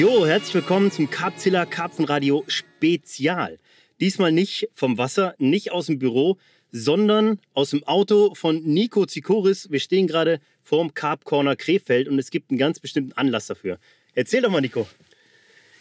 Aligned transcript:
Jo, 0.00 0.24
herzlich 0.24 0.54
willkommen 0.54 0.90
zum 0.90 1.10
Karpzilla 1.10 1.66
Karpfenradio 1.66 2.42
Spezial. 2.46 3.58
Diesmal 4.00 4.32
nicht 4.32 4.66
vom 4.72 4.96
Wasser, 4.96 5.34
nicht 5.36 5.72
aus 5.72 5.88
dem 5.88 5.98
Büro, 5.98 6.38
sondern 6.72 7.38
aus 7.52 7.68
dem 7.68 7.84
Auto 7.84 8.34
von 8.34 8.62
Nico 8.64 9.04
Zikoris. 9.04 9.70
Wir 9.70 9.78
stehen 9.78 10.06
gerade 10.06 10.40
vorm 10.62 10.94
Carp 10.94 11.26
Corner 11.26 11.54
Krefeld 11.54 12.08
und 12.08 12.18
es 12.18 12.30
gibt 12.30 12.50
einen 12.50 12.58
ganz 12.58 12.80
bestimmten 12.80 13.12
Anlass 13.12 13.46
dafür. 13.48 13.78
Erzähl 14.14 14.40
doch 14.40 14.48
mal, 14.48 14.62
Nico. 14.62 14.88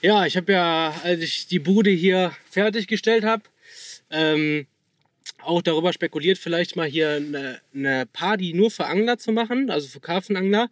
Ja, 0.01 0.25
ich 0.25 0.35
habe 0.35 0.51
ja, 0.51 0.93
als 1.01 1.21
ich 1.21 1.47
die 1.47 1.59
Bude 1.59 1.89
hier 1.89 2.33
fertiggestellt 2.51 3.23
habe, 3.23 3.43
ähm, 4.11 4.67
auch 5.41 5.61
darüber 5.61 5.93
spekuliert, 5.93 6.37
vielleicht 6.37 6.75
mal 6.75 6.89
hier 6.89 7.11
eine, 7.11 7.61
eine 7.73 8.05
Party 8.05 8.51
nur 8.53 8.69
für 8.69 8.85
Angler 8.85 9.17
zu 9.17 9.31
machen, 9.31 9.69
also 9.69 9.87
für 9.87 10.01
Karpfenangler. 10.01 10.69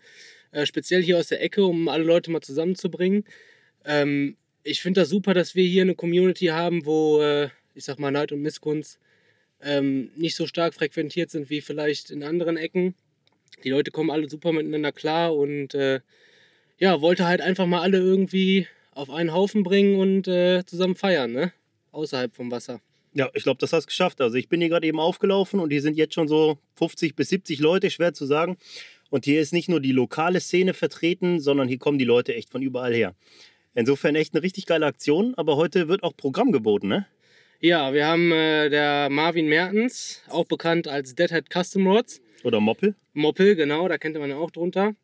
Äh, 0.51 0.65
speziell 0.65 1.01
hier 1.01 1.17
aus 1.17 1.27
der 1.27 1.41
Ecke, 1.41 1.63
um 1.63 1.87
alle 1.87 2.03
Leute 2.03 2.31
mal 2.31 2.41
zusammenzubringen. 2.41 3.23
Ähm, 3.85 4.37
ich 4.63 4.81
finde 4.81 5.01
das 5.01 5.09
super, 5.09 5.33
dass 5.33 5.55
wir 5.55 5.65
hier 5.65 5.83
eine 5.83 5.95
Community 5.95 6.47
haben, 6.47 6.85
wo, 6.85 7.21
äh, 7.21 7.49
ich 7.73 7.85
sag 7.85 7.99
mal, 7.99 8.11
Neid 8.11 8.31
und 8.31 8.41
Missgunst 8.41 8.99
ähm, 9.61 10.11
nicht 10.15 10.35
so 10.35 10.45
stark 10.45 10.73
frequentiert 10.73 11.31
sind 11.31 11.49
wie 11.49 11.61
vielleicht 11.61 12.11
in 12.11 12.23
anderen 12.23 12.57
Ecken. 12.57 12.95
Die 13.63 13.69
Leute 13.69 13.91
kommen 13.91 14.11
alle 14.11 14.29
super 14.29 14.51
miteinander 14.51 14.91
klar 14.91 15.35
und 15.35 15.73
äh, 15.73 16.01
ja, 16.79 17.01
wollte 17.01 17.25
halt 17.25 17.41
einfach 17.41 17.65
mal 17.65 17.81
alle 17.81 17.97
irgendwie 17.97 18.67
auf 18.91 19.09
einen 19.09 19.33
Haufen 19.33 19.63
bringen 19.63 19.99
und 19.99 20.27
äh, 20.27 20.63
zusammen 20.65 20.95
feiern, 20.95 21.31
ne? 21.31 21.53
Außerhalb 21.91 22.35
vom 22.35 22.51
Wasser. 22.51 22.81
Ja, 23.13 23.29
ich 23.33 23.43
glaube, 23.43 23.57
das 23.59 23.73
hast 23.73 23.85
du 23.85 23.87
geschafft. 23.87 24.21
Also 24.21 24.35
ich 24.35 24.47
bin 24.47 24.59
hier 24.59 24.69
gerade 24.69 24.85
eben 24.85 24.99
aufgelaufen 24.99 25.59
und 25.59 25.71
hier 25.71 25.81
sind 25.81 25.97
jetzt 25.97 26.13
schon 26.13 26.27
so 26.27 26.59
50 26.75 27.15
bis 27.15 27.29
70 27.29 27.59
Leute, 27.59 27.89
schwer 27.89 28.13
zu 28.13 28.25
sagen. 28.25 28.57
Und 29.09 29.25
hier 29.25 29.41
ist 29.41 29.53
nicht 29.53 29.69
nur 29.69 29.79
die 29.79 29.91
lokale 29.91 30.39
Szene 30.39 30.73
vertreten, 30.73 31.39
sondern 31.39 31.67
hier 31.67 31.79
kommen 31.79 31.97
die 31.97 32.05
Leute 32.05 32.35
echt 32.35 32.49
von 32.49 32.61
überall 32.61 32.93
her. 32.93 33.15
Insofern 33.73 34.15
echt 34.15 34.33
eine 34.33 34.43
richtig 34.43 34.65
geile 34.65 34.85
Aktion, 34.85 35.33
aber 35.35 35.55
heute 35.55 35.87
wird 35.87 36.03
auch 36.03 36.15
Programm 36.15 36.51
geboten, 36.51 36.87
ne? 36.87 37.05
Ja, 37.59 37.93
wir 37.93 38.05
haben 38.05 38.31
äh, 38.31 38.69
der 38.69 39.09
Marvin 39.09 39.47
Mertens, 39.47 40.21
auch 40.29 40.45
bekannt 40.45 40.87
als 40.87 41.15
Deadhead 41.15 41.45
Custom 41.51 41.87
Rods. 41.87 42.21
Oder 42.43 42.59
Moppel. 42.59 42.95
Moppel, 43.13 43.55
genau, 43.55 43.87
da 43.87 43.97
kennt 43.97 44.17
man 44.17 44.29
ja 44.29 44.37
auch 44.37 44.51
drunter. 44.51 44.95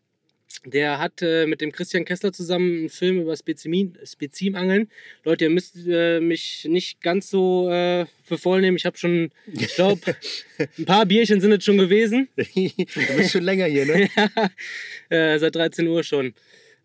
Der 0.65 0.99
hat 0.99 1.21
äh, 1.21 1.45
mit 1.45 1.61
dem 1.61 1.71
Christian 1.71 2.05
Kessler 2.05 2.31
zusammen 2.31 2.77
einen 2.77 2.89
Film 2.89 3.21
über 3.21 3.35
Spezimin, 3.35 3.97
Spezimangeln. 4.03 4.89
Leute, 5.23 5.45
ihr 5.45 5.49
müsst 5.49 5.75
äh, 5.87 6.19
mich 6.19 6.65
nicht 6.69 7.01
ganz 7.01 7.29
so 7.29 7.69
äh, 7.69 8.05
für 8.23 8.37
voll 8.37 8.61
nehmen. 8.61 8.77
Ich 8.77 8.85
habe 8.85 8.97
schon, 8.97 9.31
ich 9.51 9.75
glaube, 9.75 10.15
ein 10.77 10.85
paar 10.85 11.05
Bierchen 11.05 11.41
sind 11.41 11.51
es 11.51 11.63
schon 11.63 11.77
gewesen. 11.77 12.29
du 12.35 13.15
bist 13.17 13.31
schon 13.31 13.43
länger 13.43 13.65
hier, 13.65 13.85
ne? 13.85 14.09
ja, 15.09 15.33
äh, 15.33 15.39
seit 15.39 15.55
13 15.55 15.87
Uhr 15.87 16.03
schon. 16.03 16.33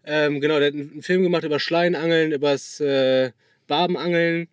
Ähm, 0.04 0.40
genau, 0.40 0.58
der 0.58 0.68
hat 0.68 0.74
einen 0.74 1.02
Film 1.02 1.22
gemacht 1.22 1.44
über 1.44 1.60
Schleinangeln, 1.60 2.32
über 2.32 2.52
das 2.52 2.80
äh, 2.80 3.32
Barbenangeln 3.66 4.48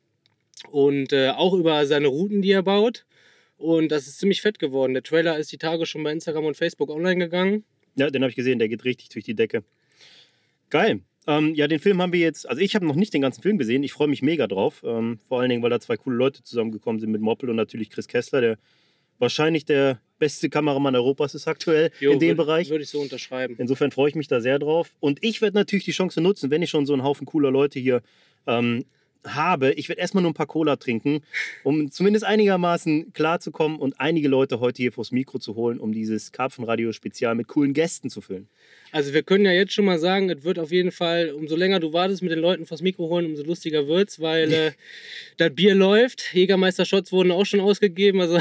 und 0.70 1.14
äh, 1.14 1.30
auch 1.30 1.54
über 1.54 1.86
seine 1.86 2.08
Routen, 2.08 2.42
die 2.42 2.52
er 2.52 2.64
baut. 2.64 3.06
Und 3.58 3.90
das 3.90 4.08
ist 4.08 4.20
ziemlich 4.20 4.42
fett 4.42 4.60
geworden. 4.60 4.94
Der 4.94 5.04
Trailer 5.04 5.38
ist 5.38 5.52
die 5.52 5.58
Tage 5.58 5.86
schon 5.86 6.04
bei 6.04 6.12
Instagram 6.12 6.46
und 6.46 6.58
Facebook 6.58 6.90
online 6.90 7.24
gegangen. 7.24 7.64
Ja, 7.96 8.10
den 8.10 8.22
habe 8.22 8.30
ich 8.30 8.36
gesehen, 8.36 8.60
der 8.60 8.70
geht 8.70 8.84
richtig 8.84 9.10
durch 9.10 9.26
die 9.26 9.36
Decke. 9.36 9.64
Geil. 10.70 11.02
Ähm, 11.28 11.56
ja, 11.56 11.68
den 11.68 11.80
Film 11.80 12.02
haben 12.02 12.14
wir 12.14 12.20
jetzt, 12.20 12.48
also 12.48 12.62
ich 12.62 12.76
habe 12.76 12.86
noch 12.86 12.96
nicht 12.96 13.14
den 13.14 13.22
ganzen 13.22 13.42
Film 13.42 13.58
gesehen, 13.58 13.82
ich 13.84 13.94
freue 13.94 14.08
mich 14.08 14.22
mega 14.22 14.48
drauf. 14.48 14.84
Ähm, 14.86 15.20
vor 15.28 15.40
allen 15.40 15.50
Dingen, 15.50 15.64
weil 15.64 15.72
da 15.72 15.80
zwei 15.80 15.98
coole 15.98 16.16
Leute 16.16 16.44
zusammengekommen 16.44 17.00
sind 17.00 17.12
mit 17.12 17.22
Moppel 17.22 17.50
und 17.50 17.56
natürlich 17.56 17.90
Chris 17.90 18.08
Kessler, 18.08 18.42
der 18.42 18.58
wahrscheinlich 19.18 19.66
der 19.66 20.00
beste 20.20 20.50
Kameramann 20.50 20.96
Europas 20.96 21.36
ist 21.36 21.48
aktuell 21.48 21.92
jo, 22.00 22.12
in 22.12 22.20
dem 22.20 22.30
würd, 22.30 22.38
Bereich. 22.38 22.70
Würde 22.70 22.84
ich 22.84 22.90
so 22.90 23.00
unterschreiben. 23.00 23.56
Insofern 23.58 23.92
freue 23.92 24.10
ich 24.10 24.16
mich 24.16 24.28
da 24.28 24.40
sehr 24.40 24.60
drauf. 24.60 24.96
Und 25.00 25.24
ich 25.24 25.42
werde 25.42 25.58
natürlich 25.58 25.86
die 25.86 25.92
Chance 25.92 26.22
nutzen, 26.22 26.52
wenn 26.52 26.62
ich 26.62 26.70
schon 26.70 26.86
so 26.86 26.94
einen 26.94 27.04
Haufen 27.04 27.26
cooler 27.26 27.52
Leute 27.52 27.80
hier 27.80 28.02
ähm, 28.48 28.86
habe, 29.26 29.74
ich 29.74 29.90
werde 29.90 30.02
erstmal 30.02 30.22
nur 30.22 30.32
ein 30.32 30.36
paar 30.36 30.48
Cola 30.48 30.76
trinken, 30.76 31.22
um 31.64 31.92
zumindest 31.92 32.26
einigermaßen 32.26 33.14
klarzukommen 33.14 33.80
und 33.80 34.00
einige 34.00 34.28
Leute 34.28 34.60
heute 34.60 34.82
hier 34.82 34.92
vors 34.92 35.12
Mikro 35.12 35.40
zu 35.40 35.56
holen, 35.56 35.80
um 35.80 35.92
dieses 35.92 36.32
Karpfenradio-Spezial 36.32 37.36
mit 37.36 37.48
coolen 37.48 37.74
Gästen 37.74 38.10
zu 38.10 38.22
füllen. 38.22 38.48
Also 38.92 39.14
wir 39.14 39.24
können 39.24 39.44
ja 39.44 39.52
jetzt 39.52 39.74
schon 39.74 39.84
mal 39.84 40.00
sagen, 40.00 40.30
es 40.30 40.44
wird 40.44 40.58
auf 40.58 40.72
jeden 40.72 40.92
Fall, 40.92 41.32
umso 41.32 41.56
länger 41.56 41.80
du 41.82 41.92
wartest 41.92 42.22
mit 42.22 42.32
den 42.32 42.40
Leuten 42.40 42.66
vors 42.66 42.82
Mikro 42.82 43.10
holen, 43.10 43.26
umso 43.26 43.44
lustiger 43.44 43.88
wird 43.88 44.10
es, 44.10 44.22
weil 44.22 44.54
äh, 44.54 44.72
das 45.38 45.54
Bier 45.54 45.76
läuft. 45.76 46.34
Jägermeister-Shots 46.34 47.12
wurden 47.12 47.32
auch 47.32 47.46
schon 47.46 47.60
ausgegeben. 47.60 48.22
Also 48.22 48.40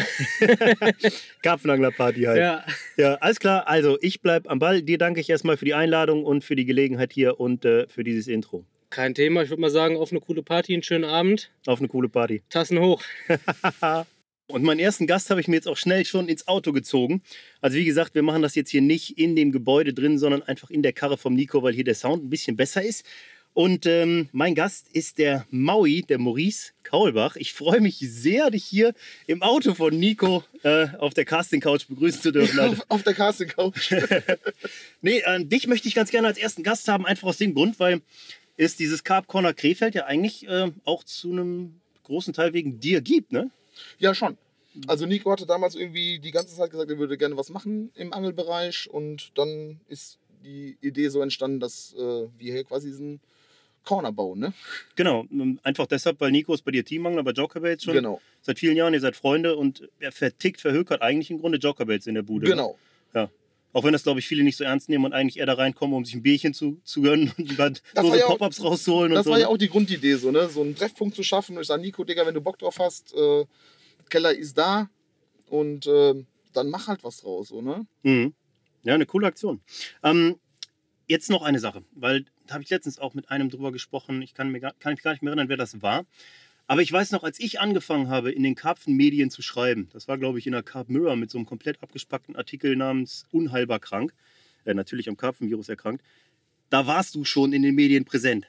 Karpfenangler-Party 1.43 2.23
halt. 2.23 2.39
Ja. 2.39 2.65
ja, 2.97 3.15
alles 3.15 3.41
klar. 3.41 3.67
Also 3.67 3.99
ich 4.01 4.21
bleibe 4.21 4.49
am 4.49 4.61
Ball. 4.61 4.83
Dir 4.83 4.99
danke 4.99 5.21
ich 5.21 5.29
erstmal 5.29 5.57
für 5.57 5.65
die 5.65 5.75
Einladung 5.75 6.25
und 6.25 6.45
für 6.45 6.55
die 6.55 6.67
Gelegenheit 6.67 7.13
hier 7.13 7.41
und 7.41 7.65
äh, 7.65 7.89
für 7.89 8.05
dieses 8.05 8.29
Intro. 8.29 8.65
Kein 8.91 9.15
Thema. 9.15 9.43
Ich 9.43 9.51
würde 9.51 9.61
mal 9.61 9.71
sagen, 9.71 9.97
auf 9.97 10.11
eine 10.11 10.21
coole 10.21 10.43
Party, 10.43 10.75
einen 10.75 10.83
schönen 10.83 11.05
Abend. 11.05 11.51
Auf 11.67 11.79
eine 11.79 11.89
coole 11.89 12.09
Party. 12.09 12.43
Tassen 12.49 12.79
hoch. 12.79 13.03
Und 14.47 14.63
meinen 14.63 14.79
ersten 14.79 15.07
Gast 15.07 15.31
habe 15.31 15.41
ich 15.41 15.49
mir 15.49 15.57
jetzt 15.57 15.69
auch 15.69 15.77
schnell 15.77 16.05
schon 16.05 16.29
ins 16.29 16.47
Auto 16.49 16.73
gezogen. 16.73 17.23
Also 17.63 17.79
wie 17.79 17.85
gesagt, 17.85 18.15
wir 18.15 18.23
machen 18.23 18.43
das 18.43 18.55
jetzt 18.55 18.71
hier 18.71 18.83
nicht 18.83 19.19
in 19.19 19.35
dem 19.37 19.53
Gebäude 19.53 19.95
drin, 19.95 20.19
sondern 20.19 20.43
einfach 20.43 20.69
in 20.69 20.83
der 20.83 20.93
Karre 20.93 21.17
vom 21.17 21.35
Nico, 21.35 21.63
weil 21.63 21.73
hier 21.73 21.85
der 21.85 21.95
Sound 21.95 22.25
ein 22.25 22.31
bisschen 22.31 22.57
besser 22.57 22.83
ist. 22.83 23.07
Und 23.55 23.87
ähm, 23.87 24.29
mein 24.33 24.57
Gast 24.57 24.89
ist 24.93 25.19
der 25.19 25.47
Maui, 25.49 26.03
der 26.03 26.19
Maurice 26.19 26.73
Kaulbach. 26.83 27.37
Ich 27.37 27.53
freue 27.53 27.81
mich 27.81 27.99
sehr, 27.99 28.51
dich 28.51 28.65
hier 28.65 28.95
im 29.29 29.43
Auto 29.43 29.75
von 29.75 29.97
Nico 29.97 30.43
äh, 30.65 30.89
auf 30.99 31.15
der 31.15 31.25
Casting 31.25 31.61
Couch 31.61 31.87
begrüßen 31.87 32.21
zu 32.21 32.33
dürfen. 32.33 32.59
auf, 32.59 32.85
auf 32.89 33.03
der 33.05 33.15
Casting 33.15 33.49
Couch. 33.49 33.95
nee, 35.03 35.21
äh, 35.25 35.45
dich 35.45 35.69
möchte 35.69 35.87
ich 35.87 35.95
ganz 35.95 36.11
gerne 36.11 36.27
als 36.27 36.37
ersten 36.37 36.65
Gast 36.65 36.89
haben, 36.89 37.07
einfach 37.07 37.29
aus 37.29 37.39
dem 37.39 37.55
Grund, 37.55 37.79
weil 37.79 38.03
ist 38.57 38.79
dieses 38.79 39.05
Carp 39.05 39.27
Corner 39.27 39.55
Krefeld 39.55 39.95
ja 39.95 40.05
eigentlich 40.05 40.47
äh, 40.49 40.71
auch 40.85 41.05
zu 41.05 41.31
einem 41.31 41.81
großen 42.05 42.35
Teil 42.35 42.53
wegen 42.53 42.81
dir 42.81 43.01
gibt, 43.01 43.33
ne? 43.33 43.51
Ja, 43.99 44.15
schon. 44.15 44.37
Also 44.87 45.07
Nico 45.07 45.31
hatte 45.31 45.47
damals 45.47 45.75
irgendwie 45.75 46.19
die 46.19 46.31
ganze 46.31 46.57
Zeit 46.57 46.71
gesagt, 46.71 46.91
er 46.91 46.99
würde 46.99 47.17
gerne 47.17 47.37
was 47.37 47.49
machen 47.49 47.91
im 47.95 48.13
Angelbereich 48.13 48.89
und 48.91 49.31
dann 49.35 49.81
ist 49.89 50.19
die 50.45 50.77
Idee 50.81 51.09
so 51.09 51.21
entstanden, 51.23 51.61
dass 51.61 51.95
äh, 51.95 51.99
wir 51.99 52.53
hier 52.53 52.65
quasi 52.65 52.89
diesen 52.89 53.21
Corner 53.85 54.13
bauen, 54.13 54.41
ne? 54.41 54.53
Genau, 54.97 55.27
ähm, 55.31 55.61
einfach 55.63 55.87
deshalb, 55.87 56.21
weil 56.21 56.33
Nico 56.33 56.55
ist 56.55 56.65
bei 56.65 56.71
dir 56.71 56.85
Teamangler 56.85 57.23
bei 57.23 57.33
Jokerbaits 57.33 57.85
schon 57.85 57.95
genau. 57.95 58.21
seit 58.43 58.59
vielen 58.59 58.77
Jahren, 58.77 58.95
ihr 58.95 59.01
seid 59.01 59.15
Freunde 59.15 59.57
und 59.57 59.89
er 60.01 60.13
vertickt, 60.13 60.61
verhökert 60.61 61.03
eigentlich 61.03 61.31
im 61.31 61.41
Grunde 61.41 61.59
Jokerbaits 61.59 62.07
in 62.07 62.15
der 62.15 62.23
Bude. 62.23 62.47
Ne? 62.47 62.51
Genau. 62.51 62.79
Ne? 63.13 63.21
Ja. 63.21 63.31
Auch 63.75 63.83
wenn 63.83 63.93
das, 63.93 64.05
glaube 64.05 64.21
ich, 64.21 64.29
viele 64.29 64.45
nicht 64.45 64.57
so 64.57 64.63
ernst 64.63 64.89
nehmen 64.89 65.05
und 65.05 65.13
eigentlich 65.13 65.39
eher 65.39 65.47
da 65.47 65.55
reinkommen, 65.55 65.97
um 65.97 66.05
sich 66.05 66.15
ein 66.15 66.23
Bierchen 66.23 66.55
zu, 66.55 66.81
zu 66.85 67.03
gönnen 67.03 67.33
und 67.37 67.59
dann 67.59 67.77
so, 68.01 68.15
ja 68.15 68.25
Pop-Ups 68.25 68.63
rauszuholen. 68.63 69.13
Das 69.13 69.27
war 69.27 69.35
so. 69.35 69.41
ja 69.41 69.49
auch 69.49 69.59
die 69.59 69.69
Grundidee, 69.69 70.15
so, 70.15 70.31
ne? 70.31 70.49
so 70.49 70.63
einen 70.63 70.77
Treffpunkt 70.77 71.17
zu 71.17 71.25
schaffen. 71.25 71.59
Ich 71.61 71.67
sage, 71.67 71.83
Nico, 71.83 72.05
Digga, 72.05 72.25
wenn 72.25 72.35
du 72.35 72.41
Bock 72.41 72.57
drauf 72.57 72.79
hast, 72.79 73.13
äh, 73.15 73.45
Keller 74.09 74.33
ist 74.33 74.57
da 74.57 74.89
und 75.49 75.89
äh, 75.89 76.15
dann 76.53 76.71
mach 76.71 76.87
halt 76.87 77.03
was 77.03 77.19
draus. 77.19 77.49
So, 77.49 77.61
ne? 77.61 77.85
Mhm. 78.05 78.33
Ja, 78.85 78.95
eine 78.95 79.07
coole 79.07 79.27
Aktion. 79.27 79.61
Ähm, 80.05 80.37
jetzt 81.09 81.29
noch 81.29 81.43
eine 81.43 81.59
Sache, 81.59 81.83
weil 81.97 82.27
da 82.47 82.55
habe 82.55 82.63
ich 82.63 82.71
letztens 82.71 83.01
auch 83.01 83.15
mit 83.15 83.29
einem 83.29 83.51
drüber 83.51 83.73
gesprochen. 83.73 84.23
Ich 84.23 84.35
kann, 84.35 84.51
mir 84.51 84.61
gar, 84.61 84.75
kann 84.79 84.93
mich 84.93 85.03
gar 85.03 85.11
nicht 85.11 85.23
mehr 85.23 85.33
erinnern, 85.33 85.49
wer 85.49 85.57
das 85.57 85.83
war. 85.83 86.07
Aber 86.67 86.81
ich 86.81 86.91
weiß 86.91 87.11
noch, 87.11 87.25
als 87.25 87.39
ich 87.41 87.61
angefangen 87.61 88.09
habe, 88.09 88.33
in 88.33 88.43
den 88.43 88.55
Karpfenmedien 88.55 89.31
zu 89.31 89.43
schreiben, 89.43 89.89
das 89.93 90.09
war, 90.09 90.17
glaube 90.17 90.39
ich, 90.39 90.47
in 90.47 90.53
der 90.53 90.63
Carp 90.63 90.89
Mirror 90.89 91.17
mit 91.17 91.31
so 91.31 91.37
einem 91.37 91.47
komplett 91.47 91.83
abgespackten 91.83 92.37
Artikel 92.37 92.75
namens 92.75 93.27
Unheilbar 93.33 93.81
krank, 93.81 94.15
äh, 94.65 94.73
natürlich 94.73 95.09
am 95.09 95.17
Karpfenvirus 95.17 95.69
erkrankt, 95.69 96.03
da 96.71 96.87
warst 96.87 97.15
du 97.15 97.25
schon 97.25 97.53
in 97.53 97.63
den 97.63 97.75
Medien 97.75 98.05
präsent. 98.05 98.47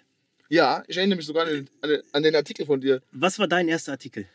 Ja, 0.47 0.83
ich 0.87 0.95
erinnere 0.95 1.17
mich 1.17 1.25
sogar 1.25 1.47
an 1.47 1.67
den, 1.83 2.01
an 2.11 2.23
den 2.23 2.35
Artikel 2.35 2.65
von 2.65 2.79
dir. 2.79 3.01
Was 3.11 3.37
war 3.39 3.47
dein 3.47 3.67
erster 3.67 3.91
Artikel? 3.91 4.27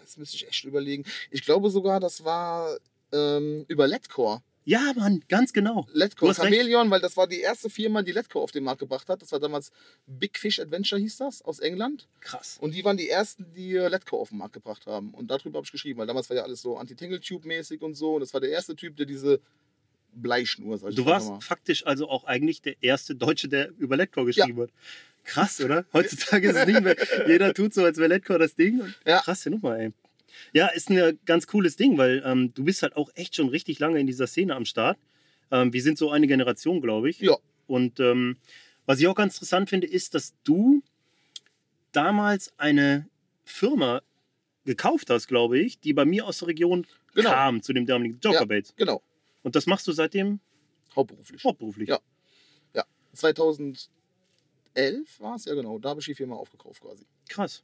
Jetzt 0.00 0.18
müsste 0.18 0.36
ich 0.36 0.48
echt 0.48 0.64
überlegen. 0.64 1.04
Ich 1.30 1.44
glaube 1.44 1.70
sogar, 1.70 2.00
das 2.00 2.24
war 2.24 2.76
ähm, 3.12 3.64
über 3.68 3.86
Letcore. 3.86 4.42
Ja, 4.68 4.92
Mann, 4.94 5.24
ganz 5.28 5.54
genau. 5.54 5.86
Letco, 5.94 6.30
Chameleon, 6.30 6.90
weil 6.90 7.00
das 7.00 7.16
war 7.16 7.26
die 7.26 7.40
erste 7.40 7.70
Firma, 7.70 8.02
die 8.02 8.12
Letco 8.12 8.42
auf 8.42 8.50
den 8.50 8.64
Markt 8.64 8.80
gebracht 8.80 9.08
hat. 9.08 9.22
Das 9.22 9.32
war 9.32 9.40
damals 9.40 9.72
Big 10.06 10.38
Fish 10.38 10.60
Adventure, 10.60 11.00
hieß 11.00 11.16
das, 11.16 11.40
aus 11.40 11.58
England. 11.60 12.06
Krass. 12.20 12.58
Und 12.60 12.74
die 12.74 12.84
waren 12.84 12.98
die 12.98 13.08
ersten, 13.08 13.46
die 13.54 13.72
Letco 13.72 14.20
auf 14.20 14.28
den 14.28 14.36
Markt 14.36 14.52
gebracht 14.52 14.84
haben. 14.86 15.14
Und 15.14 15.30
darüber 15.30 15.56
habe 15.56 15.64
ich 15.64 15.72
geschrieben, 15.72 15.98
weil 15.98 16.06
damals 16.06 16.28
war 16.28 16.36
ja 16.36 16.42
alles 16.42 16.60
so 16.60 16.76
Anti-Tingle-Tube-mäßig 16.76 17.80
und 17.80 17.94
so. 17.94 18.16
Und 18.16 18.20
das 18.20 18.34
war 18.34 18.42
der 18.42 18.50
erste 18.50 18.76
Typ, 18.76 18.94
der 18.98 19.06
diese 19.06 19.40
Bleischnur, 20.12 20.76
sag 20.76 20.90
ich 20.90 20.96
Du 20.96 21.06
warst 21.06 21.30
mal. 21.30 21.40
faktisch 21.40 21.86
also 21.86 22.10
auch 22.10 22.24
eigentlich 22.24 22.60
der 22.60 22.74
erste 22.82 23.14
Deutsche, 23.14 23.48
der 23.48 23.70
über 23.78 23.96
Letco 23.96 24.26
geschrieben 24.26 24.58
ja. 24.58 24.64
hat. 24.64 24.70
Krass, 25.24 25.62
oder? 25.62 25.86
Heutzutage 25.94 26.50
ist 26.50 26.56
es 26.56 26.66
nicht 26.66 26.82
mehr. 26.82 26.96
Jeder 27.26 27.54
tut 27.54 27.72
so, 27.72 27.84
als 27.84 27.96
wäre 27.96 28.08
Letco 28.08 28.36
das 28.36 28.54
Ding. 28.54 28.82
Ja. 29.06 29.20
Krasse 29.22 29.48
Nummer, 29.48 29.78
ey. 29.78 29.92
Ja, 30.52 30.68
ist 30.68 30.90
ein 30.90 31.18
ganz 31.24 31.46
cooles 31.46 31.76
Ding, 31.76 31.98
weil 31.98 32.22
ähm, 32.24 32.52
du 32.54 32.64
bist 32.64 32.82
halt 32.82 32.96
auch 32.96 33.10
echt 33.14 33.36
schon 33.36 33.48
richtig 33.48 33.78
lange 33.78 33.98
in 33.98 34.06
dieser 34.06 34.26
Szene 34.26 34.54
am 34.54 34.64
Start. 34.64 34.98
Ähm, 35.50 35.72
wir 35.72 35.82
sind 35.82 35.98
so 35.98 36.10
eine 36.10 36.26
Generation, 36.26 36.80
glaube 36.80 37.10
ich. 37.10 37.20
Ja. 37.20 37.36
Und 37.66 38.00
ähm, 38.00 38.36
was 38.86 39.00
ich 39.00 39.06
auch 39.06 39.14
ganz 39.14 39.34
interessant 39.34 39.70
finde, 39.70 39.86
ist, 39.86 40.14
dass 40.14 40.34
du 40.44 40.82
damals 41.92 42.52
eine 42.56 43.08
Firma 43.44 44.02
gekauft 44.64 45.10
hast, 45.10 45.28
glaube 45.28 45.58
ich, 45.58 45.80
die 45.80 45.92
bei 45.92 46.04
mir 46.04 46.26
aus 46.26 46.40
der 46.40 46.48
Region 46.48 46.86
genau. 47.14 47.30
kam, 47.30 47.62
zu 47.62 47.72
dem 47.72 47.86
damaligen 47.86 48.18
Jokerbait. 48.20 48.68
Ja, 48.68 48.74
genau. 48.76 49.02
Und 49.42 49.56
das 49.56 49.66
machst 49.66 49.86
du 49.86 49.92
seitdem? 49.92 50.40
Hauptberuflich. 50.94 51.44
Hauptberuflich. 51.44 51.88
Ja. 51.88 51.98
2011 53.18 53.88
war 55.18 55.36
es, 55.36 55.44
ja 55.44 55.54
genau, 55.54 55.78
da 55.78 55.90
habe 55.90 56.00
ich 56.00 56.06
die 56.06 56.14
Firma 56.14 56.36
aufgekauft 56.36 56.80
quasi. 56.80 57.04
Krass. 57.28 57.62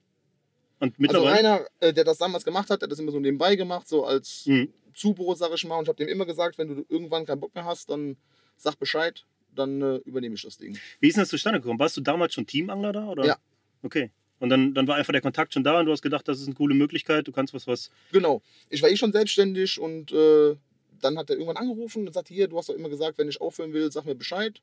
Und 0.80 0.90
Also 0.90 0.94
mittlerweile. 0.98 1.32
einer, 1.38 1.66
äh, 1.80 1.92
der 1.92 2.04
das 2.04 2.18
damals 2.18 2.44
gemacht 2.44 2.68
hat, 2.70 2.82
der 2.82 2.86
hat 2.86 2.92
das 2.92 2.98
immer 2.98 3.12
so 3.12 3.20
nebenbei 3.20 3.56
gemacht, 3.56 3.88
so 3.88 4.04
als 4.04 4.46
Mhm. 4.46 4.72
Zubrot, 4.94 5.38
sag 5.38 5.52
ich 5.54 5.64
mal. 5.64 5.76
Und 5.78 5.84
ich 5.84 5.88
habe 5.88 5.96
dem 5.96 6.08
immer 6.08 6.26
gesagt, 6.26 6.58
wenn 6.58 6.68
du 6.68 6.84
irgendwann 6.88 7.26
keinen 7.26 7.40
Bock 7.40 7.54
mehr 7.54 7.64
hast, 7.64 7.90
dann 7.90 8.16
sag 8.56 8.76
Bescheid, 8.78 9.24
dann 9.54 9.80
äh, 9.82 9.96
übernehme 10.04 10.34
ich 10.34 10.42
das 10.42 10.58
Ding. 10.58 10.78
Wie 11.00 11.08
ist 11.08 11.14
denn 11.16 11.22
das 11.22 11.28
zustande 11.30 11.60
gekommen? 11.60 11.78
Warst 11.78 11.96
du 11.96 12.00
damals 12.00 12.34
schon 12.34 12.46
Teamangler 12.46 12.92
da? 12.92 13.06
Oder? 13.08 13.24
Ja. 13.24 13.36
Okay. 13.82 14.10
Und 14.40 14.48
dann, 14.50 14.74
dann 14.74 14.86
war 14.88 14.96
einfach 14.96 15.12
der 15.12 15.20
Kontakt 15.22 15.54
schon 15.54 15.64
da 15.64 15.78
und 15.80 15.86
du 15.86 15.92
hast 15.92 16.02
gedacht, 16.02 16.26
das 16.28 16.40
ist 16.40 16.46
eine 16.46 16.54
coole 16.56 16.74
Möglichkeit, 16.74 17.26
du 17.26 17.32
kannst 17.32 17.54
was, 17.54 17.66
was. 17.66 17.90
Genau. 18.12 18.42
Ich 18.68 18.82
war 18.82 18.90
eh 18.90 18.96
schon 18.96 19.12
selbstständig 19.12 19.78
und 19.80 20.12
äh, 20.12 20.56
dann 21.00 21.16
hat 21.18 21.30
er 21.30 21.36
irgendwann 21.36 21.56
angerufen 21.56 22.06
und 22.06 22.12
sagte, 22.12 22.34
hier, 22.34 22.48
du 22.48 22.58
hast 22.58 22.68
doch 22.68 22.74
immer 22.74 22.88
gesagt, 22.88 23.16
wenn 23.18 23.28
ich 23.28 23.40
aufhören 23.40 23.72
will, 23.72 23.90
sag 23.92 24.04
mir 24.04 24.14
Bescheid. 24.14 24.60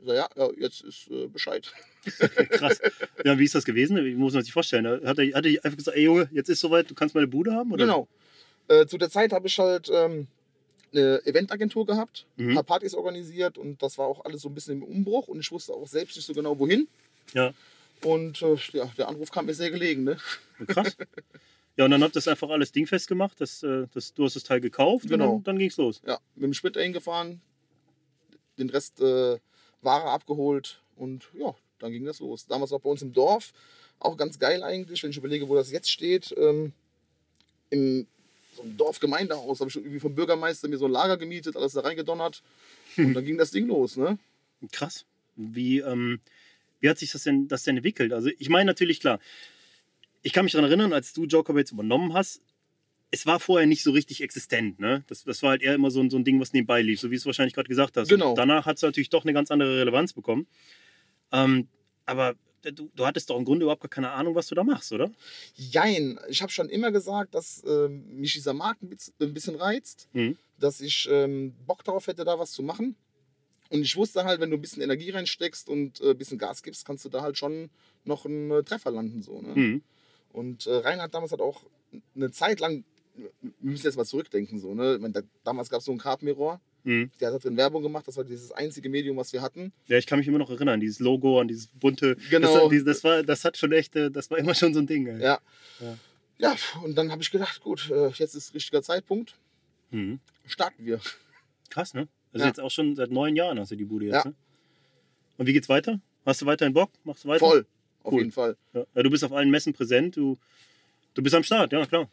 Ich 0.00 0.06
sag, 0.06 0.36
ja, 0.36 0.48
jetzt 0.58 0.82
ist 0.82 1.10
äh, 1.10 1.26
Bescheid. 1.26 1.72
Krass. 2.50 2.80
ja, 3.24 3.38
wie 3.38 3.44
ist 3.44 3.54
das 3.54 3.64
gewesen? 3.64 3.96
Wie 4.04 4.14
muss 4.14 4.32
man 4.34 4.42
sich 4.42 4.52
vorstellen? 4.52 4.86
Hat 5.06 5.18
er, 5.18 5.34
hat 5.34 5.44
er 5.46 5.64
einfach 5.64 5.76
gesagt, 5.76 5.96
ey 5.96 6.04
Junge, 6.04 6.28
jetzt 6.32 6.48
ist 6.48 6.60
soweit, 6.60 6.88
du 6.90 6.94
kannst 6.94 7.14
meine 7.14 7.26
Bude 7.26 7.52
haben? 7.52 7.72
Oder? 7.72 7.84
Genau. 7.84 8.08
Äh, 8.68 8.86
zu 8.86 8.96
der 8.98 9.10
Zeit 9.10 9.32
habe 9.32 9.48
ich 9.48 9.58
halt 9.58 9.90
ähm, 9.92 10.28
eine 10.92 11.20
Eventagentur 11.26 11.84
gehabt, 11.86 12.26
Mhm. 12.36 12.50
ein 12.50 12.54
paar 12.54 12.64
Partys 12.64 12.94
organisiert 12.94 13.58
und 13.58 13.82
das 13.82 13.98
war 13.98 14.06
auch 14.06 14.24
alles 14.24 14.42
so 14.42 14.48
ein 14.48 14.54
bisschen 14.54 14.76
im 14.76 14.82
Umbruch 14.84 15.28
und 15.28 15.40
ich 15.40 15.50
wusste 15.50 15.72
auch 15.72 15.86
selbst 15.88 16.16
nicht 16.16 16.26
so 16.26 16.32
genau, 16.34 16.58
wohin. 16.58 16.86
Ja. 17.34 17.52
Und 18.04 18.40
äh, 18.42 18.56
ja, 18.72 18.86
der 18.96 19.08
Anruf 19.08 19.30
kam 19.32 19.46
mir 19.46 19.54
sehr 19.54 19.70
gelegen. 19.70 20.04
Ne? 20.04 20.16
Krass. 20.68 20.96
Ja, 21.76 21.84
und 21.84 21.90
dann 21.90 22.02
habt 22.02 22.12
ihr 22.12 22.14
das 22.20 22.28
einfach 22.28 22.48
alles 22.50 22.72
dingfest 22.72 23.08
gemacht. 23.08 23.36
Das, 23.40 23.62
äh, 23.62 23.86
das, 23.92 24.14
du 24.14 24.24
hast 24.24 24.36
das 24.36 24.44
Teil 24.44 24.60
gekauft 24.60 25.08
Genau. 25.08 25.24
und 25.34 25.46
dann, 25.46 25.54
dann 25.54 25.58
ging's 25.58 25.76
los. 25.76 26.00
Ja, 26.06 26.18
mit 26.36 26.44
dem 26.44 26.54
Sprit 26.54 26.76
dahin 26.76 26.92
gefahren, 26.92 27.40
den 28.58 28.70
Rest 28.70 29.00
äh, 29.00 29.38
Ware 29.82 30.10
abgeholt 30.10 30.80
und 30.96 31.28
ja, 31.38 31.54
dann 31.78 31.92
ging 31.92 32.04
das 32.04 32.20
los. 32.20 32.46
Damals 32.46 32.72
auch 32.72 32.80
bei 32.80 32.90
uns 32.90 33.02
im 33.02 33.12
Dorf, 33.12 33.52
auch 34.00 34.16
ganz 34.16 34.38
geil 34.38 34.62
eigentlich, 34.62 35.02
wenn 35.02 35.10
ich 35.10 35.16
überlege, 35.16 35.48
wo 35.48 35.54
das 35.54 35.70
jetzt 35.70 35.90
steht. 35.90 36.34
Ähm, 36.36 36.72
Im 37.70 38.06
so 38.58 38.64
einem 38.64 38.76
Dorfgemeindehaus 38.76 39.60
habe 39.60 39.70
ich 39.70 39.76
irgendwie 39.76 40.00
vom 40.00 40.14
Bürgermeister 40.14 40.68
mir 40.68 40.78
so 40.78 40.86
ein 40.86 40.92
Lager 40.92 41.16
gemietet, 41.16 41.56
alles 41.56 41.72
da 41.72 41.80
reingedonnert 41.80 42.42
und 42.96 43.14
dann 43.14 43.24
ging 43.24 43.38
das 43.38 43.52
Ding 43.52 43.68
los. 43.68 43.96
Ne? 43.96 44.18
Krass. 44.72 45.04
Wie, 45.36 45.78
ähm, 45.78 46.20
wie 46.80 46.88
hat 46.88 46.98
sich 46.98 47.12
das 47.12 47.22
denn, 47.22 47.46
das 47.46 47.62
denn 47.62 47.76
entwickelt? 47.76 48.12
Also 48.12 48.30
ich 48.38 48.48
meine 48.48 48.66
natürlich 48.66 49.00
klar, 49.00 49.20
ich 50.22 50.32
kann 50.32 50.44
mich 50.44 50.52
daran 50.52 50.68
erinnern, 50.68 50.92
als 50.92 51.12
du 51.12 51.24
Joker 51.24 51.56
jetzt 51.56 51.70
übernommen 51.70 52.12
hast, 52.14 52.42
es 53.10 53.24
war 53.26 53.40
vorher 53.40 53.66
nicht 53.66 53.82
so 53.82 53.90
richtig 53.92 54.22
existent. 54.22 54.78
Ne? 54.80 55.02
Das, 55.06 55.24
das 55.24 55.42
war 55.42 55.50
halt 55.50 55.62
eher 55.62 55.74
immer 55.74 55.90
so, 55.90 56.00
ein- 56.00 56.10
so 56.10 56.16
ein 56.18 56.24
Ding, 56.24 56.40
was 56.40 56.52
nebenbei 56.52 56.82
lief, 56.82 57.00
so 57.00 57.08
wie 57.10 57.14
du 57.14 57.18
es 57.20 57.26
wahrscheinlich 57.26 57.54
gerade 57.54 57.68
gesagt 57.68 57.96
hast. 57.96 58.08
Genau. 58.08 58.30
Und 58.30 58.36
danach 58.38 58.66
hat 58.66 58.76
es 58.76 58.82
natürlich 58.82 59.08
doch 59.10 59.24
eine 59.24 59.32
ganz 59.32 59.50
andere 59.50 59.78
Relevanz 59.80 60.12
bekommen. 60.12 60.46
Ähm, 61.32 61.68
aber 62.06 62.34
du, 62.62 62.90
du 62.94 63.06
hattest 63.06 63.30
doch 63.30 63.38
im 63.38 63.44
Grunde 63.44 63.64
überhaupt 63.64 63.82
gar 63.82 63.88
keine 63.88 64.10
Ahnung, 64.10 64.34
was 64.34 64.46
du 64.48 64.54
da 64.54 64.64
machst, 64.64 64.92
oder? 64.92 65.10
Jein, 65.54 66.18
ich 66.28 66.42
habe 66.42 66.52
schon 66.52 66.68
immer 66.68 66.90
gesagt, 66.90 67.34
dass 67.34 67.62
ähm, 67.66 68.04
mich 68.20 68.32
dieser 68.34 68.52
Markt 68.54 68.82
ein 68.82 69.32
bisschen 69.34 69.54
reizt, 69.56 70.08
Mhm. 70.12 70.36
dass 70.58 70.80
ich 70.80 71.08
ähm, 71.10 71.54
Bock 71.66 71.84
darauf 71.84 72.06
hätte, 72.06 72.24
da 72.24 72.38
was 72.38 72.52
zu 72.52 72.62
machen. 72.62 72.94
Und 73.70 73.82
ich 73.82 73.96
wusste 73.96 74.24
halt, 74.24 74.40
wenn 74.40 74.50
du 74.50 74.56
ein 74.56 74.62
bisschen 74.62 74.82
Energie 74.82 75.10
reinsteckst 75.10 75.68
und 75.68 76.00
äh, 76.00 76.10
ein 76.10 76.18
bisschen 76.18 76.38
Gas 76.38 76.62
gibst, 76.62 76.86
kannst 76.86 77.04
du 77.04 77.10
da 77.10 77.20
halt 77.22 77.36
schon 77.36 77.70
noch 78.04 78.24
einen 78.24 78.50
äh, 78.50 78.62
Treffer 78.62 78.90
landen. 78.90 79.22
So, 79.22 79.42
ne? 79.42 79.54
Mhm. 79.54 79.82
Und 80.32 80.66
äh, 80.66 80.74
Reinhard 80.76 81.12
damals 81.14 81.32
hat 81.32 81.40
auch 81.40 81.64
eine 82.14 82.30
Zeit 82.30 82.60
lang, 82.60 82.84
wir 83.18 83.30
müssen 83.60 83.84
jetzt 83.86 83.96
mal 83.96 84.04
zurückdenken, 84.04 84.58
so, 84.60 84.74
ne? 84.74 84.98
Meine, 85.00 85.12
da, 85.14 85.20
damals 85.44 85.68
gab 85.70 85.80
es 85.80 85.84
so 85.86 85.92
einen 85.92 86.00
Carb 86.00 86.22
Mirror, 86.22 86.60
Mhm. 86.84 87.10
der 87.20 87.28
hat 87.28 87.34
da 87.34 87.38
drin 87.40 87.56
Werbung 87.56 87.82
gemacht, 87.82 88.06
das 88.06 88.16
war 88.16 88.24
dieses 88.24 88.52
einzige 88.52 88.88
Medium, 88.88 89.16
was 89.16 89.32
wir 89.32 89.42
hatten. 89.42 89.72
Ja, 89.88 89.98
ich 89.98 90.06
kann 90.06 90.18
mich 90.20 90.28
immer 90.28 90.38
noch 90.38 90.48
erinnern, 90.50 90.78
dieses 90.80 91.00
Logo, 91.00 91.40
an 91.40 91.48
dieses 91.48 91.66
bunte. 91.66 92.16
Genau. 92.30 92.68
Das, 92.70 92.84
das, 92.84 93.04
war, 93.04 93.22
das 93.22 93.44
hat 93.44 93.56
schon 93.56 93.72
echt, 93.72 93.96
äh, 93.96 94.10
das 94.10 94.30
war 94.30 94.38
immer 94.38 94.54
schon 94.54 94.72
so 94.72 94.80
ein 94.80 94.86
Ding. 94.86 95.06
ey. 95.08 95.20
Ja. 95.20 95.40
Ja. 95.80 95.98
Ja, 96.40 96.54
und 96.84 96.96
dann 96.96 97.10
habe 97.10 97.20
ich 97.20 97.30
gedacht, 97.32 97.60
gut, 97.62 97.90
äh, 97.90 98.08
jetzt 98.10 98.34
ist 98.36 98.54
richtiger 98.54 98.80
Zeitpunkt, 98.82 99.34
Mhm. 99.90 100.20
starten 100.46 100.86
wir. 100.86 101.00
Krass, 101.68 101.94
ne? 101.94 102.06
Also 102.32 102.44
Ja. 102.44 102.48
jetzt 102.48 102.60
auch 102.60 102.70
schon 102.70 102.94
seit 102.94 103.10
neun 103.10 103.34
Jahren 103.34 103.58
hast 103.58 103.72
du 103.72 103.76
die 103.76 103.84
Bude 103.84 104.06
jetzt, 104.06 104.24
Ja. 104.24 104.30
ne? 104.30 104.34
Und 105.36 105.46
wie 105.46 105.52
geht's 105.52 105.68
weiter? 105.68 106.00
Hast 106.24 106.42
du 106.42 106.46
weiterhin 106.46 106.74
Bock? 106.74 106.90
Machst 107.04 107.24
du 107.24 107.28
weiter? 107.28 107.40
Voll, 107.40 107.66
auf 108.04 108.12
Cool. 108.12 108.20
jeden 108.20 108.32
Fall. 108.32 108.56
Ja, 108.72 108.84
du 109.02 109.10
bist 109.10 109.24
auf 109.24 109.32
allen 109.32 109.50
Messen 109.50 109.72
präsent, 109.72 110.16
du, 110.16 110.38
du 111.14 111.22
bist 111.22 111.34
am 111.34 111.42
Start, 111.42 111.72
ja 111.72 111.84
klar. 111.86 112.08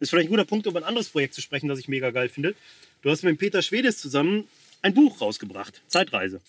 Ist 0.00 0.10
vielleicht 0.10 0.28
ein 0.28 0.30
guter 0.30 0.44
Punkt, 0.44 0.66
um 0.66 0.76
ein 0.76 0.84
anderes 0.84 1.08
Projekt 1.08 1.34
zu 1.34 1.40
sprechen, 1.40 1.68
das 1.68 1.78
ich 1.78 1.88
mega 1.88 2.10
geil 2.10 2.28
finde. 2.28 2.54
Du 3.02 3.10
hast 3.10 3.22
mit 3.22 3.38
Peter 3.38 3.62
Schwedes 3.62 3.98
zusammen 3.98 4.48
ein 4.82 4.94
Buch 4.94 5.20
rausgebracht, 5.20 5.82
Zeitreise. 5.86 6.40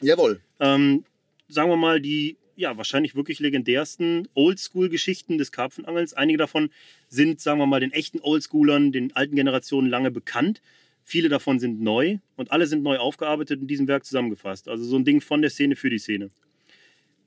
Jawohl. 0.00 0.40
Ähm, 0.60 1.04
sagen 1.48 1.70
wir 1.70 1.76
mal, 1.76 2.00
die 2.00 2.36
ja, 2.56 2.76
wahrscheinlich 2.76 3.14
wirklich 3.14 3.40
legendärsten 3.40 4.28
Oldschool-Geschichten 4.34 5.38
des 5.38 5.52
Karpfenangelns. 5.52 6.14
Einige 6.14 6.38
davon 6.38 6.70
sind, 7.08 7.40
sagen 7.40 7.58
wir 7.58 7.66
mal, 7.66 7.80
den 7.80 7.92
echten 7.92 8.20
Oldschoolern, 8.20 8.92
den 8.92 9.14
alten 9.16 9.36
Generationen 9.36 9.88
lange 9.88 10.10
bekannt. 10.10 10.60
Viele 11.04 11.28
davon 11.28 11.58
sind 11.58 11.80
neu 11.80 12.18
und 12.36 12.52
alle 12.52 12.66
sind 12.66 12.82
neu 12.82 12.98
aufgearbeitet 12.98 13.60
in 13.60 13.66
diesem 13.66 13.88
Werk 13.88 14.04
zusammengefasst. 14.04 14.68
Also 14.68 14.84
so 14.84 14.96
ein 14.96 15.04
Ding 15.04 15.20
von 15.20 15.42
der 15.42 15.50
Szene 15.50 15.76
für 15.76 15.90
die 15.90 15.98
Szene. 15.98 16.30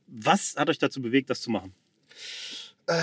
Was 0.08 0.56
hat 0.56 0.70
euch 0.70 0.78
dazu 0.78 1.02
bewegt, 1.02 1.30
das 1.30 1.42
zu 1.42 1.50
machen? 1.50 1.74
Äh, 2.88 2.94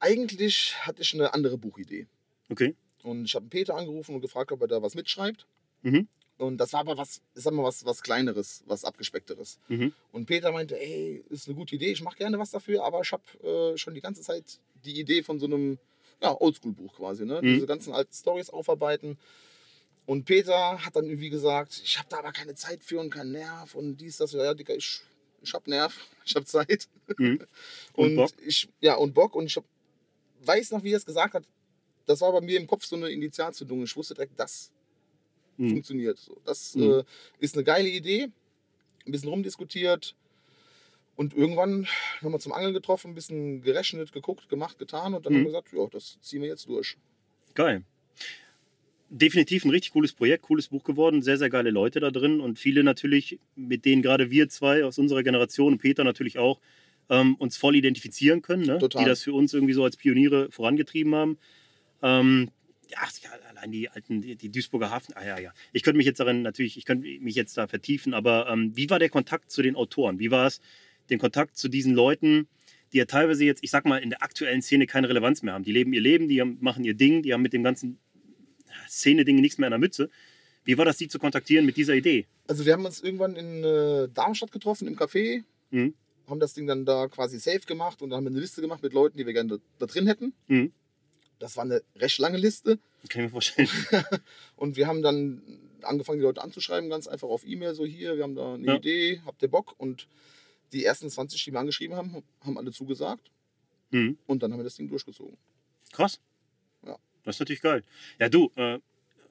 eigentlich 0.00 0.74
hatte 0.80 1.02
ich 1.02 1.14
eine 1.14 1.32
andere 1.32 1.56
Buchidee. 1.56 2.06
Okay. 2.50 2.74
Und 3.02 3.24
ich 3.24 3.34
habe 3.34 3.46
Peter 3.46 3.74
angerufen 3.76 4.14
und 4.14 4.20
gefragt, 4.20 4.52
ob 4.52 4.60
er 4.62 4.68
da 4.68 4.82
was 4.82 4.94
mitschreibt. 4.94 5.46
Mhm. 5.82 6.08
Und 6.38 6.58
das 6.58 6.72
war 6.72 6.80
aber 6.80 6.96
was, 6.96 7.20
ich 7.34 7.42
sag 7.42 7.52
mal, 7.52 7.64
was, 7.64 7.84
was 7.84 8.02
Kleineres, 8.02 8.62
was 8.66 8.84
Abgespeckteres. 8.84 9.58
Mhm. 9.68 9.92
Und 10.12 10.26
Peter 10.26 10.52
meinte, 10.52 10.80
ey, 10.80 11.24
ist 11.30 11.48
eine 11.48 11.56
gute 11.56 11.74
Idee, 11.74 11.90
ich 11.90 12.02
mache 12.02 12.16
gerne 12.16 12.38
was 12.38 12.50
dafür, 12.50 12.84
aber 12.84 13.00
ich 13.00 13.12
habe 13.12 13.22
äh, 13.74 13.76
schon 13.76 13.94
die 13.94 14.00
ganze 14.00 14.22
Zeit 14.22 14.60
die 14.84 15.00
Idee 15.00 15.22
von 15.22 15.40
so 15.40 15.46
einem 15.46 15.78
ja, 16.22 16.40
Oldschool-Buch 16.40 16.94
quasi, 16.96 17.24
ne? 17.24 17.40
Mhm. 17.42 17.54
Diese 17.54 17.66
ganzen 17.66 17.92
alten 17.92 18.12
Stories 18.12 18.50
aufarbeiten. 18.50 19.18
Und 20.06 20.24
Peter 20.24 20.84
hat 20.84 20.96
dann 20.96 21.04
irgendwie 21.04 21.28
gesagt, 21.28 21.82
ich 21.84 21.98
habe 21.98 22.08
da 22.08 22.18
aber 22.20 22.32
keine 22.32 22.54
Zeit 22.54 22.82
für 22.82 22.98
und 23.00 23.10
keinen 23.10 23.32
Nerv 23.32 23.74
und 23.74 23.98
dies, 23.98 24.16
das. 24.16 24.32
Ja, 24.32 24.54
Dicker, 24.54 24.74
ich, 24.74 25.00
ich 25.42 25.52
habe 25.52 25.68
Nerv, 25.68 25.94
ich 26.24 26.34
habe 26.34 26.46
Zeit. 26.46 26.88
Mhm. 27.18 27.40
Und 27.94 28.06
Und, 28.10 28.16
Bock? 28.16 28.30
ich, 28.46 28.68
ja, 28.80 28.94
und 28.94 29.12
Bock. 29.12 29.34
Und 29.34 29.46
ich 29.46 29.56
hab, 29.56 29.64
weiß 30.44 30.70
noch, 30.70 30.82
wie 30.82 30.92
er 30.92 30.98
es 30.98 31.06
gesagt 31.06 31.34
hat. 31.34 31.44
Das 32.08 32.22
war 32.22 32.32
bei 32.32 32.40
mir 32.40 32.58
im 32.58 32.66
Kopf 32.66 32.84
so 32.84 32.96
eine 32.96 33.10
Initialzündung. 33.10 33.84
Ich 33.84 33.94
wusste 33.96 34.14
direkt, 34.14 34.40
das 34.40 34.72
Mhm. 35.58 35.70
funktioniert. 35.70 36.18
So, 36.18 36.40
das 36.44 36.74
Mhm. 36.74 37.00
äh, 37.00 37.04
ist 37.38 37.54
eine 37.54 37.64
geile 37.64 37.88
Idee. 37.88 38.28
Ein 39.06 39.12
bisschen 39.12 39.28
rumdiskutiert. 39.28 40.14
Und 41.16 41.34
irgendwann 41.34 41.86
haben 42.22 42.32
wir 42.32 42.38
zum 42.38 42.52
Angeln 42.52 42.72
getroffen, 42.72 43.10
ein 43.10 43.14
bisschen 43.14 43.60
gerechnet, 43.60 44.12
geguckt, 44.12 44.48
gemacht, 44.48 44.78
getan. 44.78 45.14
Und 45.14 45.26
dann 45.26 45.32
Mhm. 45.32 45.36
haben 45.38 45.44
wir 45.44 45.50
gesagt, 45.50 45.72
ja, 45.72 45.86
das 45.90 46.18
ziehen 46.22 46.42
wir 46.42 46.48
jetzt 46.48 46.68
durch. 46.68 46.96
Geil. 47.54 47.82
Definitiv 49.10 49.64
ein 49.64 49.70
richtig 49.70 49.92
cooles 49.92 50.12
Projekt, 50.12 50.44
cooles 50.44 50.68
Buch 50.68 50.84
geworden, 50.84 51.22
sehr, 51.22 51.38
sehr 51.38 51.50
geile 51.50 51.70
Leute 51.70 51.98
da 51.98 52.10
drin 52.10 52.40
und 52.40 52.58
viele 52.58 52.84
natürlich, 52.84 53.38
mit 53.56 53.84
denen 53.84 54.02
gerade 54.02 54.30
wir 54.30 54.48
zwei 54.48 54.84
aus 54.84 54.98
unserer 54.98 55.22
Generation 55.22 55.74
und 55.74 55.78
Peter 55.78 56.04
natürlich 56.04 56.38
auch, 56.38 56.60
ähm, 57.10 57.34
uns 57.36 57.56
voll 57.56 57.74
identifizieren 57.74 58.42
können, 58.42 58.66
ne? 58.66 58.78
Die 58.78 59.04
das 59.04 59.22
für 59.22 59.32
uns 59.32 59.54
irgendwie 59.54 59.72
so 59.72 59.82
als 59.82 59.96
Pioniere 59.96 60.50
vorangetrieben 60.50 61.14
haben. 61.14 61.38
Ähm, 62.02 62.50
ja, 62.88 62.98
allein 63.50 63.70
die 63.70 63.88
alten, 63.88 64.22
die, 64.22 64.50
Duisburger 64.50 64.90
Hafen, 64.90 65.14
ah 65.14 65.24
ja, 65.24 65.38
ja. 65.38 65.52
Ich 65.72 65.82
könnte 65.82 65.98
mich 65.98 66.06
jetzt 66.06 66.20
darin 66.20 66.42
natürlich, 66.42 66.78
ich 66.78 66.84
könnte 66.84 67.06
mich 67.06 67.34
jetzt 67.34 67.56
da 67.56 67.66
vertiefen, 67.66 68.14
aber 68.14 68.48
ähm, 68.48 68.72
wie 68.74 68.88
war 68.88 68.98
der 68.98 69.10
Kontakt 69.10 69.50
zu 69.50 69.62
den 69.62 69.76
Autoren? 69.76 70.18
Wie 70.18 70.30
war 70.30 70.46
es, 70.46 70.60
den 71.10 71.18
Kontakt 71.18 71.56
zu 71.56 71.68
diesen 71.68 71.94
Leuten, 71.94 72.48
die 72.92 72.98
ja 72.98 73.04
teilweise 73.04 73.44
jetzt, 73.44 73.62
ich 73.62 73.70
sag 73.70 73.84
mal, 73.84 73.98
in 73.98 74.10
der 74.10 74.22
aktuellen 74.22 74.62
Szene 74.62 74.86
keine 74.86 75.08
Relevanz 75.08 75.42
mehr 75.42 75.54
haben? 75.54 75.64
Die 75.64 75.72
leben 75.72 75.92
ihr 75.92 76.00
Leben, 76.00 76.28
die 76.28 76.40
haben, 76.40 76.58
machen 76.60 76.84
ihr 76.84 76.94
Ding, 76.94 77.22
die 77.22 77.34
haben 77.34 77.42
mit 77.42 77.52
dem 77.52 77.62
ganzen 77.62 77.98
Szene-Ding 78.88 79.36
nichts 79.40 79.58
mehr 79.58 79.66
in 79.66 79.72
der 79.72 79.78
Mütze. 79.78 80.10
Wie 80.64 80.76
war 80.76 80.84
das, 80.84 80.98
die 80.98 81.08
zu 81.08 81.18
kontaktieren 81.18 81.64
mit 81.64 81.76
dieser 81.76 81.94
Idee? 81.94 82.26
Also 82.46 82.66
wir 82.66 82.72
haben 82.72 82.84
uns 82.84 83.00
irgendwann 83.00 83.36
in 83.36 83.64
äh, 83.64 84.08
Darmstadt 84.12 84.52
getroffen, 84.52 84.86
im 84.86 84.96
Café. 84.96 85.44
Mhm. 85.70 85.94
Haben 86.26 86.40
das 86.40 86.52
Ding 86.52 86.66
dann 86.66 86.84
da 86.84 87.08
quasi 87.08 87.38
safe 87.38 87.60
gemacht 87.60 88.02
und 88.02 88.10
dann 88.10 88.18
haben 88.18 88.24
wir 88.24 88.30
eine 88.30 88.40
Liste 88.40 88.60
gemacht 88.60 88.82
mit 88.82 88.92
Leuten, 88.92 89.16
die 89.16 89.24
wir 89.24 89.32
gerne 89.32 89.48
da, 89.48 89.56
da 89.78 89.86
drin 89.86 90.06
hätten. 90.06 90.34
Mhm. 90.46 90.72
Das 91.38 91.56
war 91.56 91.64
eine 91.64 91.82
recht 91.96 92.18
lange 92.18 92.36
Liste. 92.38 92.78
Kann 93.08 93.22
ich 93.22 93.26
mir 93.26 93.30
vorstellen. 93.30 93.68
Und 94.56 94.76
wir 94.76 94.86
haben 94.86 95.02
dann 95.02 95.42
angefangen, 95.82 96.18
die 96.18 96.24
Leute 96.24 96.42
anzuschreiben, 96.42 96.90
ganz 96.90 97.06
einfach 97.06 97.28
auf 97.28 97.46
E-Mail, 97.46 97.74
so 97.74 97.86
hier, 97.86 98.16
wir 98.16 98.24
haben 98.24 98.34
da 98.34 98.54
eine 98.54 98.66
Ja. 98.66 98.74
Idee, 98.76 99.22
habt 99.24 99.40
ihr 99.42 99.48
Bock? 99.48 99.74
Und 99.78 100.08
die 100.72 100.84
ersten 100.84 101.08
20, 101.08 101.42
die 101.44 101.52
wir 101.52 101.60
angeschrieben 101.60 101.96
haben, 101.96 102.22
haben 102.44 102.58
alle 102.58 102.72
zugesagt. 102.72 103.30
Mhm. 103.90 104.18
Und 104.26 104.42
dann 104.42 104.52
haben 104.52 104.58
wir 104.58 104.64
das 104.64 104.76
Ding 104.76 104.88
durchgezogen. 104.88 105.36
Krass. 105.92 106.20
Ja. 106.84 106.98
Das 107.22 107.36
ist 107.36 107.40
natürlich 107.40 107.62
geil. 107.62 107.84
Ja, 108.18 108.28
du, 108.28 108.50
äh, 108.56 108.80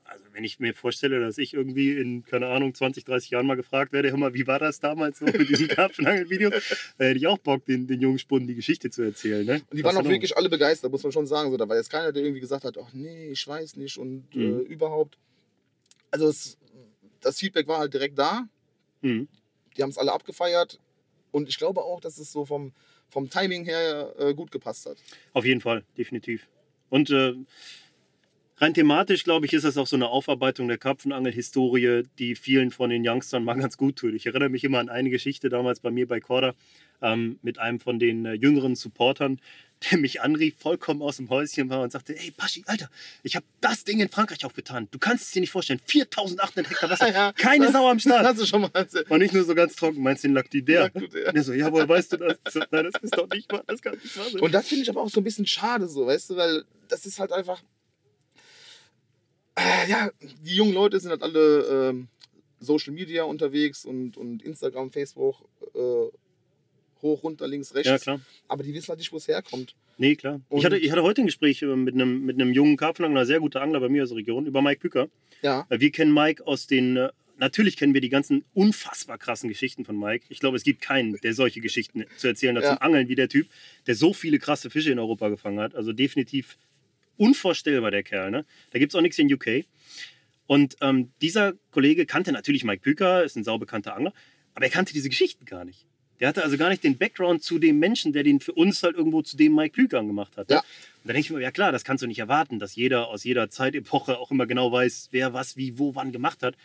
also 0.08 0.24
wenn 0.34 0.44
ich 0.44 0.60
mir 0.60 0.74
vorstelle, 0.74 1.20
dass 1.20 1.38
ich 1.38 1.54
irgendwie 1.54 1.98
in, 1.98 2.24
keine 2.26 2.48
Ahnung, 2.48 2.74
20, 2.74 3.06
30 3.06 3.30
Jahren 3.32 3.46
mal 3.46 3.56
gefragt 3.56 3.92
werde, 3.94 4.10
hör 4.10 4.18
mal, 4.18 4.34
wie 4.34 4.48
war 4.48 4.60
das 4.60 4.80
damals 4.80 5.20
so 5.20 5.26
mit 5.26 5.48
diesen 5.50 5.68
Karpfenangel-Videos, 5.68 6.54
da 6.98 7.06
hätte 7.06 7.18
ich 7.18 7.28
auch 7.28 7.38
Bock, 7.38 7.66
den, 7.66 7.88
den 7.88 8.02
jungen 8.02 8.20
Spunden 8.20 8.48
die 8.48 8.56
Geschichte 8.56 8.90
zu 8.90 9.02
erzählen. 9.04 9.46
Ne? 9.46 9.62
Und 9.70 9.78
die 9.78 9.84
waren 9.84 9.96
Das 9.96 10.02
auch 10.02 10.06
ist 10.06 10.12
wirklich 10.12 10.36
alle 10.38 10.50
begeistert, 10.50 10.92
muss 10.92 11.04
man 11.04 11.12
schon 11.12 11.28
sagen. 11.28 11.52
So, 11.52 11.58
da 11.58 11.68
war 11.68 11.76
jetzt 11.76 11.90
keiner, 11.90 12.12
der 12.12 12.24
irgendwie 12.24 12.40
gesagt 12.42 12.64
hat, 12.64 12.78
ach 12.78 12.94
nee, 12.94 13.30
ich 13.32 13.48
weiß 13.48 13.76
nicht 13.76 13.98
und 13.98 14.26
äh, 14.34 14.38
Mhm. 14.40 14.60
überhaupt. 14.62 15.18
Also 16.12 16.28
es, 16.30 16.58
das 17.22 17.40
Feedback 17.40 17.68
war 17.68 17.80
halt 17.80 17.94
direkt 17.94 18.18
da. 18.18 18.48
Mhm. 19.02 19.28
die 19.76 19.84
haben 19.84 19.90
es 19.92 19.98
alle 20.00 20.12
abgefeiert. 20.14 20.80
Und 21.32 21.50
ich 21.50 21.58
glaube 21.58 21.82
auch, 21.84 22.00
dass 22.02 22.18
es 22.18 22.32
so 22.32 22.46
vom, 22.46 22.72
vom 23.10 23.30
Timing 23.30 23.64
her 23.66 24.14
äh, 24.18 24.34
gut 24.34 24.52
gepasst 24.52 24.86
hat. 24.88 24.98
Auf 25.34 25.46
jeden 25.46 25.62
Fall, 25.62 25.84
definitiv. 25.98 26.48
Und 26.90 27.10
äh, 27.12 27.34
rein 28.58 28.74
thematisch, 28.74 29.24
glaube 29.24 29.46
ich, 29.46 29.54
ist 29.54 29.64
das 29.64 29.78
auch 29.78 29.88
so 29.88 29.96
eine 29.96 30.08
Aufarbeitung 30.08 30.68
der 30.68 30.78
Karpfenangel-Historie, 30.78 32.04
die 32.20 32.36
vielen 32.36 32.72
von 32.72 32.90
den 32.90 33.08
Youngstern 33.08 33.44
mal 33.44 33.54
ganz 33.60 33.78
gut 33.78 33.98
tut. 33.98 34.14
Ich 34.14 34.26
erinnere 34.26 34.50
mich 34.50 34.64
immer 34.64 34.80
an 34.80 34.90
eine 34.90 35.10
Geschichte 35.10 35.50
damals 35.50 35.80
bei 35.80 35.92
mir 35.92 36.08
bei 36.08 36.20
Corda 36.20 36.54
ähm, 37.02 37.38
mit 37.44 37.60
einem 37.60 37.80
von 37.80 38.00
den 38.00 38.26
äh, 38.26 38.34
jüngeren 38.34 38.76
Supportern, 38.76 39.40
der 39.92 40.00
mich 40.00 40.22
anrief, 40.22 40.56
vollkommen 40.58 41.04
aus 41.04 41.18
dem 41.18 41.30
Häuschen 41.30 41.70
war 41.70 41.82
und 41.82 41.92
sagte, 41.92 42.16
hey 42.18 42.32
Paschi, 42.32 42.64
Alter, 42.66 42.90
ich 43.22 43.36
habe 43.36 43.46
das 43.62 43.84
Ding 43.84 44.00
in 44.00 44.10
Frankreich 44.10 44.44
aufgetan. 44.44 44.88
Du 44.90 44.98
kannst 44.98 45.26
es 45.26 45.32
dir 45.32 45.42
nicht 45.42 45.52
vorstellen. 45.52 45.80
4800 45.86 46.72
Hektar 46.72 46.90
Wasser, 46.90 47.12
Ja, 47.14 47.32
keine 47.34 47.66
das- 47.66 47.74
Sau 47.74 47.88
am 47.88 48.00
Start. 48.00 48.26
Hast 48.26 48.42
du 48.42 48.46
schon 48.48 48.62
mal 48.62 48.72
erzählt? 48.74 49.12
Und 49.12 49.20
nicht 49.20 49.36
nur 49.36 49.44
so 49.44 49.54
ganz 49.54 49.76
trocken, 49.76 50.02
meinst 50.02 50.24
du 50.24 50.30
den 50.30 50.34
Laktidär? 50.34 50.84
Laktidär. 50.92 51.32
Der 51.32 51.44
so, 51.44 51.54
ja, 51.54 51.72
woher 51.72 51.88
weißt 51.88 52.14
du 52.14 52.18
das? 52.18 52.38
So, 52.50 52.62
Nein, 52.72 52.90
das 52.92 53.04
ist 53.04 53.16
doch 53.16 53.30
nicht 53.30 53.52
wahr, 53.54 53.64
das 53.68 53.80
kann 53.84 53.94
nicht 53.94 54.18
wahr 54.18 54.26
sein. 54.32 54.42
Und 54.42 54.52
das 54.52 54.68
finde 54.68 54.82
ich 54.82 54.90
aber 54.90 55.02
auch 55.04 55.10
so 55.10 55.22
ein 55.22 55.24
bisschen 55.24 55.46
schade, 55.46 55.88
so, 55.88 56.08
weißt 56.08 56.32
du, 56.32 56.36
weil 56.38 56.64
das 56.88 57.06
ist 57.06 57.20
halt 57.20 57.32
einfach. 57.32 57.62
Äh, 59.58 59.90
ja, 59.90 60.12
die 60.46 60.56
jungen 60.56 60.74
Leute 60.74 61.00
sind 61.00 61.12
halt 61.12 61.24
alle 61.24 61.90
ähm, 61.90 62.08
Social 62.60 62.94
Media 62.94 63.24
unterwegs 63.24 63.86
und, 63.86 64.18
und 64.18 64.44
Instagram, 64.44 64.92
Facebook, 64.92 65.48
äh, 65.74 65.80
hoch, 67.02 67.24
runter, 67.24 67.48
links, 67.48 67.74
rechts. 67.76 67.90
ja, 67.90 67.98
klar. 67.98 68.20
Aber 68.48 68.64
die 68.64 68.74
wissen 68.74 68.90
halt 68.90 69.00
nicht, 69.00 69.12
wo 69.12 69.18
es 69.18 69.28
herkommt. 69.28 69.76
Nee, 69.98 70.16
klar. 70.16 70.42
Und- 70.50 70.60
Ich 70.60 70.66
hatte, 70.66 70.78
ich 70.78 70.92
hatte 70.92 71.04
heute 71.04 71.22
ein 71.22 71.28
Gespräch 71.28 71.62
äh, 71.62 71.76
mit 71.76 71.94
einem, 71.96 72.26
mit 72.26 72.40
einem 72.40 72.54
jungen 72.54 72.78
Karpfenangler, 72.78 73.26
sehr 73.26 73.40
guter 73.40 73.62
Angler 73.62 73.80
bei 73.80 73.90
mir 73.90 74.04
aus 74.04 74.10
der 74.10 74.18
Region, 74.18 74.46
über 74.46 74.62
Mike 74.62 74.80
Bücker. 74.82 75.08
Ja, 75.42 75.66
Äh, 75.70 75.80
Wir 75.80 75.92
kennen 75.92 76.14
Mike 76.14 76.46
aus 76.48 76.66
den, 76.68 76.98
äh, 76.98 77.10
natürlich 77.38 77.78
kennen 77.78 77.94
wir 77.94 78.02
die 78.02 78.10
ganzen 78.10 78.44
unfassbar 78.54 79.18
krassen 79.20 79.50
Geschichten 79.50 79.86
von 79.86 79.98
Mike. 79.98 80.26
Ich 80.30 80.40
glaube, 80.40 80.58
es 80.58 80.64
gibt 80.64 80.82
keinen, 80.82 81.16
der 81.22 81.34
solche 81.34 81.62
Geschichten 81.62 82.06
zu 82.18 82.28
erzählen 82.28 82.56
hat 82.58 82.64
Ja. 82.64 82.70
zum 82.74 82.82
Angeln 82.82 83.08
wie 83.10 83.16
der 83.16 83.30
Typ, 83.30 83.48
der 83.86 83.94
so 83.96 84.14
viele 84.14 84.40
krasse 84.40 84.70
Fische 84.72 84.92
in 84.92 84.98
Europa 85.00 85.30
gefangen 85.30 85.60
hat. 85.60 85.76
Also 85.76 85.94
definitiv 85.94 86.58
unvorstellbar, 87.18 87.92
der 87.92 88.04
Kerl. 88.04 88.32
Ne? 88.32 88.46
Da 88.72 88.80
gibt 88.80 88.94
es 88.94 88.96
auch 88.96 89.02
nichts 89.02 89.20
in 89.20 89.32
UK. 89.32 89.66
Und 90.46 90.78
ähm, 90.82 91.12
dieser 91.22 91.54
Kollege 91.72 92.06
kannte 92.06 92.32
natürlich 92.32 92.64
Mike 92.64 92.82
Bücker, 92.82 93.24
ist 93.24 93.36
ein 93.36 93.44
saubekannter 93.44 93.96
Angler, 93.96 94.14
aber 94.54 94.66
er 94.66 94.72
kannte 94.72 94.94
diese 94.94 95.10
Geschichten 95.10 95.46
gar 95.46 95.66
nicht. 95.66 95.86
Der 96.20 96.30
hatte 96.30 96.44
also 96.44 96.58
gar 96.58 96.70
nicht 96.70 96.84
den 96.84 96.98
Background 96.98 97.44
zu 97.44 97.60
dem 97.60 97.80
Menschen, 97.80 98.12
der 98.12 98.24
den 98.24 98.40
für 98.40 98.54
uns 98.54 98.82
halt 98.82 98.96
irgendwo 98.96 99.22
zu 99.22 99.38
dem 99.38 99.54
Mike 99.54 99.76
Büker 99.76 100.04
gemacht 100.04 100.36
hat. 100.38 100.50
Ja. 100.50 100.60
Und 100.60 100.66
da 101.04 101.14
denke 101.14 101.20
ich 101.20 101.30
mir, 101.30 101.42
ja 101.42 101.52
klar, 101.52 101.72
das 101.72 101.84
kannst 101.84 102.02
du 102.02 102.08
nicht 102.08 102.20
erwarten, 102.20 102.60
dass 102.60 102.76
jeder 102.76 103.08
aus 103.08 103.24
jeder 103.24 103.50
Zeitepoche 103.50 104.18
auch 104.18 104.32
immer 104.32 104.48
genau 104.48 104.72
weiß, 104.72 105.10
wer 105.12 105.34
was, 105.34 105.58
wie, 105.58 105.78
wo, 105.78 105.94
wann 105.94 106.12
gemacht 106.12 106.42
hat. 106.42 106.56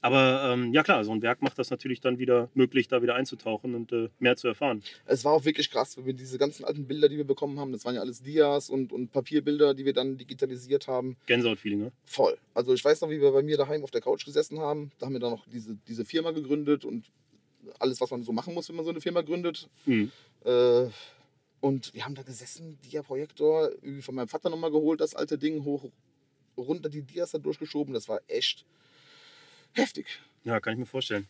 Aber 0.00 0.52
ähm, 0.52 0.72
ja 0.72 0.82
klar, 0.82 1.04
so 1.04 1.12
ein 1.12 1.22
Werk 1.22 1.42
macht 1.42 1.58
das 1.58 1.70
natürlich 1.70 2.00
dann 2.00 2.18
wieder 2.18 2.48
möglich, 2.54 2.88
da 2.88 3.02
wieder 3.02 3.16
einzutauchen 3.16 3.74
und 3.74 3.92
äh, 3.92 4.08
mehr 4.18 4.36
zu 4.36 4.46
erfahren. 4.46 4.82
es 5.06 5.24
war 5.24 5.32
auch 5.32 5.44
wirklich 5.44 5.70
krass, 5.70 5.96
wenn 5.96 6.06
wir 6.06 6.12
diese 6.12 6.38
ganzen 6.38 6.64
alten 6.64 6.86
Bilder, 6.86 7.08
die 7.08 7.16
wir 7.16 7.26
bekommen 7.26 7.58
haben, 7.58 7.72
das 7.72 7.84
waren 7.84 7.96
ja 7.96 8.00
alles 8.00 8.22
Dias 8.22 8.70
und, 8.70 8.92
und 8.92 9.10
Papierbilder, 9.10 9.74
die 9.74 9.84
wir 9.84 9.92
dann 9.92 10.16
digitalisiert 10.16 10.86
haben. 10.86 11.16
Gänsehaut-Feeling, 11.26 11.80
ne? 11.80 11.92
Voll. 12.04 12.38
Also 12.54 12.74
ich 12.74 12.84
weiß 12.84 13.00
noch, 13.00 13.10
wie 13.10 13.20
wir 13.20 13.32
bei 13.32 13.42
mir 13.42 13.56
daheim 13.56 13.82
auf 13.82 13.90
der 13.90 14.00
Couch 14.00 14.24
gesessen 14.24 14.60
haben. 14.60 14.92
Da 14.98 15.06
haben 15.06 15.14
wir 15.14 15.20
dann 15.20 15.32
noch 15.32 15.46
diese, 15.48 15.76
diese 15.88 16.04
Firma 16.04 16.30
gegründet 16.30 16.84
und 16.84 17.06
alles, 17.80 18.00
was 18.00 18.10
man 18.10 18.22
so 18.22 18.32
machen 18.32 18.54
muss, 18.54 18.68
wenn 18.68 18.76
man 18.76 18.84
so 18.84 18.90
eine 18.90 19.00
Firma 19.00 19.22
gründet. 19.22 19.68
Mhm. 19.84 20.12
Äh, 20.44 20.86
und 21.60 21.92
wir 21.92 22.04
haben 22.04 22.14
da 22.14 22.22
gesessen, 22.22 22.78
Dia-Projektor, 22.84 23.70
von 24.00 24.14
meinem 24.14 24.28
Vater 24.28 24.48
nochmal 24.48 24.70
geholt, 24.70 25.00
das 25.00 25.16
alte 25.16 25.38
Ding, 25.38 25.64
hoch, 25.64 25.90
runter 26.56 26.88
die 26.88 27.02
Dias 27.02 27.32
da 27.32 27.38
durchgeschoben. 27.38 27.94
Das 27.94 28.08
war 28.08 28.20
echt 28.28 28.64
heftig. 29.74 30.20
Ja, 30.44 30.60
kann 30.60 30.74
ich 30.74 30.78
mir 30.78 30.86
vorstellen. 30.86 31.26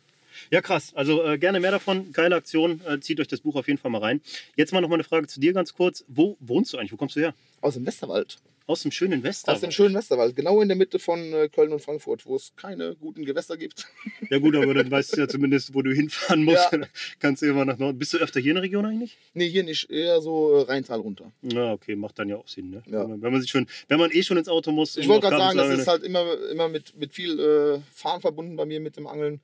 Ja, 0.50 0.60
krass. 0.60 0.92
Also 0.94 1.24
äh, 1.24 1.38
gerne 1.38 1.60
mehr 1.60 1.70
davon. 1.70 2.12
Geile 2.12 2.36
Aktion. 2.36 2.80
Äh, 2.86 3.00
zieht 3.00 3.20
euch 3.20 3.28
das 3.28 3.40
Buch 3.40 3.56
auf 3.56 3.66
jeden 3.66 3.78
Fall 3.78 3.90
mal 3.90 4.00
rein. 4.00 4.20
Jetzt 4.56 4.72
mal 4.72 4.80
noch 4.80 4.88
mal 4.88 4.94
eine 4.96 5.04
Frage 5.04 5.26
zu 5.26 5.40
dir 5.40 5.52
ganz 5.52 5.74
kurz. 5.74 6.04
Wo 6.08 6.36
wohnst 6.40 6.72
du 6.72 6.78
eigentlich? 6.78 6.92
Wo 6.92 6.96
kommst 6.96 7.16
du 7.16 7.20
her? 7.20 7.34
Aus 7.60 7.74
dem 7.74 7.86
Westerwald. 7.86 8.38
Aus 8.68 8.82
dem 8.82 8.92
schönen 8.92 9.20
Aus 9.20 9.24
Westerwald. 9.24 9.62
dem 9.62 9.70
schönen 9.70 9.94
Westerwald. 9.94 10.36
Genau 10.36 10.60
in 10.60 10.68
der 10.68 10.76
Mitte 10.76 10.98
von 10.98 11.32
äh, 11.32 11.48
Köln 11.48 11.72
und 11.72 11.80
Frankfurt, 11.80 12.26
wo 12.26 12.36
es 12.36 12.52
keine 12.54 12.96
guten 12.96 13.24
Gewässer 13.24 13.56
gibt. 13.56 13.86
Ja 14.28 14.38
gut, 14.38 14.54
aber 14.56 14.74
dann 14.74 14.90
weißt 14.90 15.16
du 15.16 15.20
ja 15.22 15.28
zumindest, 15.28 15.72
wo 15.72 15.80
du 15.80 15.90
hinfahren 15.90 16.44
musst. 16.44 16.70
Ja. 16.70 16.80
Kannst 17.18 17.40
du 17.40 17.46
immer 17.46 17.64
nach 17.64 17.78
Norden. 17.78 17.98
Bist 17.98 18.12
du 18.12 18.18
öfter 18.18 18.40
hier 18.40 18.50
in 18.50 18.56
der 18.56 18.64
Region 18.64 18.84
eigentlich? 18.84 19.16
nee, 19.32 19.48
hier 19.48 19.64
nicht. 19.64 19.90
Eher 19.90 20.20
so 20.20 20.54
äh, 20.54 20.62
Rheintal 20.64 21.00
runter. 21.00 21.32
Ja, 21.40 21.72
okay, 21.72 21.96
macht 21.96 22.18
dann 22.18 22.28
ja 22.28 22.36
auch 22.36 22.46
Sinn. 22.46 22.68
Ne? 22.68 22.82
Ja. 22.90 23.08
Wenn, 23.08 23.32
man, 23.32 23.40
sich 23.40 23.50
schon, 23.50 23.66
wenn 23.88 23.98
man 23.98 24.10
eh 24.10 24.22
schon 24.22 24.36
ins 24.36 24.50
Auto 24.50 24.70
muss. 24.70 24.98
Ich 24.98 25.08
wollte 25.08 25.28
gerade 25.28 25.38
sagen, 25.38 25.56
das 25.56 25.78
ist 25.78 25.88
halt 25.88 26.02
immer, 26.02 26.26
immer 26.50 26.68
mit, 26.68 26.94
mit 26.94 27.14
viel 27.14 27.40
äh, 27.40 27.80
Fahren 27.90 28.20
verbunden 28.20 28.56
bei 28.56 28.66
mir 28.66 28.80
mit 28.80 28.98
dem 28.98 29.06
Angeln. 29.06 29.40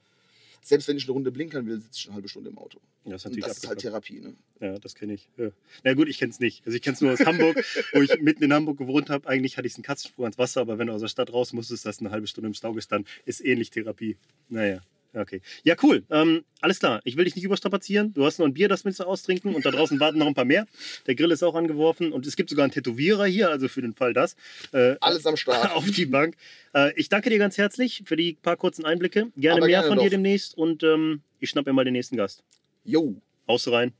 Selbst 0.67 0.89
wenn 0.89 0.97
ich 0.97 1.05
eine 1.05 1.13
Runde 1.13 1.31
blinkern 1.31 1.67
will, 1.67 1.79
sitze 1.79 1.99
ich 1.99 2.07
eine 2.07 2.15
halbe 2.15 2.29
Stunde 2.29 2.49
im 2.49 2.57
Auto. 2.57 2.81
Ja, 3.05 3.17
ist 3.17 3.27
Und 3.27 3.33
natürlich 3.33 3.45
das 3.45 3.59
ist 3.59 3.69
halt. 3.69 3.81
Therapie. 3.81 4.21
Ne? 4.21 4.35
Ja, 4.61 4.79
das 4.79 4.95
kenne 4.95 5.13
ich. 5.13 5.29
Ja. 5.37 5.51
Na 5.83 5.93
gut, 5.93 6.09
ich 6.09 6.19
kenne 6.19 6.33
es 6.33 6.41
nicht. 6.41 6.65
Also 6.65 6.75
ich 6.75 6.81
kenne 6.81 6.95
es 6.95 7.03
nur 7.03 7.13
aus 7.13 7.21
Hamburg, 7.21 7.63
wo 7.93 8.01
ich 8.01 8.19
mitten 8.23 8.43
in 8.43 8.53
Hamburg 8.53 8.79
gewohnt 8.79 9.11
habe. 9.11 9.29
Eigentlich 9.29 9.59
hatte 9.59 9.67
ich 9.67 9.75
einen 9.75 9.83
Katzensprung 9.83 10.25
ans 10.25 10.39
Wasser, 10.39 10.63
aber 10.63 10.79
wenn 10.79 10.87
du 10.87 10.95
aus 10.95 11.03
der 11.03 11.09
Stadt 11.09 11.31
raus 11.35 11.53
musstest, 11.53 11.85
hast 11.85 12.01
du 12.01 12.07
eine 12.07 12.13
halbe 12.13 12.27
Stunde 12.27 12.49
im 12.49 12.55
Stau 12.55 12.73
gestanden. 12.73 13.07
Ist 13.27 13.45
ähnlich 13.45 13.69
Therapie. 13.69 14.17
Naja. 14.49 14.81
Okay. 15.15 15.41
Ja, 15.63 15.77
cool. 15.83 16.05
Ähm, 16.11 16.45
alles 16.61 16.81
klar. 16.81 17.01
Ich 17.05 17.17
will 17.17 17.25
dich 17.25 17.37
nicht 17.37 17.45
überstrapazieren. 17.45 18.13
Du 18.15 18.25
hast 18.25 18.39
noch 18.39 18.47
ein 18.47 18.55
Bier, 18.55 18.69
das 18.69 18.85
willst 18.85 19.01
du 19.01 19.05
austrinken 19.05 19.55
und 19.55 19.65
da 19.65 19.71
draußen 19.71 19.99
warten 20.01 20.19
noch 20.19 20.27
ein 20.27 20.35
paar 20.35 20.45
mehr. 20.45 20.67
Der 21.07 21.15
Grill 21.15 21.31
ist 21.31 21.43
auch 21.43 21.55
angeworfen 21.55 22.13
und 22.13 22.27
es 22.27 22.37
gibt 22.37 22.51
sogar 22.51 22.65
einen 22.65 22.73
Tätowierer 22.73 23.27
hier, 23.27 23.51
also 23.51 23.69
für 23.69 23.83
den 23.83 23.95
Fall 23.95 24.13
das. 24.13 24.35
Äh, 24.73 24.97
Alles 25.01 25.25
am 25.27 25.37
Start. 25.37 25.73
auf 25.75 25.89
die 25.91 26.07
Bank. 26.07 26.37
Äh, 26.75 26.93
ich 26.99 27.09
danke 27.09 27.31
dir 27.31 27.39
ganz 27.39 27.59
herzlich 27.59 28.03
für 28.07 28.17
die 28.17 28.35
paar 28.35 28.57
kurzen 28.57 28.85
Einblicke. 28.85 29.31
Gerne 29.37 29.59
Aber 29.59 29.67
mehr 29.67 29.81
gerne 29.81 29.89
von 29.89 29.99
dir 29.99 30.05
doch. 30.05 30.11
demnächst 30.11 30.57
und 30.59 30.83
ähm, 30.83 31.21
ich 31.41 31.51
schnapp 31.51 31.67
mir 31.67 31.73
mal 31.73 31.85
den 31.85 31.95
nächsten 31.95 32.17
Gast. 32.17 32.43
Jo. 32.85 33.15
Haust 33.47 33.71
rein. 33.71 33.93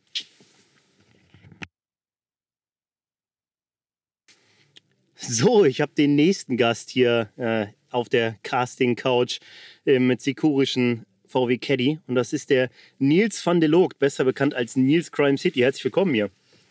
So, 5.17 5.65
ich 5.65 5.81
habe 5.81 5.93
den 5.95 6.17
nächsten 6.17 6.57
Gast 6.57 6.91
hier 6.91 7.31
äh, 7.37 7.67
auf 7.91 8.09
der 8.09 8.37
Casting 8.43 8.97
Couch 8.97 9.39
im 9.85 10.19
zikurischen 10.19 11.07
VW 11.27 11.57
Caddy 11.59 12.01
und 12.09 12.17
das 12.17 12.33
ist 12.33 12.51
der 12.51 12.69
Nils 12.99 13.45
van 13.47 13.61
de 13.61 13.69
Loogt, 13.69 13.99
besser 14.01 14.25
bekannt 14.25 14.55
als 14.55 14.75
Nils 14.75 15.13
Crime 15.13 15.39
City. 15.39 15.61
Herzlich 15.61 15.85
willkommen 15.85 16.15
hier. 16.15 16.31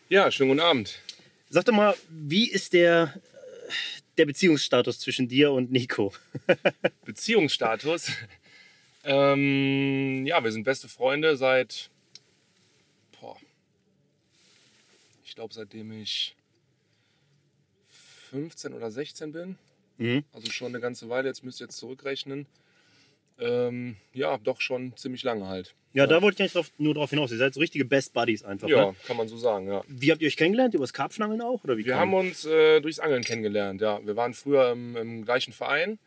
Ja, 0.10 0.30
schönen 0.30 0.50
guten 0.50 0.60
Abend. 0.60 1.00
Sag 1.50 1.66
doch 1.66 1.74
mal, 1.74 1.96
wie 2.10 2.50
ist 2.50 2.74
der, 2.74 3.14
äh, 3.16 3.72
der 4.18 4.26
Beziehungsstatus 4.26 5.00
zwischen 5.00 5.30
dir 5.30 5.52
und 5.52 5.72
Nico? 5.72 6.14
Beziehungsstatus. 7.06 8.12
ähm, 9.06 10.26
ja, 10.26 10.44
wir 10.44 10.52
sind 10.52 10.64
beste 10.64 10.90
Freunde 10.90 11.38
seit, 11.38 11.90
boah, 13.20 13.38
ich 15.24 15.34
glaube, 15.34 15.54
seitdem 15.54 15.94
ich 15.94 16.36
15 18.34 18.74
oder 18.74 18.90
16 18.92 19.32
bin. 19.32 19.58
Mhm. 20.00 20.24
Also 20.34 20.52
schon 20.52 20.70
eine 20.70 20.80
ganze 20.80 21.08
Weile. 21.08 21.28
Jetzt 21.28 21.44
müsst 21.44 21.62
ihr 21.62 21.66
jetzt 21.66 21.78
zurückrechnen. 21.78 22.48
Ähm, 23.40 23.96
ja, 24.14 24.38
doch 24.38 24.60
schon 24.62 24.96
ziemlich 24.96 25.24
lange 25.24 25.48
halt. 25.48 25.74
Ja, 25.94 26.08
da 26.08 26.22
wollte 26.22 26.36
ich 26.36 26.40
eigentlich 26.42 26.54
drauf, 26.54 26.72
nur 26.80 26.94
darauf 26.96 27.12
hinaus. 27.12 27.32
Ihr 27.32 27.38
seid 27.38 27.54
so 27.54 27.60
richtige 27.60 27.86
Best 27.86 28.14
Buddies 28.14 28.44
einfach. 28.44 28.68
Ja, 28.68 28.88
Ne? 28.88 28.96
kann 29.06 29.18
man 29.18 29.28
so 29.28 29.38
sagen, 29.38 29.68
ja. 29.68 29.84
Wie 29.88 30.12
habt 30.12 30.22
ihr 30.22 30.28
euch 30.28 30.38
kennengelernt? 30.38 30.74
Über 30.74 30.84
das 30.84 30.94
Karpfenangeln 30.94 31.42
auch? 31.42 31.64
Oder 31.64 31.78
wie 31.78 31.86
Wir 31.86 31.94
kam- 31.94 32.02
haben 32.02 32.14
uns 32.16 32.46
äh, 32.46 32.80
durchs 32.82 33.00
Angeln 33.00 33.24
kennengelernt, 33.24 33.82
ja. 33.82 34.04
Wir 34.06 34.16
waren 34.16 34.34
früher 34.34 34.72
im, 34.72 34.96
im 34.96 35.26
gleichen 35.26 35.54
Verein. 35.54 36.00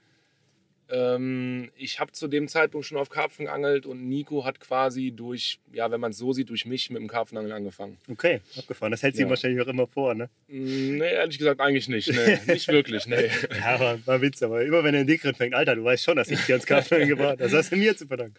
Ähm, 0.88 1.70
ich 1.76 1.98
habe 1.98 2.12
zu 2.12 2.28
dem 2.28 2.46
Zeitpunkt 2.46 2.86
schon 2.86 2.96
auf 2.96 3.08
Karpfen 3.08 3.46
geangelt 3.46 3.86
und 3.86 4.08
Nico 4.08 4.44
hat 4.44 4.60
quasi 4.60 5.10
durch, 5.10 5.58
ja, 5.72 5.90
wenn 5.90 5.98
man 6.00 6.12
es 6.12 6.18
so 6.18 6.32
sieht, 6.32 6.48
durch 6.48 6.64
mich 6.64 6.90
mit 6.90 7.00
dem 7.02 7.08
Karpfenangeln 7.08 7.52
angefangen. 7.52 7.98
Okay, 8.08 8.40
abgefahren. 8.56 8.92
Das 8.92 9.02
hält 9.02 9.16
sie 9.16 9.22
Ja. 9.22 9.28
wahrscheinlich 9.28 9.60
auch 9.62 9.66
immer 9.66 9.88
vor, 9.88 10.14
ne? 10.14 10.30
Mm, 10.48 10.98
Nee, 10.98 11.12
ehrlich 11.12 11.38
gesagt 11.38 11.60
eigentlich 11.60 11.88
nicht. 11.88 12.08
Nee, 12.12 12.38
nicht 12.46 12.68
wirklich, 12.68 13.06
nee. 13.06 13.28
Ja, 13.58 13.74
aber 13.74 13.98
war 14.06 14.22
Witz. 14.22 14.42
Aber 14.44 14.64
immer 14.64 14.84
wenn 14.84 14.94
er 14.94 15.00
einen 15.00 15.08
Dickeren 15.08 15.34
fängt, 15.34 15.54
Alter, 15.54 15.74
du 15.74 15.82
weißt 15.82 16.04
schon, 16.04 16.16
dass 16.16 16.30
ich 16.30 16.40
dir 16.46 16.54
ans 16.54 16.66
Karpfenangeln 16.66 17.08
gebracht 17.16 17.30
habe. 17.30 17.42
Das 17.42 17.52
hast 17.52 17.72
du 17.72 17.76
mir 17.76 17.96
zu 17.96 18.06
verdanken. 18.06 18.34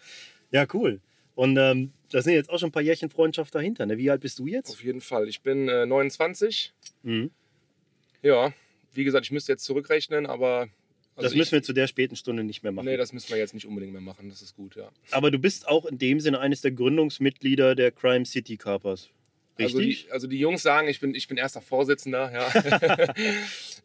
Ja, 0.52 0.66
cool. 0.74 1.02
Und 1.36 1.58
ähm, 1.58 1.92
da 2.12 2.22
sind 2.22 2.34
jetzt 2.34 2.50
auch 2.50 2.58
schon 2.60 2.70
ein 2.70 2.72
paar 2.72 2.82
Jährchen 2.82 3.10
Freundschaft 3.10 3.54
dahinter. 3.54 3.86
Ne? 3.86 3.98
Wie 3.98 4.10
alt 4.10 4.22
bist 4.22 4.40
du 4.40 4.48
jetzt? 4.48 4.72
Auf 4.72 4.84
jeden 4.84 5.02
Fall. 5.02 5.28
Ich 5.28 5.42
bin 5.42 5.68
äh, 5.68 5.86
29. 5.86 6.74
Mhm. 7.04 7.30
Ja, 8.24 8.54
wie 8.94 9.04
gesagt, 9.04 9.26
ich 9.26 9.32
müsste 9.32 9.52
jetzt 9.52 9.66
zurückrechnen, 9.66 10.26
aber. 10.26 10.70
Also 11.18 11.30
das 11.30 11.36
müssen 11.36 11.54
wir 11.54 11.64
zu 11.64 11.74
der 11.74 11.88
späten 11.88 12.16
Stunde 12.16 12.44
nicht 12.44 12.64
mehr 12.64 12.72
machen. 12.72 12.86
Nee, 12.86 12.98
das 12.98 13.12
müssen 13.12 13.30
wir 13.30 13.38
jetzt 13.38 13.54
nicht 13.54 13.66
unbedingt 13.66 13.92
mehr 13.92 14.02
machen. 14.02 14.30
Das 14.30 14.42
ist 14.42 14.56
gut, 14.56 14.76
ja. 14.76 14.90
aber 15.12 15.32
du 15.32 15.40
bist 15.40 15.68
auch 15.68 15.86
in 15.86 15.98
dem 15.98 16.20
Sinne 16.20 16.40
eines 16.40 16.62
der 16.62 16.72
Gründungsmitglieder 16.72 17.76
der 17.76 17.92
Crime 17.92 18.26
City 18.26 18.56
Carpers. 18.56 19.10
Also 19.60 19.80
Richtig? 19.80 20.06
die, 20.06 20.12
also 20.12 20.28
die 20.28 20.40
Jungs 20.40 20.62
sagen, 20.62 20.88
ich 20.88 21.00
bin, 21.00 21.16
ich 21.16 21.28
bin 21.28 21.38
erster 21.38 21.62
Vorsitzender. 21.62 22.32
Ja. 22.32 23.14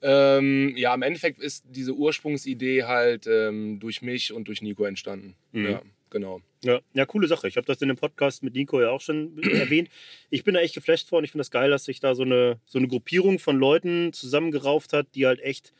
ähm, 0.39 0.75
ja, 0.77 0.95
im 0.95 1.03
Endeffekt 1.03 1.41
ist 1.41 1.65
diese 1.71 1.95
Ursprungsidee 1.95 2.85
halt 2.85 3.27
ähm, 3.27 3.81
durch 3.81 4.03
mich 4.03 4.33
und 4.33 4.49
durch 4.49 4.63
Nico 4.63 4.85
entstanden. 4.85 5.35
Mhm. 5.53 5.71
Ja, 5.71 5.83
genau. 6.11 6.43
Ja, 6.63 6.81
ja, 6.93 7.07
coole 7.07 7.27
Sache. 7.27 7.49
Ich 7.49 7.57
habe 7.57 7.67
das 7.67 7.81
in 7.81 7.89
dem 7.89 7.97
Podcast 7.97 8.43
mit 8.43 8.55
Nico 8.55 8.81
ja 8.81 8.91
auch 8.91 9.01
schon 9.01 9.43
erwähnt. 9.43 9.89
Ich 10.31 10.45
bin 10.45 10.55
da 10.55 10.61
echt 10.61 10.75
geflasht 10.75 11.11
worden. 11.11 11.25
Ich 11.25 11.33
finde 11.33 11.41
das 11.41 11.51
geil, 11.51 11.71
dass 11.71 11.85
sich 11.85 12.01
da 12.01 12.15
so 12.15 12.23
eine, 12.23 12.61
so 12.67 12.79
eine 12.79 12.89
Gruppierung 12.89 13.39
von 13.39 13.57
Leuten 13.57 14.13
zusammengerauft 14.13 14.93
hat, 14.93 15.07
die 15.15 15.27
halt 15.27 15.41
echt 15.41 15.73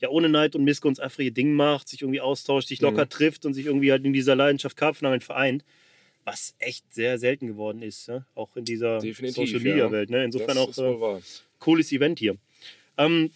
ja 0.00 0.08
ohne 0.10 0.28
Neid 0.28 0.54
und 0.54 0.64
Missgunst 0.64 1.00
einfach 1.00 1.20
ihr 1.20 1.30
Ding 1.32 1.52
macht, 1.54 1.88
sich 1.88 2.02
irgendwie 2.02 2.20
austauscht, 2.20 2.68
sich 2.68 2.80
locker 2.80 3.04
Mhm. 3.04 3.08
trifft 3.10 3.46
und 3.46 3.54
sich 3.54 3.66
irgendwie 3.66 3.90
halt 3.90 4.04
in 4.04 4.12
dieser 4.12 4.34
Leidenschaft 4.36 4.76
Karpfenangeln 4.76 5.20
vereint. 5.20 5.64
was 6.24 6.54
echt 6.58 6.92
sehr 6.92 7.18
selten 7.18 7.46
geworden 7.46 7.80
ist, 7.80 8.06
ne? 8.08 8.26
auch 8.34 8.54
in 8.54 8.64
dieser 8.66 8.98
Definitiv, 8.98 9.46
Social 9.48 9.60
Media 9.60 9.86
ja. 9.86 9.90
Welt. 9.90 10.10
Ne? 10.10 10.24
Insofern 10.24 10.56
das 10.58 10.78
auch 10.78 11.16
äh, 11.16 11.20
cooles 11.58 11.90
Event 11.90 12.18
hier. 12.18 12.36
Ähm, 12.98 13.30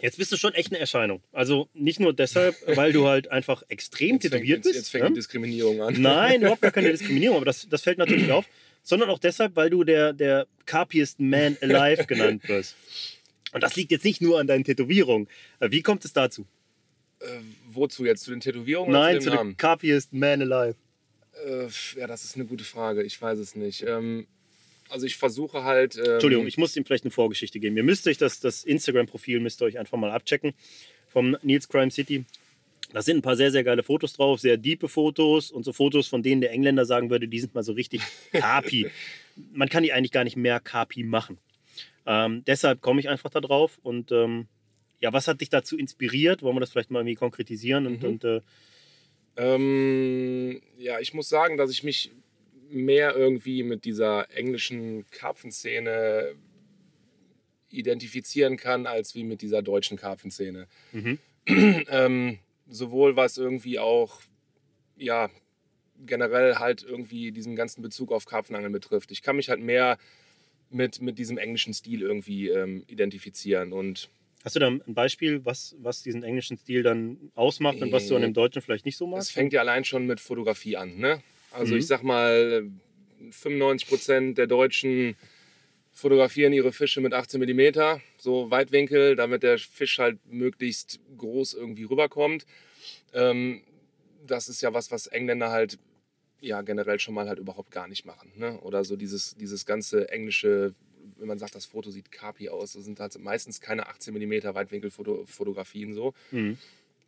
jetzt 0.00 0.18
bist 0.18 0.32
du 0.32 0.36
schon 0.36 0.54
echt 0.54 0.72
eine 0.72 0.80
Erscheinung. 0.80 1.22
Also 1.30 1.68
nicht 1.72 2.00
nur 2.00 2.12
deshalb, 2.12 2.56
weil 2.76 2.92
du 2.92 3.06
halt 3.06 3.30
einfach 3.30 3.62
extrem 3.68 4.14
Jetzt 4.16 4.22
fängt, 4.22 4.32
tätowiert 4.34 4.56
jetzt, 4.58 4.64
bist. 4.64 4.74
jetzt 4.76 4.88
fängt 4.90 5.04
ne? 5.04 5.10
die 5.10 5.14
Diskriminierung 5.16 5.82
an. 5.82 5.94
Nein, 6.02 6.40
überhaupt 6.40 6.62
gar 6.62 6.72
keine 6.72 6.90
Diskriminierung, 6.92 7.36
aber 7.36 7.46
das, 7.46 7.68
das 7.68 7.82
fällt 7.82 7.98
natürlich 7.98 8.32
auf. 8.32 8.44
Sondern 8.82 9.08
auch 9.08 9.20
deshalb, 9.20 9.54
weil 9.54 9.70
du 9.70 9.84
der, 9.84 10.12
der 10.12 10.48
carpiest 10.66 11.20
man 11.20 11.56
alive 11.62 12.06
genannt 12.06 12.46
wirst. 12.48 12.74
Und 13.54 13.62
das 13.62 13.76
liegt 13.76 13.92
jetzt 13.92 14.04
nicht 14.04 14.20
nur 14.20 14.40
an 14.40 14.48
deinen 14.48 14.64
Tätowierungen. 14.64 15.28
Äh, 15.60 15.70
Wie 15.70 15.80
kommt 15.80 16.04
es 16.04 16.12
dazu? 16.12 16.44
Äh, 17.20 17.26
wozu 17.70 18.04
jetzt? 18.04 18.24
Zu 18.24 18.32
den 18.32 18.40
Tätowierungen 18.40 18.92
Nein, 18.92 19.16
oder 19.16 19.24
zu 19.24 19.30
zu 19.30 19.36
dem 19.36 19.56
carpiest 19.56 20.12
man 20.12 20.42
alive. 20.42 20.76
Äh, 21.46 21.68
ja, 21.98 22.08
das 22.08 22.24
ist 22.24 22.34
eine 22.34 22.46
gute 22.46 22.64
Frage. 22.64 23.04
Ich 23.04 23.20
weiß 23.22 23.38
es 23.38 23.54
nicht. 23.54 23.84
Ähm, 23.86 24.26
also 24.88 25.06
ich 25.06 25.16
versuche 25.16 25.62
halt. 25.62 25.96
Ähm, 25.96 26.14
Entschuldigung, 26.14 26.48
ich 26.48 26.58
muss 26.58 26.76
ihm 26.76 26.84
vielleicht 26.84 27.04
eine 27.04 27.12
Vorgeschichte 27.12 27.60
geben. 27.60 27.76
Ihr 27.76 27.84
müsst 27.84 28.08
euch 28.08 28.18
das, 28.18 28.40
das 28.40 28.64
Instagram-Profil 28.64 29.38
müsst 29.38 29.62
ihr 29.62 29.66
euch 29.66 29.78
einfach 29.78 29.98
mal 29.98 30.10
abchecken 30.10 30.52
vom 31.08 31.36
Nils 31.42 31.68
Crime 31.68 31.92
City. 31.92 32.24
Da 32.92 33.02
sind 33.02 33.18
ein 33.18 33.22
paar 33.22 33.36
sehr, 33.36 33.52
sehr 33.52 33.62
geile 33.62 33.84
Fotos 33.84 34.14
drauf, 34.14 34.40
sehr 34.40 34.56
diepe 34.56 34.88
Fotos 34.88 35.52
und 35.52 35.64
so 35.64 35.72
Fotos, 35.72 36.08
von 36.08 36.24
denen 36.24 36.40
der 36.40 36.50
Engländer 36.50 36.84
sagen 36.84 37.08
würde, 37.08 37.28
die 37.28 37.40
sind 37.40 37.54
mal 37.54 37.62
so 37.62 37.72
richtig 37.72 38.02
Kapi. 38.32 38.90
Man 39.52 39.68
kann 39.68 39.84
die 39.84 39.92
eigentlich 39.92 40.12
gar 40.12 40.24
nicht 40.24 40.36
mehr 40.36 40.58
Kapi 40.58 41.04
machen. 41.04 41.38
Ähm, 42.06 42.44
deshalb 42.46 42.80
komme 42.80 43.00
ich 43.00 43.08
einfach 43.08 43.30
da 43.30 43.40
drauf 43.40 43.78
und 43.82 44.12
ähm, 44.12 44.46
ja, 45.00 45.12
was 45.12 45.28
hat 45.28 45.40
dich 45.40 45.50
dazu 45.50 45.76
inspiriert? 45.76 46.42
Wollen 46.42 46.56
wir 46.56 46.60
das 46.60 46.70
vielleicht 46.70 46.90
mal 46.90 47.00
irgendwie 47.00 47.16
konkretisieren? 47.16 47.86
Und, 47.86 48.02
Mhm. 48.02 48.08
und 48.08 48.24
äh, 48.24 48.40
Ähm, 49.36 50.62
ja, 50.78 51.00
ich 51.00 51.12
muss 51.12 51.28
sagen, 51.28 51.56
dass 51.56 51.70
ich 51.70 51.82
mich 51.82 52.12
mehr 52.70 53.16
irgendwie 53.16 53.62
mit 53.64 53.84
dieser 53.84 54.30
englischen 54.36 55.04
Karpfenszene 55.10 56.34
identifizieren 57.68 58.56
kann, 58.56 58.86
als 58.86 59.14
wie 59.14 59.24
mit 59.24 59.42
dieser 59.42 59.62
deutschen 59.62 59.96
Karpfenszene. 59.96 60.66
Mhm. 60.92 61.18
ähm, 61.46 62.38
sowohl 62.68 63.16
was 63.16 63.36
irgendwie 63.36 63.78
auch, 63.78 64.20
ja, 64.96 65.30
generell 66.06 66.56
halt 66.56 66.82
irgendwie 66.82 67.32
diesen 67.32 67.56
ganzen 67.56 67.82
Bezug 67.82 68.12
auf 68.12 68.26
Karpfenangeln 68.26 68.72
betrifft. 68.72 69.10
Ich 69.10 69.22
kann 69.22 69.36
mich 69.36 69.48
halt 69.50 69.60
mehr 69.60 69.98
mit, 70.74 71.00
mit 71.00 71.18
diesem 71.18 71.38
englischen 71.38 71.72
Stil 71.72 72.02
irgendwie 72.02 72.48
ähm, 72.48 72.84
identifizieren 72.86 73.72
und 73.72 74.08
hast 74.44 74.56
du 74.56 74.60
da 74.60 74.66
ein 74.68 74.82
Beispiel, 74.94 75.44
was, 75.44 75.74
was 75.78 76.02
diesen 76.02 76.22
englischen 76.22 76.58
Stil 76.58 76.82
dann 76.82 77.30
ausmacht 77.34 77.80
und 77.80 77.92
was 77.92 78.08
du 78.08 78.16
an 78.16 78.22
dem 78.22 78.34
deutschen 78.34 78.60
vielleicht 78.60 78.84
nicht 78.84 78.96
so 78.98 79.06
Es 79.06 79.10
magst? 79.10 79.32
fängt 79.32 79.52
ja 79.54 79.60
allein 79.60 79.84
schon 79.84 80.06
mit 80.06 80.20
Fotografie 80.20 80.76
an. 80.76 80.98
Ne? 80.98 81.22
Also 81.50 81.74
Mhm. 81.74 81.78
ich 81.80 81.86
sag 81.86 82.02
mal, 82.02 82.68
95 83.30 83.88
Prozent 83.88 84.36
der 84.38 84.46
Deutschen 84.46 85.16
fotografieren 85.92 86.52
ihre 86.52 86.72
Fische 86.72 87.00
mit 87.00 87.14
18 87.14 87.40
mm, 87.40 88.00
so 88.18 88.50
Weitwinkel, 88.50 89.16
damit 89.16 89.42
der 89.44 89.58
Fisch 89.58 89.98
halt 89.98 90.18
möglichst 90.26 90.98
groß 91.16 91.54
irgendwie 91.54 91.84
rüberkommt. 91.84 92.44
Ähm, 93.14 93.62
das 94.26 94.48
ist 94.48 94.60
ja 94.60 94.74
was, 94.74 94.90
was 94.90 95.06
Engländer 95.06 95.50
halt 95.50 95.78
ja 96.44 96.62
generell 96.62 96.98
schon 96.98 97.14
mal 97.14 97.28
halt 97.28 97.38
überhaupt 97.38 97.70
gar 97.70 97.88
nicht 97.88 98.04
machen. 98.04 98.32
Ne? 98.36 98.58
Oder 98.60 98.84
so 98.84 98.96
dieses, 98.96 99.34
dieses 99.36 99.66
ganze 99.66 100.10
englische, 100.10 100.74
wenn 101.18 101.28
man 101.28 101.38
sagt, 101.38 101.54
das 101.54 101.66
Foto 101.66 101.90
sieht 101.90 102.10
Kapi 102.12 102.48
aus, 102.48 102.72
das 102.72 102.84
sind 102.84 103.00
halt 103.00 103.18
meistens 103.18 103.60
keine 103.60 103.86
18 103.88 104.14
mm 104.14 104.54
Weitwinkelfotografien 104.54 105.94
so 105.94 106.14
Mhm. 106.30 106.58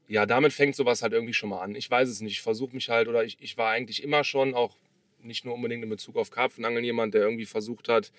ja, 0.09 0.27
damit 0.27 0.53
fängt 0.53 0.77
sowas 0.77 1.03
halt 1.03 1.13
irgendwie 1.13 1.35
schon 1.35 1.49
mal 1.51 1.61
an. 1.63 1.75
Ich 1.75 1.91
weiß 1.91 2.09
es 2.09 2.21
nicht. 2.21 2.33
Ich 2.35 2.43
versuche 2.43 2.75
mich 2.75 2.89
halt, 2.89 3.09
oder 3.09 3.25
ich, 3.25 3.37
ich 3.41 3.57
war 3.57 3.71
eigentlich 3.71 4.03
immer 4.03 4.25
schon, 4.25 4.55
auch 4.55 4.77
nicht 5.23 5.45
nur 5.45 5.55
unbedingt 5.55 5.83
in 5.83 5.91
Bezug 5.91 6.17
auf 6.17 6.31
Karpfenangeln, 6.31 6.85
jemand, 6.85 7.15
der 7.15 7.23
irgendwie 7.23 7.47
versucht 7.47 7.89
hat, 7.89 8.13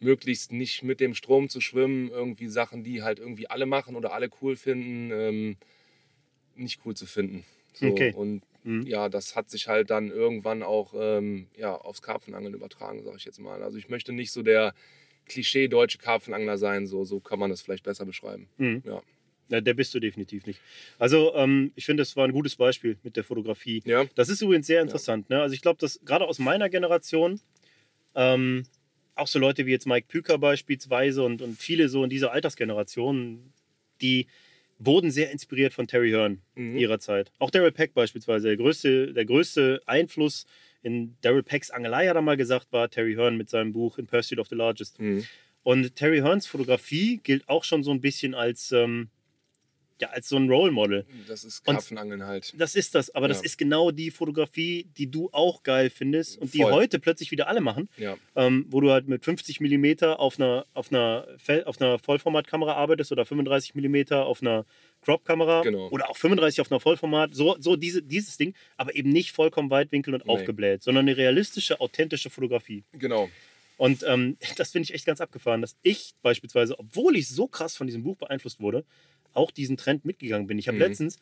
möglichst 0.00 0.52
nicht 0.52 0.84
mit 0.84 1.00
dem 1.00 1.14
Strom 1.14 1.48
zu 1.48 1.60
schwimmen, 1.60 2.08
irgendwie 2.10 2.46
Sachen, 2.46 2.84
die 2.84 3.02
halt 3.02 3.18
irgendwie 3.18 3.50
alle 3.50 3.66
machen 3.66 3.96
oder 3.96 4.12
alle 4.12 4.30
cool 4.40 4.54
finden, 4.54 5.10
ähm, 5.10 5.56
nicht 6.54 6.80
cool 6.84 6.94
zu 6.94 7.06
finden. 7.06 7.44
So, 7.74 7.86
Okay. 7.86 8.12
Und 8.14 8.42
Mhm. 8.68 8.86
ja, 8.86 9.08
das 9.08 9.34
hat 9.34 9.48
sich 9.48 9.66
halt 9.66 9.88
dann 9.88 10.10
irgendwann 10.10 10.62
auch 10.62 10.92
ähm, 10.94 11.46
ja, 11.56 11.74
aufs 11.74 12.02
Karpfenangeln 12.02 12.52
übertragen, 12.52 13.02
sage 13.02 13.16
ich 13.16 13.24
jetzt 13.24 13.40
mal. 13.40 13.62
Also 13.62 13.78
ich 13.78 13.88
möchte 13.88 14.12
nicht 14.12 14.30
so 14.30 14.42
der 14.42 14.74
Klischee 15.26 15.68
deutsche 15.68 15.96
Karpfenangler 15.96 16.58
sein, 16.58 16.86
so, 16.86 17.04
so 17.04 17.18
kann 17.18 17.38
man 17.38 17.48
das 17.48 17.62
vielleicht 17.62 17.84
besser 17.84 18.04
beschreiben. 18.04 18.48
Mhm. 18.58 18.82
Ja. 18.84 19.02
Ja, 19.50 19.62
der 19.62 19.72
bist 19.72 19.94
du 19.94 20.00
definitiv 20.00 20.44
nicht. 20.44 20.60
Also 20.98 21.34
ähm, 21.34 21.72
ich 21.74 21.86
finde, 21.86 22.02
das 22.02 22.14
war 22.16 22.26
ein 22.26 22.32
gutes 22.32 22.56
Beispiel 22.56 22.98
mit 23.02 23.16
der 23.16 23.24
Fotografie. 23.24 23.82
Ja, 23.86 24.04
Das 24.14 24.28
ist 24.28 24.42
übrigens 24.42 24.66
sehr 24.66 24.82
interessant. 24.82 25.30
Ne? 25.30 25.40
Also 25.40 25.54
ich 25.54 25.62
glaube, 25.62 25.80
dass 25.80 25.98
gerade 26.04 26.26
aus 26.26 26.38
meiner 26.38 26.68
Generation, 26.68 27.40
ähm, 28.14 28.64
auch 29.14 29.26
so 29.26 29.38
Leute 29.38 29.64
wie 29.64 29.70
jetzt 29.70 29.86
Mike 29.86 30.08
Püker 30.08 30.36
beispielsweise 30.36 31.24
und, 31.24 31.40
und 31.40 31.56
viele 31.56 31.88
so 31.88 32.04
in 32.04 32.10
dieser 32.10 32.32
Altersgeneration, 32.32 33.54
die 34.02 34.26
wurden 34.78 35.10
sehr 35.10 35.30
inspiriert 35.30 35.72
von 35.74 35.86
Terry 35.86 36.10
Hearn 36.10 36.40
Mhm. 36.54 36.76
ihrer 36.78 36.98
Zeit. 37.00 37.32
Auch 37.38 37.50
Daryl 37.50 37.72
Peck 37.72 37.94
beispielsweise. 37.94 38.48
Der 38.48 38.56
größte, 38.56 39.12
der 39.12 39.24
größte 39.24 39.80
Einfluss 39.86 40.46
in 40.82 41.16
Daryl 41.20 41.42
Pecks 41.42 41.70
Angelei, 41.70 42.06
hat 42.06 42.16
er 42.16 42.22
mal 42.22 42.36
gesagt, 42.36 42.68
war 42.72 42.88
Terry 42.88 43.14
Hearn 43.14 43.36
mit 43.36 43.50
seinem 43.50 43.72
Buch 43.72 43.98
In 43.98 44.06
Pursuit 44.06 44.38
of 44.38 44.48
the 44.48 44.54
Largest. 44.54 45.00
Mhm. 45.00 45.24
Und 45.64 45.96
Terry 45.96 46.18
Hearns 46.20 46.46
Fotografie 46.46 47.20
gilt 47.22 47.48
auch 47.48 47.64
schon 47.64 47.82
so 47.82 47.90
ein 47.90 48.00
bisschen 48.00 48.34
als, 48.34 48.70
ähm, 48.72 49.08
ja, 50.00 50.08
als 50.10 50.28
so 50.28 50.36
ein 50.36 50.48
Role 50.48 50.70
Model. 50.72 51.04
Das 51.26 51.44
ist 51.44 51.64
Karpfenangeln 51.64 52.24
halt. 52.24 52.52
Das 52.56 52.74
ist 52.74 52.94
das, 52.94 53.14
aber 53.14 53.28
das 53.28 53.38
Ja. 53.38 53.44
ist 53.44 53.58
genau 53.58 53.90
die 53.90 54.10
Fotografie, 54.10 54.86
die 54.96 55.10
du 55.10 55.28
auch 55.32 55.62
geil 55.62 55.90
findest 55.90 56.38
und 56.38 56.54
die 56.54 56.62
Voll. 56.62 56.72
heute 56.72 56.98
plötzlich 56.98 57.30
wieder 57.30 57.48
alle 57.48 57.60
machen, 57.60 57.88
Ja, 57.96 58.16
ähm, 58.36 58.66
wo 58.70 58.80
du 58.80 58.90
halt 58.90 59.08
mit 59.08 59.24
50 59.24 59.60
mm 59.60 60.04
auf 60.16 60.38
einer, 60.38 60.66
auf 60.74 60.90
einer, 60.92 61.26
auf 61.64 61.80
einer 61.80 61.98
Vollformatkamera 61.98 62.74
arbeitest 62.74 63.10
oder 63.12 63.24
35 63.26 63.74
mm 63.74 64.12
auf 64.14 64.40
einer 64.42 64.64
Crop-Kamera 65.02 65.62
Genau. 65.62 65.88
oder 65.90 66.10
auch 66.10 66.16
35 66.16 66.60
auf 66.60 66.70
einer 66.72 66.80
Vollformat, 66.80 67.34
so, 67.34 67.56
so 67.60 67.76
diese, 67.76 68.02
dieses 68.02 68.36
Ding, 68.36 68.54
aber 68.76 68.94
eben 68.94 69.10
nicht 69.10 69.32
vollkommen 69.32 69.70
weitwinkel 69.70 70.14
und 70.14 70.26
Nee. 70.26 70.32
aufgebläht, 70.32 70.82
sondern 70.82 71.06
eine 71.08 71.16
realistische, 71.16 71.80
authentische 71.80 72.30
Fotografie. 72.30 72.84
genau. 72.92 73.28
Und 73.76 74.02
ähm, 74.08 74.36
das 74.56 74.72
finde 74.72 74.84
ich 74.86 74.94
echt 74.94 75.06
ganz 75.06 75.20
abgefahren, 75.20 75.60
dass 75.60 75.76
ich 75.82 76.14
beispielsweise, 76.22 76.76
obwohl 76.80 77.14
ich 77.16 77.28
so 77.28 77.46
krass 77.46 77.76
von 77.76 77.86
diesem 77.86 78.02
Buch 78.02 78.16
beeinflusst 78.16 78.58
wurde, 78.60 78.84
auch 79.38 79.50
diesen 79.50 79.76
Trend 79.78 80.04
mitgegangen 80.04 80.46
bin. 80.46 80.58
Ich 80.58 80.68
habe 80.68 80.76
Mhm. 80.76 80.82
letztens 80.82 81.18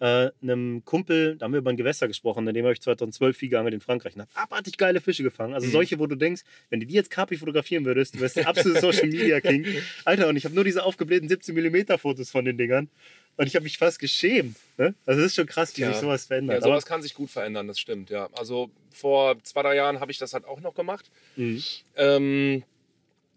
äh, 0.00 0.30
einem 0.42 0.84
Kumpel, 0.84 1.36
da 1.36 1.44
haben 1.44 1.52
wir 1.52 1.58
über 1.60 1.70
ein 1.70 1.76
Gewässer 1.76 2.08
gesprochen, 2.08 2.46
in 2.48 2.52
dem 2.52 2.64
habe 2.64 2.72
ich 2.74 2.80
2012 2.82 3.36
viel 3.36 3.48
geangelt 3.48 3.74
in 3.74 3.80
Frankreich 3.80 4.16
und 4.16 4.22
habe 4.22 4.30
abartig 4.34 4.76
geile 4.76 5.00
Fische 5.00 5.22
gefangen. 5.22 5.54
Also 5.54 5.68
Mhm. 5.68 5.70
solche, 5.70 5.98
wo 6.00 6.06
du 6.08 6.16
denkst, 6.16 6.42
wenn 6.68 6.80
du 6.80 6.86
die 6.86 6.94
jetzt 6.94 7.10
Kapi 7.10 7.36
fotografieren 7.36 7.84
würdest, 7.84 8.16
du 8.16 8.20
wärst 8.20 8.36
der 8.36 8.48
absolute 8.48 8.80
Social 8.80 9.06
Media 9.06 9.40
King. 9.40 9.64
Alter, 10.04 10.28
und 10.28 10.36
ich 10.36 10.44
habe 10.44 10.54
nur 10.54 10.64
diese 10.64 10.82
aufgeblähten 10.82 11.28
17 11.28 11.54
mm 11.54 11.96
Fotos 11.96 12.28
von 12.30 12.44
den 12.44 12.58
Dingern. 12.58 12.90
Und 13.36 13.46
ich 13.46 13.54
habe 13.54 13.62
mich 13.62 13.78
fast 13.78 14.00
geschämt. 14.00 14.58
Ne? 14.78 14.94
Also 15.06 15.20
es 15.20 15.26
ist 15.28 15.36
schon 15.36 15.46
krass, 15.46 15.76
wie 15.76 15.82
Ja. 15.82 15.92
sich 15.92 15.98
sowas 15.98 16.26
verändert. 16.26 16.56
Ja, 16.56 16.60
sowas 16.68 16.84
kann 16.86 17.00
sich 17.00 17.14
gut 17.14 17.30
verändern, 17.30 17.68
das 17.68 17.78
stimmt, 17.78 18.10
ja. 18.10 18.28
Also 18.36 18.70
vor 18.90 19.42
zwei, 19.44 19.62
drei 19.62 19.76
Jahren 19.76 20.00
habe 20.00 20.10
ich 20.10 20.18
das 20.18 20.34
halt 20.34 20.44
auch 20.44 20.60
noch 20.60 20.74
gemacht. 20.74 21.08
aber, 21.36 21.44
mhm. 21.44 21.62
Ähm, 21.96 22.64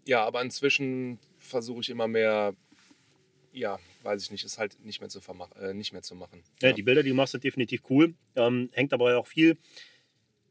ja, 0.06 0.24
aber 0.24 0.42
inzwischen 0.42 1.18
versuche 1.38 1.80
ich 1.82 1.90
immer 1.90 2.08
mehr, 2.08 2.54
ja, 3.58 3.78
weiß 4.02 4.22
ich 4.22 4.30
nicht, 4.30 4.44
ist 4.44 4.58
halt 4.58 4.82
nicht 4.84 5.00
mehr 5.00 5.08
zu, 5.08 5.20
äh, 5.60 5.74
nicht 5.74 5.92
mehr 5.92 6.02
zu 6.02 6.14
machen. 6.14 6.42
Ja, 6.62 6.72
die 6.72 6.82
Bilder, 6.82 7.02
die 7.02 7.10
du 7.10 7.14
machst, 7.14 7.32
sind 7.32 7.44
definitiv 7.44 7.82
cool. 7.90 8.14
Ähm, 8.36 8.70
hängt 8.72 8.92
aber 8.92 9.16
auch 9.18 9.26
viel 9.26 9.56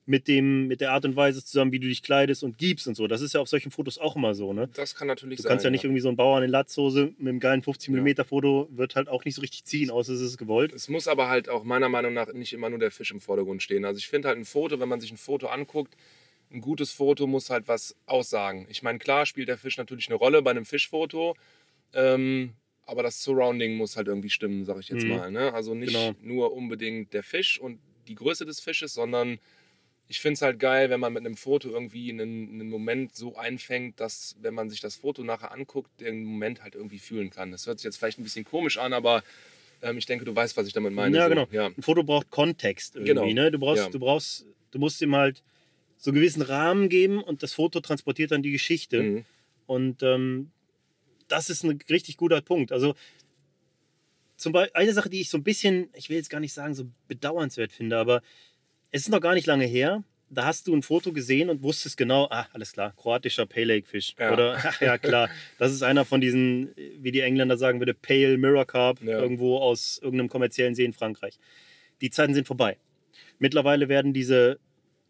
mit, 0.05 0.29
dem, 0.29 0.67
mit 0.67 0.79
der 0.79 0.91
Art 0.93 1.03
und 1.03 1.17
Weise 1.17 1.43
zusammen, 1.43 1.73
wie 1.73 1.79
du 1.79 1.87
dich 1.87 2.01
kleidest 2.01 2.41
und 2.41 2.57
gibst 2.57 2.87
und 2.87 2.95
so. 2.95 3.07
Das 3.07 3.19
ist 3.21 3.33
ja 3.33 3.41
auf 3.41 3.49
solchen 3.49 3.71
Fotos 3.71 3.97
auch 3.97 4.15
immer 4.15 4.33
so. 4.33 4.53
Ne? 4.53 4.69
Das 4.73 4.95
kann 4.95 5.07
natürlich 5.07 5.37
Du 5.37 5.43
sein. 5.43 5.49
kannst 5.49 5.65
ja 5.65 5.69
nicht 5.69 5.83
irgendwie 5.83 5.99
so 5.99 6.07
einen 6.07 6.15
Bauern 6.15 6.43
in 6.43 6.49
Latzhose 6.49 7.13
mit 7.17 7.27
einem 7.27 7.39
geilen 7.41 7.61
50 7.61 7.93
Ja. 7.93 8.23
Foto, 8.23 8.69
wird 8.71 8.95
halt 8.95 9.09
auch 9.09 9.25
nicht 9.25 9.35
so 9.35 9.41
richtig 9.41 9.65
ziehen, 9.65 9.89
außer 9.89 10.13
es 10.13 10.21
ist 10.21 10.37
gewollt. 10.37 10.71
Es 10.71 10.87
muss 10.87 11.09
aber 11.09 11.27
halt 11.27 11.49
auch 11.49 11.63
meiner 11.65 11.89
Meinung 11.89 12.13
nach 12.13 12.31
nicht 12.31 12.53
immer 12.53 12.69
nur 12.69 12.79
der 12.79 12.91
Fisch 12.91 13.11
im 13.11 13.19
Vordergrund 13.19 13.61
stehen. 13.61 13.83
Also 13.83 13.97
ich 13.97 14.07
finde 14.07 14.29
halt 14.29 14.37
ein 14.37 14.45
Foto, 14.45 14.79
wenn 14.79 14.87
man 14.87 15.01
sich 15.01 15.11
ein 15.11 15.17
Foto 15.17 15.47
anguckt, 15.47 15.95
ein 16.51 16.61
gutes 16.61 16.93
Foto 16.93 17.27
muss 17.27 17.49
halt 17.49 17.67
was 17.67 17.97
aussagen. 18.05 18.65
Ich 18.69 18.81
meine, 18.83 18.99
klar 18.99 19.25
spielt 19.25 19.49
der 19.49 19.57
Fisch 19.57 19.75
natürlich 19.77 20.07
eine 20.07 20.15
Rolle 20.15 20.41
bei 20.41 20.51
einem 20.51 20.63
Fischfoto, 20.63 21.35
ähm, 21.93 22.53
aber 22.87 23.03
das 23.03 23.21
Surrounding 23.23 23.75
muss 23.75 23.95
halt 23.97 24.07
irgendwie 24.07 24.29
stimmen, 24.29 24.65
sag 24.65 24.79
ich 24.79 24.89
jetzt 24.89 25.03
Mhm. 25.03 25.09
mal. 25.09 25.31
Ne? 25.31 25.53
Also 25.53 25.75
nicht 25.75 25.93
Genau. 25.93 26.15
nur 26.21 26.53
unbedingt 26.53 27.13
der 27.13 27.21
Fisch 27.23 27.59
und 27.59 27.79
die 28.07 28.15
Größe 28.15 28.45
des 28.45 28.59
Fisches, 28.59 28.93
sondern 28.93 29.37
ich 30.09 30.21
finde 30.21 30.35
es 30.35 30.41
halt 30.41 30.57
geil, 30.59 30.89
wenn 30.89 31.01
man 31.01 31.11
mit 31.11 31.25
einem 31.25 31.35
Foto 31.35 31.69
irgendwie 31.69 32.09
einen, 32.09 32.49
einen 32.49 32.69
Moment 32.69 33.13
so 33.15 33.35
einfängt, 33.35 33.99
dass, 33.99 34.37
wenn 34.41 34.53
man 34.53 34.69
sich 34.69 34.79
das 34.79 34.95
Foto 34.95 35.21
nachher 35.23 35.51
anguckt, 35.51 35.99
den 35.99 36.23
Moment 36.23 36.63
halt 36.63 36.75
irgendwie 36.75 36.99
fühlen 36.99 37.29
kann. 37.29 37.51
Das 37.51 37.67
hört 37.67 37.79
sich 37.79 37.83
jetzt 37.83 37.97
vielleicht 37.97 38.17
ein 38.17 38.23
bisschen 38.23 38.45
komisch 38.45 38.77
an, 38.77 38.93
aber 38.93 39.21
ähm, 39.81 39.97
ich 39.97 40.05
denke, 40.05 40.23
du 40.23 40.33
weißt, 40.33 40.55
was 40.55 40.65
ich 40.65 40.71
damit 40.73 40.93
meine. 40.93 41.15
Ja, 41.17 41.23
so. 41.25 41.29
genau. 41.29 41.47
Ja. 41.51 41.65
Ein 41.67 41.81
Foto 41.83 42.03
braucht 42.03 42.31
Kontext 42.31 42.95
irgendwie. 42.95 43.13
Genau. 43.13 43.25
Ne? 43.43 43.51
Du, 43.51 43.59
brauchst, 43.59 43.83
Ja. 43.83 43.89
du, 43.89 43.99
brauchst, 43.99 44.45
du 44.71 44.79
musst 44.79 45.01
ihm 45.01 45.13
halt 45.13 45.43
so 45.97 46.09
einen 46.11 46.15
gewissen 46.21 46.41
Rahmen 46.41 46.87
geben 46.87 47.21
und 47.21 47.43
das 47.43 47.51
Foto 47.51 47.81
transportiert 47.81 48.31
dann 48.31 48.41
die 48.43 48.51
Geschichte. 48.51 49.03
Mhm. 49.03 49.25
Und 49.65 50.03
ähm, 50.03 50.51
das 51.27 51.49
ist 51.49 51.63
ein 51.63 51.79
richtig 51.89 52.17
guter 52.17 52.41
Punkt. 52.41 52.71
Also 52.71 52.95
zum 54.35 54.51
Beispiel 54.53 54.75
eine 54.75 54.93
Sache, 54.93 55.09
die 55.09 55.21
ich 55.21 55.29
so 55.29 55.37
ein 55.37 55.43
bisschen, 55.43 55.89
ich 55.93 56.09
will 56.09 56.17
jetzt 56.17 56.29
gar 56.29 56.39
nicht 56.39 56.53
sagen, 56.53 56.73
so 56.75 56.85
bedauernswert 57.07 57.71
finde, 57.71 57.97
aber 57.97 58.21
es 58.91 59.01
ist 59.01 59.09
noch 59.09 59.21
gar 59.21 59.33
nicht 59.33 59.47
lange 59.47 59.65
her. 59.65 60.03
da 60.29 60.45
hast 60.45 60.67
du 60.67 60.75
ein 60.75 60.83
Foto 60.83 61.13
gesehen 61.13 61.49
und 61.49 61.63
wusstest 61.63 61.95
genau, 61.97 62.27
ah, 62.29 62.47
alles 62.51 62.73
klar, 62.73 62.93
kroatischer 62.97 63.45
Pale 63.45 63.65
Lake 63.75 63.87
Fisch. 63.87 64.13
Ja. 64.19 64.33
Oder, 64.33 64.57
ach, 64.61 64.81
ja 64.81 64.97
klar, 64.97 65.29
das 65.57 65.71
ist 65.71 65.83
einer 65.83 66.03
von 66.05 66.19
diesen, 66.21 66.73
wie 66.99 67.11
die 67.11 67.21
Engländer 67.21 67.57
sagen 67.57 67.79
würde, 67.79 67.93
Pale 67.93 68.37
Mirror 68.37 68.65
Carp, 68.65 69.01
Ja. 69.01 69.19
irgendwo 69.19 69.57
aus 69.57 69.99
irgendeinem 70.03 70.27
kommerziellen 70.29 70.75
See 70.75 70.83
in 70.85 70.93
Frankreich. 70.93 71.39
Die 72.01 72.09
Zeiten 72.09 72.33
sind 72.33 72.45
vorbei. 72.45 72.77
Mittlerweile 73.39 73.87
werden 73.87 74.13
diese 74.13 74.59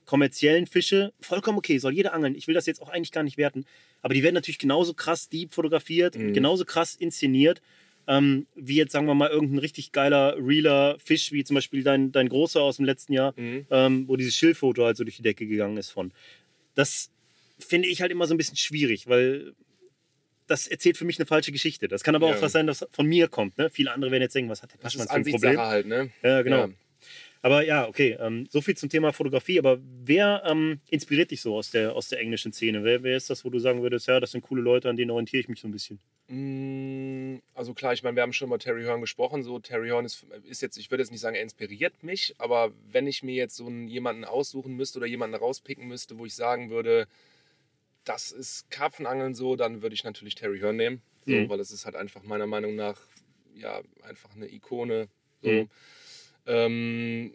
kommerziellen 0.08 0.65
Fische 0.65 1.13
vollkommen 1.20 1.60
okay, 1.60 1.78
soll 1.78 1.93
jeder 1.93 2.13
angeln. 2.13 2.34
Ich 2.34 2.48
will 2.48 2.56
das 2.56 2.65
jetzt 2.65 2.82
auch 2.82 2.89
eigentlich 2.89 3.12
gar 3.12 3.22
nicht 3.24 3.38
werten. 3.38 3.65
Aber 4.02 4.15
die 4.15 4.24
werden 4.24 4.34
natürlich 4.34 4.58
genauso 4.58 4.96
krass 4.96 5.30
deep 5.30 5.54
fotografiert, 5.54 6.17
Mhm. 6.17 6.34
genauso 6.34 6.65
krass 6.65 6.96
inszeniert, 6.96 7.62
ähm, 8.08 8.48
wie 8.56 8.78
jetzt 8.78 8.93
sagen 8.93 9.06
wir 9.06 9.13
mal 9.15 9.30
irgendein 9.30 9.60
richtig 9.60 9.91
geiler, 9.91 10.36
realer 10.39 10.98
Fisch, 10.98 11.32
wie 11.34 11.43
zum 11.43 11.56
Beispiel 11.56 11.84
dein, 11.84 12.12
dein 12.12 12.30
großer 12.30 12.62
aus 12.62 12.78
dem 12.78 12.86
letzten 12.86 13.13
Jahr, 13.13 13.34
Mhm. 13.38 13.67
ähm, 13.70 14.08
wo 14.08 14.15
dieses 14.15 14.36
Schildfoto 14.36 14.86
halt 14.86 14.98
so 14.98 15.04
durch 15.04 15.17
die 15.17 15.22
Decke 15.24 15.46
gegangen 15.46 15.78
ist 15.78 15.89
von. 15.91 16.12
Das 16.74 17.12
finde 17.60 17.88
ich 17.89 18.02
halt 18.02 18.12
immer 18.12 18.26
so 18.28 18.34
ein 18.34 18.38
bisschen 18.38 18.56
schwierig, 18.58 19.08
weil 19.08 19.54
das 20.48 20.67
erzählt 20.67 20.96
für 20.96 21.04
mich 21.04 21.20
eine 21.20 21.26
falsche 21.26 21.52
Geschichte. 21.52 21.89
Das 21.89 22.04
kann 22.04 22.15
aber 22.15 22.30
Ja. 22.30 22.36
auch 22.38 22.41
was 22.41 22.54
sein, 22.54 22.65
das 22.67 22.86
von 22.91 23.06
mir 23.06 23.28
kommt. 23.28 23.58
Ne? 23.58 23.70
Viele 23.70 23.91
andere 23.91 24.12
werden 24.12 24.22
jetzt 24.24 24.36
denken, 24.36 24.50
was 24.50 24.63
hat 24.63 24.72
der 24.72 24.78
Das 24.80 24.96
Paschmann 24.96 25.08
ist 25.08 25.12
für 25.12 25.17
ein 25.17 25.39
Problem? 25.41 25.60
Halt, 25.60 25.86
ne? 25.88 26.10
Ja, 26.24 26.41
genau. 26.43 26.67
Ja. 26.67 26.70
Aber 27.48 27.64
ja, 27.64 27.88
okay, 27.88 28.18
ähm, 28.20 28.46
so 28.50 28.60
viel 28.60 28.76
zum 28.76 28.90
Thema 28.90 29.14
Fotografie. 29.14 29.58
Aber 29.58 29.80
wer 30.04 30.44
ähm, 30.46 30.82
inspiriert 30.90 31.32
dich 31.32 31.40
so 31.42 31.56
aus 31.56 31.72
der, 31.72 31.96
aus 31.96 32.10
der 32.10 32.20
englischen 32.20 32.52
Szene? 32.52 32.84
Wer, 32.84 33.04
wer 33.04 33.16
ist 33.16 33.30
das, 33.30 33.46
wo 33.46 33.50
du 33.50 33.58
sagen 33.58 33.82
würdest, 33.82 34.06
ja, 34.10 34.20
das 34.20 34.32
sind 34.32 34.42
coole 34.42 34.62
Leute, 34.62 34.90
an 34.90 34.98
denen 34.98 35.12
orientiere 35.12 35.40
ich 35.40 35.48
mich 35.48 35.62
so 35.62 35.66
ein 35.70 35.72
bisschen? 35.72 35.98
Mm, 36.28 37.38
Also 37.56 37.74
klar, 37.74 37.94
ich 37.94 38.04
meine, 38.04 38.18
wir 38.18 38.24
haben 38.24 38.34
schon 38.34 38.50
über 38.50 38.60
Terry 38.60 38.84
Horn 38.84 39.00
gesprochen. 39.00 39.44
So, 39.44 39.60
Terry 39.60 39.88
Horn 39.88 40.04
ist, 40.04 40.26
ist 40.44 40.62
jetzt, 40.62 40.76
ich 40.78 40.92
würde 40.92 41.04
jetzt 41.04 41.12
nicht 41.12 41.22
sagen, 41.22 41.38
er 41.38 41.42
inspiriert 41.42 42.04
mich, 42.04 42.36
aber 42.38 42.74
wenn 42.92 43.08
ich 43.08 43.24
mir 43.24 43.36
jetzt 43.36 43.56
so 43.56 43.68
einen, 43.68 43.88
jemanden 43.88 44.26
aussuchen 44.26 44.76
müsste 44.76 45.00
oder 45.00 45.08
jemanden 45.08 45.38
rauspicken 45.38 45.88
müsste, 45.88 46.18
wo 46.20 46.26
ich 46.26 46.36
sagen 46.36 46.70
würde, 46.70 47.08
das 48.04 48.34
ist 48.34 48.70
Karpfenangeln 48.72 49.36
so, 49.36 49.56
dann 49.56 49.82
würde 49.82 49.94
ich 49.96 50.04
natürlich 50.04 50.36
Terry 50.36 50.60
Horn 50.60 50.76
nehmen. 50.76 51.02
So, 51.26 51.32
Mhm. 51.32 51.48
Weil 51.48 51.60
das 51.60 51.72
ist 51.72 51.86
halt 51.86 51.96
einfach 51.96 52.24
meiner 52.24 52.46
Meinung 52.46 52.76
nach 52.76 53.00
ja 53.56 53.80
einfach 54.04 54.36
eine 54.36 54.52
Ikone. 54.52 55.08
So. 55.42 55.50
Mhm. 55.50 55.70
Ähm, 56.48 57.34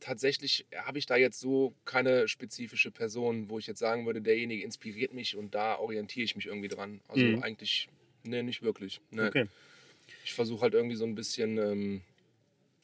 tatsächlich 0.00 0.66
habe 0.74 0.98
ich 0.98 1.06
da 1.06 1.16
jetzt 1.16 1.40
so 1.40 1.74
keine 1.84 2.28
spezifische 2.28 2.90
Person, 2.90 3.50
wo 3.50 3.58
ich 3.58 3.66
jetzt 3.66 3.78
sagen 3.78 4.06
würde, 4.06 4.20
derjenige 4.20 4.62
inspiriert 4.62 5.12
mich 5.12 5.36
und 5.36 5.54
da 5.54 5.78
orientiere 5.78 6.24
ich 6.24 6.36
mich 6.36 6.46
irgendwie 6.46 6.68
dran. 6.68 7.00
Also 7.08 7.24
Mhm. 7.24 7.42
eigentlich, 7.42 7.88
nee, 8.22 8.42
nicht 8.42 8.62
wirklich. 8.62 9.00
Nee. 9.10 9.26
Okay. 9.26 9.46
Ich 10.24 10.34
versuche 10.34 10.62
halt 10.62 10.74
irgendwie 10.74 10.96
so 10.96 11.04
ein 11.04 11.14
bisschen 11.14 11.58
ähm, 11.58 12.02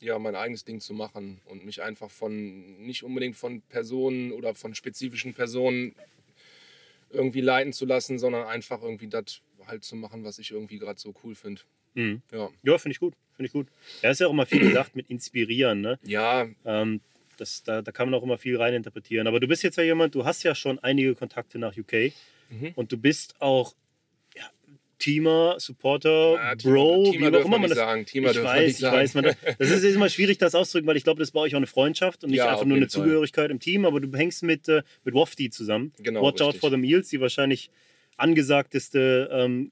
ja, 0.00 0.18
mein 0.18 0.34
eigenes 0.34 0.64
Ding 0.64 0.80
zu 0.80 0.94
machen 0.94 1.40
und 1.46 1.64
mich 1.64 1.82
einfach 1.82 2.10
von, 2.10 2.78
nicht 2.84 3.02
unbedingt 3.02 3.36
von 3.36 3.62
Personen 3.62 4.32
oder 4.32 4.54
von 4.54 4.74
spezifischen 4.74 5.34
Personen 5.34 5.94
irgendwie 7.10 7.40
leiten 7.40 7.72
zu 7.72 7.86
lassen, 7.86 8.18
sondern 8.18 8.46
einfach 8.46 8.82
irgendwie 8.82 9.08
das 9.08 9.40
halt 9.66 9.84
zu 9.84 9.96
machen, 9.96 10.24
was 10.24 10.38
ich 10.38 10.50
irgendwie 10.50 10.78
gerade 10.78 10.98
so 10.98 11.14
cool 11.24 11.34
finde. 11.34 11.62
Mhm. 11.96 12.22
Ja. 12.32 12.48
Ja, 12.62 12.78
finde 12.78 12.92
ich 12.92 13.00
gut. 13.00 13.14
Finde 13.36 13.46
ich 13.48 13.52
gut. 13.52 13.66
Ja, 14.02 14.10
ist 14.10 14.20
ja 14.20 14.28
auch 14.28 14.32
immer 14.32 14.46
viel 14.46 14.60
gesagt 14.60 14.94
mit 14.96 15.10
inspirieren, 15.10 15.80
ne? 15.80 15.98
Ja, 16.04 16.46
Ähm, 16.64 17.00
das, 17.38 17.62
da, 17.64 17.82
da 17.82 17.92
kann 17.92 18.08
man 18.10 18.18
auch 18.18 18.22
immer 18.22 18.38
viel 18.38 18.56
reininterpretieren. 18.56 19.26
Aber 19.26 19.40
du 19.40 19.46
bist 19.48 19.62
jetzt 19.62 19.76
ja 19.76 19.82
jemand, 19.84 20.14
du 20.14 20.24
hast 20.24 20.42
ja 20.42 20.54
schon 20.54 20.78
einige 20.78 21.14
Kontakte 21.14 21.58
nach 21.58 21.76
UK 21.76 22.12
Mhm. 22.48 22.72
und 22.76 22.92
du 22.92 22.96
bist 22.96 23.34
auch 23.40 23.74
ja, 24.36 24.44
Teamer, 24.98 25.56
Supporter, 25.58 26.34
Ja, 26.34 26.54
Bro, 26.54 27.10
Teamer 27.12 27.32
wie 27.32 27.36
auch 27.36 27.44
immer 27.44 27.58
man 27.58 27.68
das. 27.68 27.76
sagen. 27.76 28.06
Teamer 28.06 28.30
ich 28.30 28.42
weiß, 28.42 28.70
ich 28.70 28.78
sagen. 28.78 28.96
weiß. 28.96 29.14
Man, 29.14 29.24
das 29.58 29.70
ist 29.70 29.84
immer 29.94 30.08
schwierig, 30.08 30.38
das 30.38 30.54
auszudrücken, 30.54 30.86
weil 30.86 30.96
ich 30.96 31.04
glaube, 31.04 31.18
das 31.18 31.28
ist 31.28 31.32
bei 31.32 31.40
euch 31.40 31.54
auch 31.54 31.58
eine 31.58 31.66
Freundschaft 31.66 32.24
und 32.24 32.30
nicht 32.30 32.38
Ja, 32.38 32.52
einfach 32.52 32.64
nur 32.64 32.76
eine 32.76 32.88
Fall. 32.88 33.02
Zugehörigkeit 33.02 33.50
im 33.50 33.58
Team, 33.60 33.84
aber 33.84 34.00
du 34.00 34.16
hängst 34.16 34.42
mit, 34.44 34.68
äh, 34.68 34.82
mit 35.04 35.14
Wafty 35.14 35.50
zusammen. 35.50 35.92
Genau, 36.02 36.22
Watch 36.22 36.40
Out 36.40 36.54
richtig. 36.54 36.60
for 36.60 36.70
the 36.70 36.76
Meals, 36.78 37.08
die 37.08 37.20
wahrscheinlich 37.20 37.68
angesagteste 38.16 39.28
ähm, 39.32 39.70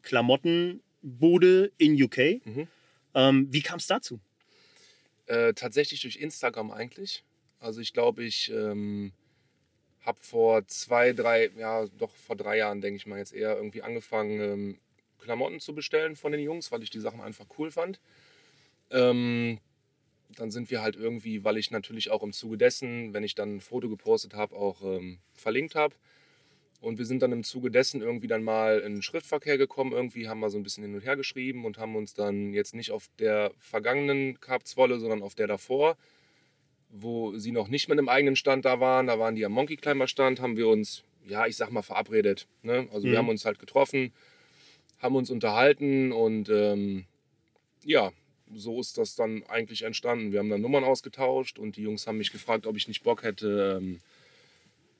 Klamottenbude 1.05 1.73
in 1.79 2.03
UK. 2.03 2.45
Mhm. 2.45 2.69
Ähm, 3.15 3.47
wie 3.51 3.63
kam 3.63 3.79
es 3.79 3.87
dazu? 3.87 4.21
Äh, 5.27 5.55
tatsächlich 5.55 6.01
durch 6.01 6.17
Instagram 6.17 6.71
eigentlich. 6.71 7.23
Also 7.61 7.81
ich 7.81 7.93
glaube, 7.93 8.25
ich 8.25 8.51
ähm, 8.51 9.13
habe 10.03 10.19
vor 10.21 10.67
zwei, 10.67 11.13
drei, 11.13 11.51
ja 11.57 11.87
doch 11.99 12.15
vor 12.15 12.37
drei 12.37 12.59
Jahren, 12.59 12.81
denke 12.81 12.97
ich 12.97 13.07
mal 13.07 13.19
jetzt 13.19 13.33
eher, 13.33 13.57
irgendwie 13.57 13.83
angefangen, 13.83 14.41
ähm, 14.41 14.79
Klamotten 15.21 15.61
zu 15.61 15.75
bestellen 15.75 16.17
von 16.17 16.33
den 16.33 16.43
Jungs, 16.43 16.71
weil 16.73 16.83
ich 16.83 16.91
die 16.91 17.01
Sachen 17.01 17.21
einfach 17.21 17.47
cool 17.59 17.71
fand. 17.71 18.01
Ähm, 18.91 19.59
dann 20.37 20.51
sind 20.51 20.71
wir 20.71 20.83
halt 20.83 20.97
irgendwie, 20.97 21.45
weil 21.45 21.57
ich 21.57 21.71
natürlich 21.71 22.11
auch 22.11 22.23
im 22.23 22.33
Zuge 22.33 22.59
dessen, 22.59 23.15
wenn 23.15 23.25
ich 23.25 23.35
dann 23.35 23.57
ein 23.57 23.61
Foto 23.61 23.89
gepostet 23.89 24.35
habe, 24.35 24.55
auch 24.57 24.83
ähm, 24.83 25.19
verlinkt 25.33 25.75
habe. 25.75 25.95
Und 26.85 26.99
wir 26.99 27.07
sind 27.07 27.23
dann 27.23 27.33
im 27.33 27.45
Zuge 27.45 27.71
dessen 27.71 28.03
irgendwie 28.03 28.27
dann 28.27 28.45
mal 28.45 28.81
in 28.81 28.95
den 28.95 29.03
Schriftverkehr 29.03 29.57
gekommen. 29.59 29.93
Irgendwie 29.93 30.29
haben 30.29 30.41
wir 30.41 30.51
so 30.51 30.59
ein 30.59 30.63
bisschen 30.63 30.85
hin 30.85 30.95
und 30.95 31.01
her 31.05 31.17
geschrieben 31.17 31.65
und 31.65 31.79
haben 31.79 31.97
uns 31.97 32.15
dann 32.15 32.53
jetzt 32.53 32.75
nicht 32.75 32.91
auf 32.91 33.09
der 33.19 33.53
vergangenen 33.59 34.39
Karpzwolle, 34.41 35.01
sondern 35.01 35.23
auf 35.23 35.35
der 35.35 35.47
davor, 35.47 35.97
wo 36.91 37.37
sie 37.39 37.53
noch 37.53 37.69
nicht 37.69 37.89
mit 37.89 37.99
einem 37.99 38.09
eigenen 38.09 38.37
Stand 38.37 38.65
da 38.65 38.81
waren, 38.81 39.07
da 39.07 39.19
waren 39.19 39.35
die 39.35 39.45
am 39.45 39.53
Monkey 39.53 39.77
Climber 39.77 40.07
Stand, 40.07 40.41
haben 40.41 40.57
wir 40.57 40.69
uns, 40.69 41.03
ja, 41.27 41.47
ich 41.47 41.57
sag 41.57 41.71
mal, 41.71 41.83
verabredet. 41.83 42.47
Ne? 42.63 42.87
Also 42.93 43.07
Mhm. 43.07 43.13
wir 43.13 43.19
haben 43.19 43.29
uns 43.31 43.45
halt 43.45 43.59
getroffen, 43.59 44.13
haben 45.01 45.17
uns 45.17 45.31
unterhalten 45.31 46.13
und 46.13 46.49
ähm, 46.51 47.07
ja, 47.83 48.13
so 48.55 48.79
ist 48.79 48.99
das 48.99 49.17
dann 49.17 49.43
eigentlich 49.49 49.83
entstanden. 49.83 50.33
Wir 50.33 50.39
haben 50.39 50.51
dann 50.51 50.61
Nummern 50.61 50.85
ausgetauscht 50.85 51.59
und 51.59 51.77
die 51.77 51.83
Jungs 51.83 52.07
haben 52.07 52.19
mich 52.19 52.31
gefragt, 52.31 52.67
ob 52.67 52.77
ich 52.77 52.89
nicht 52.89 53.03
Bock 53.03 53.23
hätte, 53.23 53.81
ähm, 53.81 54.01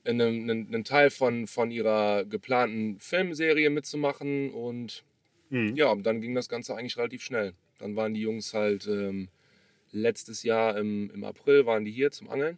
einen, 0.05 0.49
einen 0.49 0.83
Teil 0.83 1.09
von, 1.09 1.47
von 1.47 1.71
ihrer 1.71 2.25
geplanten 2.25 2.99
Filmserie 2.99 3.69
mitzumachen. 3.69 4.51
Und 4.51 5.03
Mhm. 5.49 5.75
ja, 5.75 5.93
dann 5.95 6.21
ging 6.21 6.33
das 6.33 6.49
Ganze 6.49 6.75
eigentlich 6.75 6.97
relativ 6.97 7.21
schnell. 7.23 7.53
Dann 7.77 7.95
waren 7.95 8.13
die 8.15 8.21
Jungs 8.21 8.53
halt 8.53 8.87
ähm, 8.87 9.27
letztes 9.91 10.43
Jahr 10.43 10.75
im, 10.77 11.11
im 11.13 11.23
April 11.23 11.65
waren 11.65 11.85
die 11.85 11.91
hier 11.91 12.11
zum 12.11 12.29
Angeln. 12.29 12.57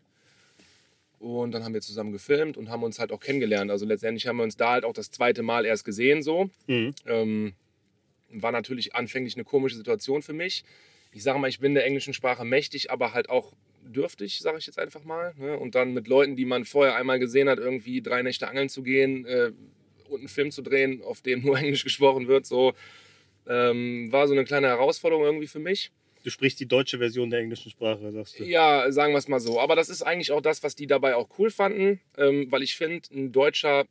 Und 1.19 1.51
dann 1.51 1.63
haben 1.63 1.73
wir 1.73 1.81
zusammen 1.81 2.11
gefilmt 2.11 2.57
und 2.57 2.69
haben 2.69 2.83
uns 2.83 2.99
halt 2.99 3.11
auch 3.11 3.19
kennengelernt. 3.19 3.71
Also 3.71 3.85
letztendlich 3.85 4.27
haben 4.27 4.37
wir 4.37 4.43
uns 4.43 4.55
da 4.55 4.71
halt 4.73 4.85
auch 4.85 4.93
das 4.93 5.09
zweite 5.11 5.41
Mal 5.41 5.65
erst 5.65 5.83
gesehen 5.83 6.21
so. 6.21 6.49
Mhm. 6.67 6.93
Ähm, 7.05 7.53
war 8.29 8.51
natürlich 8.51 8.93
anfänglich 8.93 9.35
eine 9.35 9.43
komische 9.43 9.75
Situation 9.75 10.21
für 10.21 10.33
mich. 10.33 10.63
Ich 11.11 11.23
sage 11.23 11.39
mal, 11.39 11.47
ich 11.47 11.59
bin 11.59 11.73
der 11.73 11.85
englischen 11.85 12.13
Sprache 12.13 12.45
mächtig, 12.45 12.91
aber 12.91 13.13
halt 13.13 13.29
auch 13.29 13.53
dürftig, 13.87 14.39
sage 14.39 14.57
ich 14.57 14.67
jetzt 14.67 14.79
einfach 14.79 15.03
mal. 15.03 15.33
Ne? 15.37 15.57
Und 15.57 15.75
dann 15.75 15.93
mit 15.93 16.07
Leuten, 16.07 16.35
die 16.35 16.45
man 16.45 16.65
vorher 16.65 16.95
einmal 16.95 17.19
gesehen 17.19 17.49
hat, 17.49 17.59
irgendwie 17.59 18.01
drei 18.01 18.21
Nächte 18.21 18.47
angeln 18.47 18.69
zu 18.69 18.83
gehen 18.83 19.25
äh, 19.25 19.51
und 20.09 20.19
einen 20.19 20.27
Film 20.27 20.51
zu 20.51 20.61
drehen, 20.61 21.01
auf 21.03 21.21
dem 21.21 21.41
nur 21.43 21.57
Englisch 21.57 21.83
gesprochen 21.83 22.27
wird, 22.27 22.45
so 22.45 22.73
ähm, 23.47 24.11
war 24.11 24.27
so 24.27 24.33
eine 24.33 24.45
kleine 24.45 24.67
Herausforderung 24.67 25.23
irgendwie 25.23 25.47
für 25.47 25.59
mich. 25.59 25.91
Du 26.23 26.29
sprichst 26.29 26.59
die 26.59 26.65
deutsche 26.65 26.97
Version 26.97 27.29
der 27.29 27.39
englischen 27.39 27.71
Sprache, 27.71 28.11
sagst 28.11 28.39
du. 28.39 28.43
Ja, 28.43 28.91
sagen 28.91 29.13
wir 29.13 29.17
es 29.17 29.29
mal 29.29 29.39
so. 29.39 29.61
Aber 29.61 29.75
das 29.75 29.87
ist 29.87 30.01
eigentlich 30.01 30.31
auch 30.33 30.41
das, 30.41 30.61
was 30.61 30.75
die 30.75 30.85
dabei 30.85 31.15
auch 31.15 31.29
cool 31.39 31.49
fanden, 31.49 32.01
ähm, 32.17 32.51
weil 32.51 32.63
ich 32.63 32.75
finde, 32.75 33.07
ein 33.13 33.31
Deutscher 33.31 33.85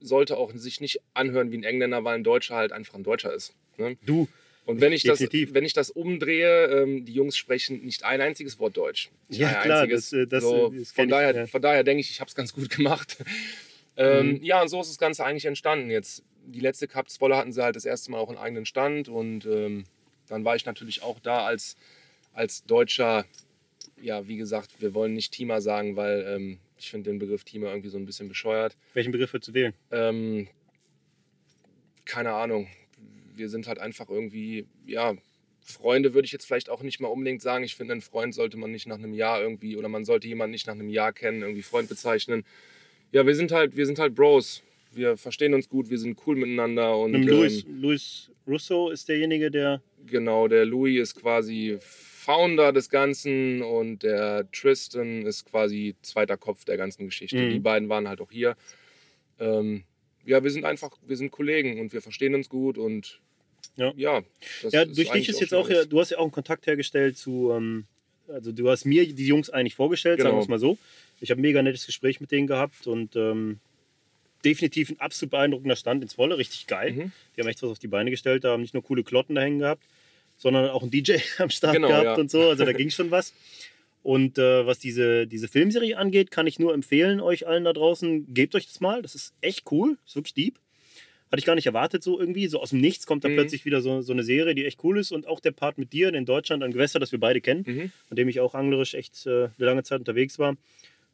sollte 0.00 0.36
auch 0.36 0.52
sich 0.54 0.80
nicht 0.80 1.00
anhören 1.14 1.50
wie 1.50 1.58
ein 1.58 1.64
Engländer, 1.64 2.04
weil 2.04 2.16
ein 2.16 2.24
Deutscher 2.24 2.56
halt 2.56 2.72
einfach 2.72 2.94
ein 2.94 3.02
Deutscher 3.02 3.32
ist. 3.32 3.54
Ne? 3.78 3.96
Du, 4.04 4.28
Und 4.64 4.80
wenn 4.80 4.92
ich, 4.92 5.02
das, 5.02 5.20
wenn 5.20 5.64
ich 5.64 5.72
das 5.72 5.90
umdrehe, 5.90 6.66
ähm, 6.66 7.04
die 7.04 7.12
Jungs 7.14 7.36
sprechen 7.36 7.84
nicht 7.84 8.04
ein 8.04 8.20
einziges 8.20 8.58
Wort 8.60 8.76
Deutsch. 8.76 9.10
Nicht 9.28 9.40
Ja, 9.40 9.60
klar, 9.62 9.80
einziges. 9.82 10.10
das, 10.10 10.18
äh, 10.20 10.26
das, 10.26 10.42
so, 10.44 10.72
äh, 10.72 10.78
das 10.78 10.92
von, 10.92 10.94
kenn 10.94 11.04
ich, 11.06 11.10
daher, 11.10 11.34
ja. 11.34 11.46
von 11.46 11.62
daher 11.62 11.82
denke 11.84 12.00
ich, 12.00 12.10
ich 12.10 12.20
habe 12.20 12.28
es 12.28 12.34
ganz 12.34 12.52
gut 12.52 12.70
gemacht. 12.76 13.16
ähm, 13.96 14.34
Mhm. 14.36 14.42
Ja, 14.44 14.62
und 14.62 14.68
so 14.68 14.80
ist 14.80 14.88
das 14.90 14.98
Ganze 14.98 15.24
eigentlich 15.24 15.46
entstanden. 15.46 15.90
Jetzt, 15.90 16.22
die 16.46 16.60
letzte 16.60 16.86
Cupswolle 16.86 17.36
hatten 17.36 17.52
sie 17.52 17.62
halt 17.62 17.74
das 17.76 17.84
erste 17.84 18.10
Mal 18.12 18.18
auch 18.18 18.28
einen 18.28 18.38
eigenen 18.38 18.64
Stand 18.64 19.08
und 19.08 19.46
ähm, 19.46 19.84
dann 20.28 20.44
war 20.44 20.54
ich 20.56 20.64
natürlich 20.64 21.02
auch 21.02 21.18
da 21.20 21.44
als, 21.44 21.76
als 22.32 22.64
Deutscher. 22.64 23.24
Ja, 24.00 24.26
wie 24.28 24.36
gesagt, 24.36 24.80
wir 24.80 24.94
wollen 24.94 25.12
nicht 25.14 25.32
Teamer 25.32 25.60
sagen, 25.60 25.96
weil 25.96 26.24
ähm, 26.26 26.58
ich 26.78 26.90
finde 26.90 27.10
den 27.10 27.18
Begriff 27.18 27.44
Teamer 27.44 27.68
irgendwie 27.68 27.88
so 27.90 27.98
ein 27.98 28.06
bisschen 28.06 28.28
bescheuert. 28.28 28.76
welchen 28.94 29.12
Begriff 29.12 29.32
würdest 29.32 29.48
du 29.48 29.54
wählen? 29.54 29.74
Ähm, 29.90 30.48
keine 32.04 32.32
Ahnung. 32.32 32.68
Wir 33.34 33.48
sind 33.48 33.66
halt 33.66 33.78
einfach 33.78 34.08
irgendwie, 34.08 34.66
ja, 34.86 35.14
Freunde 35.64 36.14
würde 36.14 36.26
ich 36.26 36.32
jetzt 36.32 36.46
vielleicht 36.46 36.70
auch 36.70 36.82
nicht 36.82 37.00
mal 37.00 37.08
unbedingt 37.08 37.42
sagen. 37.42 37.64
Ich 37.64 37.76
finde, 37.76 37.92
einen 37.92 38.00
Freund 38.00 38.34
sollte 38.34 38.56
man 38.56 38.72
nicht 38.72 38.86
nach 38.86 38.98
einem 38.98 39.14
Jahr 39.14 39.40
irgendwie, 39.40 39.76
oder 39.76 39.88
man 39.88 40.04
sollte 40.04 40.28
jemanden 40.28 40.52
nicht 40.52 40.66
nach 40.66 40.74
einem 40.74 40.88
Jahr 40.88 41.12
kennen, 41.12 41.42
irgendwie 41.42 41.62
Freund 41.62 41.88
bezeichnen. 41.88 42.44
Ja, 43.12 43.26
wir 43.26 43.34
sind 43.34 43.52
halt, 43.52 43.76
wir 43.76 43.86
sind 43.86 43.98
halt 43.98 44.14
Bros. 44.14 44.62
Wir 44.94 45.16
verstehen 45.16 45.54
uns 45.54 45.68
gut, 45.68 45.88
wir 45.88 45.98
sind 45.98 46.18
cool 46.26 46.36
miteinander 46.36 46.98
und 46.98 47.12
Nimm 47.12 47.26
Louis, 47.26 47.64
ähm, 47.64 47.80
Louis 47.80 48.30
Russo 48.46 48.90
ist 48.90 49.08
derjenige, 49.08 49.50
der. 49.50 49.82
genau, 50.06 50.48
der 50.48 50.66
Louis 50.66 51.00
ist 51.00 51.14
quasi 51.14 51.78
Founder 51.80 52.72
des 52.72 52.90
Ganzen 52.90 53.62
und 53.62 54.02
der 54.02 54.50
Tristan 54.52 55.24
ist 55.26 55.44
quasi 55.44 55.96
zweiter 56.02 56.36
Kopf 56.36 56.64
der 56.64 56.76
ganzen 56.76 57.06
Geschichte. 57.06 57.38
Mhm. 57.38 57.50
Die 57.50 57.58
beiden 57.58 57.88
waren 57.88 58.08
halt 58.08 58.20
auch 58.20 58.30
hier. 58.30 58.56
Ähm, 59.38 59.84
ja, 60.26 60.42
wir 60.42 60.50
sind 60.50 60.64
einfach, 60.64 60.90
wir 61.06 61.16
sind 61.16 61.30
Kollegen 61.30 61.80
und 61.80 61.92
wir 61.92 62.02
verstehen 62.02 62.34
uns 62.34 62.48
gut 62.48 62.78
und 62.78 63.20
Ja. 63.76 63.92
ja, 63.96 64.22
Ja, 64.70 64.84
durch 64.84 65.10
dich 65.10 65.28
ist 65.28 65.40
jetzt 65.40 65.54
auch, 65.54 65.68
ja, 65.70 65.84
du 65.84 66.00
hast 66.00 66.10
ja 66.10 66.18
auch 66.18 66.22
einen 66.22 66.32
Kontakt 66.32 66.66
hergestellt 66.66 67.16
zu, 67.16 67.52
ähm, 67.52 67.84
also 68.28 68.52
du 68.52 68.68
hast 68.70 68.84
mir 68.84 69.06
die 69.12 69.26
Jungs 69.26 69.50
eigentlich 69.50 69.74
vorgestellt, 69.74 70.18
sagen 70.18 70.30
Genau. 70.30 70.38
wir 70.38 70.42
es 70.42 70.48
mal 70.48 70.58
so. 70.58 70.78
Ich 71.20 71.30
habe 71.30 71.40
ein 71.40 71.42
mega 71.42 71.62
nettes 71.62 71.86
Gespräch 71.86 72.20
mit 72.20 72.30
denen 72.32 72.46
gehabt 72.46 72.86
und 72.86 73.14
ähm, 73.16 73.60
definitiv 74.44 74.90
ein 74.90 75.00
absolut 75.00 75.30
beeindruckender 75.30 75.76
Stand 75.76 76.02
ins 76.02 76.18
Wolle, 76.18 76.36
richtig 76.38 76.66
geil. 76.66 76.92
Mhm. 76.92 77.12
Die 77.36 77.40
haben 77.40 77.48
echt 77.48 77.62
was 77.62 77.70
auf 77.70 77.78
die 77.78 77.88
Beine 77.88 78.10
gestellt, 78.10 78.44
da 78.44 78.52
haben 78.52 78.62
nicht 78.62 78.74
nur 78.74 78.82
coole 78.82 79.04
Klotten 79.04 79.34
da 79.36 79.42
hängen 79.42 79.60
gehabt, 79.60 79.82
sondern 80.36 80.68
auch 80.70 80.82
ein 80.82 80.90
DJ 80.90 81.16
am 81.38 81.50
Start 81.50 81.74
Genau, 81.74 81.88
gehabt 81.88 82.04
ja. 82.04 82.14
und 82.16 82.30
so. 82.30 82.48
Also 82.48 82.64
da 82.64 82.72
ging 82.72 82.90
schon 82.90 83.10
was. 83.10 83.32
Und 84.02 84.36
äh, 84.38 84.66
was 84.66 84.78
diese, 84.80 85.26
diese 85.28 85.46
Filmserie 85.48 85.96
angeht, 85.96 86.30
kann 86.30 86.46
ich 86.46 86.58
nur 86.58 86.74
empfehlen, 86.74 87.20
euch 87.20 87.46
allen 87.46 87.64
da 87.64 87.72
draußen, 87.72 88.34
gebt 88.34 88.54
euch 88.54 88.66
das 88.66 88.80
mal. 88.80 89.00
Das 89.02 89.14
ist 89.14 89.34
echt 89.40 89.70
cool, 89.70 89.96
ist 90.04 90.16
wirklich 90.16 90.34
deep. 90.34 90.58
Hatte 91.30 91.38
ich 91.38 91.46
gar 91.46 91.54
nicht 91.54 91.66
erwartet, 91.66 92.02
so 92.02 92.18
irgendwie. 92.20 92.46
So 92.48 92.60
aus 92.60 92.70
dem 92.70 92.80
Nichts 92.80 93.06
kommt 93.06 93.24
da 93.24 93.28
Mhm. 93.28 93.34
plötzlich 93.34 93.64
wieder 93.64 93.80
so, 93.80 94.02
so 94.02 94.12
eine 94.12 94.22
Serie, 94.24 94.54
die 94.54 94.66
echt 94.66 94.82
cool 94.84 94.98
ist. 94.98 95.12
Und 95.12 95.26
auch 95.26 95.40
der 95.40 95.52
Part 95.52 95.78
mit 95.78 95.92
dir 95.92 96.12
in 96.12 96.26
Deutschland 96.26 96.62
an 96.62 96.72
Gewässer, 96.72 96.98
das 96.98 97.12
wir 97.12 97.20
beide 97.20 97.40
kennen, 97.40 97.64
Mhm. 97.66 97.92
an 98.10 98.16
dem 98.16 98.28
ich 98.28 98.40
auch 98.40 98.54
anglerisch 98.54 98.94
echt 98.94 99.24
äh, 99.26 99.30
eine 99.44 99.52
lange 99.58 99.82
Zeit 99.84 100.00
unterwegs 100.00 100.38
war, 100.38 100.56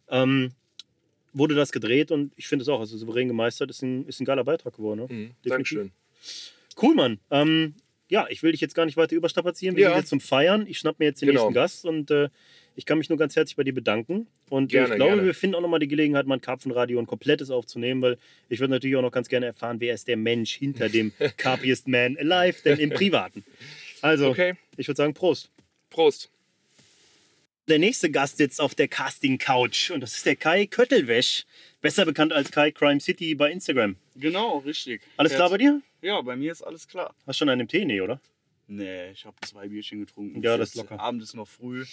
ähm, 0.09 0.53
wurde 1.35 1.55
das 1.55 1.70
gedreht 1.72 2.11
und 2.11 2.33
ich 2.37 2.48
finde 2.48 2.62
es 2.62 2.68
auch, 2.68 2.81
also 2.81 2.96
souverän 2.96 3.29
gemeistert, 3.29 3.70
ist 3.70 3.83
ein, 3.83 4.07
ist 4.09 4.18
ein 4.20 4.24
geiler 4.24 4.44
Beitrag 4.44 4.74
geworden. 4.74 5.01
Ne? 5.09 5.14
Mhm. 5.14 5.31
Dankeschön. 5.44 5.92
Cool, 6.81 6.94
Mann. 6.94 7.20
Ähm, 7.31 7.74
ja, 8.09 8.27
ich 8.31 8.42
will 8.42 8.53
dich 8.53 8.61
jetzt 8.62 8.74
gar 8.74 8.87
nicht 8.87 8.96
weiter 8.96 9.14
überstrapazieren. 9.14 9.77
Wir 9.77 9.85
Ja. 9.85 9.88
sind 9.90 9.98
jetzt 9.98 10.09
zum 10.09 10.20
Feiern. 10.20 10.66
Ich 10.66 10.79
schnapp 10.79 10.98
mir 10.98 11.05
jetzt 11.05 11.20
den 11.20 11.29
Genau. 11.29 11.42
nächsten 11.42 11.55
Gast 11.55 11.85
und 11.85 12.11
äh, 12.11 12.29
ich 12.78 12.86
kann 12.86 12.96
mich 12.96 13.08
nur 13.08 13.18
ganz 13.18 13.34
herzlich 13.34 13.56
bei 13.56 13.64
dir 13.64 13.74
bedanken. 13.74 14.28
Und 14.50 14.68
Gerne, 14.70 14.90
ich 14.90 14.94
glaube, 14.94 15.10
gerne. 15.14 15.26
wir 15.26 15.34
finden 15.34 15.56
auch 15.56 15.60
nochmal 15.60 15.80
die 15.80 15.88
Gelegenheit, 15.88 16.26
mal 16.26 16.36
ein 16.36 16.40
Karpfenradio 16.40 17.00
ein 17.00 17.08
komplettes 17.08 17.50
aufzunehmen, 17.50 18.00
weil 18.00 18.18
ich 18.48 18.60
würde 18.60 18.70
natürlich 18.70 18.94
auch 18.94 19.02
noch 19.02 19.10
ganz 19.10 19.28
gerne 19.28 19.46
erfahren, 19.46 19.80
wer 19.80 19.94
ist 19.94 20.06
der 20.06 20.16
Mensch 20.16 20.54
hinter 20.54 20.88
dem 20.88 21.12
Carpiest 21.38 21.88
Man 21.88 22.16
Alive, 22.16 22.62
denn 22.64 22.78
im 22.78 22.90
Privaten. 22.90 23.44
Also, 24.00 24.28
Okay, 24.28 24.54
ich 24.76 24.86
würde 24.86 24.96
sagen, 24.96 25.12
Prost. 25.12 25.50
Prost. 25.90 26.30
Der 27.66 27.80
nächste 27.80 28.12
Gast 28.12 28.36
sitzt 28.36 28.60
auf 28.60 28.76
der 28.76 28.86
Casting-Couch 28.86 29.90
und 29.90 30.00
das 30.00 30.16
ist 30.16 30.24
der 30.24 30.36
Kai 30.36 30.66
Köttelwäsch, 30.66 31.46
besser 31.80 32.04
bekannt 32.04 32.32
als 32.32 32.52
Kai 32.52 32.70
Crime 32.70 33.00
City 33.00 33.34
bei 33.34 33.50
Instagram. 33.50 33.96
Genau, 34.14 34.58
richtig. 34.58 35.02
Alles 35.16 35.34
klar 35.34 35.50
bei 35.50 35.58
dir? 35.58 35.82
Ja, 36.00 36.20
bei 36.20 36.36
mir 36.36 36.52
ist 36.52 36.62
alles 36.62 36.86
klar. 36.86 37.12
Hast 37.26 37.38
schon 37.38 37.48
einen 37.48 37.66
Tee, 37.66 37.84
nee, 37.84 38.00
oder? 38.00 38.20
Nee, 38.68 39.10
ich 39.10 39.24
habe 39.24 39.36
zwei 39.44 39.66
Bierchen 39.66 39.98
getrunken. 39.98 40.40
Ja, 40.42 40.56
das 40.56 40.68
ist 40.68 40.74
locker. 40.76 41.00
Abend 41.00 41.24
ist 41.24 41.34
noch 41.34 41.48
früh. 41.48 41.84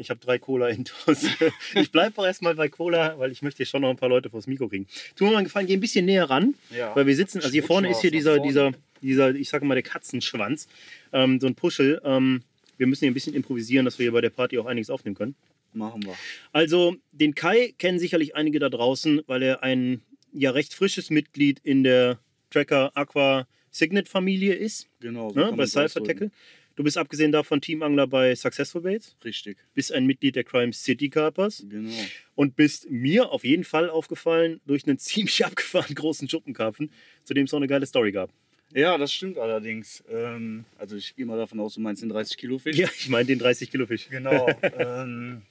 Ich 0.00 0.10
habe 0.10 0.18
drei 0.20 0.38
Cola 0.38 0.68
intus. 0.68 1.24
ich 1.74 1.92
bleibe 1.92 2.18
auch 2.20 2.26
erstmal 2.26 2.54
bei 2.54 2.68
Cola, 2.68 3.18
weil 3.18 3.30
ich 3.30 3.42
möchte 3.42 3.58
hier 3.58 3.66
schon 3.66 3.82
noch 3.82 3.90
ein 3.90 3.96
paar 3.96 4.08
Leute 4.08 4.30
vors 4.30 4.46
Mikro 4.46 4.68
kriegen. 4.68 4.86
Tu 5.14 5.24
mir 5.24 5.30
mal 5.30 5.36
einen 5.38 5.44
Gefallen, 5.46 5.66
geh 5.66 5.74
ein 5.74 5.80
bisschen 5.80 6.06
näher 6.06 6.28
ran, 6.28 6.54
Ja. 6.76 6.94
weil 6.96 7.06
wir 7.06 7.14
sitzen, 7.14 7.38
also 7.38 7.50
hier 7.50 7.62
vorne 7.64 7.90
ist 7.90 8.00
hier 8.00 8.10
dieser, 8.10 8.38
dieser, 8.40 8.72
dieser, 9.02 9.34
ich 9.34 9.48
sage 9.48 9.64
mal, 9.66 9.74
der 9.74 9.82
Katzenschwanz, 9.82 10.68
ähm, 11.12 11.38
so 11.40 11.46
ein 11.46 11.54
Puschel. 11.54 12.00
Ähm, 12.04 12.42
wir 12.78 12.86
müssen 12.86 13.00
hier 13.04 13.10
ein 13.10 13.14
bisschen 13.14 13.34
improvisieren, 13.34 13.84
dass 13.84 13.98
wir 13.98 14.04
hier 14.04 14.12
bei 14.12 14.20
der 14.22 14.30
Party 14.30 14.58
auch 14.58 14.66
einiges 14.66 14.88
aufnehmen 14.90 15.16
können. 15.16 15.34
Machen 15.72 16.02
wir. 16.04 16.14
Also, 16.52 16.96
den 17.12 17.34
Kai 17.34 17.74
kennen 17.78 17.98
sicherlich 17.98 18.34
einige 18.34 18.58
da 18.58 18.68
draußen, 18.68 19.20
weil 19.26 19.42
er 19.42 19.62
ein 19.62 20.00
ja 20.32 20.50
recht 20.50 20.74
frisches 20.74 21.10
Mitglied 21.10 21.60
in 21.62 21.84
der 21.84 22.18
Tracker 22.50 22.90
Aqua 22.94 23.46
Signet 23.70 24.08
Familie 24.08 24.54
ist, 24.54 24.88
Genau. 25.00 25.30
so 25.30 25.38
ne, 25.38 25.52
bei 25.52 25.66
Cypher. 25.66 26.02
Tackle. 26.02 26.30
Du 26.76 26.84
bist 26.84 26.96
abgesehen 26.96 27.32
davon 27.32 27.60
Teamangler 27.60 28.06
bei 28.06 28.34
Successful 28.34 28.80
Baits, 28.80 29.16
Richtig. 29.24 29.58
bist 29.74 29.92
ein 29.92 30.06
Mitglied 30.06 30.36
der 30.36 30.44
Crime 30.44 30.72
City 30.72 31.10
Carpers 31.10 31.64
Genau. 31.68 31.90
und 32.36 32.56
bist 32.56 32.90
mir 32.90 33.30
auf 33.32 33.44
jeden 33.44 33.64
Fall 33.64 33.90
aufgefallen 33.90 34.60
durch 34.66 34.86
einen 34.86 34.98
ziemlich 34.98 35.44
abgefahrenen 35.44 35.94
großen 35.94 36.28
Schuppenkarpfen, 36.28 36.90
zu 37.24 37.34
dem 37.34 37.44
es 37.44 37.52
auch 37.52 37.58
eine 37.58 37.66
geile 37.66 37.86
Story 37.86 38.12
gab. 38.12 38.30
Ja, 38.72 38.96
das 38.96 39.12
stimmt 39.12 39.36
allerdings. 39.36 40.02
Ähm, 40.08 40.64
also 40.78 40.96
ich 40.96 41.16
gehe 41.16 41.26
mal 41.26 41.36
davon 41.36 41.58
aus, 41.58 41.74
du 41.74 41.80
meinst 41.80 42.02
den 42.02 42.08
30 42.08 42.36
Kilo 42.38 42.58
Fisch. 42.58 42.76
Ja, 42.76 42.88
ich 42.96 43.08
meine 43.08 43.26
den 43.26 43.40
30 43.40 43.68
Kilo 43.70 43.84
Fisch. 43.86 44.08
Genau. 44.08 44.46
ähm, 44.78 45.42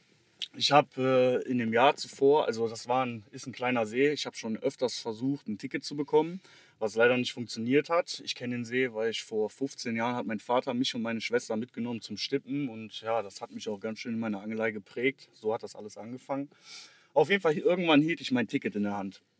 ich 0.55 0.71
habe 0.71 1.41
äh, 1.45 1.49
in 1.51 1.57
dem 1.57 1.73
Jahr 1.73 1.95
zuvor, 1.97 2.47
also 2.47 2.67
das 2.69 2.87
war 2.87 3.05
ein, 3.05 3.23
ist 3.31 3.45
ein 3.45 3.51
kleiner 3.51 3.85
See, 3.85 4.09
ich 4.11 4.25
habe 4.25 4.37
schon 4.37 4.57
öfters 4.57 4.99
versucht, 4.99 5.47
ein 5.49 5.57
Ticket 5.57 5.83
zu 5.83 5.97
bekommen, 5.97 6.39
was 6.79 6.95
leider 6.95 7.17
nicht 7.17 7.33
funktioniert 7.33 7.89
hat. 7.89 8.21
Ich 8.25 8.35
kenne 8.35 8.55
den 8.55 8.65
See, 8.65 8.93
weil 8.93 9.11
ich 9.11 9.21
vor 9.23 9.49
15 9.49 9.95
Jahren 9.95 10.15
hat 10.15 10.25
mein 10.25 10.39
Vater 10.39 10.73
mich 10.73 10.95
und 10.95 11.01
meine 11.01 11.21
Schwester 11.21 11.55
mitgenommen 11.57 12.01
zum 12.01 12.17
Stippen 12.17 12.69
und 12.69 13.01
ja, 13.01 13.21
das 13.21 13.41
hat 13.41 13.51
mich 13.51 13.67
auch 13.69 13.79
ganz 13.79 13.99
schön 13.99 14.13
in 14.13 14.19
meiner 14.19 14.41
Angelei 14.41 14.71
geprägt. 14.71 15.29
So 15.33 15.53
hat 15.53 15.63
das 15.63 15.75
alles 15.75 15.97
angefangen. 15.97 16.49
Auf 17.13 17.29
jeden 17.29 17.41
Fall, 17.41 17.57
irgendwann 17.57 18.01
hielt 18.01 18.21
ich 18.21 18.31
mein 18.31 18.47
Ticket 18.47 18.75
in 18.75 18.83
der 18.83 18.95
Hand. 18.97 19.21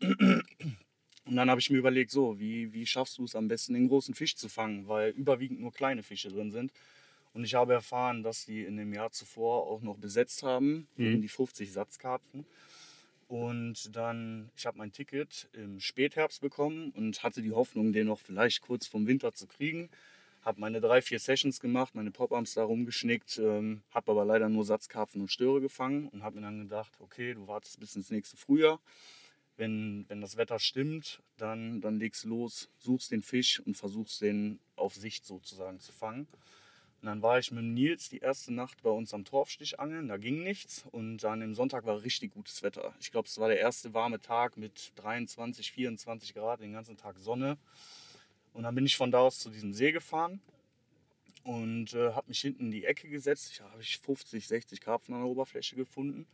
Und 1.26 1.36
dann 1.36 1.50
habe 1.50 1.60
ich 1.60 1.70
mir 1.70 1.76
überlegt, 1.78 2.10
so, 2.10 2.40
wie, 2.40 2.72
wie 2.72 2.86
schaffst 2.86 3.18
du 3.18 3.24
es 3.24 3.36
am 3.36 3.46
besten, 3.46 3.74
den 3.74 3.88
großen 3.88 4.14
Fisch 4.14 4.34
zu 4.36 4.48
fangen, 4.48 4.88
weil 4.88 5.10
überwiegend 5.10 5.60
nur 5.60 5.72
kleine 5.72 6.02
Fische 6.02 6.28
drin 6.28 6.50
sind. 6.50 6.72
Und 7.34 7.44
ich 7.44 7.54
habe 7.54 7.72
erfahren, 7.72 8.22
dass 8.24 8.46
die 8.46 8.62
in 8.64 8.76
dem 8.76 8.92
Jahr 8.92 9.12
zuvor 9.12 9.68
auch 9.68 9.82
noch 9.82 9.96
besetzt 9.96 10.42
haben, 10.42 10.88
Mhm. 10.96 11.20
die 11.22 11.28
50 11.28 11.70
Satzkarpfen. 11.72 12.44
Und 13.30 13.94
dann, 13.94 14.50
ich 14.56 14.66
habe 14.66 14.78
mein 14.78 14.90
Ticket 14.90 15.48
im 15.52 15.78
Spätherbst 15.78 16.40
bekommen 16.40 16.90
und 16.96 17.22
hatte 17.22 17.42
die 17.42 17.52
Hoffnung, 17.52 17.92
den 17.92 18.08
noch 18.08 18.18
vielleicht 18.18 18.60
kurz 18.60 18.88
vom 18.88 19.06
Winter 19.06 19.32
zu 19.32 19.46
kriegen. 19.46 19.88
Habe 20.42 20.60
meine 20.60 20.80
drei, 20.80 21.00
vier 21.00 21.20
Sessions 21.20 21.60
gemacht, 21.60 21.94
meine 21.94 22.10
Pop-Arms 22.10 22.54
da 22.54 22.64
rumgeschnickt, 22.64 23.38
ähm, 23.38 23.82
habe 23.92 24.10
aber 24.10 24.24
leider 24.24 24.48
nur 24.48 24.64
Satzkarpfen 24.64 25.20
und 25.20 25.30
Störe 25.30 25.60
gefangen 25.60 26.08
und 26.08 26.24
habe 26.24 26.40
mir 26.40 26.42
dann 26.42 26.58
gedacht, 26.58 26.92
okay, 26.98 27.34
du 27.34 27.46
wartest 27.46 27.78
bis 27.78 27.94
ins 27.94 28.10
nächste 28.10 28.36
Frühjahr. 28.36 28.80
Wenn, 29.56 30.06
wenn 30.08 30.20
das 30.20 30.36
Wetter 30.36 30.58
stimmt, 30.58 31.22
dann, 31.36 31.80
dann 31.80 32.00
legst 32.00 32.24
los, 32.24 32.68
suchst 32.78 33.12
den 33.12 33.22
Fisch 33.22 33.60
und 33.60 33.76
versuchst 33.76 34.22
den 34.22 34.58
auf 34.74 34.96
Sicht 34.96 35.24
sozusagen 35.24 35.78
zu 35.78 35.92
fangen. 35.92 36.26
Und 37.00 37.06
dann 37.06 37.22
war 37.22 37.38
ich 37.38 37.50
mit 37.50 37.60
dem 37.60 37.72
Nils 37.72 38.10
die 38.10 38.18
erste 38.18 38.52
Nacht 38.52 38.82
bei 38.82 38.90
uns 38.90 39.14
am 39.14 39.24
Torfstich 39.24 39.80
angeln, 39.80 40.08
da 40.08 40.18
ging 40.18 40.42
nichts. 40.42 40.84
Und 40.90 41.18
dann 41.18 41.42
am 41.42 41.54
Sonntag 41.54 41.86
war 41.86 42.02
richtig 42.02 42.32
gutes 42.34 42.62
Wetter. 42.62 42.94
Ich 43.00 43.10
glaube, 43.10 43.26
es 43.26 43.38
war 43.38 43.48
der 43.48 43.58
erste 43.58 43.94
warme 43.94 44.20
Tag 44.20 44.58
mit 44.58 44.92
23, 44.96 45.72
24 45.72 46.34
Grad, 46.34 46.60
den 46.60 46.72
ganzen 46.72 46.96
Tag 46.98 47.16
Sonne. 47.18 47.56
Und 48.52 48.64
dann 48.64 48.74
bin 48.74 48.84
ich 48.84 48.96
von 48.96 49.10
da 49.10 49.18
aus 49.20 49.38
zu 49.38 49.48
diesem 49.48 49.72
See 49.72 49.92
gefahren 49.92 50.40
und 51.44 51.94
äh, 51.94 52.12
habe 52.12 52.28
mich 52.28 52.40
hinten 52.40 52.64
in 52.66 52.70
die 52.70 52.84
Ecke 52.84 53.08
gesetzt. 53.08 53.50
Ich 53.52 53.60
habe 53.62 53.80
ich 53.80 53.98
50, 53.98 54.46
60 54.46 54.80
Karpfen 54.80 55.14
an 55.14 55.20
der 55.22 55.30
Oberfläche 55.30 55.76
gefunden. 55.76 56.26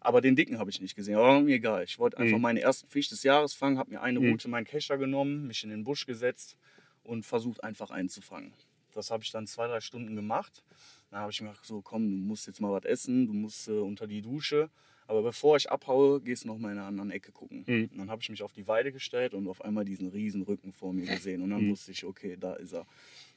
Aber 0.00 0.20
den 0.20 0.34
dicken 0.36 0.58
habe 0.58 0.70
ich 0.70 0.80
nicht 0.80 0.96
gesehen. 0.96 1.16
Aber 1.16 1.40
mir 1.40 1.56
egal. 1.56 1.84
Ich 1.84 1.98
wollte 1.98 2.18
einfach 2.18 2.36
Mhm. 2.36 2.42
meinen 2.42 2.56
ersten 2.56 2.88
Fisch 2.88 3.08
des 3.08 3.22
Jahres 3.22 3.52
fangen, 3.54 3.78
habe 3.78 3.90
mir 3.90 4.00
eine 4.00 4.20
Mhm. 4.20 4.30
Route, 4.30 4.48
meinen 4.48 4.64
Kescher 4.64 4.96
genommen, 4.96 5.46
mich 5.46 5.62
in 5.64 5.70
den 5.70 5.84
Busch 5.84 6.06
gesetzt 6.06 6.56
und 7.02 7.24
versucht 7.26 7.62
einfach 7.64 7.90
einzufangen. 7.90 8.52
Das 8.98 9.10
habe 9.10 9.22
ich 9.22 9.30
dann 9.30 9.46
zwei, 9.46 9.66
drei 9.68 9.80
Stunden 9.80 10.16
gemacht. 10.16 10.62
Dann 11.10 11.20
habe 11.20 11.30
ich 11.30 11.40
mir 11.40 11.48
gedacht, 11.48 11.64
so 11.64 11.80
komm, 11.80 12.02
du 12.10 12.16
musst 12.26 12.46
jetzt 12.48 12.60
mal 12.60 12.72
was 12.72 12.84
essen, 12.84 13.26
du 13.26 13.32
musst 13.32 13.68
äh, 13.68 13.72
unter 13.72 14.06
die 14.06 14.20
Dusche. 14.20 14.68
Aber 15.06 15.22
bevor 15.22 15.56
ich 15.56 15.70
abhaue, 15.70 16.20
gehst 16.20 16.44
du 16.44 16.48
noch 16.48 16.58
mal 16.58 16.70
in 16.72 16.78
einer 16.78 16.86
anderen 16.88 17.10
Ecke 17.10 17.32
gucken. 17.32 17.64
Mhm. 17.66 17.88
Und 17.92 17.98
dann 17.98 18.10
habe 18.10 18.20
ich 18.20 18.28
mich 18.28 18.42
auf 18.42 18.52
die 18.52 18.66
Weide 18.66 18.92
gestellt 18.92 19.32
und 19.32 19.48
auf 19.48 19.64
einmal 19.64 19.86
diesen 19.86 20.08
riesen 20.08 20.42
Rücken 20.42 20.72
vor 20.72 20.92
mir 20.92 21.06
gesehen. 21.06 21.40
Und 21.42 21.48
dann 21.50 21.64
Mhm. 21.66 21.70
wusste 21.70 21.92
ich, 21.92 22.04
okay, 22.04 22.36
da 22.38 22.52
ist 22.54 22.74
er. 22.74 22.86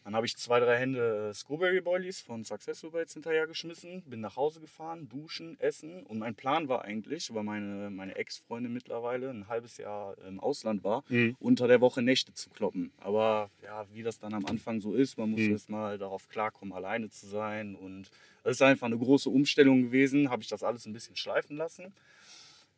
Dann 0.03 0.15
habe 0.15 0.25
ich 0.25 0.35
zwei, 0.35 0.59
drei 0.59 0.77
Hände 0.79 1.29
äh, 1.29 1.33
Screwberry 1.33 1.79
Boilies 1.79 2.21
von 2.21 2.43
Successful 2.43 2.89
Baits 2.89 3.13
hinterhergeschmissen, 3.13 4.01
bin 4.03 4.19
nach 4.19 4.35
Hause 4.35 4.59
gefahren, 4.59 5.07
duschen, 5.09 5.59
essen. 5.59 6.03
Und 6.07 6.17
mein 6.17 6.33
Plan 6.33 6.67
war 6.69 6.83
eigentlich, 6.83 7.31
weil 7.33 7.43
meine, 7.43 7.91
meine 7.91 8.15
Ex-Freundin 8.15 8.73
mittlerweile 8.73 9.29
ein 9.29 9.47
halbes 9.47 9.77
Jahr 9.77 10.17
im 10.27 10.39
Ausland 10.39 10.83
war, 10.83 11.03
Mhm. 11.09 11.35
unter 11.39 11.67
der 11.67 11.81
Woche 11.81 12.01
Nächte 12.01 12.33
zu 12.33 12.49
kloppen. 12.49 12.91
Aber 12.99 13.51
ja, 13.63 13.85
wie 13.93 14.01
das 14.01 14.17
dann 14.17 14.33
am 14.33 14.45
Anfang 14.47 14.81
so 14.81 14.95
ist, 14.95 15.17
man 15.19 15.29
muss 15.29 15.41
Mhm. 15.41 15.51
erst 15.51 15.69
mal 15.69 15.97
darauf 15.99 16.27
klarkommen, 16.29 16.73
alleine 16.73 17.09
zu 17.09 17.27
sein. 17.27 17.75
Und 17.75 18.09
es 18.43 18.53
ist 18.53 18.61
einfach 18.63 18.87
eine 18.87 18.97
große 18.97 19.29
Umstellung 19.29 19.83
gewesen, 19.83 20.31
habe 20.31 20.41
ich 20.41 20.47
das 20.49 20.63
alles 20.63 20.87
ein 20.87 20.93
bisschen 20.93 21.15
schleifen 21.15 21.57
lassen. 21.57 21.93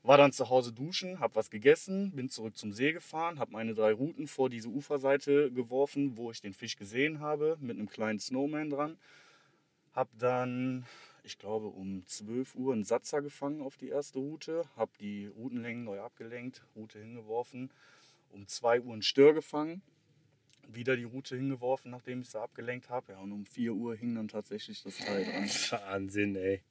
War 0.05 0.17
dann 0.17 0.33
zu 0.33 0.49
Hause 0.49 0.73
duschen, 0.73 1.21
habe 1.21 1.35
was 1.35 1.49
gegessen, 1.49 2.11
bin 2.11 2.29
zurück 2.29 2.57
zum 2.57 2.73
See 2.73 2.91
gefahren, 2.91 3.39
habe 3.39 3.53
meine 3.53 3.73
drei 3.73 3.93
Routen 3.93 4.27
vor 4.27 4.49
diese 4.49 4.67
Uferseite 4.67 5.49
geworfen, 5.49 6.17
wo 6.17 6.29
ich 6.29 6.41
den 6.41 6.53
Fisch 6.53 6.75
gesehen 6.75 7.21
habe, 7.21 7.57
mit 7.61 7.77
einem 7.77 7.87
kleinen 7.87 8.19
Snowman 8.19 8.69
dran. 8.69 8.97
Habe 9.93 10.09
dann, 10.19 10.85
ich 11.23 11.37
glaube, 11.37 11.67
um 11.67 12.05
12 12.05 12.53
Uhr 12.55 12.73
einen 12.73 12.83
Satzer 12.83 13.21
gefangen 13.21 13.61
auf 13.61 13.77
die 13.77 13.87
erste 13.87 14.19
Route, 14.19 14.65
habe 14.75 14.91
die 14.99 15.27
Routenlängen 15.27 15.85
neu 15.85 16.01
abgelenkt, 16.01 16.63
Route 16.75 16.99
hingeworfen, 16.99 17.71
um 18.29 18.45
2 18.45 18.81
Uhr 18.81 18.91
einen 18.91 19.03
Stör 19.03 19.33
gefangen, 19.33 19.81
wieder 20.71 20.95
die 20.95 21.03
Route 21.03 21.35
hingeworfen, 21.35 21.91
nachdem 21.91 22.21
ich 22.21 22.29
sie 22.29 22.39
abgelenkt 22.39 22.89
habe. 22.89 23.13
Ja, 23.13 23.19
und 23.19 23.31
um 23.31 23.45
4 23.45 23.73
Uhr 23.73 23.95
hing 23.95 24.15
dann 24.15 24.27
tatsächlich 24.27 24.81
das 24.83 24.97
Teil 24.97 25.23
dran. 25.25 25.49
Wahnsinn, 25.87 26.35
ey. 26.35 26.61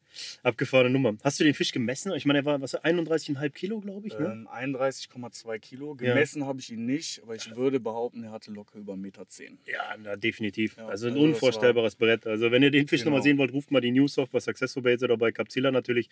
Abgefahrene 0.43 0.91
Nummer. 0.91 1.17
Hast 1.25 1.41
du 1.41 1.45
den 1.45 1.55
Fisch 1.55 1.73
gemessen? 1.73 2.13
Ich 2.13 2.27
meine, 2.27 2.41
er 2.41 2.45
war 2.45 2.61
was, 2.61 2.75
31,5 2.75 3.49
Kilo, 3.51 3.81
glaube 3.81 4.07
ich. 4.09 4.19
Ne? 4.19 4.27
Ähm, 4.27 4.49
31,2 4.49 5.59
Kilo. 5.59 5.97
Ja. 6.01 6.13
Gemessen 6.13 6.45
habe 6.45 6.61
ich 6.61 6.71
ihn 6.71 6.85
nicht, 6.85 7.23
aber 7.23 7.35
ich 7.35 7.55
würde 7.57 7.81
behaupten, 7.81 8.25
er 8.25 8.31
hatte 8.31 8.51
locker 8.51 8.79
über 8.79 8.93
1,10 8.93 8.97
Meter. 8.99 9.27
Ja, 9.67 9.97
na, 10.03 10.17
definitiv. 10.17 10.77
Ja, 10.77 10.87
also 10.89 11.07
ein 11.07 11.15
also 11.15 11.25
unvorstellbares 11.25 11.97
Brett. 11.97 12.27
Also 12.27 12.51
wenn 12.51 12.63
ihr 12.63 12.71
den 12.71 12.89
Fisch 12.89 13.01
Genau. 13.01 13.13
nochmal 13.13 13.23
sehen 13.23 13.39
wollt, 13.39 13.53
ruft 13.53 13.71
mal 13.71 13.81
die 13.81 13.91
News 13.91 14.19
auf 14.19 14.29
bei 14.29 14.41
Successful 14.41 14.83
Baits 14.83 15.03
oder 15.03 15.17
bei 15.17 15.33
Capzilla 15.33 15.71
natürlich. 15.71 16.09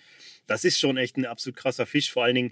Das 0.47 0.65
ist 0.65 0.79
schon 0.79 0.97
echt 0.97 1.17
ein 1.19 1.27
absolut 1.27 1.57
krasser 1.57 1.85
Fisch. 1.85 2.11
Vor 2.11 2.25
allen 2.25 2.35
Dingen, 2.37 2.51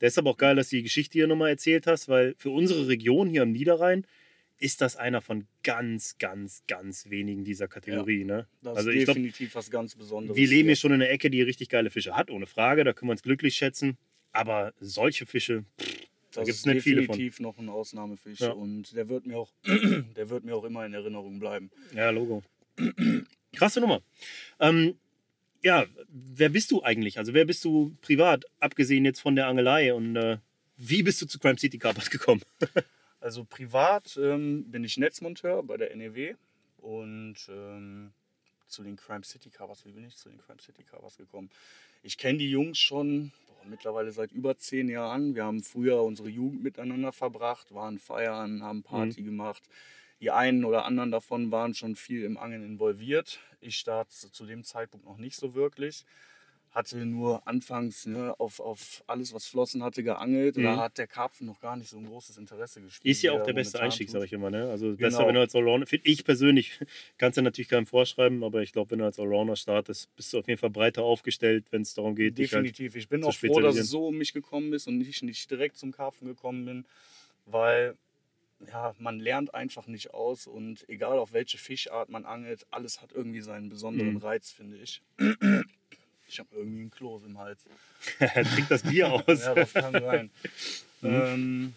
Ja. 0.00 0.10
aber 0.16 0.30
auch 0.30 0.36
geil, 0.36 0.56
dass 0.56 0.68
du 0.68 0.76
die 0.76 0.82
Geschichte 0.82 1.14
hier 1.14 1.26
nochmal 1.26 1.50
erzählt 1.50 1.86
hast, 1.86 2.08
weil 2.08 2.34
für 2.36 2.50
unsere 2.50 2.88
Region 2.88 3.28
hier 3.28 3.42
am 3.42 3.52
Niederrhein 3.52 4.04
ist 4.60 4.80
das 4.82 4.96
einer 4.96 5.20
von 5.22 5.46
ganz, 5.62 6.16
ganz, 6.18 6.62
ganz 6.68 7.08
wenigen 7.10 7.44
dieser 7.44 7.66
Kategorie. 7.66 8.24
Ne? 8.24 8.46
Das 8.62 8.76
Also 8.76 8.90
ist 8.90 8.96
ich 8.96 9.04
glaube, 9.06 9.20
definitiv 9.20 9.54
was 9.54 9.70
ganz 9.70 9.94
Besonderes. 9.96 10.36
wir 10.36 10.46
leben 10.46 10.68
hier. 10.68 10.76
schon 10.76 10.92
in 10.92 11.00
einer 11.02 11.10
Ecke, 11.10 11.30
die 11.30 11.42
richtig 11.42 11.68
geile 11.70 11.90
Fische 11.90 12.14
hat, 12.14 12.30
ohne 12.30 12.46
Frage. 12.46 12.84
Da 12.84 12.92
können 12.92 13.08
wir 13.08 13.12
uns 13.12 13.22
glücklich 13.22 13.56
schätzen. 13.56 13.96
Aber 14.32 14.72
solche 14.78 15.26
Fische, 15.26 15.64
Das 16.32 16.44
gibt's 16.44 16.60
ist 16.60 16.66
nicht 16.66 16.82
viele 16.82 17.02
von. 17.04 17.14
definitiv 17.16 17.40
noch 17.40 17.58
ein 17.58 17.68
Ausnahmefisch 17.68 18.40
Ja. 18.40 18.50
und 18.52 18.94
der 18.94 19.08
wird 19.08 19.26
mir 19.26 19.38
auch, 19.38 19.50
der 19.64 20.28
wird 20.30 20.44
mir 20.44 20.54
auch 20.54 20.64
immer 20.64 20.84
in 20.86 20.92
Erinnerung 20.94 21.40
bleiben. 21.40 21.70
ja, 21.94 22.10
Logo. 22.10 22.42
Krasse 23.54 23.80
Nummer. 23.80 24.02
Ähm, 24.60 24.94
ja, 25.62 25.86
wer 26.08 26.48
bist 26.50 26.70
du 26.70 26.82
eigentlich? 26.82 27.18
Also, 27.18 27.34
wer 27.34 27.44
bist 27.44 27.64
du 27.64 27.96
privat, 28.02 28.44
abgesehen 28.60 29.04
jetzt 29.04 29.20
von 29.20 29.34
der 29.36 29.46
Angelei? 29.48 29.92
Und 29.92 30.16
äh, 30.16 30.38
wie 30.76 31.02
bist 31.02 31.20
du 31.20 31.26
zu 31.26 31.38
Crime 31.38 31.58
City 31.58 31.78
Carpers 31.78 32.10
gekommen? 32.10 32.42
Also 33.20 33.44
privat 33.44 34.18
ähm, 34.20 34.64
bin 34.70 34.82
ich 34.82 34.96
Netzmonteur 34.96 35.62
bei 35.62 35.76
der 35.76 35.94
NEW 35.94 36.34
und 36.78 37.36
ähm, 37.50 38.12
zu 38.66 38.82
den 38.82 38.96
Crime 38.96 39.24
City 39.24 39.50
Covers, 39.50 39.84
wie 39.84 39.92
bin 39.92 40.06
ich 40.06 40.16
zu 40.16 40.30
den 40.30 40.38
Crime 40.38 40.60
City 40.60 40.82
Covers 40.84 41.18
gekommen? 41.18 41.50
Ich 42.02 42.16
kenne 42.16 42.38
die 42.38 42.50
Jungs 42.50 42.78
schon 42.78 43.32
boah, 43.46 43.68
mittlerweile 43.68 44.10
seit 44.10 44.32
über 44.32 44.56
zehn 44.56 44.88
Jahren. 44.88 45.34
Wir 45.34 45.44
haben 45.44 45.62
früher 45.62 46.02
unsere 46.02 46.30
Jugend 46.30 46.62
miteinander 46.62 47.12
verbracht, 47.12 47.74
waren 47.74 47.98
feiern, 47.98 48.62
haben 48.62 48.82
Party 48.82 49.22
gemacht. 49.22 49.62
Die 50.20 50.30
einen 50.30 50.64
oder 50.64 50.86
anderen 50.86 51.10
davon 51.10 51.50
waren 51.50 51.74
schon 51.74 51.96
viel 51.96 52.24
im 52.24 52.38
Angeln 52.38 52.64
involviert. 52.64 53.40
Ich 53.60 53.84
zu 53.84 54.30
zu 54.30 54.46
dem 54.46 54.64
Zeitpunkt 54.64 55.04
noch 55.04 55.18
nicht 55.18 55.36
so 55.36 55.54
wirklich. 55.54 56.06
Hatte 56.72 57.04
nur 57.04 57.46
anfangs 57.48 58.06
ne, 58.06 58.32
auf, 58.38 58.60
auf 58.60 59.02
alles, 59.08 59.34
was 59.34 59.46
Flossen 59.46 59.82
hatte, 59.82 60.04
geangelt. 60.04 60.56
Mhm. 60.56 60.62
Da 60.62 60.76
hat 60.76 60.98
der 60.98 61.08
Karpfen 61.08 61.46
noch 61.46 61.58
gar 61.60 61.76
nicht 61.76 61.88
so 61.88 61.98
ein 61.98 62.06
großes 62.06 62.38
Interesse 62.38 62.80
gespielt. 62.80 63.12
Ist 63.12 63.22
ja 63.22 63.32
auch 63.32 63.38
er 63.38 63.44
der 63.46 63.52
beste 63.54 63.80
Einstieg, 63.80 64.08
sage 64.08 64.26
ich 64.26 64.32
immer. 64.32 64.50
Ne? 64.50 64.70
Also 64.70 64.86
Genau. 64.88 64.98
besser, 64.98 65.26
wenn 65.26 65.34
du 65.34 65.40
als 65.40 65.54
Allrounder, 65.56 65.86
finde 65.86 66.08
ich 66.08 66.24
persönlich, 66.24 66.78
kannst 67.18 67.38
du 67.38 67.42
natürlich 67.42 67.68
keinem 67.68 67.86
vorschreiben, 67.86 68.44
aber 68.44 68.62
ich 68.62 68.72
glaube, 68.72 68.92
wenn 68.92 69.00
du 69.00 69.04
als 69.04 69.18
Allrounder 69.18 69.56
startest, 69.56 70.14
bist 70.14 70.32
du 70.32 70.38
auf 70.38 70.46
jeden 70.46 70.58
Fall 70.58 70.70
breiter 70.70 71.02
aufgestellt, 71.02 71.66
wenn 71.70 71.82
es 71.82 71.94
darum 71.94 72.14
geht, 72.14 72.38
dich 72.38 72.52
halt 72.52 72.66
Definitiv. 72.66 72.94
Ich 72.94 73.08
bin 73.08 73.24
auch 73.24 73.34
froh, 73.34 73.60
dass 73.60 73.76
es 73.76 73.88
so 73.88 74.06
um 74.06 74.16
mich 74.16 74.32
gekommen 74.32 74.72
ist 74.72 74.86
und 74.86 74.98
nicht, 74.98 75.22
nicht 75.24 75.50
direkt 75.50 75.76
zum 75.76 75.90
Karpfen 75.90 76.28
gekommen 76.28 76.64
bin, 76.64 76.86
weil 77.46 77.96
ja, 78.68 78.94
man 78.98 79.18
lernt 79.18 79.54
einfach 79.54 79.86
nicht 79.86 80.12
aus 80.12 80.46
und 80.46 80.88
egal 80.88 81.18
auf 81.18 81.32
welche 81.32 81.58
Fischart 81.58 82.10
man 82.10 82.26
angelt, 82.26 82.66
alles 82.70 83.00
hat 83.00 83.12
irgendwie 83.12 83.40
seinen 83.40 83.70
besonderen 83.70 84.16
Mhm. 84.16 84.22
Reiz, 84.22 84.50
finde 84.50 84.76
ich. 84.76 85.02
Ich 86.30 86.38
habe 86.38 86.48
irgendwie 86.54 86.80
einen 86.82 86.90
Kloß 86.90 87.24
im 87.24 87.38
Hals. 87.38 87.64
trink 88.18 88.68
das 88.68 88.82
Bier 88.82 89.12
aus. 89.12 89.40
Ja, 89.44 89.54
das 89.54 89.72
kann 89.72 89.92
sein. 89.92 90.30
Mhm. 91.02 91.08
ähm, 91.14 91.74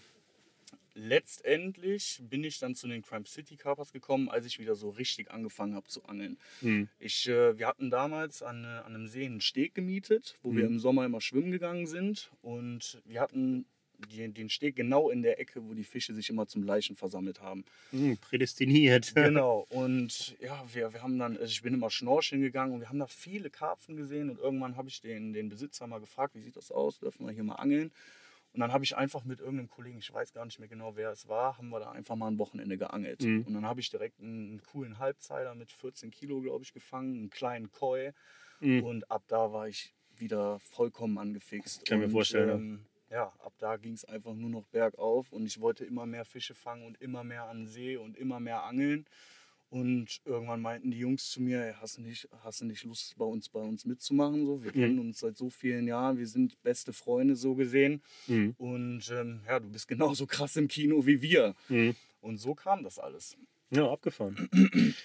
letztendlich 0.95 2.19
bin 2.29 2.43
ich 2.43 2.59
dann 2.59 2.75
zu 2.75 2.89
den 2.89 3.01
Crime 3.01 3.25
City 3.25 3.55
Carpers 3.55 3.93
gekommen, 3.93 4.27
als 4.29 4.45
ich 4.45 4.59
wieder 4.59 4.75
so 4.75 4.89
richtig 4.89 5.31
angefangen 5.31 5.75
habe 5.75 5.87
zu 5.87 6.03
angeln. 6.05 6.37
Hm. 6.59 6.89
Ich, 6.99 7.29
äh, 7.29 7.57
wir 7.57 7.67
hatten 7.67 7.89
damals 7.89 8.43
an, 8.43 8.65
äh, 8.65 8.67
an 8.67 8.95
einem 8.95 9.07
See 9.07 9.25
einen 9.25 9.39
Steg 9.39 9.75
gemietet, 9.75 10.37
wo 10.43 10.53
wir 10.53 10.65
Mhm. 10.65 10.73
im 10.73 10.79
Sommer 10.79 11.05
immer 11.05 11.21
schwimmen 11.21 11.51
gegangen 11.51 11.87
sind. 11.87 12.31
Und 12.41 13.01
wir 13.05 13.21
hatten 13.21 13.65
die, 14.11 14.27
den 14.31 14.49
Steg 14.49 14.75
genau 14.75 15.09
in 15.09 15.21
der 15.21 15.39
Ecke, 15.39 15.63
wo 15.63 15.73
die 15.73 15.83
Fische 15.83 16.13
sich 16.13 16.29
immer 16.29 16.47
zum 16.47 16.63
Leichen 16.63 16.95
versammelt 16.95 17.41
haben. 17.41 17.65
Hm, 17.91 18.17
prädestiniert. 18.17 19.13
Genau. 19.33 19.65
Und 19.69 20.35
ja, 20.39 20.63
wir, 20.73 20.93
wir 20.93 21.01
haben 21.01 21.17
dann, 21.17 21.37
also 21.37 21.45
ich 21.45 21.61
bin 21.61 21.73
immer 21.73 21.89
schnorcheln 21.89 22.41
gegangen 22.41 22.73
und 22.73 22.81
wir 22.81 22.89
haben 22.89 22.99
da 22.99 23.07
viele 23.07 23.49
Karpfen 23.49 23.95
gesehen. 23.95 24.29
Und 24.29 24.39
irgendwann 24.39 24.75
habe 24.75 24.89
ich 24.89 25.01
den, 25.01 25.33
den 25.33 25.49
Besitzer 25.49 25.87
mal 25.87 25.99
gefragt, 25.99 26.35
wie 26.35 26.41
sieht 26.41 26.55
das 26.55 26.71
aus? 26.71 26.99
Dürfen 26.99 27.25
wir 27.25 27.33
hier 27.33 27.43
mal 27.43 27.55
angeln? 27.55 27.91
Und 28.53 28.59
dann 28.59 28.71
habe 28.71 28.83
ich 28.83 28.95
einfach 28.95 29.23
mit 29.23 29.39
irgendeinem 29.39 29.69
Kollegen, 29.69 29.97
ich 29.97 30.13
weiß 30.13 30.31
gar 30.33 30.45
nicht 30.45 30.59
mehr 30.59 30.67
genau, 30.67 30.95
wer 30.95 31.11
es 31.11 31.27
war, 31.27 31.57
haben 31.57 31.69
wir 31.69 31.79
da 31.79 31.91
einfach 31.91 32.15
mal 32.15 32.27
ein 32.27 32.37
Wochenende 32.37 32.77
geangelt. 32.77 33.23
Mhm. 33.23 33.43
Und 33.47 33.53
dann 33.53 33.65
habe 33.65 33.79
ich 33.79 33.89
direkt 33.89 34.19
einen, 34.19 34.49
einen 34.49 34.61
coolen 34.63 34.99
Halbzeiler 34.99 35.55
mit 35.55 35.71
14 35.71 36.11
Kilo, 36.11 36.41
glaube 36.41 36.63
ich, 36.63 36.73
gefangen, 36.73 37.15
einen 37.15 37.29
kleinen 37.31 37.71
Koi. 37.71 38.11
Hm. 38.59 38.83
Und 38.83 39.11
ab 39.11 39.23
da 39.27 39.51
war 39.51 39.67
ich 39.67 39.93
wieder 40.15 40.59
vollkommen 40.59 41.17
angefixt. 41.17 41.85
Kann 41.85 41.97
ich 41.97 42.01
mir 42.01 42.05
und, 42.05 42.11
vorstellen. 42.11 42.49
Ähm, 42.49 42.85
ja, 43.13 43.31
ab 43.45 43.53
da 43.59 43.77
ging 43.77 43.93
es 43.93 44.03
einfach 44.05 44.33
nur 44.33 44.49
noch 44.49 44.65
bergauf 44.67 45.31
und 45.31 45.45
ich 45.45 45.61
wollte 45.61 45.85
immer 45.85 46.05
mehr 46.07 46.25
Fische 46.25 46.55
fangen 46.55 46.83
und 46.85 46.99
immer 46.99 47.23
mehr 47.23 47.43
an 47.45 47.67
See 47.67 47.95
und 47.95 48.17
immer 48.17 48.39
mehr 48.39 48.63
angeln. 48.63 49.05
Und 49.69 50.21
irgendwann 50.25 50.61
meinten 50.61 50.91
die 50.91 50.99
Jungs 50.99 51.29
zu 51.31 51.41
mir, 51.41 51.63
"Ey, 51.63 51.73
hast 51.79 51.97
du 51.97 52.01
nicht, 52.01 52.27
hast 52.43 52.61
du 52.61 52.65
nicht 52.65 52.83
Lust, 52.83 53.15
bei 53.17 53.25
uns, 53.25 53.49
bei 53.49 53.59
uns 53.59 53.85
mitzumachen? 53.85 54.45
So, 54.45 54.63
wir 54.63 54.71
Mhm. 54.71 54.79
kennen 54.81 54.99
uns 54.99 55.19
seit 55.19 55.37
so 55.37 55.49
vielen 55.49 55.87
Jahren, 55.87 56.17
wir 56.17 56.27
sind 56.27 56.61
beste 56.63 56.91
Freunde 56.93 57.35
so 57.35 57.55
gesehen. 57.55 58.01
Hm. 58.27 58.53
Und 58.57 59.09
ähm, 59.11 59.41
ja, 59.47 59.59
du 59.59 59.69
bist 59.69 59.87
genauso 59.87 60.25
krass 60.27 60.55
im 60.57 60.67
Kino 60.67 61.05
wie 61.05 61.21
wir. 61.21 61.55
Hm. 61.67 61.95
Und 62.21 62.37
so 62.37 62.53
kam 62.55 62.83
das 62.83 62.99
alles. 62.99 63.35
Ja, 63.71 63.91
abgefahren. 63.91 64.49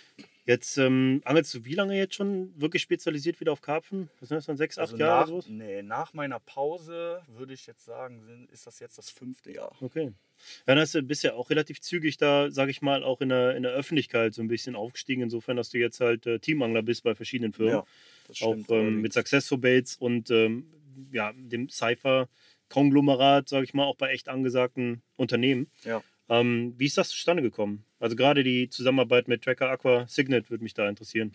Jetzt 0.49 0.79
ähm, 0.79 1.21
angelst 1.27 1.53
du 1.53 1.67
wie 1.67 1.75
lange 1.75 1.95
jetzt 1.95 2.15
schon 2.15 2.59
wirklich 2.59 2.81
spezialisiert 2.81 3.39
wieder 3.39 3.53
auf 3.53 3.61
Karpfen? 3.61 4.09
Was 4.19 4.31
sind 4.31 4.37
das 4.37 4.47
dann? 4.47 4.57
Sechs, 4.57 4.79
acht 4.79 4.93
Also 4.93 4.97
Jahre 4.97 5.21
nach, 5.21 5.29
oder 5.29 5.43
sowas? 5.43 5.49
nee, 5.51 5.83
nach 5.83 6.15
meiner 6.15 6.41
Pause 6.41 7.21
würde 7.29 7.53
ich 7.53 7.67
jetzt 7.67 7.85
sagen, 7.85 8.49
ist 8.51 8.67
das 8.67 8.81
jetzt 8.81 8.97
das 8.97 9.11
fünfte 9.11 9.53
Jahr. 9.53 9.77
Okay. 9.83 10.05
Ja, 10.05 10.75
dann 10.75 10.79
hast 10.79 10.95
du 10.95 11.03
bist 11.03 11.23
ja 11.23 11.35
auch 11.35 11.51
relativ 11.51 11.83
zügig 11.83 12.17
da, 12.17 12.51
sage 12.51 12.71
ich 12.71 12.81
mal, 12.81 13.05
auch 13.05 13.21
in 13.21 13.29
der, 13.29 13.57
in 13.57 13.63
der 13.63 13.73
Öffentlichkeit 13.73 14.33
so 14.33 14.41
ein 14.41 14.49
bisschen 14.49 14.75
aufgestiegen, 14.75 15.23
insofern, 15.23 15.59
dass 15.59 15.69
du 15.69 15.77
jetzt 15.77 16.01
halt 16.01 16.27
äh, 16.27 16.39
Teamangler 16.39 16.81
bist 16.81 17.03
bei 17.03 17.15
verschiedenen 17.15 17.53
Firmen. 17.53 17.75
Ja, 17.75 17.85
das 18.27 18.41
auch 18.41 18.55
stimmt 18.55 18.71
ähm, 18.71 18.77
allerdings. 18.77 19.03
mit 19.03 19.13
Successful 19.13 19.59
Baits 19.59 19.97
und 19.97 20.31
ähm, 20.31 20.67
ja, 21.13 21.35
dem 21.37 21.69
Cypher-Konglomerat, 21.69 23.51
sage 23.51 23.65
ich 23.65 23.75
mal, 23.75 23.85
auch 23.85 23.97
bei 23.97 24.13
echt 24.13 24.31
angesagten 24.31 25.03
Unternehmen. 25.17 25.71
Ja. 25.85 26.03
Ähm, 26.31 26.73
wie 26.79 26.87
ist 26.87 26.97
das 26.97 27.11
zustande 27.11 27.43
gekommen? 27.43 27.85
Also 27.99 28.17
gerade 28.17 28.45
die 28.45 28.69
Zusammenarbeit 28.69 29.29
mit 29.29 29.43
Tracker 29.43 29.71
Aqua 29.71 30.07
Signet 30.07 30.51
würde 30.51 30.63
mich 30.63 30.75
da 30.75 30.89
interessieren. 30.89 31.35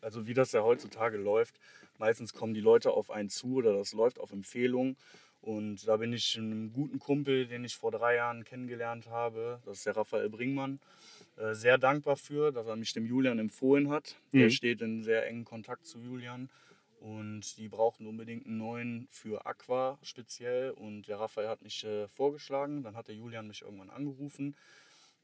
Also 0.00 0.26
wie 0.26 0.34
das 0.34 0.52
ja 0.52 0.62
heutzutage 0.62 1.16
läuft, 1.16 1.58
meistens 1.98 2.32
kommen 2.32 2.54
die 2.54 2.60
Leute 2.60 2.90
auf 2.90 3.10
einen 3.10 3.30
zu 3.30 3.56
oder 3.56 3.72
das 3.72 3.92
läuft 3.92 4.18
auf 4.18 4.32
Empfehlung. 4.32 4.96
Und 5.40 5.86
da 5.86 5.98
bin 5.98 6.12
ich 6.14 6.38
einem 6.38 6.72
guten 6.72 6.98
Kumpel, 6.98 7.46
den 7.46 7.64
ich 7.64 7.76
vor 7.76 7.90
drei 7.90 8.16
Jahren 8.16 8.44
kennengelernt 8.44 9.08
habe, 9.08 9.60
das 9.66 9.78
ist 9.78 9.86
der 9.86 9.96
Raphael 9.96 10.30
Bringmann, 10.30 10.80
äh, 11.36 11.52
sehr 11.54 11.76
dankbar 11.76 12.16
für, 12.16 12.50
dass 12.50 12.66
er 12.66 12.76
mich 12.76 12.94
dem 12.94 13.04
Julian 13.06 13.38
empfohlen 13.38 13.90
hat. 13.90 14.16
Der 14.32 14.46
Mhm. 14.46 14.50
steht 14.50 14.80
in 14.80 15.02
sehr 15.02 15.26
engen 15.26 15.44
Kontakt 15.44 15.86
zu 15.86 15.98
Julian. 16.00 16.48
Und 17.00 17.58
die 17.58 17.68
brauchten 17.68 18.06
unbedingt 18.06 18.46
einen 18.46 18.56
neuen 18.56 19.06
für 19.10 19.44
Aqua 19.44 19.98
speziell. 20.02 20.70
Und 20.70 21.08
der 21.08 21.20
Raphael 21.20 21.48
hat 21.48 21.60
mich 21.60 21.84
äh, 21.84 22.08
vorgeschlagen. 22.08 22.82
Dann 22.82 22.96
hat 22.96 23.08
der 23.08 23.14
Julian 23.14 23.46
mich 23.46 23.60
irgendwann 23.60 23.90
angerufen. 23.90 24.56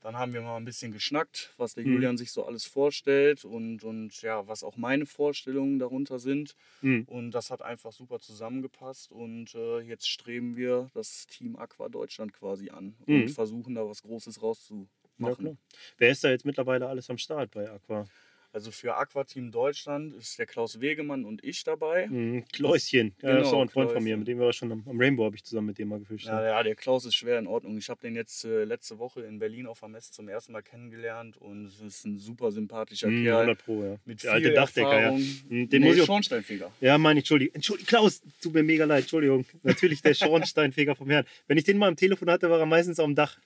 Dann 0.01 0.17
haben 0.17 0.33
wir 0.33 0.41
mal 0.41 0.57
ein 0.57 0.65
bisschen 0.65 0.93
geschnackt, 0.93 1.53
was 1.59 1.75
der 1.75 1.85
Mhm. 1.85 1.91
Julian 1.93 2.17
sich 2.17 2.33
so 2.33 2.45
alles 2.45 2.65
vorstellt 2.67 3.45
und, 3.45 3.85
und 3.85 4.23
ja, 4.23 4.47
was 4.49 4.63
auch 4.65 4.77
meine 4.77 5.07
Vorstellungen 5.07 5.79
darunter 5.79 6.19
sind. 6.19 6.55
Mhm. 6.83 7.07
Und 7.07 7.33
das 7.33 7.51
hat 7.51 7.63
einfach 7.63 7.93
super 7.93 8.19
zusammengepasst. 8.21 9.13
Und 9.13 9.55
äh, 9.55 9.81
jetzt 9.81 10.09
streben 10.09 10.57
wir 10.57 10.91
das 10.95 11.27
Team 11.27 11.57
Aqua 11.57 11.89
Deutschland 11.89 12.33
quasi 12.33 12.71
an 12.71 12.97
Mhm. 13.07 13.27
und 13.27 13.31
versuchen 13.31 13.75
da 13.75 13.87
was 13.87 14.03
Großes 14.03 14.37
Ja, 14.37 14.43
rauszumachen. 14.43 14.89
klar. 15.37 15.57
Wer 15.99 16.11
ist 16.11 16.25
da 16.25 16.31
jetzt 16.31 16.45
mittlerweile 16.47 16.89
alles 16.89 17.11
am 17.11 17.19
Start 17.19 17.51
bei 17.53 17.71
Aqua? 17.71 18.09
Also 18.53 18.71
für 18.71 18.97
Aqua 18.97 19.25
Team 19.25 19.51
Deutschland 19.53 20.15
ist 20.15 20.39
der 20.39 20.47
Klaus 20.47 20.81
Wegemann 20.81 21.25
und 21.25 21.45
ich 21.45 21.63
dabei. 21.65 22.09
Mhm. 22.09 22.45
Kläuschen, 22.53 23.15
ja, 23.23 23.29
das 23.37 23.43
ist 23.43 23.51
Genau, 23.51 23.59
auch 23.59 23.63
ein 23.63 23.69
Freund 23.69 23.91
von 23.93 24.03
mir, 24.03 24.11
Kläuschen. 24.11 24.19
mit 24.21 24.29
dem 24.29 24.39
wir 24.41 24.53
schon 24.53 24.73
am, 24.73 24.85
am 24.89 25.01
Rainbow 25.01 25.25
habe 25.25 25.37
ich 25.37 25.45
zusammen 25.45 25.69
mit 25.69 25.79
dem 25.79 25.89
mal 25.89 26.01
gefischt. 26.01 26.27
Ja, 26.27 26.43
ja, 26.45 26.63
der 26.63 26.75
Klaus 26.75 27.05
ist 27.05 27.15
schwer 27.15 27.39
in 27.39 27.47
Ordnung. 27.47 27.79
Ich 27.79 27.89
habe 27.89 28.01
den 28.01 28.17
jetzt 28.17 28.45
äh, 28.45 28.65
letzte 28.65 28.99
Woche 28.99 29.23
in 29.23 29.39
Berlin 29.39 29.67
auf 29.67 29.81
der 29.81 29.89
Messe 29.89 30.13
zum 30.13 30.29
ersten 30.29 30.53
Mal 30.53 30.63
kennengelernt 30.63 31.37
und 31.37 31.67
es 31.67 31.81
ist 31.81 32.05
ein 32.07 32.19
super 32.19 32.51
sympathischer 32.51 33.09
Mhm, 33.09 33.25
Kerl. 33.25 33.37
100 33.43 33.65
Pro, 33.65 33.85
ja. 33.85 33.97
Mit 34.05 34.23
Der 34.23 34.31
viel 34.31 34.31
alte 34.31 34.53
Dachdecker, 34.53 34.89
ja. 34.93 34.99
Erfahrung. 34.99 35.21
Mhm, 35.49 35.69
Den 35.69 35.81
nee, 35.83 35.87
muss 35.89 35.97
ich 35.97 36.03
auch 36.03 36.07
Schornsteinfeger. 36.07 36.73
Ja, 36.81 36.99
meine 36.99 37.19
ich, 37.21 37.23
Entschuldigung. 37.25 37.55
Entschuldigung, 37.55 37.87
Klaus, 37.89 38.23
tut 38.43 38.53
mir 38.55 38.63
mega 38.63 38.85
leid, 38.85 39.03
Entschuldigung. 39.03 39.45
Natürlich 39.63 40.03
der 40.03 40.15
Schornsteinfeger 40.15 40.97
vom 40.97 41.09
Herrn. 41.11 41.25
Wenn 41.47 41.57
ich 41.59 41.65
den 41.65 41.79
mal 41.79 41.89
am 41.89 41.97
Telefon 41.97 42.29
hatte, 42.31 42.51
war 42.51 42.59
er 42.59 42.67
meistens 42.67 42.99
am 42.99 43.15
Dach. 43.15 43.39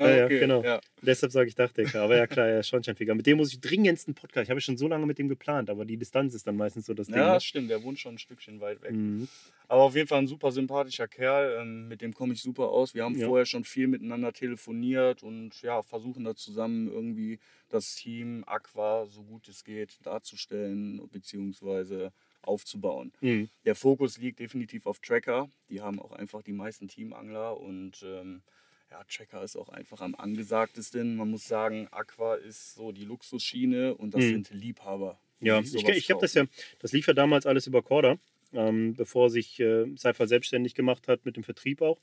Ja, 0.00 0.16
ja, 0.16 0.28
genau. 0.28 0.60
Ah, 0.62 0.64
Ja. 0.64 0.80
Deshalb 1.02 1.32
sage 1.32 1.48
ich 1.48 1.54
Dachdecker. 1.54 2.02
Aber 2.02 2.16
ja, 2.16 2.26
klar, 2.26 2.48
ja, 2.48 2.62
Schornsteinfeger. 2.62 3.14
Mit 3.14 3.26
dem 3.26 3.36
muss 3.38 3.52
ich 3.52 3.60
dringendst 3.60 4.06
einen 4.08 4.14
Podcast. 4.14 4.44
Ich 4.44 4.50
habe 4.50 4.60
schon 4.60 4.76
so 4.76 4.86
lange 4.88 5.06
mit 5.06 5.18
dem 5.18 5.28
geplant, 5.28 5.70
aber 5.70 5.84
die 5.84 5.96
Distanz 5.96 6.34
ist 6.34 6.46
dann 6.46 6.56
meistens 6.56 6.86
so 6.86 6.94
das 6.94 7.06
Ding. 7.06 7.16
ja, 7.16 7.34
ne? 7.34 7.40
stimmt. 7.40 7.70
Der 7.70 7.82
wohnt 7.82 7.98
schon 7.98 8.14
ein 8.14 8.18
Stückchen 8.18 8.60
weit 8.60 8.82
weg. 8.82 8.92
Mhm. 8.92 9.28
Aber 9.68 9.82
auf 9.82 9.94
jeden 9.94 10.08
Fall 10.08 10.18
ein 10.18 10.26
super 10.26 10.50
sympathischer 10.52 11.06
Kerl. 11.08 11.58
Ähm, 11.60 11.88
mit 11.88 12.02
dem 12.02 12.12
komme 12.12 12.32
ich 12.34 12.42
super 12.42 12.68
aus. 12.68 12.94
Wir 12.94 13.04
haben 13.04 13.16
Ja. 13.18 13.26
vorher 13.28 13.46
schon 13.46 13.64
viel 13.64 13.86
miteinander 13.86 14.32
telefoniert 14.32 15.22
und 15.22 15.60
ja, 15.62 15.82
versuchen 15.82 16.24
da 16.24 16.34
zusammen 16.34 16.88
irgendwie 16.90 17.38
das 17.68 17.94
Team 17.94 18.42
Aqua 18.46 19.06
so 19.06 19.22
gut 19.22 19.48
es 19.48 19.62
geht 19.64 19.98
darzustellen 20.04 21.00
bzw. 21.10 22.08
aufzubauen. 22.42 23.12
Mhm. 23.20 23.48
Der 23.64 23.74
Fokus 23.74 24.18
liegt 24.18 24.40
definitiv 24.40 24.86
auf 24.86 24.98
Tracker. 24.98 25.48
Die 25.68 25.80
haben 25.80 26.00
auch 26.00 26.12
einfach 26.12 26.42
die 26.42 26.52
meisten 26.52 26.88
Teamangler 26.88 27.58
und 27.60 28.02
ähm, 28.04 28.42
ja, 28.90 29.04
Tracker 29.04 29.42
ist 29.42 29.56
auch 29.56 29.68
einfach 29.68 30.00
am 30.00 30.14
angesagtesten. 30.14 31.16
Man 31.16 31.30
muss 31.30 31.46
sagen, 31.46 31.88
Aqua 31.90 32.34
ist 32.34 32.74
so 32.74 32.92
die 32.92 33.04
Luxusschiene 33.04 33.94
und 33.94 34.14
das 34.14 34.24
Mhm. 34.24 34.28
sind 34.44 34.50
Liebhaber. 34.50 35.20
Ja, 35.40 35.60
ich, 35.60 35.74
ich 35.74 36.10
habe 36.10 36.20
das 36.20 36.34
ja, 36.34 36.44
das 36.80 36.92
lief 36.92 37.06
ja 37.06 37.14
damals 37.14 37.46
alles 37.46 37.66
über 37.66 37.82
Corda, 37.82 38.18
ähm, 38.52 38.94
bevor 38.94 39.30
sich 39.30 39.58
äh, 39.60 39.86
Cypher 39.96 40.26
selbstständig 40.26 40.74
gemacht 40.74 41.08
hat 41.08 41.24
mit 41.24 41.36
dem 41.36 41.44
Vertrieb 41.44 41.80
auch. 41.80 42.00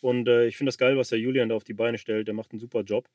Und 0.00 0.26
äh, 0.26 0.46
ich 0.46 0.56
finde 0.56 0.68
das 0.68 0.78
geil, 0.78 0.96
was 0.96 1.10
der 1.10 1.20
Julian 1.20 1.50
da 1.50 1.54
auf 1.54 1.64
die 1.64 1.74
Beine 1.74 1.98
stellt. 1.98 2.26
Der 2.26 2.34
macht 2.34 2.50
einen 2.50 2.58
super 2.60 2.82
Job. 2.82 3.08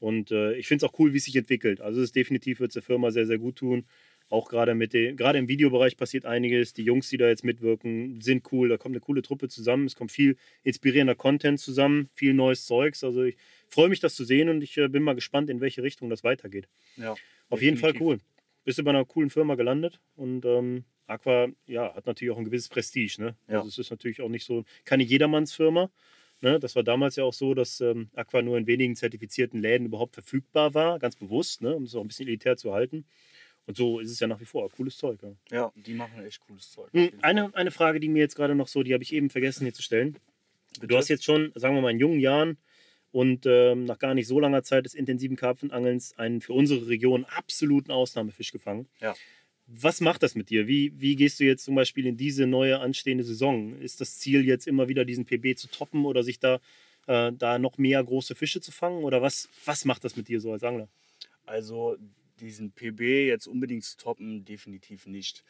Und 0.00 0.30
äh, 0.32 0.54
ich 0.54 0.66
finde 0.66 0.84
es 0.84 0.90
auch 0.90 0.98
cool, 0.98 1.12
wie 1.12 1.18
es 1.18 1.24
sich 1.24 1.36
entwickelt. 1.36 1.80
Also 1.80 2.00
es 2.00 2.06
ist 2.06 2.16
definitiv 2.16 2.60
wird 2.60 2.70
es 2.70 2.74
der 2.74 2.82
Firma 2.82 3.10
sehr, 3.10 3.26
sehr 3.26 3.38
gut 3.38 3.56
tun. 3.56 3.86
Auch 4.30 4.48
gerade 4.48 4.76
mit 4.76 4.92
den, 4.92 5.16
gerade 5.16 5.40
im 5.40 5.48
Videobereich 5.48 5.96
passiert 5.96 6.24
einiges. 6.24 6.72
Die 6.72 6.84
Jungs, 6.84 7.08
die 7.08 7.16
da 7.16 7.28
jetzt 7.28 7.42
mitwirken, 7.42 8.20
sind 8.20 8.50
cool. 8.52 8.68
Da 8.68 8.76
kommt 8.76 8.94
eine 8.94 9.00
coole 9.00 9.22
Truppe 9.22 9.48
zusammen. 9.48 9.86
Es 9.86 9.96
kommt 9.96 10.12
viel 10.12 10.36
inspirierender 10.62 11.16
Content 11.16 11.58
zusammen, 11.58 12.08
viel 12.14 12.32
neues 12.32 12.64
Zeugs. 12.64 13.02
Also 13.02 13.24
ich 13.24 13.36
freue 13.68 13.88
mich, 13.88 13.98
das 13.98 14.14
zu 14.14 14.24
sehen 14.24 14.48
und 14.48 14.62
ich 14.62 14.78
äh, 14.78 14.88
bin 14.88 15.02
mal 15.02 15.16
gespannt, 15.16 15.50
in 15.50 15.60
welche 15.60 15.82
Richtung 15.82 16.10
das 16.10 16.22
weitergeht. 16.22 16.68
Ja, 16.96 17.16
Auf 17.48 17.60
jeden 17.60 17.76
Fall 17.76 17.92
cool. 18.00 18.20
Bist 18.64 18.78
du 18.78 18.84
bei 18.84 18.90
einer 18.90 19.04
coolen 19.04 19.30
Firma 19.30 19.56
gelandet 19.56 20.00
und 20.14 20.44
ähm, 20.44 20.84
Aqua 21.08 21.48
ja, 21.66 21.92
hat 21.92 22.06
natürlich 22.06 22.32
auch 22.32 22.38
ein 22.38 22.44
gewisses 22.44 22.68
Prestige. 22.68 23.16
Ne? 23.18 23.36
Ja. 23.48 23.58
Also 23.58 23.68
es 23.68 23.78
ist 23.78 23.90
natürlich 23.90 24.22
auch 24.22 24.28
nicht 24.28 24.44
so 24.46 24.64
keine 24.84 25.02
Jedermannsfirma. 25.02 25.90
Ne? 26.40 26.60
Das 26.60 26.76
war 26.76 26.84
damals 26.84 27.16
ja 27.16 27.24
auch 27.24 27.34
so, 27.34 27.54
dass 27.54 27.80
ähm, 27.80 28.10
Aqua 28.14 28.42
nur 28.42 28.56
in 28.56 28.68
wenigen 28.68 28.94
zertifizierten 28.94 29.60
Läden 29.60 29.86
überhaupt 29.86 30.14
verfügbar 30.14 30.72
war, 30.74 31.00
ganz 31.00 31.16
bewusst, 31.16 31.62
ne? 31.62 31.74
um 31.74 31.82
es 31.82 31.96
auch 31.96 32.00
ein 32.00 32.08
bisschen 32.08 32.28
elitär 32.28 32.56
zu 32.56 32.72
halten. 32.72 33.04
Und 33.70 33.76
so 33.76 34.00
ist 34.00 34.10
es 34.10 34.18
ja 34.18 34.26
nach 34.26 34.40
wie 34.40 34.44
vor. 34.44 34.68
Cooles 34.70 34.96
Zeug. 34.96 35.20
Ja. 35.22 35.30
Ja, 35.52 35.72
die 35.76 35.94
machen 35.94 36.24
echt 36.24 36.40
cooles 36.40 36.72
Zeug. 36.72 36.92
Hm. 36.92 37.12
Eine, 37.22 37.54
eine 37.54 37.70
Frage, 37.70 38.00
die 38.00 38.08
mir 38.08 38.18
jetzt 38.18 38.34
gerade 38.34 38.56
noch 38.56 38.66
so, 38.66 38.82
die 38.82 38.92
habe 38.92 39.04
ich 39.04 39.12
eben 39.12 39.30
vergessen 39.30 39.62
hier 39.62 39.72
zu 39.72 39.80
stellen. 39.80 40.16
Bitte? 40.74 40.88
Du 40.88 40.96
hast 40.96 41.06
jetzt 41.06 41.22
schon, 41.22 41.52
sagen 41.54 41.76
wir 41.76 41.80
mal, 41.80 41.92
in 41.92 42.00
jungen 42.00 42.18
Jahren 42.18 42.58
und 43.12 43.46
ähm, 43.46 43.84
nach 43.84 44.00
gar 44.00 44.14
nicht 44.14 44.26
so 44.26 44.40
langer 44.40 44.64
Zeit 44.64 44.86
des 44.86 44.94
intensiven 44.94 45.36
Karpfenangelns 45.36 46.18
einen 46.18 46.40
für 46.40 46.52
unsere 46.52 46.88
Region 46.88 47.24
absoluten 47.26 47.92
Ausnahmefisch 47.92 48.50
gefangen. 48.50 48.88
Ja. 49.00 49.14
Was 49.68 50.00
macht 50.00 50.24
das 50.24 50.34
mit 50.34 50.50
dir? 50.50 50.66
Wie, 50.66 50.92
wie 51.00 51.14
gehst 51.14 51.38
du 51.38 51.44
jetzt 51.44 51.64
zum 51.64 51.76
Beispiel 51.76 52.06
in 52.06 52.16
diese 52.16 52.48
neue 52.48 52.80
anstehende 52.80 53.22
Saison? 53.22 53.80
Ist 53.80 54.00
das 54.00 54.18
Ziel 54.18 54.44
jetzt 54.44 54.66
immer 54.66 54.88
wieder 54.88 55.04
diesen 55.04 55.26
PB 55.26 55.56
zu 55.56 55.68
toppen 55.68 56.06
oder 56.06 56.24
sich 56.24 56.40
da, 56.40 56.58
äh, 57.06 57.30
da 57.32 57.60
noch 57.60 57.78
mehr 57.78 58.02
große 58.02 58.34
Fische 58.34 58.60
zu 58.60 58.72
fangen? 58.72 59.04
Oder 59.04 59.22
was, 59.22 59.48
was 59.64 59.84
macht 59.84 60.02
das 60.02 60.16
mit 60.16 60.26
dir 60.26 60.40
so 60.40 60.50
als 60.50 60.64
Angler? 60.64 60.88
Also 61.46 61.96
diesen 62.40 62.72
PB 62.72 63.00
jetzt 63.26 63.46
unbedingt 63.46 63.84
zu 63.84 63.96
toppen, 63.96 64.44
definitiv 64.44 65.06
nicht. 65.06 65.44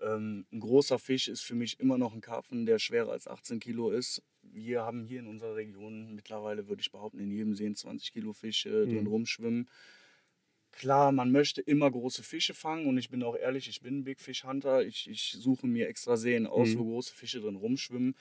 Ähm, 0.00 0.46
ein 0.52 0.60
großer 0.60 0.98
Fisch 0.98 1.28
ist 1.28 1.42
für 1.42 1.54
mich 1.54 1.78
immer 1.80 1.98
noch 1.98 2.14
ein 2.14 2.20
Karpfen, 2.20 2.66
der 2.66 2.78
schwerer 2.78 3.12
als 3.12 3.28
18 3.28 3.60
Kilo 3.60 3.90
ist. 3.90 4.22
Wir 4.42 4.82
haben 4.82 5.04
hier 5.04 5.20
in 5.20 5.26
unserer 5.28 5.56
Region 5.56 6.14
mittlerweile, 6.14 6.68
würde 6.68 6.80
ich 6.82 6.90
behaupten, 6.90 7.20
in 7.20 7.30
jedem 7.30 7.54
See 7.54 7.66
einen 7.66 7.76
20 7.76 8.12
Kilo 8.12 8.32
Fisch 8.32 8.66
äh, 8.66 8.86
drin 8.86 9.02
Mhm. 9.02 9.06
rumschwimmen. 9.06 9.68
Klar, 10.72 11.12
man 11.12 11.30
möchte 11.30 11.60
immer 11.60 11.88
große 11.90 12.24
Fische 12.24 12.52
fangen 12.52 12.86
und 12.86 12.98
ich 12.98 13.08
bin 13.08 13.22
auch 13.22 13.36
ehrlich, 13.36 13.68
ich 13.68 13.80
bin 13.80 13.98
ein 13.98 14.04
Big 14.04 14.20
Fish 14.20 14.42
Hunter. 14.44 14.84
Ich, 14.84 15.08
ich 15.08 15.30
suche 15.38 15.68
mir 15.68 15.88
extra 15.88 16.16
Seen 16.16 16.46
aus, 16.48 16.74
Mhm. 16.74 16.78
wo 16.78 16.84
große 16.84 17.14
Fische 17.14 17.40
drin 17.40 17.54
rumschwimmen. 17.54 18.16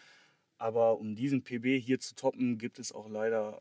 Aber 0.58 1.00
um 1.00 1.16
diesen 1.16 1.44
PB 1.44 1.80
hier 1.80 2.00
zu 2.00 2.16
toppen, 2.16 2.58
gibt 2.60 2.78
es 2.80 2.92
auch 2.92 3.10
leider 3.10 3.60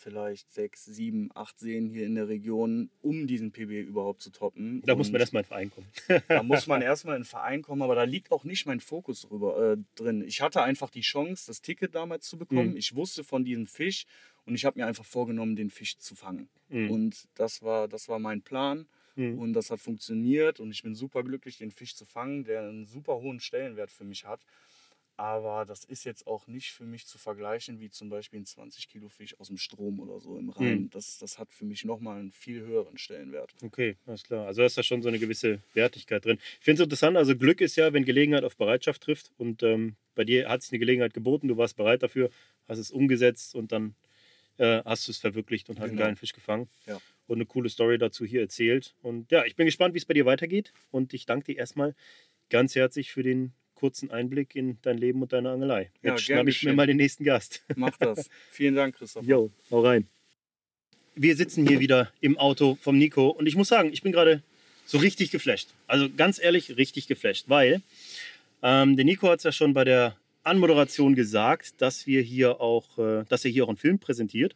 vielleicht 0.00 0.52
sechs, 0.52 0.84
sieben, 0.84 1.30
acht 1.34 1.58
Seen 1.58 1.88
hier 1.88 2.06
in 2.06 2.14
der 2.14 2.28
Region, 2.28 2.90
um 3.02 3.26
diesen 3.26 3.52
PB 3.52 3.82
überhaupt 3.82 4.22
zu 4.22 4.30
toppen. 4.30 4.82
Da 4.84 4.94
muss 4.94 5.08
Und 5.08 5.12
man 5.12 5.20
erstmal 5.20 5.42
in 5.42 5.44
den 5.44 5.48
Verein 5.48 5.70
kommen. 5.70 5.86
da 6.28 6.42
muss 6.42 6.66
man 6.66 6.82
erstmal 6.82 7.16
in 7.16 7.22
den 7.22 7.28
Verein 7.28 7.62
kommen, 7.62 7.82
aber 7.82 7.94
da 7.94 8.04
liegt 8.04 8.32
auch 8.32 8.44
nicht 8.44 8.66
mein 8.66 8.80
Fokus 8.80 9.22
drüber, 9.22 9.72
äh, 9.72 9.76
drin. 9.94 10.22
Ich 10.26 10.40
hatte 10.40 10.62
einfach 10.62 10.90
die 10.90 11.02
Chance, 11.02 11.44
das 11.46 11.62
Ticket 11.62 11.94
damals 11.94 12.26
zu 12.28 12.38
bekommen. 12.38 12.70
Mhm. 12.70 12.76
Ich 12.76 12.94
wusste 12.96 13.22
von 13.24 13.44
diesem 13.44 13.66
Fisch 13.66 14.06
und 14.46 14.54
ich 14.54 14.64
habe 14.64 14.78
mir 14.78 14.86
einfach 14.86 15.04
vorgenommen, 15.04 15.56
den 15.56 15.70
Fisch 15.70 15.98
zu 15.98 16.14
fangen. 16.14 16.48
Mhm. 16.68 16.90
Und 16.90 17.28
das 17.34 17.62
war, 17.62 17.86
das 17.88 18.08
war 18.08 18.18
mein 18.18 18.42
Plan 18.42 18.86
Mhm. 19.16 19.38
und 19.38 19.52
das 19.52 19.70
hat 19.70 19.80
funktioniert 19.80 20.60
und 20.60 20.70
ich 20.70 20.82
bin 20.82 20.94
super 20.94 21.22
glücklich, 21.22 21.58
den 21.58 21.70
Fisch 21.70 21.96
zu 21.96 22.04
fangen, 22.04 22.44
der 22.44 22.62
einen 22.62 22.86
super 22.86 23.16
hohen 23.16 23.40
Stellenwert 23.40 23.90
für 23.90 24.04
mich 24.04 24.24
hat. 24.24 24.40
Aber 25.20 25.66
das 25.66 25.84
ist 25.84 26.04
jetzt 26.04 26.26
auch 26.26 26.46
nicht 26.46 26.72
für 26.72 26.84
mich 26.84 27.06
zu 27.06 27.18
vergleichen 27.18 27.78
wie 27.78 27.90
zum 27.90 28.08
Beispiel 28.08 28.40
ein 28.40 28.46
20 28.46 28.88
Kilo 28.88 29.10
Fisch 29.10 29.38
aus 29.38 29.48
dem 29.48 29.58
Strom 29.58 30.00
oder 30.00 30.18
so 30.18 30.38
im 30.38 30.48
Rhein. 30.48 30.84
Mhm. 30.84 30.90
Das, 30.90 31.18
das 31.18 31.38
hat 31.38 31.52
für 31.52 31.66
mich 31.66 31.84
nochmal 31.84 32.20
einen 32.20 32.32
viel 32.32 32.62
höheren 32.62 32.96
Stellenwert. 32.96 33.52
Okay, 33.62 33.98
alles 34.06 34.22
klar. 34.22 34.46
Also 34.46 34.62
ist 34.62 34.78
da 34.78 34.82
schon 34.82 35.02
so 35.02 35.10
eine 35.10 35.18
gewisse 35.18 35.60
Wertigkeit 35.74 36.24
drin. 36.24 36.38
Ich 36.58 36.64
finde 36.64 36.80
es 36.80 36.86
interessant, 36.86 37.18
also 37.18 37.36
Glück 37.36 37.60
ist 37.60 37.76
ja, 37.76 37.92
wenn 37.92 38.06
Gelegenheit 38.06 38.44
auf 38.44 38.56
Bereitschaft 38.56 39.02
trifft. 39.02 39.30
Und 39.36 39.62
ähm, 39.62 39.96
bei 40.14 40.24
dir 40.24 40.48
hat 40.48 40.62
sich 40.62 40.72
eine 40.72 40.78
Gelegenheit 40.78 41.12
geboten, 41.12 41.48
du 41.48 41.58
warst 41.58 41.76
bereit 41.76 42.02
dafür, 42.02 42.30
hast 42.66 42.78
es 42.78 42.90
umgesetzt 42.90 43.54
und 43.54 43.72
dann 43.72 43.94
äh, 44.56 44.82
hast 44.86 45.06
du 45.06 45.12
es 45.12 45.18
verwirklicht 45.18 45.68
und 45.68 45.80
hast 45.80 45.84
einen 45.88 45.96
Genau. 45.96 46.04
geilen 46.06 46.16
Fisch 46.16 46.32
gefangen. 46.32 46.70
Ja. 46.86 46.98
Und 47.26 47.36
eine 47.36 47.44
coole 47.44 47.68
Story 47.68 47.98
dazu 47.98 48.24
hier 48.24 48.40
erzählt. 48.40 48.94
Und 49.02 49.30
ja, 49.32 49.44
ich 49.44 49.54
bin 49.54 49.66
gespannt, 49.66 49.92
wie 49.92 49.98
es 49.98 50.06
bei 50.06 50.14
dir 50.14 50.24
weitergeht. 50.24 50.72
Und 50.90 51.12
ich 51.12 51.26
danke 51.26 51.52
dir 51.52 51.58
erstmal 51.58 51.94
ganz 52.48 52.74
herzlich 52.74 53.12
für 53.12 53.22
den 53.22 53.52
kurzen 53.80 54.10
Einblick 54.10 54.54
in 54.54 54.76
dein 54.82 54.98
Leben 54.98 55.22
und 55.22 55.32
deine 55.32 55.50
Angelei. 55.50 55.90
Ja, 56.02 56.12
Jetzt 56.12 56.22
ich 56.22 56.28
mir 56.28 56.44
geschehen. 56.44 56.76
mal 56.76 56.86
den 56.86 56.98
nächsten 56.98 57.24
Gast. 57.24 57.64
Mach 57.76 57.96
das. 57.96 58.28
Vielen 58.50 58.74
Dank, 58.74 58.94
Christoph. 58.94 59.26
Jo, 59.26 59.50
hau 59.70 59.80
rein. 59.80 60.06
Wir 61.14 61.34
sitzen 61.34 61.66
hier 61.66 61.80
wieder 61.80 62.12
im 62.20 62.36
Auto 62.38 62.76
vom 62.80 62.98
Nico 62.98 63.28
und 63.28 63.46
ich 63.46 63.56
muss 63.56 63.68
sagen, 63.68 63.90
ich 63.92 64.02
bin 64.02 64.12
gerade 64.12 64.42
so 64.84 64.98
richtig 64.98 65.30
geflasht. 65.30 65.70
Also 65.86 66.10
ganz 66.14 66.38
ehrlich, 66.38 66.76
richtig 66.76 67.06
geflasht, 67.06 67.48
weil 67.48 67.80
ähm, 68.62 68.96
der 68.96 69.06
Nico 69.06 69.28
hat 69.28 69.38
es 69.38 69.44
ja 69.44 69.52
schon 69.52 69.72
bei 69.72 69.84
der 69.84 70.16
Anmoderation 70.42 71.14
gesagt, 71.14 71.74
dass 71.78 72.06
wir 72.06 72.20
hier 72.20 72.60
auch, 72.60 72.98
äh, 72.98 73.24
dass 73.28 73.44
er 73.44 73.50
hier 73.50 73.64
auch 73.64 73.68
einen 73.68 73.78
Film 73.78 73.98
präsentiert. 73.98 74.54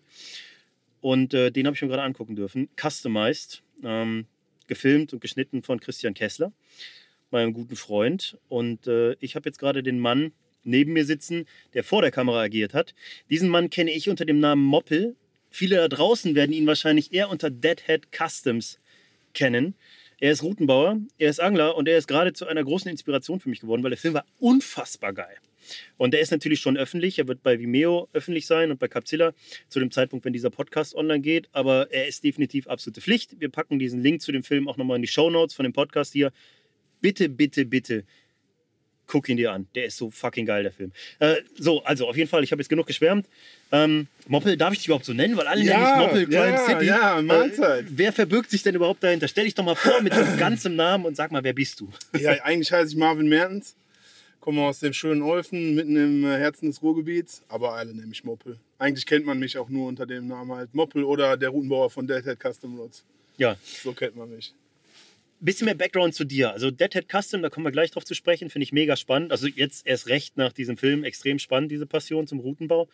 Und 1.01 1.35
äh, 1.35 1.51
den 1.51 1.67
habe 1.67 1.75
ich 1.77 1.83
mir 1.83 1.89
gerade 1.89 2.03
angucken 2.03 2.37
dürfen. 2.37 2.69
Customized, 2.81 3.63
ähm, 3.83 4.27
gefilmt 4.67 5.13
und 5.13 5.21
geschnitten 5.21 5.63
von 5.63 5.81
Christian 5.81 6.15
Kessler, 6.15 6.53
meinem 7.31 7.53
guten 7.53 7.77
Freund. 7.77 8.39
Und 8.49 8.87
äh, 8.87 9.17
ich 9.21 9.37
habe 9.37 9.49
jetzt 9.49 9.59
gerade 9.59 9.83
den 9.83 9.99
Mann 9.99 10.33
neben 10.63 10.93
mir 10.93 11.05
sitzen, 11.05 11.47
der 11.75 11.85
vor 11.85 12.03
der 12.03 12.11
Kamera 12.11 12.43
agiert 12.43 12.75
hat. 12.75 12.95
Diesen 13.31 13.49
Mann 13.49 13.71
kenne 13.71 13.93
ich 13.93 14.09
unter 14.09 14.25
dem 14.25 14.41
Namen 14.41 14.63
Moppel. 14.63 15.17
Viele 15.51 15.77
da 15.77 15.89
draußen 15.89 16.35
werden 16.35 16.53
ihn 16.53 16.67
wahrscheinlich 16.67 17.13
eher 17.13 17.31
unter 17.31 17.51
Deadhead 17.51 18.09
Customs 18.13 18.81
kennen. 19.35 19.75
Er 20.21 20.33
ist 20.33 20.43
Routenbauer, 20.43 21.01
er 21.19 21.31
ist 21.31 21.41
Angler 21.41 21.77
und 21.77 21.89
er 21.89 21.99
ist 21.99 22.07
gerade 22.07 22.33
zu 22.33 22.47
einer 22.47 22.65
großen 22.65 22.91
Inspiration 22.91 23.41
für 23.41 23.49
mich 23.49 23.61
geworden, 23.61 23.83
weil 23.83 23.91
der 23.91 23.99
Film 23.99 24.15
war 24.15 24.25
unfassbar 24.39 25.13
geil. 25.13 25.37
Und 25.97 26.13
der 26.15 26.21
ist 26.21 26.31
natürlich 26.31 26.61
schon 26.61 26.77
öffentlich. 26.77 27.19
Er 27.19 27.29
wird 27.29 27.43
bei 27.43 27.59
Vimeo 27.59 28.09
öffentlich 28.13 28.47
sein 28.47 28.71
und 28.71 28.79
bei 28.79 28.89
Capzilla 28.89 29.33
zu 29.69 29.81
dem 29.81 29.91
Zeitpunkt, 29.91 30.25
wenn 30.25 30.33
dieser 30.33 30.51
Podcast 30.51 30.95
online 30.95 31.21
geht. 31.21 31.49
Aber 31.53 31.91
er 31.91 32.07
ist 32.07 32.25
definitiv 32.25 32.67
absolute 32.69 33.01
Pflicht. 33.01 33.41
Wir 33.41 33.49
packen 33.49 33.79
diesen 33.79 34.03
Link 34.03 34.21
zu 34.23 34.33
dem 34.33 34.45
Film 34.45 34.69
auch 34.69 34.77
nochmal 34.77 34.97
in 34.97 35.03
die 35.03 35.09
Show 35.09 35.31
Notes 35.31 35.55
von 35.55 35.65
dem 35.65 35.73
Podcast 35.73 36.13
hier. 36.13 36.33
Bitte, 37.05 37.29
bitte, 37.29 37.67
bitte 37.67 38.05
guck 39.07 39.29
ihn 39.29 39.37
dir 39.37 39.53
an. 39.53 39.67
Der 39.75 39.85
ist 39.85 39.99
so 39.99 40.11
fucking 40.11 40.47
geil, 40.47 40.63
der 40.63 40.73
Film. 40.73 40.91
Äh, 41.19 41.37
so, 41.59 41.85
also 41.85 42.09
auf 42.09 42.17
jeden 42.17 42.29
Fall, 42.29 42.43
ich 42.43 42.53
habe 42.53 42.63
jetzt 42.63 42.71
genug 42.71 42.87
geschwärmt. 42.87 43.27
Ähm, 43.71 44.07
Moppel, 44.29 44.57
darf 44.57 44.73
ich 44.73 44.79
dich 44.79 44.87
überhaupt 44.89 45.05
so 45.05 45.13
nennen? 45.13 45.37
Weil 45.37 45.47
alle 45.47 45.63
Ja, 45.63 45.79
nennen 45.79 45.85
dich 45.85 46.07
Moppel 46.07 46.25
Crime 46.27 46.57
ja, 46.57 46.67
City. 46.67 46.85
ja, 46.87 47.23
Mahlzeit. 47.23 47.85
Äh, 47.85 47.89
wer 47.91 48.13
verbirgt 48.13 48.51
sich 48.51 48.63
denn 48.63 48.75
überhaupt 48.75 49.03
dahinter? 49.03 49.29
Stell 49.29 49.45
dich 49.45 49.55
doch 49.55 49.65
mal 49.65 49.75
vor 49.75 50.01
mit 50.01 50.15
deinem 50.15 50.39
ganzen 50.39 50.75
Namen 50.77 51.05
und 51.05 51.17
sag 51.17 51.31
mal, 51.33 51.45
wer 51.45 51.53
bist 51.53 51.81
du? 51.81 51.91
Ja, 52.19 52.31
eigentlich 52.45 52.73
heiße 52.73 52.93
ich 52.93 52.97
Marvin 52.97 53.29
Mertens, 53.29 53.77
komme 54.41 54.63
aus 54.63 54.81
dem 54.81 54.95
schönen 54.95 55.21
Olfen, 55.21 55.75
mitten 55.75 55.97
im 55.97 56.25
äh, 56.25 56.39
Herzen 56.39 56.71
des 56.71 56.83
Ruhrgebiets, 56.83 57.43
aber 57.49 57.75
alle 57.75 57.95
nennen 57.95 58.09
mich 58.09 58.25
Moppel. 58.25 58.59
Eigentlich 58.79 59.05
kennt 59.05 59.27
man 59.27 59.39
mich 59.39 59.59
auch 59.59 59.69
nur 59.69 59.87
unter 59.89 60.07
dem 60.07 60.27
Namen 60.29 60.51
halt 60.53 60.75
Moppel 60.75 61.05
oder 61.05 61.37
der 61.37 61.51
Routenbauer 61.51 61.91
von 61.91 62.07
Deadhead 62.07 62.39
Custom 62.41 62.79
Roads. 62.79 63.05
Ja, 63.37 63.57
So 63.83 63.93
kennt 63.93 64.17
man 64.17 64.31
mich. 64.35 64.55
Bisschen 65.45 65.67
mehr 65.67 65.75
Background 65.75 66.15
zu 66.15 66.25
dir. 66.25 66.53
Also 66.53 66.71
Deadhead 66.71 67.07
Custom, 67.09 67.43
da 67.43 67.51
kommen 67.51 67.67
wir 67.67 67.73
gleich 67.73 67.91
drauf 67.91 68.05
zu 68.05 68.15
sprechen, 68.15 68.51
finde 68.51 68.65
ich 68.65 68.73
mega 68.73 68.97
spannend. 68.97 69.33
Also 69.33 69.47
jetzt 69.47 69.87
erst 69.87 70.09
recht 70.09 70.37
nach 70.37 70.53
diesem 70.53 70.77
Film 70.77 71.05
extrem 71.05 71.39
spannend, 71.39 71.71
diese 71.71 71.87
Passion 71.87 72.27
zum 72.27 72.41
Routenbau. 72.41 72.89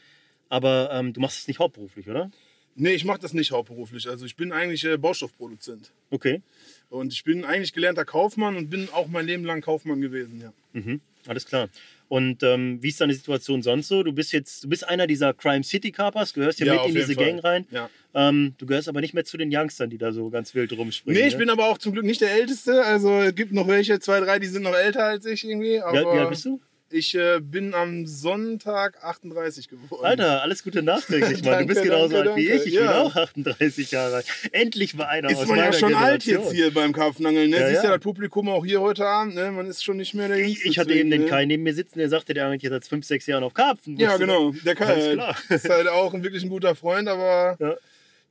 Aber 0.49 0.91
ähm, 0.93 1.13
du 1.13 1.21
machst 1.21 1.41
es 1.41 1.49
nicht 1.49 1.61
hauptberuflich, 1.61 2.09
oder? 2.09 2.31
Nee, 2.75 2.93
ich 2.93 3.05
mache 3.05 3.21
das 3.21 3.35
nicht 3.35 3.53
hauptberuflich. 3.53 4.09
Also 4.09 4.27
ich 4.27 4.37
bin 4.37 4.53
eigentlich 4.53 4.85
äh, 4.85 4.97
Baustoffproduzent. 4.97 5.93
Okay, 6.11 6.43
Und 6.89 7.13
ich 7.13 7.25
bin 7.25 7.45
eigentlich 7.45 7.73
gelernter 7.73 8.05
Kaufmann 8.05 8.57
und 8.57 8.71
bin 8.71 8.89
auch 8.93 9.07
mein 9.07 9.27
Leben 9.27 9.45
lang 9.45 9.61
Kaufmann 9.61 10.01
gewesen, 10.01 10.41
ja. 10.41 10.53
mhm. 10.73 11.01
Alles 11.27 11.47
klar. 11.47 11.69
Und 12.09 12.43
ähm, 12.43 12.83
wie 12.83 12.89
ist 12.89 13.01
deine 13.01 13.15
Situation 13.15 13.63
sonst 13.63 13.87
so? 13.87 14.03
Du 14.03 14.13
bist 14.13 14.33
jetzt, 14.33 14.65
du 14.65 14.69
bist 14.69 14.89
einer 14.89 15.07
dieser 15.07 15.33
Crime 15.33 15.63
City 15.63 15.93
Carpers, 15.93 16.35
gehörst 16.35 16.59
ja, 16.59 16.67
Ja, 16.67 16.75
mit 16.81 16.89
in 16.89 16.95
diese 16.97 17.15
Fall. 17.15 17.27
Gang 17.27 17.45
rein. 17.45 17.67
ja. 17.71 17.89
Ähm, 18.13 18.55
du 18.59 18.67
gehörst 18.67 18.89
aber 18.89 19.01
nicht 19.01 19.15
mehr 19.15 19.25
zu 19.25 19.37
den 19.37 19.55
Youngstern, 19.55 19.89
die 19.89 19.99
da 19.99 20.11
so 20.11 20.29
ganz 20.31 20.53
wild 20.57 20.73
rumspringen. 20.73 21.21
Nee, 21.21 21.29
ich 21.29 21.35
ne? 21.35 21.39
bin 21.39 21.51
aber 21.51 21.67
auch 21.67 21.79
zum 21.79 21.93
Glück 21.93 22.05
nicht 22.05 22.21
der 22.21 22.33
Älteste. 22.33 22.85
Also 22.85 23.21
es 23.21 23.35
gibt 23.37 23.53
noch 23.53 23.69
welche, 23.69 24.01
zwei, 24.01 24.19
drei, 24.19 24.41
die 24.41 24.49
sind 24.49 24.63
noch 24.63 24.75
älter 24.75 25.05
als 25.05 25.25
ich 25.27 25.49
irgendwie. 25.49 25.75
Wie 25.75 25.81
Aber 25.81 26.15
wie 26.15 26.19
alt 26.19 26.31
bist 26.31 26.45
du? 26.45 26.61
Ich 26.93 27.15
äh, 27.15 27.41
bin 27.41 27.75
am 27.75 28.07
Sonntag 28.07 29.03
38 29.03 29.69
geworden. 29.69 30.05
Alter, 30.05 30.43
alles 30.43 30.63
Gute 30.65 30.83
nachträglich, 30.83 31.43
Mann. 31.45 31.61
Du 31.61 31.67
bist 31.67 31.83
genauso 31.83 32.15
danke, 32.15 32.31
alt 32.31 32.37
wie 32.39 32.49
ich. 32.51 32.67
Ich 32.67 32.75
bin 32.75 32.85
Ja. 32.85 33.03
auch 33.03 33.15
38 33.15 33.91
Jahre 33.91 34.17
alt. 34.17 34.27
Endlich 34.53 34.95
mal 34.95 35.05
einer 35.07 35.29
aus 35.29 35.35
Ist 35.35 35.49
man 35.49 35.49
meiner 35.59 35.65
ja 35.65 35.73
schon 35.73 35.95
alt 35.95 36.23
Generation. 36.25 36.43
jetzt 36.55 36.55
hier 36.55 36.75
beim 36.75 36.93
Karpfenangeln. 36.93 37.51
Ne? 37.51 37.59
Ja, 37.61 37.69
Siehst 37.69 37.83
ja. 37.85 37.91
ja 37.91 37.97
das 37.97 38.03
Publikum 38.05 38.49
auch 38.49 38.65
hier 38.65 38.81
heute 38.81 39.07
Abend. 39.07 39.35
Ne? 39.35 39.51
Man 39.53 39.67
ist 39.67 39.83
schon 39.85 39.97
nicht 39.99 40.15
mehr 40.15 40.29
der 40.29 40.39
Ich, 40.39 40.47
Jüngste. 40.49 40.69
ich 40.69 40.79
hatte 40.79 40.89
deswegen, 40.89 41.01
eben 41.09 41.11
den 41.11 41.21
ne? 41.23 41.27
Kai 41.29 41.45
neben 41.45 41.63
mir 41.63 41.75
sitzen, 41.75 41.99
der 41.99 42.09
sagte, 42.09 42.35
der 42.35 42.45
angelt 42.47 42.63
jetzt 42.63 42.73
seit 42.73 42.85
5, 42.87 43.07
6 43.07 43.27
Jahren 43.27 43.45
auf 43.45 43.55
Karpfen. 43.55 43.97
Ja, 43.97 44.11
Wusste- 44.11 44.19
genau. 44.21 44.53
Der 44.65 44.75
Kai 44.75 44.85
Alles 44.93 45.13
klar. 45.15 45.37
ist 45.49 45.69
halt 45.69 45.89
auch 45.89 46.13
ein, 46.15 46.23
wirklich 46.23 46.43
ein 46.43 46.49
guter 46.51 46.75
Freund, 46.75 47.09
aber 47.09 47.57
Ja. 47.61 47.75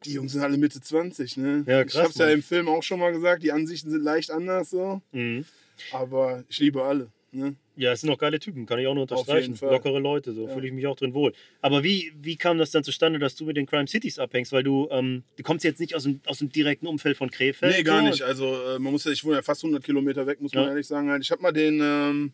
die 0.05 0.13
Jungs 0.13 0.33
sind 0.33 0.41
alle 0.41 0.57
Mitte 0.57 0.81
20. 0.81 1.37
Ne? 1.37 1.63
Ja, 1.67 1.81
ich 1.81 1.91
krass, 1.91 2.03
hab's 2.05 2.17
ja 2.17 2.25
Mann. 2.25 2.33
im 2.35 2.43
Film 2.43 2.67
auch 2.67 2.83
schon 2.83 2.99
mal 2.99 3.11
gesagt, 3.11 3.43
die 3.43 3.51
Ansichten 3.51 3.89
sind 3.89 4.03
leicht 4.03 4.31
anders 4.31 4.69
so. 4.69 5.01
Mhm. 5.11 5.45
Aber 5.93 6.43
ich 6.49 6.59
liebe 6.59 6.83
alle. 6.83 7.07
Ne? 7.31 7.55
Ja, 7.79 7.93
es 7.93 8.01
sind 8.01 8.09
auch 8.09 8.17
geile 8.17 8.39
Typen, 8.39 8.65
kann 8.65 8.77
ich 8.79 8.87
auch 8.87 8.93
nur 8.93 9.03
unterstreichen. 9.03 9.57
Lockere 9.61 9.99
Leute, 9.99 10.33
so 10.33 10.47
Ja. 10.47 10.53
fühle 10.53 10.67
ich 10.67 10.73
mich 10.73 10.85
auch 10.85 10.97
drin 10.97 11.13
wohl. 11.13 11.31
Aber 11.61 11.81
wie, 11.81 12.11
wie 12.21 12.35
kam 12.35 12.57
das 12.57 12.71
dann 12.71 12.83
zustande, 12.83 13.19
dass 13.19 13.35
du 13.37 13.45
mit 13.45 13.55
den 13.55 13.65
Crime 13.65 13.87
Cities 13.87 14.19
abhängst? 14.19 14.51
Weil 14.51 14.63
du, 14.63 14.89
ähm, 14.91 15.23
du 15.37 15.43
kommst 15.43 15.63
jetzt 15.63 15.79
nicht 15.79 15.95
aus 15.95 16.03
dem, 16.03 16.19
aus 16.25 16.39
dem 16.39 16.49
direkten 16.51 16.87
Umfeld 16.87 17.15
von 17.15 17.31
Krefeld. 17.31 17.77
Nee, 17.77 17.83
gar 17.83 18.01
so. 18.01 18.09
nicht. 18.09 18.21
Also 18.21 18.53
äh, 18.75 18.79
man 18.79 18.91
muss 18.91 19.05
ja, 19.05 19.11
ich 19.11 19.23
wohne 19.23 19.35
ja 19.37 19.41
fast 19.41 19.63
100 19.63 19.81
Kilometer 19.81 20.27
weg, 20.27 20.41
muss 20.41 20.53
man 20.53 20.65
Ja. 20.65 20.69
ehrlich 20.71 20.87
sagen. 20.87 21.09
Halt. 21.09 21.23
Ich 21.23 21.31
habe 21.31 21.41
mal 21.41 21.53
den 21.53 21.79
ähm, 21.81 22.33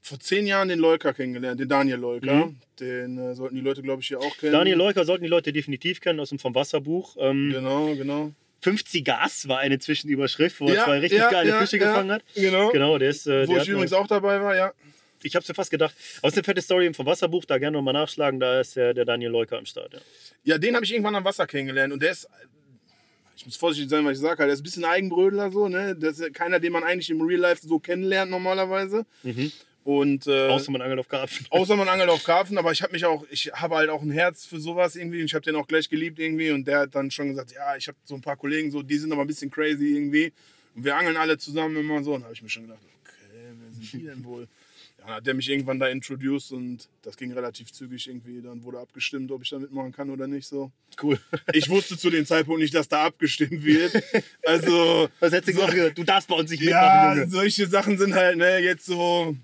vor 0.00 0.18
zehn 0.18 0.46
Jahren 0.46 0.68
den 0.68 0.78
Leuker 0.78 1.12
kennengelernt, 1.12 1.60
den 1.60 1.68
Daniel 1.68 1.98
Leuker. 1.98 2.46
Mhm. 2.46 2.56
Den 2.80 3.18
äh, 3.18 3.34
sollten 3.34 3.54
die 3.56 3.60
Leute, 3.60 3.82
glaube 3.82 4.00
ich, 4.00 4.08
hier 4.08 4.18
auch 4.18 4.36
kennen. 4.38 4.52
Daniel 4.52 4.76
Leuker 4.78 5.04
sollten 5.04 5.24
die 5.24 5.28
Leute 5.30 5.52
definitiv 5.52 6.00
kennen 6.00 6.20
aus 6.20 6.30
dem 6.30 6.38
Vom 6.38 6.54
Wasserbuch. 6.54 7.16
Ähm, 7.18 7.50
Genau, 7.52 7.94
genau. 7.94 8.32
50 8.60 9.04
Gas 9.04 9.48
war 9.48 9.58
eine 9.58 9.78
Zwischenüberschrift, 9.78 10.60
wo 10.60 10.68
er 10.68 10.74
Ja, 10.74 10.84
zwei 10.84 10.98
richtig 10.98 11.18
ja, 11.18 11.30
geile 11.30 11.50
ja, 11.50 11.60
Fische 11.60 11.78
gefangen 11.78 12.10
hat. 12.10 12.22
Genau. 12.34 12.70
Genau, 12.70 12.98
der 12.98 13.10
ist. 13.10 13.26
Äh, 13.26 13.46
Wo 13.46 13.54
der 13.54 13.62
ich 13.62 13.68
übrigens 13.68 13.92
auch 13.92 14.06
dabei 14.06 14.40
war, 14.40 14.56
ja. 14.56 14.72
Ich 15.22 15.34
hab's 15.34 15.48
mir 15.48 15.54
fast 15.54 15.70
gedacht. 15.70 15.94
Aus 16.22 16.34
eine 16.34 16.44
fette 16.44 16.62
Story 16.62 16.86
im 16.86 16.94
Vom 16.94 17.06
Wasserbuch, 17.06 17.44
da 17.44 17.58
gerne 17.58 17.76
nochmal 17.76 17.94
nachschlagen, 17.94 18.38
da 18.38 18.60
ist 18.60 18.76
der, 18.76 18.94
der 18.94 19.04
Daniel 19.04 19.30
Leuker 19.30 19.58
am 19.58 19.66
Start. 19.66 19.94
Ja. 19.94 20.00
Ja, 20.44 20.58
den 20.58 20.74
habe 20.74 20.84
ich 20.84 20.92
irgendwann 20.92 21.16
am 21.16 21.24
Wasser 21.24 21.46
kennengelernt 21.46 21.92
und 21.92 22.02
der 22.02 22.12
ist, 22.12 22.28
ich 23.36 23.44
muss 23.44 23.56
vorsichtig 23.56 23.90
sein, 23.90 24.04
was 24.04 24.12
ich 24.12 24.18
sage, 24.18 24.38
halt, 24.38 24.48
der 24.48 24.54
ist 24.54 24.60
ein 24.60 24.64
bisschen 24.64 24.84
Eigenbrödler 24.84 25.50
so, 25.50 25.68
ne? 25.68 25.96
Das 25.96 26.18
ist 26.18 26.34
keiner, 26.34 26.60
den 26.60 26.72
man 26.72 26.84
eigentlich 26.84 27.10
im 27.10 27.20
Real 27.20 27.40
Life 27.40 27.66
so 27.66 27.78
kennenlernt 27.78 28.30
normalerweise. 28.30 29.06
Mhm. 29.22 29.52
Und 29.88 30.26
äh, 30.26 30.48
Außer 30.48 30.70
man 30.70 30.82
angelt 30.82 31.00
auf 31.00 31.08
Karpfen. 31.08 31.46
außer 31.50 31.74
man 31.74 31.88
angelt 31.88 32.10
auf 32.10 32.22
Karpfen, 32.22 32.58
aber 32.58 32.72
ich 32.72 32.82
habe 32.82 32.92
mich 32.92 33.06
auch, 33.06 33.24
ich 33.30 33.50
habe 33.54 33.76
halt 33.76 33.88
auch 33.88 34.02
ein 34.02 34.10
Herz 34.10 34.44
für 34.44 34.60
sowas 34.60 34.96
irgendwie 34.96 35.20
und 35.20 35.24
ich 35.28 35.34
habe 35.34 35.42
den 35.46 35.56
auch 35.56 35.66
gleich 35.66 35.88
geliebt 35.88 36.18
irgendwie 36.18 36.50
und 36.50 36.66
der 36.66 36.80
hat 36.80 36.94
dann 36.94 37.10
schon 37.10 37.28
gesagt, 37.28 37.52
ja, 37.52 37.74
ich 37.74 37.88
habe 37.88 37.96
so 38.04 38.14
ein 38.14 38.20
paar 38.20 38.36
Kollegen, 38.36 38.70
so, 38.70 38.82
die 38.82 38.98
sind 38.98 39.10
aber 39.12 39.22
ein 39.22 39.26
bisschen 39.26 39.50
crazy 39.50 39.94
irgendwie 39.94 40.30
und 40.74 40.84
wir 40.84 40.94
angeln 40.94 41.16
alle 41.16 41.38
zusammen 41.38 41.74
immer 41.78 42.02
so 42.02 42.12
und 42.12 42.24
habe 42.24 42.34
ich 42.34 42.42
mir 42.42 42.50
schon 42.50 42.64
gedacht, 42.64 42.82
okay, 43.02 43.54
wer 43.58 43.72
sind 43.72 43.92
die 43.94 44.04
denn 44.04 44.22
wohl? 44.26 44.46
Ja, 44.98 45.06
dann 45.06 45.14
hat 45.14 45.26
der 45.26 45.32
mich 45.32 45.48
irgendwann 45.48 45.78
da 45.78 45.88
introduced 45.88 46.52
und 46.52 46.86
das 47.00 47.16
ging 47.16 47.32
relativ 47.32 47.72
zügig 47.72 48.08
irgendwie, 48.08 48.42
dann 48.42 48.62
wurde 48.64 48.80
abgestimmt, 48.80 49.32
ob 49.32 49.42
ich 49.42 49.48
da 49.48 49.58
mitmachen 49.58 49.92
kann 49.92 50.10
oder 50.10 50.26
nicht 50.26 50.48
so. 50.48 50.70
Cool. 51.02 51.18
Ich 51.54 51.70
wusste 51.70 51.96
zu 51.96 52.10
dem 52.10 52.26
Zeitpunkt 52.26 52.60
nicht, 52.60 52.74
dass 52.74 52.88
da 52.88 53.06
abgestimmt 53.06 53.64
wird. 53.64 53.94
Also, 54.44 55.08
Was 55.18 55.32
hättest 55.32 55.56
du 55.56 55.66
gesagt? 55.66 55.96
Du 55.96 56.04
darfst 56.04 56.28
bei 56.28 56.34
uns 56.34 56.50
nicht 56.50 56.62
ja, 56.62 56.68
mitmachen, 56.68 57.18
Junge. 57.20 57.30
solche 57.30 57.66
Sachen 57.66 57.96
sind 57.96 58.12
halt, 58.12 58.36
ne, 58.36 58.58
jetzt 58.58 58.84
so. 58.84 59.34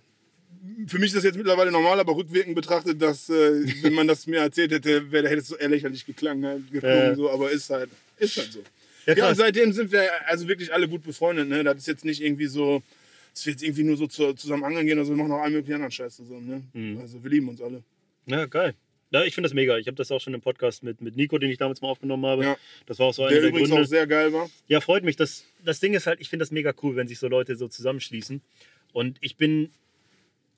Für 0.86 0.98
mich 0.98 1.08
ist 1.08 1.16
das 1.16 1.24
jetzt 1.24 1.36
mittlerweile 1.36 1.70
normal, 1.70 2.00
aber 2.00 2.16
rückwirkend 2.16 2.54
betrachtet, 2.54 3.00
dass, 3.02 3.28
äh, 3.28 3.64
wenn 3.82 3.92
man 3.94 4.06
das 4.08 4.26
mir 4.26 4.38
erzählt 4.40 4.72
hätte, 4.72 5.10
wäre, 5.12 5.28
hätte 5.28 5.40
es 5.42 5.48
so 5.48 5.56
lächerlich 5.58 6.06
geklangen, 6.06 6.44
halt, 6.46 6.70
geklungen, 6.72 6.96
Ja. 6.98 7.14
so, 7.14 7.30
aber 7.30 7.50
ist 7.50 7.68
halt, 7.70 7.90
ist 8.18 8.36
halt 8.36 8.52
so. 8.52 8.62
Ja, 9.06 9.14
Ja, 9.14 9.28
und 9.28 9.34
seitdem 9.34 9.72
sind 9.72 9.92
wir 9.92 10.08
also 10.26 10.48
wirklich 10.48 10.72
alle 10.72 10.88
gut 10.88 11.02
befreundet, 11.02 11.48
ne? 11.48 11.62
Das 11.64 11.76
ist 11.76 11.86
jetzt 11.86 12.04
nicht 12.06 12.22
irgendwie 12.22 12.46
so, 12.46 12.82
dass 13.34 13.44
wir 13.44 13.52
jetzt 13.52 13.62
irgendwie 13.62 13.82
nur 13.82 13.96
so 13.98 14.06
zu, 14.06 14.32
zusammen 14.34 14.64
angeln 14.64 14.86
gehen, 14.86 14.98
also 14.98 15.10
wir 15.14 15.16
machen 15.22 15.32
auch 15.32 15.42
allen 15.42 15.52
möglichen 15.52 15.74
anderen 15.74 15.92
Scheiß 15.92 16.16
zusammen, 16.16 16.46
ne? 16.46 16.62
Mhm. 16.72 17.00
Also 17.00 17.22
wir 17.22 17.30
lieben 17.30 17.48
uns 17.48 17.60
alle. 17.60 17.82
Ja, 18.26 18.46
geil. 18.46 18.74
Ja, 19.10 19.22
ich 19.22 19.34
finde 19.34 19.48
das 19.48 19.54
mega. 19.54 19.76
Ich 19.78 19.86
habe 19.86 19.96
das 19.96 20.10
auch 20.10 20.20
schon 20.20 20.34
im 20.34 20.40
Podcast 20.40 20.82
mit, 20.82 21.00
mit 21.00 21.14
Nico, 21.14 21.38
den 21.38 21.48
ich 21.50 21.58
damals 21.58 21.80
mal 21.82 21.88
aufgenommen 21.88 22.24
habe. 22.26 22.42
Ja. 22.42 22.56
Das 22.86 22.98
war 22.98 23.06
auch 23.08 23.14
so 23.14 23.22
einer 23.22 23.30
Der 23.32 23.42
der 23.42 23.50
übrigens 23.50 23.68
Gründe. 23.68 23.84
auch 23.84 23.88
sehr 23.88 24.06
geil 24.08 24.32
war. 24.32 24.50
Ja, 24.66 24.80
freut 24.80 25.04
mich. 25.04 25.14
Das, 25.14 25.44
das 25.64 25.78
Ding 25.78 25.94
ist 25.94 26.06
halt, 26.08 26.20
ich 26.20 26.28
finde 26.30 26.42
das 26.42 26.50
mega 26.50 26.72
cool, 26.82 26.96
wenn 26.96 27.06
sich 27.06 27.18
so 27.20 27.28
Leute 27.28 27.54
so 27.54 27.68
zusammenschließen. 27.68 28.40
Und 28.92 29.18
ich 29.20 29.36
bin 29.36 29.70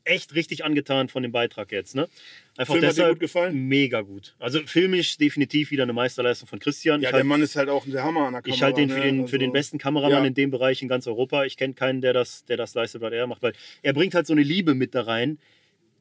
echt 0.06 0.34
richtig 0.34 0.64
angetan 0.64 1.08
von 1.08 1.22
dem 1.22 1.32
Beitrag 1.32 1.72
jetzt. 1.72 1.94
Ne? 1.94 2.08
Einfach 2.56 2.74
Film 2.74 2.84
hat 2.86 2.92
dir 2.92 2.94
deshalb 2.94 3.10
gut 3.14 3.20
gefallen? 3.20 3.68
mega 3.68 4.00
gut. 4.00 4.34
Also 4.38 4.60
filmisch 4.66 5.18
definitiv 5.18 5.70
wieder 5.70 5.82
eine 5.82 5.92
Meisterleistung 5.92 6.48
von 6.48 6.58
Christian. 6.58 7.00
Ja, 7.02 7.08
ich 7.08 7.10
der 7.12 7.18
halt, 7.18 7.26
Mann 7.26 7.42
ist 7.42 7.56
halt 7.56 7.68
auch 7.68 7.84
der 7.86 8.02
Hammer 8.04 8.26
an 8.26 8.32
der 8.32 8.42
Kamera. 8.42 8.56
ich 8.56 8.62
halte 8.62 8.80
den 8.80 8.90
für 8.90 8.96
ne? 8.98 9.04
den, 9.04 9.16
für 9.16 9.22
Also- 9.24 9.38
den 9.38 9.52
besten 9.52 9.78
Kameramann 9.78 10.22
Ja. 10.22 10.24
in 10.26 10.34
dem 10.34 10.50
Bereich 10.50 10.80
in 10.82 10.88
ganz 10.88 11.06
Europa. 11.06 11.44
Ich 11.44 11.56
kenne 11.56 11.74
keinen, 11.74 12.00
der 12.00 12.12
das, 12.12 12.44
der 12.46 12.56
das 12.56 12.74
leistet, 12.74 13.02
was 13.02 13.12
er 13.12 13.26
macht, 13.26 13.42
weil 13.42 13.52
er 13.82 13.92
bringt 13.92 14.14
halt 14.14 14.26
so 14.26 14.32
eine 14.32 14.42
Liebe 14.42 14.74
mit 14.74 14.94
da 14.94 15.02
rein, 15.02 15.38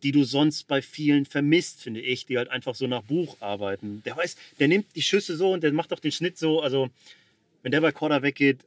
die 0.03 0.12
du 0.12 0.24
sonst 0.24 0.68
bei 0.68 0.82
vielen 0.82 1.26
vermisst, 1.26 1.82
finde 1.82 1.99
ich, 2.01 2.26
die 2.26 2.38
halt 2.38 2.49
einfach 2.49 2.76
so 2.76 2.86
nach 2.86 3.01
Buch 3.01 3.38
arbeiten. 3.39 4.03
Der 4.06 4.16
weiß, 4.16 4.36
der 4.60 4.68
nimmt 4.68 4.86
die 4.95 5.01
Schüsse 5.01 5.36
so 5.36 5.51
und 5.51 5.64
der 5.64 5.74
macht 5.74 5.91
auch 5.93 5.99
den 5.99 6.12
Schnitt 6.12 6.38
so, 6.38 6.62
also 6.62 6.89
wenn 7.64 7.72
der 7.72 7.82
bei 7.82 7.91
Korda 7.91 8.22
weggeht, 8.22 8.60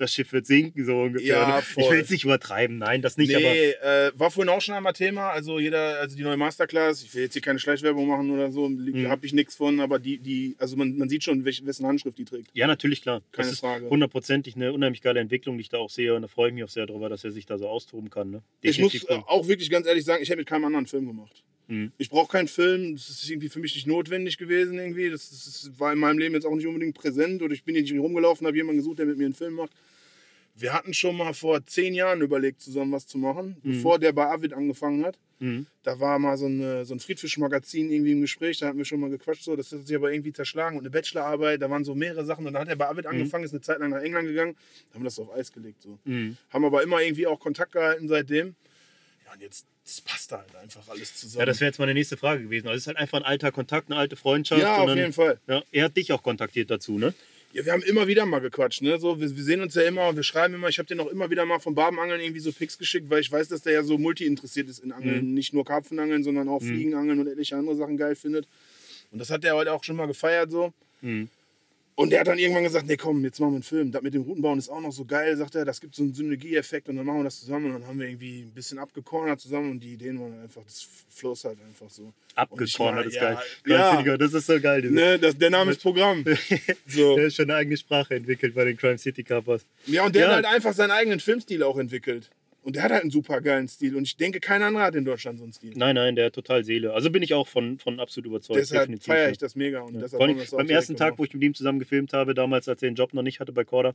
das 0.00 0.12
Schiff 0.14 0.32
wird 0.32 0.46
sinken, 0.46 0.84
so 0.84 1.02
ungefähr. 1.02 1.28
Ja, 1.28 1.60
voll. 1.60 1.84
Ich 1.84 1.90
will 1.90 1.98
jetzt 1.98 2.10
nicht 2.10 2.24
übertreiben, 2.24 2.78
nein, 2.78 3.02
das 3.02 3.16
nicht, 3.16 3.34
aber 3.34 3.44
nee, 3.44 3.70
äh, 3.70 4.10
war 4.14 4.30
vorhin 4.30 4.48
auch 4.48 4.60
schon 4.60 4.74
einmal 4.74 4.92
Thema. 4.94 5.30
Also 5.30 5.58
jeder, 5.58 6.00
also 6.00 6.16
die 6.16 6.22
neue 6.22 6.36
Masterclass, 6.36 7.02
ich 7.04 7.14
will 7.14 7.22
jetzt 7.24 7.34
hier 7.34 7.42
keine 7.42 7.58
Schleichwerbung 7.58 8.08
machen 8.08 8.30
oder 8.30 8.50
so, 8.50 8.68
Mhm. 8.68 9.08
habe 9.08 9.26
ich 9.26 9.32
nichts 9.32 9.54
von, 9.56 9.78
aber 9.80 9.98
die, 9.98 10.18
die, 10.18 10.56
also 10.58 10.76
man, 10.76 10.96
man 10.96 11.08
sieht 11.08 11.22
schon, 11.24 11.44
welch, 11.44 11.64
wessen 11.64 11.86
Handschrift 11.86 12.18
die 12.18 12.24
trägt. 12.24 12.48
ja, 12.54 12.66
natürlich, 12.66 13.02
klar. 13.02 13.22
Keine 13.32 13.50
das 13.50 13.60
Frage. 13.60 13.88
hundertprozentig 13.88 14.56
eine 14.56 14.72
unheimlich 14.72 15.02
geile 15.02 15.20
Entwicklung, 15.20 15.56
die 15.58 15.62
ich 15.62 15.68
da 15.68 15.78
auch 15.78 15.90
sehe 15.90 16.14
und 16.14 16.22
da 16.22 16.28
freue 16.28 16.48
ich 16.48 16.54
mich 16.54 16.64
auch 16.64 16.68
sehr 16.68 16.86
darüber, 16.86 17.08
dass 17.08 17.22
er 17.24 17.30
sich 17.32 17.46
da 17.46 17.58
so 17.58 17.68
austoben 17.68 18.10
kann. 18.10 18.30
Ne? 18.30 18.42
Ich 18.62 18.78
muss 18.80 18.94
äh, 19.04 19.18
auch 19.26 19.46
wirklich 19.48 19.70
ganz 19.70 19.86
ehrlich 19.86 20.04
sagen, 20.04 20.22
ich 20.22 20.28
hätte 20.30 20.38
mit 20.38 20.48
keinem 20.48 20.64
anderen 20.64 20.86
Film 20.86 21.06
gemacht. 21.06 21.42
Mhm. 21.70 21.92
Ich 21.98 22.10
brauche 22.10 22.30
keinen 22.30 22.48
Film, 22.48 22.94
das 22.96 23.08
ist 23.08 23.30
irgendwie 23.30 23.48
für 23.48 23.60
mich 23.60 23.74
nicht 23.74 23.86
notwendig 23.86 24.36
gewesen 24.36 24.78
irgendwie. 24.78 25.08
Das, 25.08 25.30
das, 25.30 25.70
war 25.78 25.92
in 25.92 25.98
meinem 25.98 26.18
Leben 26.18 26.34
jetzt 26.34 26.44
auch 26.44 26.54
nicht 26.54 26.66
unbedingt 26.66 26.94
präsent 26.94 27.40
oder 27.42 27.54
ich 27.54 27.64
bin 27.64 27.74
hier 27.74 27.84
nicht 27.84 27.98
rumgelaufen, 27.98 28.46
habe 28.46 28.56
jemanden 28.56 28.78
gesucht, 28.78 28.98
der 28.98 29.06
mit 29.06 29.16
mir 29.16 29.26
einen 29.26 29.34
Film 29.34 29.54
macht. 29.54 29.70
Wir 30.56 30.74
hatten 30.74 30.92
schon 30.92 31.16
mal 31.16 31.32
vor 31.32 31.64
zehn 31.64 31.94
Jahren 31.94 32.20
überlegt, 32.20 32.60
zusammen 32.60 32.92
was 32.92 33.06
zu 33.06 33.16
machen, 33.16 33.56
bevor 33.62 33.98
der 33.98 34.12
bei 34.12 34.26
Avid 34.26 34.52
angefangen 34.52 35.04
hat. 35.04 35.16
Mhm. 35.38 35.66
Da 35.84 35.98
war 36.00 36.18
mal 36.18 36.36
so, 36.36 36.46
eine, 36.46 36.84
so 36.84 36.92
ein 36.92 37.00
Friedfisch-Magazin 37.00 37.90
irgendwie 37.90 38.12
im 38.12 38.20
Gespräch, 38.20 38.58
da 38.58 38.66
hatten 38.66 38.76
wir 38.76 38.84
schon 38.84 39.00
mal 39.00 39.08
gequatscht, 39.08 39.44
so, 39.44 39.56
das 39.56 39.72
hat 39.72 39.86
sich 39.86 39.96
aber 39.96 40.12
irgendwie 40.12 40.32
zerschlagen 40.32 40.76
und 40.76 40.82
eine 40.82 40.90
Bachelorarbeit, 40.90 41.62
da 41.62 41.70
waren 41.70 41.84
so 41.84 41.94
mehrere 41.94 42.26
Sachen 42.26 42.46
und 42.46 42.52
dann 42.52 42.62
hat 42.62 42.68
er 42.68 42.76
bei 42.76 42.88
Avid 42.88 43.06
angefangen, 43.06 43.44
ist 43.44 43.52
eine 43.52 43.62
Zeit 43.62 43.78
lang 43.78 43.90
nach 43.90 44.02
England 44.02 44.28
gegangen, 44.28 44.54
da 44.88 44.94
haben 44.94 45.02
wir 45.02 45.06
das 45.06 45.18
auf 45.18 45.32
Eis 45.32 45.50
gelegt. 45.50 45.80
So. 45.80 45.98
Mhm. 46.04 46.36
Haben 46.50 46.64
aber 46.66 46.82
immer 46.82 47.00
irgendwie 47.00 47.26
auch 47.26 47.40
Kontakt 47.40 47.72
gehalten 47.72 48.08
seitdem. 48.08 48.54
Und 49.32 49.42
jetzt, 49.42 49.66
das 49.84 50.00
passt 50.00 50.32
da 50.32 50.38
halt 50.38 50.54
einfach 50.56 50.88
alles 50.88 51.16
zusammen. 51.16 51.40
Ja, 51.40 51.46
das 51.46 51.60
wäre 51.60 51.68
jetzt 51.68 51.78
meine 51.78 51.94
nächste 51.94 52.16
Frage 52.16 52.42
gewesen. 52.42 52.66
Also 52.66 52.76
es 52.76 52.82
ist 52.82 52.86
halt 52.88 52.96
einfach 52.96 53.18
ein 53.18 53.24
alter 53.24 53.52
Kontakt, 53.52 53.90
eine 53.90 53.98
alte 53.98 54.16
Freundschaft. 54.16 54.60
ja 54.60 54.76
und 54.76 54.80
auf 54.80 54.86
dann, 54.88 54.98
jeden 54.98 55.12
Fall. 55.12 55.38
Ja, 55.46 55.62
er 55.70 55.84
hat 55.84 55.96
dich 55.96 56.12
auch 56.12 56.22
kontaktiert 56.22 56.70
dazu, 56.70 56.98
ne? 56.98 57.14
Ja, 57.52 57.64
wir 57.64 57.72
haben 57.72 57.82
immer 57.82 58.06
wieder 58.06 58.26
mal 58.26 58.40
gequatscht, 58.40 58.82
ne? 58.82 58.98
So, 58.98 59.20
wir, 59.20 59.36
wir 59.36 59.44
sehen 59.44 59.60
uns 59.60 59.74
ja 59.74 59.82
immer, 59.82 60.14
wir 60.14 60.22
schreiben 60.22 60.54
immer. 60.54 60.68
Ich 60.68 60.78
habe 60.78 60.86
den 60.86 61.00
auch 61.00 61.08
immer 61.08 61.30
wieder 61.30 61.44
mal 61.44 61.58
vom 61.58 61.74
Barbenangeln 61.74 62.20
irgendwie 62.20 62.40
so 62.40 62.52
Pics 62.52 62.78
geschickt, 62.78 63.10
weil 63.10 63.20
ich 63.20 63.30
weiß, 63.30 63.48
dass 63.48 63.62
der 63.62 63.72
ja 63.72 63.82
so 63.82 63.98
multi-interessiert 63.98 64.68
ist 64.68 64.78
in 64.78 64.92
Angeln. 64.92 65.34
Nicht 65.34 65.52
nur 65.52 65.64
Karpfenangeln, 65.64 66.22
sondern 66.22 66.48
auch 66.48 66.60
Fliegenangeln 66.60 67.18
und 67.18 67.26
etliche 67.26 67.56
andere 67.56 67.76
Sachen 67.76 67.96
geil 67.96 68.14
findet. 68.14 68.46
Und 69.10 69.18
das 69.18 69.30
hat 69.30 69.44
er 69.44 69.56
heute 69.56 69.72
auch 69.72 69.82
schon 69.82 69.96
mal 69.96 70.06
gefeiert 70.06 70.50
so. 70.50 70.72
Mhm. 71.00 71.28
Und 72.00 72.08
der 72.10 72.20
hat 72.20 72.28
dann 72.28 72.38
irgendwann 72.38 72.64
gesagt, 72.64 72.86
nee 72.86 72.96
komm, 72.96 73.22
jetzt 73.24 73.40
machen 73.40 73.50
wir 73.52 73.56
einen 73.56 73.62
Film. 73.62 73.92
Das 73.92 74.00
mit 74.00 74.14
dem 74.14 74.22
Routenbauen 74.22 74.58
ist 74.58 74.70
auch 74.70 74.80
noch 74.80 74.90
so 74.92 75.04
geil, 75.04 75.36
sagt 75.36 75.54
er. 75.54 75.66
Das 75.66 75.82
gibt 75.82 75.94
so 75.94 76.02
einen 76.02 76.14
Synergieeffekt 76.14 76.88
und 76.88 76.96
dann 76.96 77.04
machen 77.04 77.18
wir 77.18 77.24
das 77.24 77.40
zusammen. 77.40 77.66
Und 77.66 77.72
dann 77.80 77.86
haben 77.86 78.00
wir 78.00 78.08
irgendwie 78.08 78.40
ein 78.40 78.52
bisschen 78.54 78.78
abgekornert 78.78 79.38
zusammen 79.38 79.72
und 79.72 79.80
die 79.80 79.92
Ideen 79.92 80.18
waren 80.18 80.40
einfach, 80.40 80.62
das 80.64 80.88
floss 81.10 81.44
halt 81.44 81.58
einfach 81.60 81.90
so. 81.90 82.10
Abgekornet 82.36 83.04
Und 83.04 83.08
ist 83.10 83.16
ich 83.16 83.20
geil. 83.20 83.36
ja, 83.66 84.16
das 84.16 84.32
ist 84.32 84.46
so 84.46 84.58
geil. 84.58 84.80
Ne, 84.90 85.18
das, 85.18 85.36
der 85.36 85.50
Name 85.50 85.72
ist 85.72 85.82
Programm. 85.82 86.24
So. 86.86 87.16
Der 87.16 87.26
hat 87.26 87.34
schon 87.34 87.44
eine 87.50 87.56
eigene 87.56 87.76
Sprache 87.76 88.14
entwickelt 88.14 88.54
bei 88.54 88.64
den 88.64 88.78
Crime 88.78 88.96
City 88.96 89.22
Carpers. 89.22 89.66
Ja, 89.86 90.06
und 90.06 90.14
der 90.14 90.22
Ja. 90.22 90.28
hat 90.28 90.34
halt 90.36 90.46
einfach 90.46 90.72
seinen 90.72 90.92
eigenen 90.92 91.20
Filmstil 91.20 91.62
auch 91.62 91.76
entwickelt. 91.76 92.30
Und 92.62 92.76
der 92.76 92.82
hat 92.82 92.92
halt 92.92 93.02
einen 93.02 93.10
super 93.10 93.40
geilen 93.40 93.68
Stil. 93.68 93.96
Und 93.96 94.02
ich 94.02 94.16
denke, 94.16 94.38
kein 94.38 94.62
anderer 94.62 94.84
hat 94.84 94.94
in 94.94 95.04
Deutschland 95.04 95.38
so 95.38 95.44
einen 95.44 95.52
Stil. 95.52 95.72
Nein, 95.76 95.94
nein, 95.94 96.14
der 96.14 96.26
hat 96.26 96.34
total 96.34 96.62
Seele. 96.62 96.92
Also 96.92 97.10
bin 97.10 97.22
ich 97.22 97.32
auch 97.32 97.48
von, 97.48 97.78
von 97.78 97.98
absolut 98.00 98.26
überzeugt. 98.26 98.60
Deshalb 98.60 99.02
feiere 99.02 99.30
ich 99.30 99.38
das 99.38 99.56
mega. 99.56 99.80
Und 99.80 99.94
Ja. 99.94 100.00
deshalb 100.00 100.20
Vor 100.20 100.26
allem 100.26 100.36
wir 100.36 100.44
das 100.44 100.52
auch 100.52 100.58
beim 100.58 100.68
ersten 100.68 100.96
Tag, 100.96 101.18
wo 101.18 101.24
ich 101.24 101.32
mit 101.32 101.42
ihm 101.42 101.54
zusammen 101.54 101.78
gefilmt 101.78 102.12
habe, 102.12 102.34
damals, 102.34 102.68
als 102.68 102.82
er 102.82 102.88
den 102.90 102.96
Job 102.96 103.14
noch 103.14 103.22
nicht 103.22 103.40
hatte 103.40 103.52
bei 103.52 103.64
Corda, 103.64 103.94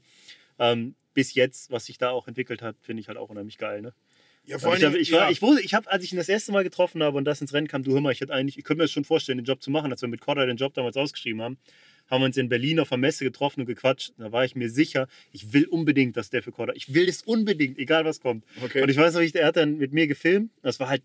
ähm, 0.57 0.95
bis 1.13 1.36
jetzt, 1.36 1.72
was 1.72 1.86
sich 1.86 1.97
da 1.97 2.09
auch 2.09 2.28
entwickelt 2.28 2.61
hat, 2.61 2.76
finde 2.82 3.01
ich 3.01 3.07
halt 3.07 3.18
auch 3.18 3.30
unheimlich 3.30 3.57
geil. 3.57 3.82
Ne? 3.82 3.93
Ja, 4.47 4.59
vor 4.59 4.76
ich, 4.76 4.84
allem, 4.84 4.93
hab, 4.93 4.99
ich, 4.99 5.11
war, 5.11 5.22
ja. 5.22 5.30
ich, 5.30 5.41
wusste, 5.41 5.61
ich 5.63 5.74
habe, 5.74 5.91
als 5.91 6.03
ich 6.03 6.11
ihn 6.11 6.18
das 6.18 6.30
erste 6.30 6.51
Mal 6.51 6.63
getroffen 6.63 7.01
habe 7.01 7.18
und 7.18 7.26
das 7.26 7.41
ins 7.41 7.53
Rennen 7.53 7.68
kam, 7.68 7.84
du 7.84 7.93
hör 7.93 8.01
mal, 8.01 8.11
ich 8.11 8.22
hätte 8.22 8.34
eigentlich, 8.34 8.57
ich 8.57 8.63
könnte 8.63 8.80
mir 8.80 8.84
das 8.84 8.91
schon 8.91 9.03
vorstellen, 9.03 9.38
den 9.38 9.45
Job 9.45 9.61
zu 9.61 9.72
machen, 9.72 9.91
als 9.91 10.01
wir 10.01 10.09
mit 10.09 10.22
Corda 10.22 10.45
den 10.45 10.57
Job 10.57 10.74
damals 10.74 10.97
ausgeschrieben 10.97 11.41
haben, 11.41 11.57
haben 12.08 12.22
wir 12.22 12.26
uns 12.26 12.38
in 12.38 12.49
Berlin 12.49 12.80
auf 12.80 12.89
der 12.89 12.97
Messe 12.97 13.24
getroffen 13.24 13.62
und 13.62 13.66
gequatscht. 13.66 14.14
Da 14.18 14.32
war 14.32 14.45
ich 14.45 14.56
mir 14.56 14.70
sicher, 14.70 15.08
ich 15.32 15.53
will 15.53 15.66
unbedingt, 15.66 16.18
dass 16.18 16.30
der 16.30 16.43
für 16.43 16.51
Corda, 16.51 16.74
ich 16.76 16.93
will 16.93 17.06
das 17.06 17.24
unbedingt, 17.24 17.78
egal 17.78 18.06
was 18.06 18.20
kommt. 18.20 18.43
Okay. 18.64 18.82
Und 18.82 18.89
ich 18.89 18.97
weiß 18.97 19.14
noch, 19.14 19.22
er 19.22 19.47
hat 19.47 19.58
dann 19.58 19.78
mit 19.78 19.93
mir 19.93 20.08
gefilmt. 20.08 20.51
Das 20.62 20.80
war 20.80 20.89
halt, 20.89 21.01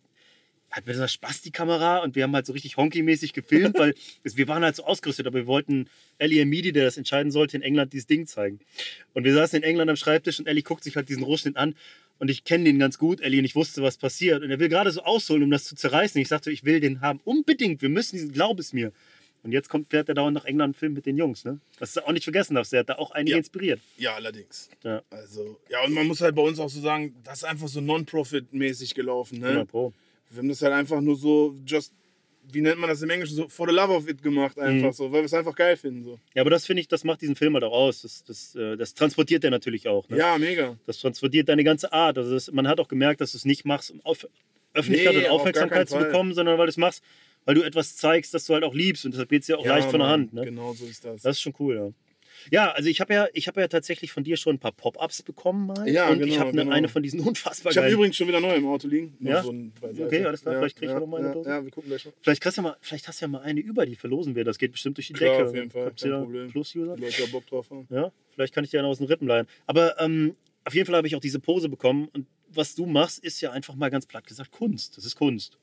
hat 0.71 0.87
mit 0.87 0.97
so 0.97 1.07
Spaß 1.07 1.43
die 1.43 1.51
Kamera 1.51 1.99
und 1.99 2.15
wir 2.15 2.23
haben 2.23 2.35
halt 2.35 2.47
so 2.47 2.53
richtig 2.53 2.77
honky-mäßig 2.77 3.33
gefilmt, 3.33 3.79
weil 3.79 3.95
es, 4.25 4.37
wir 4.37 4.47
waren 4.47 4.63
halt 4.63 4.77
so 4.77 4.85
ausgerüstet, 4.85 5.27
aber 5.27 5.41
wir 5.41 5.47
wollten 5.47 5.89
Ellie 6.19 6.43
Amidi, 6.43 6.73
der 6.73 6.85
das 6.85 6.97
entscheiden 6.97 7.33
sollte, 7.33 7.57
in 7.57 7.63
England 7.63 7.93
dieses 7.93 8.07
Ding 8.07 8.27
zeigen. 8.27 8.61
Und 9.13 9.25
wir 9.25 9.35
saßen 9.35 9.57
in 9.59 9.63
England 9.63 9.91
am 9.91 9.97
Schreibtisch 9.97 10.39
und 10.39 10.47
Ellie 10.47 10.63
guckt 10.63 10.85
sich 10.85 10.97
halt 10.97 11.09
diesen 11.09 11.25
Rohschnitt 11.25 11.57
an 11.57 11.75
und 12.21 12.31
ich 12.31 12.45
kenne 12.45 12.65
den 12.65 12.79
ganz 12.79 12.99
gut, 12.99 13.23
Ellie, 13.23 13.39
und 13.39 13.47
ich 13.47 13.55
wusste, 13.57 13.83
was 13.83 13.97
passiert. 13.97 14.43
Und 14.43 14.51
er 14.51 14.61
will 14.61 14.69
gerade 14.69 14.91
so 14.91 15.03
ausholen, 15.03 15.43
um 15.43 15.51
das 15.51 15.65
zu 15.65 15.75
zerreißen. 15.75 16.21
Ich 16.21 16.29
sagte, 16.29 16.53
ich 16.53 16.65
will 16.65 16.79
den 16.79 17.01
haben, 17.01 17.19
unbedingt, 17.25 17.81
wir 17.81 17.89
müssen 17.89 18.17
diesen, 18.17 18.33
glaub 18.33 18.61
es 18.61 18.75
mir. 18.75 18.93
Und 19.43 19.53
jetzt 19.53 19.69
kommt, 19.71 19.89
fährt 19.89 20.09
er 20.09 20.15
dauernd 20.15 20.35
nach 20.35 20.45
England 20.45 20.75
und 20.75 20.79
filmt 20.79 20.95
mit 20.97 21.07
den 21.07 21.17
Jungs, 21.17 21.45
ne? 21.45 21.61
Was 21.79 21.95
du 21.95 22.07
auch 22.07 22.13
nicht 22.13 22.25
vergessen 22.25 22.55
darfst, 22.55 22.73
der 22.73 22.81
hat 22.81 22.91
da 22.91 22.97
auch 22.97 23.11
einige 23.13 23.33
Ja. 23.33 23.39
inspiriert. 23.39 23.81
ja, 23.97 24.15
allerdings. 24.15 24.69
Ja. 24.85 25.03
Also, 25.11 25.59
ja, 25.71 25.83
und 25.85 25.93
man 25.95 26.07
muss 26.07 26.21
halt 26.21 26.35
bei 26.35 26.43
uns 26.43 26.59
auch 26.59 26.69
so 26.69 26.81
sagen, 26.81 27.15
das 27.25 27.39
ist 27.39 27.45
einfach 27.45 27.69
so 27.69 27.81
Non-Profit-mäßig 27.81 28.95
gelaufen. 28.95 29.37
100 29.37 29.55
Ne? 29.57 29.67
Pro. 29.67 29.93
Wir 30.31 30.39
haben 30.39 30.49
das 30.49 30.61
halt 30.63 30.73
einfach 30.75 31.01
nur 31.01 31.17
so 31.17 31.57
just 31.67 31.93
wie 32.53 32.63
nennt 32.63 32.81
man 32.81 32.89
das 32.91 33.01
im 33.03 33.11
Englischen, 33.11 33.37
so 33.37 33.49
for 33.49 33.69
the 33.69 33.75
love 33.75 33.93
of 33.93 34.09
it 34.09 34.23
gemacht 34.25 34.59
einfach 34.59 34.89
Mhm. 34.89 34.93
so, 34.93 35.05
weil 35.13 35.21
wir 35.21 35.27
es 35.27 35.35
einfach 35.35 35.55
geil 35.55 35.77
finden. 35.77 36.03
So. 36.03 36.19
Ja, 36.35 36.41
aber 36.41 36.51
das 36.51 36.67
finde 36.67 36.81
ich, 36.81 36.89
das 36.89 37.05
macht 37.05 37.21
diesen 37.21 37.37
Film 37.37 37.55
halt 37.55 37.63
auch 37.63 37.71
aus. 37.73 38.03
Das, 38.03 38.25
das, 38.25 38.57
äh, 38.57 38.77
das 38.77 38.95
transportiert 38.95 39.45
er 39.45 39.51
natürlich 39.51 39.87
auch. 39.87 40.09
Ne? 40.09 40.17
Ja, 40.19 40.37
mega. 40.37 40.77
Das 40.85 40.99
transportiert 40.99 41.49
deine 41.49 41.63
ganze 41.63 41.93
Art. 41.93 42.19
Also 42.19 42.33
das, 42.33 42.51
man 42.51 42.67
hat 42.67 42.81
auch 42.81 42.89
gemerkt, 42.89 43.21
dass 43.21 43.33
du 43.33 43.39
es 43.39 43.45
nicht 43.45 43.65
machst, 43.67 43.93
um 43.93 44.01
auf 44.05 44.27
Öffentlichkeit 44.75 45.15
Nee, 45.15 45.19
und 45.21 45.27
auf 45.27 45.41
Aufmerksamkeit 45.41 45.89
keinen 45.91 46.01
zu 46.01 46.05
bekommen, 46.05 46.35
sondern 46.35 46.59
weil 46.59 46.67
du 46.67 46.71
es 46.71 46.77
machst, 46.77 47.05
weil 47.45 47.55
du 47.55 47.63
etwas 47.63 47.97
zeigst, 47.97 48.35
das 48.35 48.45
du 48.47 48.55
halt 48.55 48.65
auch 48.65 48.75
liebst. 48.75 49.05
Und 49.05 49.13
deshalb 49.13 49.29
geht 49.29 49.43
es 49.43 49.49
ja 49.49 49.57
auch 49.57 49.65
ja, 49.65 49.75
leicht 49.75 49.91
von 49.91 50.01
der 50.01 50.09
Hand. 50.09 50.33
Ne? 50.33 50.45
Genau 50.45 50.73
so 50.73 50.87
ist 50.87 51.05
das. 51.05 51.23
Das 51.23 51.37
ist 51.37 51.41
schon 51.41 51.55
cool, 51.59 51.77
ja. 51.77 51.93
Ja, 52.51 52.71
also 52.71 52.89
ich 52.89 53.01
habe 53.01 53.13
ja, 53.13 53.29
ich 53.35 53.49
habe 53.49 53.61
ja 53.61 53.69
tatsächlich 53.69 54.13
von 54.13 54.25
dir 54.25 54.37
schon 54.37 54.57
ein 54.57 54.59
paar 54.59 54.73
Pop-ups 54.73 55.23
bekommen 55.23 55.67
mal. 55.67 55.89
Ja, 55.89 56.09
und 56.09 56.21
ich 56.21 56.31
genau, 56.31 56.41
habe 56.41 56.51
eine, 56.51 56.63
genau. 56.63 56.75
eine 56.75 56.89
von 56.89 57.03
diesen 57.03 57.21
unfassbar 57.27 57.73
ich 57.73 57.77
habe 57.77 57.87
geilen. 57.87 57.95
übrigens 57.95 58.17
schon 58.17 58.29
wieder 58.29 58.41
neu 58.41 58.55
im 58.55 58.67
Auto 58.67 58.89
liegen. 58.89 59.17
Ja? 59.21 59.43
So. 59.43 59.55
Okay, 59.83 60.25
alles 60.25 60.43
klar, 60.43 60.57
vielleicht 60.57 60.77
krieg 60.77 60.89
ich 60.89 60.95
ja, 60.95 61.01
noch 61.01 61.07
mal 61.07 61.19
eine 61.19 61.29
ja, 61.29 61.35
Dose. 61.35 61.51
Ja, 61.51 61.65
wir 61.65 61.71
gucken 61.71 61.91
gleich 61.91 62.05
noch. 62.05 62.13
Vielleicht, 62.23 62.43
kriegst 62.43 62.57
du 62.57 62.63
ja 62.63 62.69
mal, 62.69 62.77
vielleicht 62.81 63.09
hast 63.09 63.21
du 63.21 63.25
ja 63.25 63.29
mal 63.29 63.43
eine 63.43 63.61
über, 63.61 63.85
die 63.87 63.97
verlosen 63.97 64.35
wir. 64.35 64.45
Das 64.45 64.59
geht 64.59 64.73
bestimmt 64.73 64.97
durch 64.97 65.09
die 65.09 65.13
Klar, 65.13 65.37
Decke. 65.37 65.49
auf 65.49 65.55
jeden 65.55 65.71
Fall, 65.71 65.87
Habt 65.87 66.01
kein 66.01 66.11
Problem. 66.13 66.51
Plus-User? 66.51 66.97
Die 66.97 67.03
Leute 67.03 67.23
da 67.23 67.27
Bock 67.31 67.47
drauf 67.47 67.71
haben. 67.71 67.87
Ja, 67.91 68.13
vielleicht 68.31 68.55
kann 68.55 68.65
ich 68.65 68.71
dir 68.71 68.81
einen 68.81 68.89
aus 68.89 68.99
den 68.99 69.07
Rippen 69.07 69.29
leihen. 69.29 69.47
Aber 69.67 70.01
ähm, 70.01 70.37
auf 70.65 70.75
jeden 70.75 70.87
Fall 70.87 70.97
habe 70.97 71.07
ich 71.07 71.17
auch 71.17 71.21
diese 71.21 71.41
Pose 71.41 71.69
bekommen. 71.69 72.09
Und 72.13 72.27
was 72.49 72.75
du 72.75 72.87
machst, 72.87 73.19
ist 73.19 73.41
ja 73.41 73.53
einfach 73.53 73.75
mal 73.75 73.91
ganz 73.91 74.07
platt 74.07 74.27
gesagt 74.27 74.51
Kunst. 74.51 74.97
Das 74.97 75.05
ist 75.05 75.17
Kunst. 75.17 75.59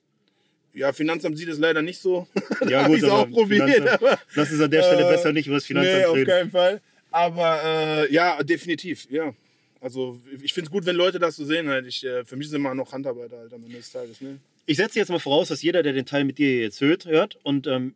Ja, 0.78 0.94
Finanzamt 0.94 1.38
sieht 1.38 1.50
es 1.50 1.58
leider 1.58 1.82
nicht 1.82 2.00
so. 2.00 2.28
Ja, 2.68 2.84
Hab 2.84 2.92
ich's 2.92 3.04
auch 3.04 3.22
aber 3.22 3.32
probiert, 3.32 3.88
aber- 3.88 4.20
Lass 4.36 4.52
uns 4.52 4.62
an 4.62 4.70
der 4.72 4.84
Stelle 4.84 5.08
Äh, 5.08 5.12
besser 5.12 5.34
nicht 5.34 5.48
über 5.48 5.56
das 5.56 5.66
Finanzamt 5.66 5.98
nee, 5.98 6.06
auf 6.06 6.16
reden. 6.16 6.28
keinen 6.28 6.52
Fall. 6.52 6.82
Aber 7.12 7.62
äh, 7.64 8.14
ja, 8.14 8.44
definitiv, 8.44 9.08
ja. 9.10 9.34
Also 9.82 10.20
ich 10.44 10.54
finde 10.54 10.68
es 10.68 10.72
gut, 10.72 10.86
wenn 10.86 10.96
Leute 10.96 11.20
das 11.20 11.36
so 11.36 11.46
sehen. 11.46 11.68
Halt. 11.70 11.88
Ich, 11.88 12.04
äh, 12.06 12.24
für 12.26 12.36
mich 12.36 12.50
sind 12.50 12.58
immer 12.58 12.76
noch 12.76 12.92
Handarbeiter 12.92 13.38
halt 13.38 13.54
am 13.54 13.64
Ende 13.64 13.78
des 13.78 13.92
Tages. 13.92 14.22
Ne? 14.22 14.38
Ich 14.66 14.78
setze 14.78 15.00
jetzt 15.00 15.10
mal 15.10 15.20
voraus, 15.20 15.48
dass 15.48 15.62
jeder, 15.62 15.82
der 15.84 15.94
den 15.94 16.06
Teil 16.06 16.24
mit 16.26 16.38
dir 16.38 16.62
jetzt 16.62 16.82
hört, 16.82 17.06
hört 17.06 17.38
und 17.44 17.68
ähm, 17.68 17.94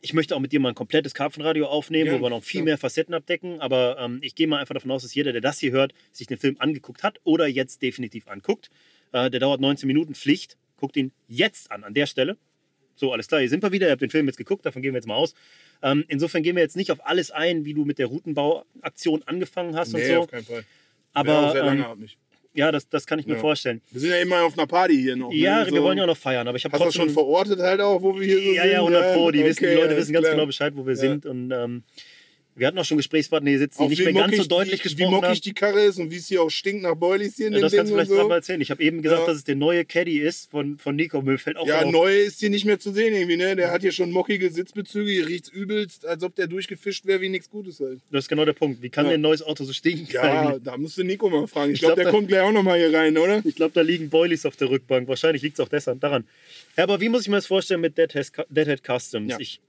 ich 0.00 0.12
möchte 0.12 0.36
auch 0.36 0.40
mit 0.40 0.52
dir 0.52 0.60
mal 0.60 0.68
ein 0.68 0.74
komplettes 0.74 1.14
Karpfenradio 1.14 1.66
aufnehmen, 1.66 2.04
Gerne, 2.10 2.20
wo 2.20 2.24
wir 2.26 2.30
noch 2.30 2.44
viel 2.44 2.58
ja. 2.60 2.64
mehr 2.66 2.78
Facetten 2.78 3.14
abdecken. 3.14 3.60
Aber 3.60 3.96
ähm, 3.98 4.18
ich 4.20 4.34
gehe 4.34 4.46
mal 4.46 4.58
einfach 4.58 4.74
davon 4.74 4.90
aus, 4.90 5.02
dass 5.02 5.14
jeder, 5.14 5.32
der 5.32 5.40
das 5.40 5.58
hier 5.58 5.72
hört, 5.72 5.94
sich 6.12 6.26
den 6.26 6.36
Film 6.36 6.56
angeguckt 6.58 7.02
hat 7.02 7.18
oder 7.24 7.46
jetzt 7.46 7.80
definitiv 7.80 8.28
anguckt. 8.28 8.70
Äh, 9.12 9.30
der 9.30 9.40
dauert 9.40 9.60
19 9.62 9.86
Minuten 9.86 10.14
Pflicht. 10.14 10.58
Guckt 10.78 10.96
ihn 10.96 11.12
jetzt 11.28 11.70
an, 11.70 11.84
an 11.84 11.94
der 11.94 12.06
Stelle. 12.06 12.36
So, 12.96 13.12
alles 13.12 13.26
klar, 13.26 13.40
hier 13.40 13.50
sind 13.50 13.62
wir 13.62 13.72
wieder. 13.72 13.86
Ihr 13.88 13.92
habt 13.92 14.02
den 14.02 14.10
Film 14.10 14.26
jetzt 14.26 14.36
geguckt, 14.36 14.64
davon 14.64 14.80
gehen 14.82 14.92
wir 14.92 14.98
jetzt 14.98 15.06
mal 15.08 15.16
aus. 15.16 15.34
Ähm, 15.82 16.04
insofern 16.08 16.42
gehen 16.42 16.54
wir 16.56 16.62
jetzt 16.62 16.76
nicht 16.76 16.90
auf 16.92 17.04
alles 17.06 17.30
ein, 17.30 17.64
wie 17.64 17.74
du 17.74 17.84
mit 17.84 17.98
der 17.98 18.06
Routenbauaktion 18.06 19.22
angefangen 19.26 19.76
hast 19.76 19.92
Nee, 19.92 20.02
und 20.10 20.14
so. 20.14 20.20
auf 20.20 20.30
keinen 20.30 20.44
Fall. 20.44 20.64
Aber 21.12 21.52
sehr 21.52 21.64
lange 21.64 21.80
ähm, 21.84 21.86
ab 21.90 21.98
mich. 21.98 22.16
ja, 22.54 22.70
das, 22.70 22.88
das 22.88 23.06
kann 23.06 23.18
ich 23.18 23.26
mir 23.26 23.34
Ja. 23.34 23.40
vorstellen. 23.40 23.80
Wir 23.90 24.00
sind 24.00 24.10
ja 24.10 24.18
immer 24.18 24.42
auf 24.44 24.56
einer 24.56 24.66
Party 24.68 24.94
hier 24.96 25.16
noch. 25.16 25.32
Ja, 25.32 25.64
ne? 25.64 25.72
wir 25.72 25.82
wollen 25.82 25.98
ja 25.98 26.04
auch 26.04 26.08
noch 26.08 26.16
feiern, 26.16 26.46
aber 26.46 26.56
ich 26.56 26.64
habe 26.64 26.72
Hast 26.72 26.80
du 26.80 26.84
das 26.86 26.94
trotzdem... 26.94 27.08
schon 27.14 27.14
verortet 27.24 27.58
halt 27.60 27.80
auch, 27.80 28.00
wo 28.02 28.14
wir 28.18 28.24
hier 28.26 28.36
so 28.40 28.52
ja, 28.52 28.62
sind? 28.62 28.72
ja, 28.72 28.78
100 28.78 29.14
Pro. 29.14 29.30
Die, 29.32 29.44
wissen, 29.44 29.60
die 29.64 29.66
Okay, 29.70 29.74
Leute 29.74 29.96
wissen 29.96 30.12
ganz 30.12 30.24
klar. 30.24 30.34
genau 30.36 30.46
Bescheid, 30.46 30.72
wo 30.76 30.86
wir 30.86 30.94
Ja. 30.94 31.00
sind. 31.00 31.26
Und 31.26 31.50
ähm, 31.50 31.82
wir 32.56 32.66
hatten 32.66 32.78
auch 32.78 32.84
schon 32.84 32.96
Gesprächspartner 32.98 33.50
hier 33.50 33.58
sitzen, 33.58 33.78
die 33.78 33.84
Auch 33.84 33.88
nicht 33.90 33.98
wie 34.00 34.04
mehr 34.04 34.12
ganz 34.12 34.32
so 34.32 34.36
mockig 34.38 34.48
deutlich 34.48 34.80
die, 34.82 34.84
Wie 34.90 34.94
gesprochen 34.94 35.10
mockig 35.14 35.28
haben. 35.28 35.40
die 35.40 35.52
Karre 35.54 35.80
ist 35.84 35.98
und 35.98 36.10
wie 36.10 36.16
es 36.16 36.28
hier 36.28 36.42
auch 36.42 36.50
stinkt 36.50 36.82
nach 36.82 36.94
Boilies 36.94 37.36
hier 37.36 37.48
in 37.48 37.52
Ja, 37.54 37.58
dem 37.58 37.62
das 37.62 37.70
Ding 37.72 37.78
kannst 37.78 37.90
du 37.92 37.94
vielleicht 37.96 38.10
gerade 38.10 38.22
so. 38.22 38.28
mal 38.28 38.34
erzählen. 38.36 38.60
Ich 38.60 38.70
habe 38.70 38.82
eben 38.82 39.02
gesagt, 39.02 39.22
Ja. 39.22 39.26
dass 39.26 39.36
es 39.38 39.44
der 39.44 39.56
neue 39.56 39.84
Caddy 39.84 40.18
ist 40.18 40.50
von, 40.50 40.78
von 40.78 40.94
Nico 40.96 41.20
Müll. 41.22 41.38
Fällt 41.38 41.56
auch 41.56 41.66
Ja, 41.66 41.82
auf. 41.82 41.90
neu 41.90 42.16
ist 42.16 42.40
hier 42.40 42.50
nicht 42.50 42.64
mehr 42.64 42.78
zu 42.78 42.92
sehen 42.92 43.14
irgendwie, 43.14 43.36
ne? 43.36 43.56
Der 43.56 43.70
hat 43.72 43.82
hier 43.82 43.92
schon 43.92 44.10
mockige 44.12 44.50
Sitzbezüge, 44.50 45.10
hier 45.10 45.26
riecht's 45.26 45.48
übelst, 45.48 46.06
als 46.06 46.22
ob 46.22 46.34
der 46.36 46.46
durchgefischt 46.46 47.06
wäre 47.06 47.20
wie 47.20 47.28
nichts 47.28 47.50
Gutes 47.50 47.80
halt. 47.80 48.00
Das 48.12 48.24
ist 48.24 48.28
genau 48.28 48.44
der 48.44 48.52
Punkt. 48.52 48.82
Wie 48.82 48.88
kann 48.90 49.06
Ja. 49.06 49.10
denn 49.12 49.20
ein 49.20 49.22
neues 49.22 49.42
Auto 49.42 49.64
so 49.64 49.72
stinken? 49.72 50.06
Ja, 50.12 50.22
eigentlich? 50.22 50.62
da 50.64 50.76
musst 50.76 50.96
du 50.96 51.02
Nico 51.04 51.28
mal 51.30 51.46
fragen. 51.48 51.70
Ich 51.70 51.74
Ich 51.74 51.80
glaube, 51.80 51.94
glaub, 51.94 51.96
der 51.96 52.04
da- 52.06 52.10
kommt 52.12 52.28
gleich 52.28 52.40
auch 52.42 52.52
nochmal 52.52 52.78
hier 52.78 52.92
rein, 52.96 53.18
oder? 53.18 53.42
Ich 53.44 53.56
glaube, 53.56 53.72
da 53.74 53.80
liegen 53.80 54.10
Boilies 54.10 54.46
auf 54.46 54.56
der 54.56 54.70
Rückbank. 54.70 55.08
Wahrscheinlich 55.08 55.42
liegt 55.42 55.58
es 55.58 55.64
auch 55.64 55.68
deshalb 55.68 56.00
daran. 56.00 56.24
Ja, 56.76 56.84
aber 56.84 57.00
wie 57.00 57.08
muss 57.08 57.22
ich 57.22 57.28
mir 57.28 57.36
das 57.36 57.46
vorstellen 57.46 57.80
mit 57.80 57.98
Deadhead, 57.98 58.30
Deadhead 58.48 58.82
Customs? 58.84 59.30
Ja. 59.32 59.38
Ich, 59.40 59.60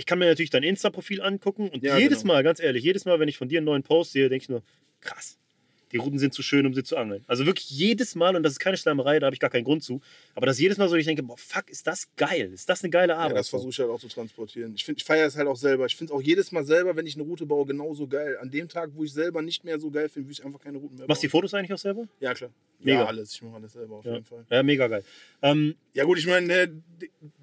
ich 0.00 0.06
kann 0.06 0.18
mir 0.18 0.24
natürlich 0.24 0.48
dein 0.48 0.62
Insta-Profil 0.62 1.20
angucken 1.20 1.68
und 1.68 1.84
Ja, 1.84 1.98
jedes 1.98 2.22
genau. 2.22 2.32
Mal, 2.32 2.42
ganz 2.42 2.58
ehrlich, 2.58 2.82
jedes 2.82 3.04
Mal, 3.04 3.20
wenn 3.20 3.28
ich 3.28 3.36
von 3.36 3.48
dir 3.48 3.58
einen 3.58 3.66
neuen 3.66 3.82
Post 3.82 4.12
sehe, 4.12 4.30
denke 4.30 4.44
ich 4.44 4.48
nur, 4.48 4.62
krass. 5.00 5.38
Die 5.92 5.96
Routen 5.96 6.18
sind 6.18 6.32
zu 6.32 6.42
schön, 6.42 6.66
um 6.66 6.74
sie 6.74 6.84
zu 6.84 6.96
angeln. 6.96 7.24
Also 7.26 7.46
wirklich 7.46 7.68
jedes 7.70 8.14
Mal, 8.14 8.36
und 8.36 8.42
das 8.44 8.52
ist 8.52 8.58
keine 8.60 8.76
Schleimerei, 8.76 9.18
da 9.18 9.26
habe 9.26 9.34
ich 9.34 9.40
gar 9.40 9.50
keinen 9.50 9.64
Grund 9.64 9.82
zu. 9.82 10.00
Aber 10.34 10.46
das 10.46 10.58
jedes 10.60 10.78
Mal 10.78 10.88
so, 10.88 10.94
ich 10.94 11.04
denke, 11.06 11.22
boah, 11.22 11.36
fuck, 11.36 11.68
ist 11.68 11.86
das 11.86 12.08
geil. 12.16 12.50
Ist 12.52 12.68
das 12.68 12.82
eine 12.84 12.90
geile 12.90 13.14
Ja, 13.14 13.18
Arbeit? 13.18 13.38
das 13.38 13.48
versuche 13.48 13.70
ich 13.70 13.78
halt 13.80 13.90
auch 13.90 13.98
zu 14.00 14.08
transportieren. 14.08 14.72
Ich, 14.76 14.84
find- 14.84 14.98
ich 14.98 15.04
feiere 15.04 15.26
es 15.26 15.36
halt 15.36 15.48
auch 15.48 15.56
selber. 15.56 15.86
Ich 15.86 15.96
finde 15.96 16.12
es 16.12 16.16
auch 16.16 16.22
jedes 16.22 16.52
Mal 16.52 16.64
selber, 16.64 16.94
wenn 16.96 17.06
ich 17.06 17.14
eine 17.16 17.24
Route 17.24 17.44
baue, 17.46 17.66
genauso 17.66 18.06
geil. 18.06 18.38
An 18.40 18.50
dem 18.50 18.68
Tag, 18.68 18.90
wo 18.94 19.02
ich 19.04 19.12
selber 19.12 19.42
nicht 19.42 19.64
mehr 19.64 19.80
so 19.80 19.90
geil 19.90 20.08
finde, 20.08 20.28
will 20.28 20.32
ich 20.32 20.44
einfach 20.44 20.60
keine 20.60 20.78
Routen 20.78 20.96
mehr 20.96 21.06
bauen. 21.06 21.08
Machst 21.08 21.22
du 21.22 21.26
die 21.26 21.30
Fotos 21.30 21.54
eigentlich 21.54 21.72
auch 21.72 21.78
selber? 21.78 22.06
Ja, 22.20 22.34
klar. 22.34 22.50
Mega. 22.82 23.00
Ja, 23.00 23.06
alles. 23.06 23.34
Ich 23.34 23.42
mache 23.42 23.56
alles 23.56 23.72
selber 23.74 23.96
auf 23.96 24.04
Ja. 24.04 24.14
jeden 24.14 24.24
Fall. 24.24 24.46
Ja, 24.48 24.62
mega 24.62 24.86
geil. 24.88 25.04
Ähm, 25.42 25.74
Ja 25.92 26.04
gut, 26.04 26.18
ich 26.18 26.26
meine, 26.26 26.46
der, 26.46 26.68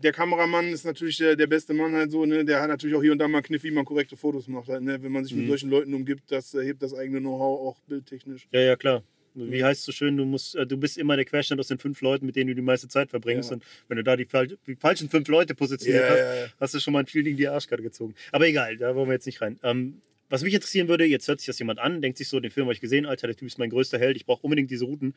der 0.02 0.12
Kameramann 0.12 0.68
ist 0.70 0.84
natürlich 0.86 1.18
der, 1.18 1.36
der 1.36 1.48
beste 1.48 1.74
Mann 1.74 1.94
halt 1.94 2.12
so, 2.12 2.26
ne? 2.26 2.44
Der 2.46 2.62
hat 2.62 2.70
natürlich 2.70 2.96
auch 2.96 3.02
hier 3.04 3.12
und 3.12 3.18
da 3.20 3.28
mal 3.28 3.38
einen 3.40 3.44
Kniff, 3.44 3.64
wie 3.64 3.72
man 3.72 3.86
korrekte 3.86 4.16
Fotos 4.18 4.48
macht 4.48 4.70
halt, 4.70 4.82
ne? 4.84 5.02
Wenn 5.04 5.12
man 5.12 5.24
sich 5.26 5.34
mit 5.34 5.44
Mhm. 5.46 5.50
solchen 5.50 5.70
Leuten 5.70 5.94
umgibt, 5.94 6.32
das 6.32 6.54
erhebt 6.54 6.82
das 6.82 6.94
eigene 6.94 7.20
Know-how 7.20 7.60
auch 7.68 7.80
bildtechnisch. 7.82 8.37
Ja, 8.52 8.62
ja, 8.62 8.76
klar. 8.76 9.04
Wie 9.38 9.64
heißt 9.64 9.82
es 9.82 9.86
so 9.86 9.92
schön, 9.92 10.18
du, 10.18 10.26
musst, 10.26 10.56
äh, 10.56 10.66
du 10.66 10.78
bist 10.78 10.98
immer 10.98 11.16
der 11.16 11.26
Querschnitt 11.26 11.60
aus 11.60 11.68
den 11.68 11.78
fünf 11.78 12.02
Leuten, 12.02 12.26
mit 12.26 12.36
denen 12.36 12.48
du 12.48 12.56
die 12.56 12.62
meiste 12.62 12.88
Zeit 12.88 13.12
verbringst. 13.12 13.52
Ja. 13.52 13.58
Und 13.58 13.64
wenn 13.88 13.98
du 13.98 14.04
da 14.04 14.16
die, 14.16 14.28
die 14.66 14.76
falschen 14.76 15.10
fünf 15.10 15.28
Leute 15.28 15.54
positioniert 15.54 16.04
Ja, 16.04 16.10
hast, 16.10 16.18
ja, 16.18 16.36
ja. 16.36 16.48
hast 16.60 16.74
du 16.74 16.80
schon 16.80 16.94
mal 16.94 17.02
in 17.02 17.06
vielen 17.06 17.26
Dingen 17.26 17.38
die 17.38 17.48
Arschkarte 17.48 17.84
gezogen. 17.84 18.16
Aber 18.32 18.48
egal, 18.48 18.78
da 18.78 18.96
wollen 18.96 19.08
wir 19.08 19.14
jetzt 19.14 19.28
nicht 19.28 19.42
rein. 19.42 19.60
Ähm, 19.62 20.02
was 20.30 20.44
mich 20.44 20.54
interessieren 20.54 20.90
würde, 20.90 21.06
jetzt 21.06 21.28
hört 21.28 21.40
sich 21.40 21.48
das 21.48 21.58
jemand 21.60 21.80
an, 21.80 22.02
denkt 22.02 22.18
sich 22.18 22.28
so, 22.28 22.40
den 22.40 22.52
Film 22.52 22.66
habe 22.66 22.74
ich 22.74 22.82
gesehen, 22.82 23.06
Alter, 23.06 23.28
der 23.28 23.36
Typ 23.38 23.48
ist 23.48 23.60
mein 23.60 23.70
größter 23.70 23.98
Held, 23.98 24.18
ich 24.18 24.26
brauche 24.26 24.42
unbedingt 24.42 24.70
diese 24.70 24.84
Routen. 24.84 25.14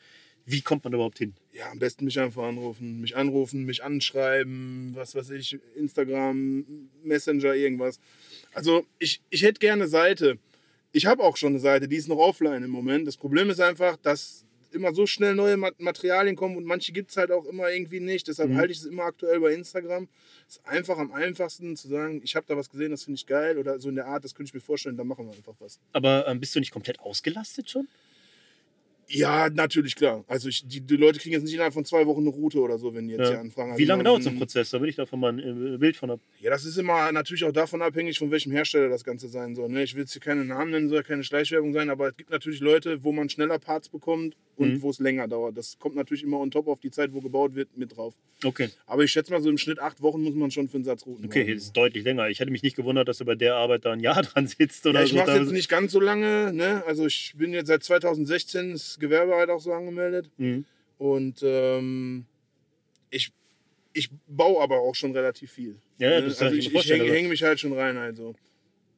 Wie 0.46 0.60
kommt 0.60 0.84
man 0.84 0.92
überhaupt 0.92 1.18
hin? 1.18 1.34
Ja, 1.52 1.70
am 1.70 1.80
besten 1.80 2.04
mich 2.04 2.20
einfach 2.20 2.44
anrufen. 2.44 3.00
Mich 3.00 3.16
anrufen, 3.16 3.64
mich 3.64 3.82
anschreiben, 3.82 4.92
was 4.94 5.14
weiß 5.14 5.30
ich, 5.30 5.58
Instagram, 5.74 6.64
Messenger, 7.02 7.54
irgendwas. 7.54 7.98
Also 8.52 8.86
ich, 8.98 9.20
ich 9.30 9.42
hätte 9.42 9.58
gerne 9.58 9.88
Seite. 9.88 10.38
Ich 10.92 11.06
habe 11.06 11.22
auch 11.22 11.36
schon 11.36 11.50
eine 11.50 11.60
Seite, 11.60 11.86
die 11.88 11.96
ist 11.96 12.08
noch 12.08 12.16
offline 12.18 12.62
im 12.64 12.70
Moment. 12.70 13.06
Das 13.06 13.16
Problem 13.16 13.48
ist 13.50 13.60
einfach, 13.60 13.96
dass 13.96 14.44
immer 14.72 14.92
so 14.94 15.06
schnell 15.06 15.34
neue 15.34 15.56
Ma- 15.56 15.72
Materialien 15.78 16.36
kommen 16.36 16.56
und 16.56 16.64
manche 16.64 16.92
gibt 16.92 17.10
es 17.10 17.16
halt 17.16 17.30
auch 17.32 17.44
immer 17.46 17.70
irgendwie 17.70 18.00
nicht. 18.00 18.28
Deshalb 18.28 18.50
Mhm. 18.50 18.56
halte 18.56 18.72
ich 18.72 18.78
es 18.78 18.84
immer 18.86 19.04
aktuell 19.04 19.40
bei 19.40 19.52
Instagram. 19.52 20.08
ist 20.48 20.64
einfach 20.66 20.98
am 20.98 21.12
einfachsten 21.12 21.76
zu 21.76 21.86
sagen, 21.88 22.20
ich 22.24 22.34
habe 22.34 22.44
da 22.48 22.56
was 22.56 22.68
gesehen, 22.70 22.90
das 22.90 23.04
finde 23.04 23.16
ich 23.16 23.26
geil 23.26 23.56
oder 23.58 23.78
so 23.78 23.88
in 23.88 23.94
der 23.94 24.06
Art, 24.06 24.24
das 24.24 24.34
könnte 24.34 24.48
ich 24.50 24.54
mir 24.54 24.60
vorstellen, 24.60 24.96
dann 24.96 25.06
machen 25.06 25.26
wir 25.26 25.32
einfach 25.32 25.54
was. 25.60 25.78
Aber 25.92 26.26
ähm, 26.26 26.40
bist 26.40 26.54
du 26.56 26.60
nicht 26.60 26.72
komplett 26.72 26.98
ausgelastet 27.00 27.70
schon? 27.70 27.86
Ja, 29.12 29.50
natürlich, 29.50 29.96
klar. 29.96 30.24
Also 30.28 30.48
ich, 30.48 30.66
die, 30.66 30.80
die 30.80 30.96
Leute 30.96 31.18
kriegen 31.18 31.32
jetzt 31.34 31.42
nicht 31.42 31.54
innerhalb 31.54 31.74
von 31.74 31.84
zwei 31.84 32.06
Wochen 32.06 32.20
eine 32.20 32.30
Route 32.30 32.60
oder 32.60 32.78
so, 32.78 32.94
wenn 32.94 33.08
die 33.08 33.14
jetzt 33.14 33.22
Ja. 33.24 33.30
hier 33.30 33.40
anfangen. 33.40 33.70
Wie 33.76 33.82
Also 33.82 33.86
lange 33.92 34.04
dauert 34.04 34.22
so 34.22 34.30
ein 34.30 34.38
Prozess? 34.38 34.70
Da 34.70 34.80
will 34.80 34.88
ich 34.88 34.96
davon 34.96 35.18
mal 35.18 35.32
ein 35.32 35.74
äh, 35.74 35.78
Bild 35.78 35.96
von 35.96 36.10
haben. 36.10 36.20
Ja, 36.40 36.50
das 36.50 36.64
ist 36.64 36.76
immer 36.78 37.10
natürlich 37.10 37.44
auch 37.44 37.52
davon 37.52 37.82
abhängig, 37.82 38.18
von 38.18 38.30
welchem 38.30 38.52
Hersteller 38.52 38.88
das 38.88 39.02
Ganze 39.02 39.28
sein 39.28 39.54
soll. 39.56 39.68
Ne? 39.68 39.82
Ich 39.82 39.94
will 39.94 40.02
jetzt 40.02 40.12
hier 40.12 40.22
keine 40.22 40.44
Namen 40.44 40.70
nennen, 40.70 40.88
soll 40.88 41.02
keine 41.02 41.24
Schleichwerbung 41.24 41.72
sein, 41.72 41.90
aber 41.90 42.08
es 42.08 42.16
gibt 42.16 42.30
natürlich 42.30 42.60
Leute, 42.60 43.02
wo 43.02 43.10
man 43.12 43.28
schneller 43.28 43.58
Parts 43.58 43.88
bekommt 43.88 44.36
und 44.56 44.74
Mhm. 44.74 44.82
wo 44.82 44.90
es 44.90 44.98
länger 45.00 45.26
dauert. 45.26 45.56
Das 45.56 45.78
kommt 45.78 45.96
natürlich 45.96 46.22
immer 46.22 46.38
on 46.38 46.50
top 46.50 46.68
auf 46.68 46.78
die 46.80 46.90
Zeit, 46.90 47.12
wo 47.12 47.20
gebaut 47.20 47.54
wird, 47.54 47.76
mit 47.76 47.96
drauf. 47.96 48.14
Okay, 48.44 48.68
Aber 48.86 49.04
ich 49.04 49.10
schätze 49.12 49.32
mal, 49.32 49.42
so 49.42 49.50
im 49.50 49.58
Schnitt 49.58 49.80
acht 49.80 50.00
Wochen 50.00 50.22
muss 50.22 50.34
man 50.34 50.50
schon 50.50 50.68
für 50.68 50.76
einen 50.76 50.84
Satz 50.84 51.04
Routen 51.04 51.26
okay, 51.26 51.52
das 51.52 51.64
ist 51.64 51.76
deutlich 51.76 52.04
länger. 52.04 52.28
Ich 52.28 52.40
hätte 52.40 52.50
mich 52.50 52.62
nicht 52.62 52.74
gewundert, 52.76 53.06
dass 53.08 53.18
du 53.18 53.24
bei 53.26 53.34
der 53.34 53.54
Arbeit 53.56 53.84
da 53.84 53.92
ein 53.92 54.00
Jahr 54.00 54.22
dran 54.22 54.46
sitzt 54.46 54.86
oder 54.86 55.00
Ja, 55.00 55.04
ich 55.04 55.10
so. 55.12 55.16
mache 55.16 55.26
Da- 55.26 55.36
jetzt 55.40 55.52
nicht 55.52 55.68
ganz 55.68 55.92
so 55.92 56.00
lange. 56.00 56.52
Ne? 56.54 56.82
Also 56.86 57.06
ich 57.06 57.34
bin 57.36 57.52
jetzt 57.52 57.66
seit 57.66 57.82
2016 57.82 58.72
das 58.72 58.98
Gewerbe 59.00 59.34
halt 59.34 59.50
auch 59.50 59.60
so 59.60 59.72
angemeldet. 59.72 60.30
Mhm. 60.36 60.64
Und 60.98 61.40
ähm, 61.42 62.26
ich, 63.10 63.32
ich 63.92 64.08
baue 64.28 64.62
aber 64.62 64.78
auch 64.80 64.94
schon 64.94 65.12
relativ 65.12 65.50
viel. 65.52 65.76
Ja, 65.98 66.10
ja, 66.10 66.20
Ne? 66.20 66.26
das 66.28 66.38
kann 66.38 66.46
also 66.48 66.58
ich 66.58 66.66
ich, 66.68 66.74
ich 66.74 66.90
hänge 66.90 67.10
häng 67.10 67.28
mich 67.28 67.42
halt 67.42 67.58
schon 67.58 67.72
rein. 67.72 67.96
Also. 67.96 68.34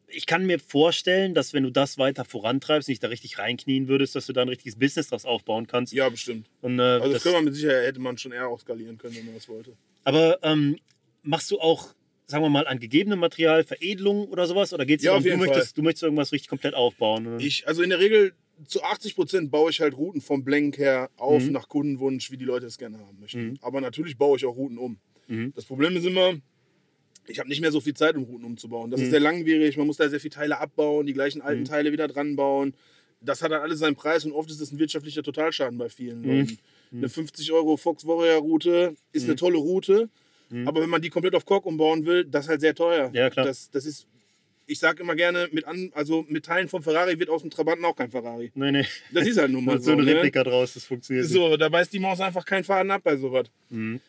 ich 0.09 0.27
kann 0.27 0.45
mir 0.45 0.59
vorstellen, 0.59 1.33
dass 1.35 1.55
wenn 1.55 1.63
du 1.63 1.71
das 1.71 1.97
weiter 1.97 2.25
vorantreibst, 2.27 2.89
nicht 2.89 3.03
da 3.03 3.09
richtig 3.09 3.39
reinknien 3.39 3.89
würdest, 3.89 4.15
dass 4.15 4.27
du 4.27 4.33
da 4.35 4.43
ein 4.43 4.49
richtiges 4.49 4.77
Business 4.79 5.09
draus 5.09 5.25
aufbauen 5.25 5.67
kannst. 5.67 5.93
Ja, 5.95 6.09
bestimmt. 6.11 6.47
Und, 6.61 6.79
äh, 6.79 6.83
Also 6.83 7.05
das, 7.05 7.13
das, 7.15 7.23
können 7.23 7.37
wir 7.37 7.43
mit 7.43 7.55
Sicherheit, 7.55 7.87
hätte 7.87 8.01
man 8.01 8.19
schon 8.19 8.33
eher 8.33 8.49
auch 8.49 8.61
skalieren 8.61 8.99
können, 8.99 9.17
wenn 9.17 9.25
man 9.27 9.35
das 9.35 9.49
wollte. 9.49 9.73
aber 10.05 10.39
ähm, 10.43 10.77
machst 11.23 11.51
du 11.51 11.59
auch, 11.61 11.95
sagen 12.27 12.45
wir 12.45 12.51
mal, 12.51 12.67
an 12.67 12.79
gegebenem 12.79 13.21
Material 13.21 13.65
Veredelung 13.65 14.27
oder 14.29 14.47
sowas? 14.47 14.73
Oder 14.75 14.85
geht's 14.85 15.03
Ja, 15.05 15.13
dir 15.13 15.17
auf 15.19 15.25
darum, 15.25 15.41
du 15.41 15.47
möchtest, 15.47 15.79
du 15.79 15.83
möchtest 15.83 16.03
irgendwas 16.03 16.33
richtig 16.33 16.49
komplett 16.49 16.75
aufbauen? 16.75 17.27
oder? 17.29 17.39
Ich, 17.45 17.67
also 17.69 17.83
in 17.83 17.91
der 17.91 18.01
Regel 18.01 18.33
zu 18.67 18.83
80 18.83 19.15
Prozent 19.17 19.51
baue 19.51 19.71
ich 19.71 19.81
halt 19.81 19.97
Routen 19.97 20.21
vom 20.21 20.45
Blank 20.45 20.79
her 20.79 21.11
auf 21.17 21.45
Mhm. 21.45 21.53
nach 21.53 21.69
Kundenwunsch, 21.69 22.31
wie 22.31 22.37
die 22.37 22.45
Leute 22.45 22.67
es 22.67 22.79
gerne 22.79 22.99
haben 22.99 23.19
möchten. 23.21 23.49
Mhm. 23.51 23.59
Aber 23.63 23.81
natürlich 23.81 24.17
baue 24.19 24.37
ich 24.37 24.45
auch 24.45 24.57
Routen 24.57 24.79
um. 24.79 24.99
Mhm. 25.27 25.53
Das 25.55 25.65
Problem 25.65 25.97
ist 25.97 26.05
immer, 26.05 26.35
ich 27.29 27.39
habe 27.39 27.49
nicht 27.49 27.61
mehr 27.61 27.73
so 27.73 27.81
viel 27.81 27.95
Zeit, 27.95 28.17
um 28.17 28.25
Routen 28.25 28.45
umzubauen. 28.45 28.91
Das 28.91 29.01
Mhm. 29.01 29.05
ist 29.05 29.11
sehr 29.11 29.21
langwierig, 29.21 29.77
man 29.77 29.87
muss 29.87 29.97
da 29.97 30.09
sehr 30.09 30.21
viele 30.21 30.35
Teile 30.35 30.59
abbauen, 30.59 31.07
die 31.07 31.13
gleichen 31.13 31.41
alten 31.43 31.63
Mhm. 31.63 31.67
Teile 31.67 31.93
wieder 31.93 32.09
dran 32.09 32.37
bauen. 32.37 32.75
Das 33.21 33.41
hat 33.43 33.53
dann 33.53 33.63
alles 33.63 33.79
seinen 33.79 33.95
Preis 33.95 34.25
und 34.25 34.33
oft 34.33 34.51
ist 34.51 34.61
das 34.61 34.73
ein 34.73 34.79
wirtschaftlicher 34.79 35.23
Totalschaden 35.23 35.79
bei 35.79 35.89
vielen 35.89 36.23
Mhm. 36.23 36.29
Leuten. 36.29 36.59
Eine 36.93 37.09
50 37.09 37.53
Euro 37.53 37.77
Fox 37.77 38.05
Warrior 38.07 38.39
Route 38.41 38.97
ist 39.13 39.25
eine 39.25 39.33
Mhm. 39.33 39.37
tolle 39.37 39.59
Route, 39.59 40.11
Mhm. 40.51 40.67
aber 40.69 40.83
wenn 40.83 40.91
man 40.91 41.01
die 41.01 41.09
komplett 41.09 41.35
auf 41.35 41.45
Kork 41.47 41.65
umbauen 41.65 42.05
will, 42.05 42.25
das 42.25 42.45
ist 42.47 42.49
halt 42.51 42.61
sehr 42.61 42.75
teuer. 42.75 43.11
Ja, 43.15 43.31
klar. 43.31 43.47
Das, 43.47 43.71
das 43.71 43.87
ist, 43.87 44.09
ich 44.73 44.79
sage 44.79 45.03
immer 45.03 45.15
gerne, 45.15 45.49
mit, 45.53 45.67
an, 45.67 45.91
also 45.95 46.25
mit 46.29 46.45
Teilen 46.45 46.69
vom 46.69 46.83
Ferrari 46.83 47.19
wird 47.19 47.31
aus 47.31 47.43
dem 47.43 47.51
Trabanten 47.51 47.85
auch 47.85 47.97
kein 47.97 48.11
Ferrari. 48.11 48.51
nee, 48.55 48.73
nee. 48.73 48.87
Das 49.13 49.27
ist 49.27 49.39
halt 49.39 49.53
nun 49.53 49.65
mal 49.65 49.79
so, 49.79 49.85
so. 49.85 49.93
eine 49.93 50.05
ne? 50.05 50.15
Replika 50.17 50.43
draus, 50.43 50.75
das 50.75 50.85
funktioniert 50.85 51.27
nicht. 51.27 51.33
So, 51.33 51.57
da 51.57 51.69
beißt 51.69 51.93
die 51.93 51.99
Maus 51.99 52.21
einfach 52.21 52.45
keinen 52.45 52.65
Faden 52.65 52.91
ab 52.91 53.03
bei 53.05 53.17
sowas. 53.17 53.47
Mhm. 53.71 54.01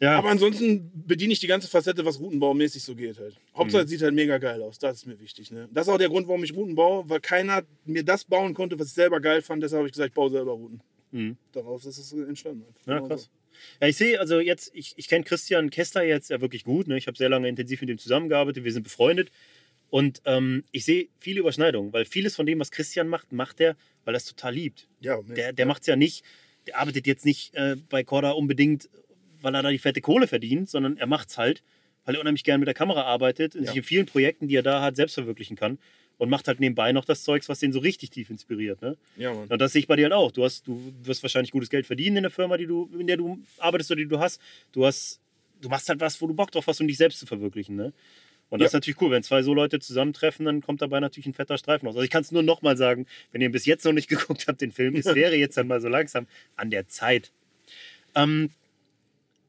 Ja, 0.00 0.16
Aber 0.16 0.30
ansonsten 0.30 0.92
bediene 0.94 1.32
ich 1.32 1.40
die 1.40 1.48
ganze 1.48 1.66
Facette, 1.66 2.04
was 2.04 2.20
Routenbaumäßig 2.20 2.84
so 2.84 2.94
geht 2.94 3.18
halt. 3.18 3.34
Hauptsache 3.56 3.82
es 3.82 3.90
sieht 3.90 4.00
halt 4.00 4.14
mega 4.14 4.38
geil 4.38 4.62
aus. 4.62 4.78
Das 4.78 4.98
ist 4.98 5.06
mir 5.06 5.18
wichtig. 5.18 5.50
Ne? 5.50 5.68
Das 5.72 5.88
ist 5.88 5.92
auch 5.92 5.98
der 5.98 6.08
Grund, 6.08 6.28
warum 6.28 6.44
ich 6.44 6.54
Routen 6.54 6.76
baue, 6.76 7.08
weil 7.08 7.18
keiner 7.20 7.62
mir 7.84 8.04
das 8.04 8.24
bauen 8.24 8.54
konnte, 8.54 8.78
was 8.78 8.88
ich 8.88 8.94
selber 8.94 9.20
geil 9.20 9.42
fand. 9.42 9.60
Deshalb 9.60 9.80
habe 9.80 9.88
ich 9.88 9.92
gesagt, 9.92 10.10
ich 10.10 10.14
baue 10.14 10.30
selber 10.30 10.52
Routen. 10.52 10.80
Mhm. 11.10 11.36
Daraus 11.52 11.84
ist 11.84 11.98
es 11.98 12.12
entstanden. 12.12 12.64
Halt. 12.64 12.76
Ja, 12.86 12.94
Genau 12.96 13.08
krass. 13.08 13.28
Ja, 13.80 13.88
ich 13.88 13.96
sehe, 13.96 14.20
also 14.20 14.40
jetzt, 14.40 14.70
ich, 14.74 14.94
ich 14.96 15.08
kenne 15.08 15.24
Christian 15.24 15.70
Kester 15.70 16.02
jetzt 16.02 16.30
ja 16.30 16.40
wirklich 16.40 16.64
gut. 16.64 16.88
Ne? 16.88 16.96
Ich 16.96 17.06
habe 17.06 17.16
sehr 17.16 17.28
lange 17.28 17.48
intensiv 17.48 17.80
mit 17.80 17.90
ihm 17.90 17.98
zusammengearbeitet. 17.98 18.64
Wir 18.64 18.72
sind 18.72 18.82
befreundet. 18.82 19.30
Und 19.90 20.20
ähm, 20.26 20.64
ich 20.70 20.84
sehe 20.84 21.08
viele 21.18 21.40
Überschneidungen, 21.40 21.92
weil 21.92 22.04
vieles 22.04 22.36
von 22.36 22.44
dem, 22.46 22.58
was 22.60 22.70
Christian 22.70 23.08
macht, 23.08 23.32
macht 23.32 23.60
er, 23.60 23.74
weil 24.04 24.14
er 24.14 24.18
es 24.18 24.26
total 24.26 24.54
liebt. 24.54 24.86
Ja, 25.00 25.20
Der, 25.22 25.52
der 25.52 25.66
macht 25.66 25.80
es 25.82 25.86
ja 25.86 25.96
nicht, 25.96 26.24
der 26.66 26.78
arbeitet 26.78 27.06
jetzt 27.06 27.24
nicht 27.24 27.54
äh, 27.54 27.76
bei 27.88 28.04
Korda 28.04 28.32
unbedingt, 28.32 28.90
weil 29.40 29.54
er 29.54 29.62
da 29.62 29.70
die 29.70 29.78
fette 29.78 30.00
Kohle 30.02 30.26
verdient, 30.26 30.68
sondern 30.68 30.98
er 30.98 31.06
macht 31.06 31.30
es 31.30 31.38
halt, 31.38 31.62
weil 32.04 32.14
er 32.14 32.20
unheimlich 32.20 32.44
gerne 32.44 32.58
mit 32.58 32.66
der 32.66 32.74
Kamera 32.74 33.02
arbeitet 33.02 33.54
und 33.54 33.62
Ja. 33.62 33.68
sich 33.68 33.76
in 33.78 33.82
vielen 33.82 34.06
Projekten, 34.06 34.48
die 34.48 34.56
er 34.56 34.62
da 34.62 34.82
hat, 34.82 34.96
selbst 34.96 35.14
verwirklichen 35.14 35.56
kann. 35.56 35.78
Und 36.18 36.30
macht 36.30 36.48
halt 36.48 36.58
nebenbei 36.58 36.90
noch 36.92 37.04
das 37.04 37.22
Zeugs, 37.22 37.48
was 37.48 37.60
den 37.60 37.72
so 37.72 37.78
richtig 37.78 38.10
tief 38.10 38.28
inspiriert. 38.28 38.82
Ne? 38.82 38.96
ja, 39.16 39.32
Mann. 39.32 39.46
Und 39.48 39.58
das 39.60 39.72
sehe 39.72 39.78
ich 39.80 39.86
bei 39.86 39.94
dir 39.94 40.04
halt 40.04 40.12
auch. 40.14 40.32
Du, 40.32 40.42
hast, 40.44 40.66
du 40.66 40.92
wirst 41.04 41.22
wahrscheinlich 41.22 41.52
gutes 41.52 41.70
Geld 41.70 41.86
verdienen 41.86 42.16
in 42.18 42.22
der 42.24 42.30
Firma, 42.32 42.56
die 42.56 42.66
du, 42.66 42.90
in 42.98 43.06
der 43.06 43.16
du 43.16 43.38
arbeitest 43.58 43.92
oder 43.92 44.00
die 44.02 44.08
du 44.08 44.18
hast. 44.18 44.40
Du 44.72 44.84
hast, 44.84 45.20
du 45.60 45.68
machst 45.68 45.88
halt 45.88 46.00
was, 46.00 46.20
wo 46.20 46.26
du 46.26 46.34
Bock 46.34 46.50
drauf 46.50 46.66
hast, 46.66 46.80
um 46.80 46.88
dich 46.88 46.96
selbst 46.96 47.20
zu 47.20 47.26
verwirklichen. 47.26 47.76
Ne? 47.76 47.92
Und 48.50 48.58
das 48.60 48.64
Ja. 48.64 48.66
ist 48.66 48.72
natürlich 48.74 49.00
cool. 49.00 49.12
Wenn 49.12 49.22
zwei 49.22 49.42
so 49.42 49.54
Leute 49.54 49.78
zusammentreffen, 49.78 50.44
dann 50.44 50.60
kommt 50.60 50.82
dabei 50.82 50.98
natürlich 50.98 51.26
ein 51.26 51.34
fetter 51.34 51.56
Streifen 51.56 51.86
raus. 51.86 51.94
Also 51.94 52.02
ich 52.04 52.10
kann 52.10 52.22
es 52.22 52.32
nur 52.32 52.42
noch 52.42 52.62
mal 52.62 52.76
sagen, 52.76 53.06
wenn 53.30 53.40
ihr 53.40 53.50
bis 53.52 53.64
jetzt 53.64 53.84
noch 53.84 53.92
nicht 53.92 54.08
geguckt 54.08 54.46
habt, 54.48 54.60
den 54.60 54.72
Film, 54.72 54.96
es 54.96 55.06
wäre 55.14 55.36
jetzt 55.36 55.56
dann 55.56 55.68
mal 55.68 55.80
so 55.80 55.88
langsam 55.88 56.26
an 56.56 56.70
der 56.70 56.88
Zeit. 56.88 57.30
Ähm, 58.16 58.50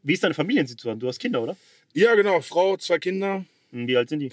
wie 0.04 0.14
ist 0.14 0.24
deine 0.24 0.36
Familiensituation? 0.36 1.00
Du 1.00 1.08
hast 1.08 1.18
Kinder, 1.18 1.42
oder? 1.42 1.58
Ja, 1.94 2.14
genau. 2.14 2.42
Frau, 2.42 2.78
zwei 2.78 3.00
Kinder. 3.00 3.44
Hm, 3.72 3.88
Wie 3.88 3.98
alt 3.98 4.10
sind 4.10 4.20
die? 4.20 4.32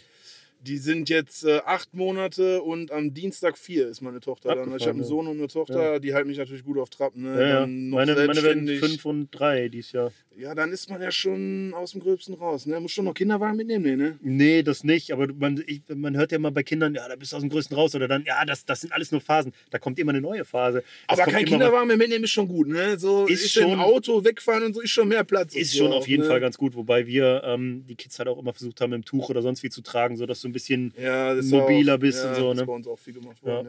Die 0.67 0.79
sind 0.79 1.09
jetzt 1.09 1.45
äh, 1.45 1.61
acht 1.65 1.95
Monate 1.95 2.61
und 2.63 2.91
am 2.91 3.15
Dienstag 3.15 3.57
vier 3.57 3.89
ist 3.89 4.01
meine 4.01 4.21
Tochter 4.21 4.55
dann. 4.55 4.75
Ich 4.77 4.83
habe 4.83 4.91
einen 4.91 5.01
ja. 5.01 5.07
Sohn 5.07 5.29
und 5.29 5.39
eine 5.39 5.47
Tochter, 5.47 6.01
die 6.01 6.13
halten 6.13 6.29
mich 6.29 6.39
natürlich 6.39 6.65
gut 6.65 6.79
auf 6.79 6.91
Trab. 6.91 7.15
Ne? 7.15 7.41
Ja, 7.41 7.49
ja. 7.61 7.67
Meine, 7.67 8.15
meine 8.15 8.43
werden 8.43 8.69
fünf 8.69 9.05
und 9.05 9.31
drei 9.31 9.69
dieses 9.69 9.93
Jahr. 9.93 10.13
Ja, 10.39 10.55
dann 10.55 10.71
ist 10.71 10.91
man 10.91 11.01
ja 11.01 11.11
schon 11.11 11.73
aus 11.73 11.93
dem 11.93 12.03
Gröbsten 12.03 12.35
raus. 12.35 12.67
Ne? 12.67 12.79
Muss 12.79 12.93
schon 12.93 13.07
noch 13.07 13.15
Kinderwagen 13.15 13.57
mitnehmen, 13.57 13.85
nee, 13.85 13.97
ne? 13.97 14.19
Nee, 14.21 14.63
das 14.63 14.85
nicht. 14.85 15.11
Aber 15.13 15.29
man, 15.33 15.63
ich, 15.67 15.81
man 15.89 16.15
hört 16.15 16.31
ja 16.31 16.37
immer 16.37 16.51
bei 16.51 16.63
Kindern, 16.63 16.95
ja, 16.95 17.09
da 17.09 17.17
bist 17.17 17.33
du 17.33 17.37
aus 17.37 17.43
dem 17.43 17.49
Größten 17.49 17.75
raus. 17.75 17.95
Oder 17.95 18.07
dann, 18.07 18.23
ja, 18.27 18.45
das, 18.45 18.67
das 18.67 18.83
sind 18.83 18.93
alles 18.93 19.13
nur 19.13 19.23
Phasen. 19.23 19.55
Da 19.71 19.79
kommt 19.79 19.99
immer 19.99 20.11
eine 20.11 20.21
neue 20.21 20.45
Phase. 20.45 20.83
Es 21.09 21.19
Aber 21.19 21.31
kein 21.31 21.47
Kinderwagen 21.47 21.89
mehr 21.89 21.97
mitnehmen 21.97 22.25
ist 22.25 22.33
schon 22.33 22.49
gut, 22.49 22.69
ne? 22.69 22.99
So 22.99 23.25
Ist 23.27 23.45
ist, 23.47 23.53
schon- 23.53 23.73
im 23.73 23.81
Auto 23.81 24.25
wegfahren 24.25 24.65
und 24.65 24.75
so 24.75 24.83
ist 24.83 24.91
schon 24.91 25.09
mehr 25.09 25.25
Platz. 25.25 25.55
Ist 25.55 25.73
und 25.73 25.79
schon 25.79 25.91
so 25.93 25.97
auf 25.97 26.09
jeden 26.09 26.25
ne? 26.25 26.29
Fall 26.29 26.41
ganz 26.41 26.59
gut. 26.59 26.75
Wobei 26.75 27.07
wir 27.07 27.43
ähm, 27.45 27.87
die 27.89 27.95
Kids 27.95 28.19
halt 28.19 28.29
auch 28.29 28.39
immer 28.39 28.53
versucht 28.53 28.83
haben, 28.83 28.93
im 28.93 29.07
Tuch 29.07 29.31
oder 29.31 29.41
sonst 29.41 29.63
wie 29.63 29.71
zu 29.71 29.81
tragen, 29.81 30.19
sodass 30.19 30.43
du 30.43 30.49
ein 30.49 30.53
bisschen 30.57 30.95
ja, 30.99 31.35
mobiler 31.35 31.95
auch, 31.95 31.99
bist 31.99 32.23
ja, 32.23 32.31
und 32.31 32.37
so, 32.37 32.49
Das 32.51 32.61
ne? 32.61 32.67
bei 32.67 32.73
uns 32.73 32.87
auch 32.87 32.99
viel 32.99 33.15
gemacht 33.15 33.43
worden, 33.43 33.69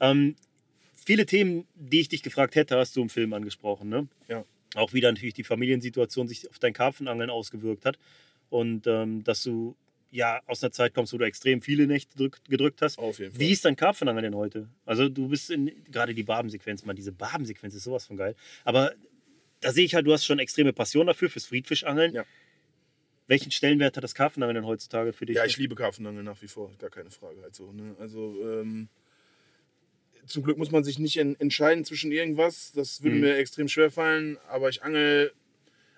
Ja. 0.00 0.10
Ähm, 0.10 0.34
viele 0.94 1.24
Themen, 1.24 1.66
die 1.74 2.00
ich 2.00 2.08
dich 2.08 2.22
gefragt 2.22 2.56
hätte, 2.56 2.76
hast 2.76 2.96
du 2.96 3.02
im 3.02 3.08
Film 3.08 3.32
angesprochen. 3.32 3.88
Ne? 3.88 4.08
Ja. 4.28 4.44
Auch 4.74 4.92
wie 4.92 5.00
dann 5.00 5.14
natürlich 5.14 5.34
die 5.34 5.44
Familiensituation 5.44 6.28
sich 6.28 6.48
auf 6.50 6.58
dein 6.58 6.72
Karpfenangeln 6.72 7.30
ausgewirkt 7.30 7.86
hat. 7.86 7.98
Und 8.50 8.86
ähm, 8.86 9.24
dass 9.24 9.42
du 9.42 9.76
ja 10.10 10.40
aus 10.46 10.62
einer 10.62 10.72
Zeit 10.72 10.94
kommst, 10.94 11.12
wo 11.12 11.18
du 11.18 11.24
extrem 11.24 11.62
viele 11.62 11.86
Nächte 11.86 12.16
drück, 12.16 12.40
gedrückt 12.48 12.82
hast. 12.82 12.98
Auf 12.98 13.18
jeden 13.18 13.32
Fall. 13.32 13.40
Wie 13.40 13.50
ist 13.50 13.64
dein 13.64 13.76
Karpfenangeln 13.76 14.24
denn 14.24 14.34
heute? 14.34 14.68
Also 14.84 15.08
du 15.08 15.28
bist 15.28 15.50
in, 15.50 15.72
gerade 15.90 16.14
die 16.14 16.22
Barbensequenz, 16.22 16.84
man, 16.84 16.96
diese 16.96 17.12
Barbensequenz 17.12 17.74
ist 17.74 17.84
sowas 17.84 18.06
von 18.06 18.16
geil. 18.16 18.36
Aber 18.64 18.92
da 19.60 19.72
sehe 19.72 19.84
ich 19.84 19.94
halt, 19.94 20.06
du 20.06 20.12
hast 20.12 20.24
schon 20.24 20.38
extreme 20.38 20.72
Passion 20.72 21.06
dafür, 21.06 21.30
fürs 21.30 21.46
Friedfischangeln. 21.46 22.14
Ja. 22.14 22.24
Welchen 23.26 23.50
Stellenwert 23.50 23.96
hat 23.96 24.04
das 24.04 24.14
Karpfenangeln 24.14 24.56
denn 24.56 24.66
heutzutage 24.66 25.12
für 25.12 25.24
dich? 25.26 25.36
Ja, 25.36 25.44
ich 25.44 25.56
liebe 25.56 25.74
Karpfenangeln 25.74 26.24
nach 26.26 26.40
wie 26.42 26.48
vor, 26.48 26.70
gar 26.78 26.90
keine 26.90 27.10
Frage. 27.10 27.40
Halt 27.42 27.54
so, 27.54 27.72
ne? 27.72 27.96
Also 27.98 28.36
ähm, 28.44 28.88
zum 30.26 30.42
Glück 30.42 30.58
muss 30.58 30.70
man 30.70 30.84
sich 30.84 30.98
nicht 30.98 31.16
en 31.18 31.38
entscheiden 31.40 31.84
zwischen 31.84 32.12
irgendwas. 32.12 32.72
Das 32.72 33.02
würde 33.02 33.16
Mhm. 33.16 33.22
mir 33.22 33.36
extrem 33.36 33.68
schwer 33.68 33.90
fallen. 33.90 34.36
Aber 34.48 34.68
ich 34.68 34.82
angel. 34.82 35.32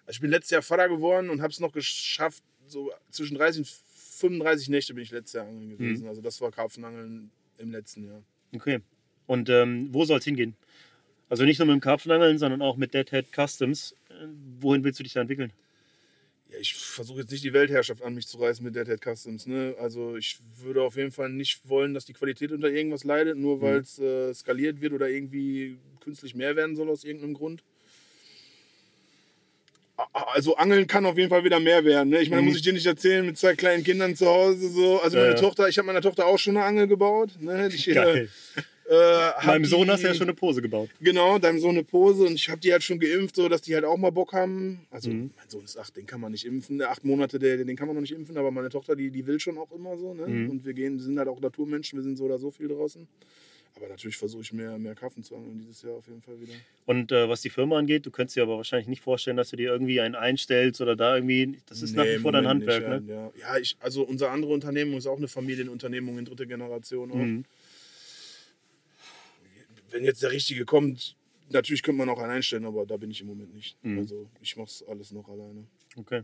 Also 0.07 0.17
ich 0.17 0.21
bin 0.21 0.31
letztes 0.31 0.51
Jahr 0.51 0.63
Vater 0.63 0.89
geworden 0.89 1.31
und 1.31 1.43
habe 1.43 1.51
es 1.53 1.59
noch 1.61 1.73
geschafft. 1.73 2.43
So 2.69 2.93
zwischen 3.11 3.37
30 3.37 3.61
und 3.61 3.69
35 3.69 4.69
Nächte 4.69 4.95
bin 4.95 5.03
ich 5.03 5.11
letztes 5.11 5.35
Jahr 5.35 5.47
angeln 5.49 5.71
gewesen. 5.71 6.05
Mhm. 6.05 6.09
Also 6.09 6.23
das 6.23 6.41
war 6.41 6.51
Karpfenangeln 6.53 7.31
im 7.59 7.71
letzten 7.73 8.05
Jahr. 8.07 8.23
Okay. 8.55 8.81
Und 9.27 9.49
ähm, 9.49 9.89
wo 9.93 10.05
soll 10.05 10.19
es 10.19 10.25
hingehen? 10.25 10.55
Also 11.29 11.45
nicht 11.45 11.59
nur 11.59 11.67
mit 11.67 11.75
dem 11.75 11.81
Karpfenangeln, 11.81 12.39
sondern 12.39 12.63
auch 12.63 12.77
mit 12.77 12.95
Deadhead 12.95 13.27
Customs. 13.35 13.97
Äh, 14.11 14.27
wohin 14.61 14.85
willst 14.85 15.01
du 15.01 15.03
dich 15.03 15.13
da 15.15 15.21
entwickeln? 15.23 15.53
Ja, 16.51 16.59
ich 16.61 16.75
versuche 16.75 17.21
jetzt 17.21 17.31
nicht 17.33 17.43
die 17.45 17.53
Weltherrschaft 17.53 18.03
an 18.03 18.15
mich 18.15 18.27
zu 18.29 18.39
reißen 18.39 18.65
mit 18.65 18.77
Dead 18.77 18.87
Head 18.87 19.01
Customs. 19.03 19.47
Ne? 19.47 19.75
Also 19.81 20.17
ich 20.17 20.39
würde 20.63 20.83
auf 20.83 20.97
jeden 20.97 21.11
Fall 21.13 21.29
nicht 21.29 21.61
wollen, 21.69 21.93
dass 21.95 22.05
die 22.05 22.13
Qualität 22.13 22.53
unter 22.53 22.69
irgendwas 22.71 23.05
leidet, 23.05 23.37
nur 23.37 23.61
weil 23.61 23.79
es 23.79 23.99
äh, 23.99 24.33
skaliert 24.33 24.81
wird 24.81 24.93
oder 24.93 25.09
irgendwie 25.09 25.77
künstlich 26.01 26.35
mehr 26.35 26.55
werden 26.55 26.77
soll 26.77 26.89
aus 26.89 27.03
irgendeinem 27.05 27.35
Grund. 27.35 27.63
Also 30.13 30.57
Angeln 30.57 30.87
kann 30.87 31.07
auf 31.07 31.17
jeden 31.17 31.31
Fall 31.31 31.43
wieder 31.43 31.59
mehr 31.59 31.83
werden. 31.85 32.11
Ne? 32.11 32.21
Ich 32.21 32.29
meine, 32.29 32.43
Mhm. 32.43 32.49
muss 32.49 32.57
ich 32.59 32.63
dir 32.63 32.75
nicht 32.75 32.85
erzählen, 32.87 33.25
mit 33.25 33.39
zwei 33.39 33.55
kleinen 33.55 33.83
Kindern 33.83 34.15
zu 34.15 34.27
Hause 34.27 34.69
so. 34.69 35.01
Also 35.01 35.17
Ja, 35.17 35.23
meine 35.25 35.35
ja. 35.37 35.41
Tochter, 35.41 35.69
ich 35.69 35.79
habe 35.79 35.87
meiner 35.87 36.03
Tochter 36.03 36.27
auch 36.27 36.39
schon 36.39 36.57
eine 36.57 36.67
Angel 36.67 36.87
gebaut. 36.87 37.31
Ne? 37.41 37.69
Ich, 37.73 37.89
äh. 37.89 38.29
Äh, 38.89 39.47
Meinem 39.47 39.65
Sohn 39.65 39.85
die- 39.87 39.91
hast 39.93 40.03
du 40.03 40.07
ja 40.09 40.15
schon 40.15 40.27
eine 40.29 40.35
Pose 40.35 40.63
gebaut. 40.63 40.91
Genau, 41.01 41.39
deinem 41.39 41.59
Sohn 41.59 41.71
eine 41.77 41.85
Pose 41.85 42.25
und 42.25 42.35
ich 42.35 42.49
habe 42.49 42.61
die 42.61 42.73
halt 42.73 42.83
schon 42.83 42.99
geimpft, 43.01 43.37
so 43.37 43.49
dass 43.49 43.63
die 43.63 43.75
halt 43.75 43.85
auch 43.85 43.97
mal 43.97 44.11
Bock 44.11 44.33
haben. 44.33 44.87
Also 44.91 45.11
Mhm. 45.11 45.31
mein 45.37 45.49
Sohn 45.49 45.65
ist 45.65 45.77
acht, 45.77 45.97
den 45.97 46.07
kann 46.07 46.21
man 46.21 46.33
nicht 46.33 46.45
impfen. 46.47 46.79
Der 46.79 46.91
acht 46.91 47.05
Monate, 47.05 47.39
der, 47.39 47.57
den 47.65 47.77
kann 47.77 47.87
man 47.87 47.97
noch 47.97 48.01
nicht 48.03 48.13
impfen, 48.15 48.37
aber 48.37 48.51
meine 48.51 48.69
Tochter, 48.69 48.95
die, 48.97 49.11
die 49.11 49.27
will 49.27 49.41
schon 49.41 49.59
auch 49.59 49.73
immer 49.73 49.97
so. 49.97 50.15
Ne? 50.15 50.27
Mhm. 50.27 50.51
Und 50.51 50.65
wir 50.65 50.73
gehen, 50.75 50.99
sind 50.99 51.19
halt 51.19 51.29
auch 51.29 51.41
Naturmenschen, 51.41 51.99
wir 51.99 52.05
sind 52.05 52.17
so 52.17 52.25
oder 52.25 52.39
so 52.39 52.51
viel 52.51 52.69
draußen. 52.69 53.07
Aber 53.79 53.89
natürlich 53.89 54.17
versuche 54.17 54.41
ich 54.41 54.55
mehr, 54.55 54.79
mehr 54.79 54.95
Karpfen 54.95 55.23
zu 55.23 55.37
angeln 55.37 55.59
dieses 55.59 55.83
Jahr 55.83 55.93
auf 55.97 56.07
jeden 56.07 56.23
Fall 56.23 56.41
wieder. 56.41 56.55
Und 56.87 57.13
äh, 57.13 57.29
was 57.29 57.43
die 57.43 57.51
Firma 57.51 57.77
angeht, 57.77 58.07
du 58.07 58.11
könntest 58.11 58.35
dir 58.37 58.43
aber 58.45 58.57
wahrscheinlich 58.57 58.89
nicht 58.89 59.03
vorstellen, 59.03 59.37
dass 59.37 59.51
du 59.51 59.57
dir 59.57 59.71
irgendwie 59.71 60.01
einen 60.01 60.15
einstellst 60.15 60.81
oder 60.81 60.97
da 60.97 61.17
irgendwie. 61.17 61.59
Das 61.69 61.83
ist 61.83 61.95
nach 61.95 62.05
Nee, 62.05 62.13
wie 62.13 62.15
im 62.15 62.23
vor 62.23 62.33
dein 62.33 62.47
Handwerk, 62.49 62.89
nicht, 62.89 63.07
ne? 63.09 63.13
Ja, 63.15 63.21
ja. 63.39 63.55
ja 63.55 63.59
ich, 63.61 63.77
also 63.81 64.03
unsere 64.05 64.31
andere 64.31 64.53
Unternehmung 64.55 64.97
ist 64.97 65.07
auch 65.07 65.19
eine 65.19 65.29
Familienunternehmung 65.29 66.17
in 66.19 66.25
dritter 66.25 66.47
Generation. 66.47 67.11
Mhm. 67.11 67.45
Wenn 69.91 70.05
jetzt 70.05 70.23
der 70.23 70.31
Richtige 70.33 70.65
kommt, 70.65 71.17
natürlich 71.51 71.83
könnte 71.83 71.99
man 71.99 72.09
auch 72.09 72.21
einen 72.21 72.33
einstellen, 72.33 72.65
aber 72.65 72.87
da 72.87 72.97
bin 72.97 73.11
ich 73.11 73.21
im 73.21 73.29
Moment 73.29 73.55
nicht. 73.55 73.77
Mhm. 73.83 73.99
Also 73.99 74.29
ich 74.41 74.57
mache 74.57 74.69
es 74.69 74.85
alles 74.87 75.13
noch 75.13 75.29
alleine. 75.29 75.67
Okay. 75.97 76.23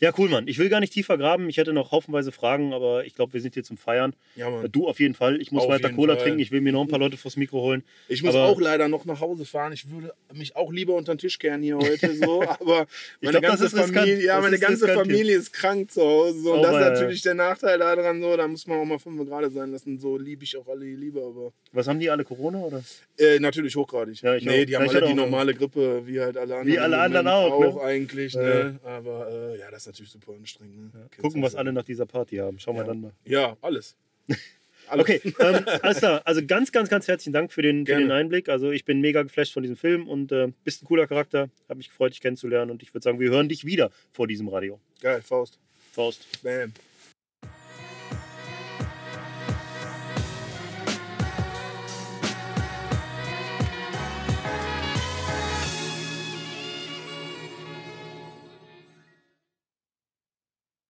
Ja, 0.00 0.12
cool, 0.18 0.28
Mann. 0.28 0.48
Ich 0.48 0.58
will 0.58 0.68
gar 0.68 0.80
nicht 0.80 0.92
tiefer 0.92 1.18
graben. 1.18 1.48
Ich 1.48 1.56
hätte 1.56 1.72
noch 1.72 1.92
haufenweise 1.92 2.32
Fragen, 2.32 2.72
aber 2.72 3.04
ich 3.04 3.14
glaube, 3.14 3.32
wir 3.34 3.40
sind 3.40 3.54
hier 3.54 3.64
zum 3.64 3.76
Feiern. 3.76 4.14
Ja, 4.36 4.48
Mann. 4.50 4.70
Du 4.70 4.88
auf 4.88 5.00
jeden 5.00 5.14
Fall. 5.14 5.40
Ich 5.40 5.52
muss 5.52 5.64
Auf 5.64 5.68
weiter 5.70 5.90
Cola 5.90 6.14
Fall. 6.14 6.22
trinken. 6.24 6.40
Ich 6.40 6.50
will 6.50 6.60
mir 6.60 6.72
noch 6.72 6.82
ein 6.82 6.88
paar 6.88 6.98
Leute 6.98 7.16
vors 7.16 7.36
Mikro 7.36 7.60
holen. 7.60 7.82
Ich 8.08 8.22
muss 8.22 8.34
Aber- 8.34 8.44
auch 8.46 8.60
leider 8.60 8.88
noch 8.88 9.04
nach 9.04 9.20
Hause 9.20 9.44
fahren. 9.44 9.72
Ich 9.72 9.90
würde 9.90 10.12
mich 10.32 10.56
auch 10.56 10.72
lieber 10.72 10.94
unter 10.94 11.14
den 11.14 11.18
Tisch 11.18 11.38
kehren 11.38 11.62
hier 11.62 11.76
heute 11.76 12.14
so, 12.14 12.42
aber 12.42 12.86
Ich 13.20 13.26
meine 13.26 13.40
glaub, 13.40 13.58
das 13.58 13.72
ganze. 13.74 13.92
Familie, 13.92 14.24
ja, 14.24 14.40
meine 14.40 14.54
ist 14.56 14.60
ganze. 14.62 14.88
Familie 14.88 15.36
ist 15.36 15.52
krank 15.52 15.90
zu 15.90 16.00
Hause 16.02 16.40
so. 16.40 16.52
und 16.54 16.58
Oh, 16.60 16.62
das 16.62 16.70
ist 16.72 16.76
ja, 16.80 16.80
ja. 16.86 16.90
natürlich 16.92 17.22
der 17.22 17.34
Nachteil 17.34 17.78
daran 17.78 18.20
so, 18.22 18.36
da 18.36 18.48
muss 18.48 18.66
man 18.66 18.78
auch 18.78 18.84
mal 18.84 18.98
fünf 18.98 19.24
gerade 19.26 19.50
sein 19.50 19.70
lassen, 19.72 19.98
so 19.98 20.16
liebe 20.18 20.44
ich 20.44 20.56
auch 20.56 20.66
alle 20.68 20.84
lieber, 20.84 21.22
aber 21.26 21.52
Was 21.72 21.86
haben 21.88 22.00
die 22.00 22.08
alle 22.10 22.24
Corona 22.24 22.60
oder? 22.60 22.82
äh, 23.18 23.38
natürlich 23.38 23.74
hochgradig. 23.76 24.22
Ja, 24.22 24.34
nee, 24.40 24.62
auch. 24.62 24.66
die 24.66 24.76
haben 24.76 24.88
alle 24.88 25.02
die 25.06 25.14
normale 25.14 25.54
Grippe, 25.54 26.02
wie 26.06 26.20
halt 26.20 26.36
alle 26.36 26.54
anderen. 26.56 26.66
Wie 26.66 26.78
alle 26.78 26.98
anderen 26.98 27.28
auch, 27.28 27.60
ne? 27.60 27.66
Auch 27.68 27.82
eigentlich, 27.82 28.32
Ja. 28.34 28.42
ne? 28.42 28.78
Aber 28.84 29.28
äh, 29.54 29.57
ja, 29.58 29.70
das 29.70 29.82
ist 29.82 29.86
natürlich 29.88 30.10
super 30.12 30.32
anstrengend. 30.32 30.94
Ne? 30.94 31.06
Kennst 31.10 31.22
Gucken, 31.22 31.42
was 31.42 31.52
so. 31.52 31.58
alle 31.58 31.72
nach 31.72 31.82
dieser 31.84 32.06
Party 32.06 32.36
haben. 32.36 32.58
Schauen 32.58 32.76
wir 32.76 32.82
Ja. 32.82 32.86
dann 32.88 33.00
mal. 33.00 33.12
Ja, 33.24 33.56
alles. 33.60 33.96
alles. 34.88 35.02
Okay, 35.04 35.20
ähm, 35.40 35.64
alles 35.82 35.98
klar. 35.98 36.22
Also 36.24 36.44
ganz, 36.46 36.72
ganz, 36.72 36.88
ganz 36.88 37.08
herzlichen 37.08 37.32
Dank 37.32 37.52
für 37.52 37.62
den, 37.62 37.86
für 37.86 37.96
den 37.98 38.10
Einblick. 38.10 38.48
Also 38.48 38.70
ich 38.70 38.84
bin 38.84 39.00
mega 39.00 39.22
geflasht 39.22 39.52
von 39.52 39.62
diesem 39.62 39.76
Film 39.76 40.08
und 40.08 40.32
äh, 40.32 40.52
bist 40.64 40.82
ein 40.82 40.86
cooler 40.86 41.06
Charakter. 41.06 41.50
Habe 41.68 41.78
mich 41.78 41.88
gefreut, 41.88 42.12
dich 42.12 42.20
kennenzulernen 42.20 42.70
und 42.70 42.82
ich 42.82 42.94
würde 42.94 43.04
sagen, 43.04 43.20
wir 43.20 43.30
hören 43.30 43.48
dich 43.48 43.64
wieder 43.64 43.90
vor 44.12 44.26
diesem 44.26 44.48
Radio. 44.48 44.80
Geil, 45.00 45.22
Faust. 45.22 45.58
Faust. 45.92 46.26
Bam. 46.42 46.72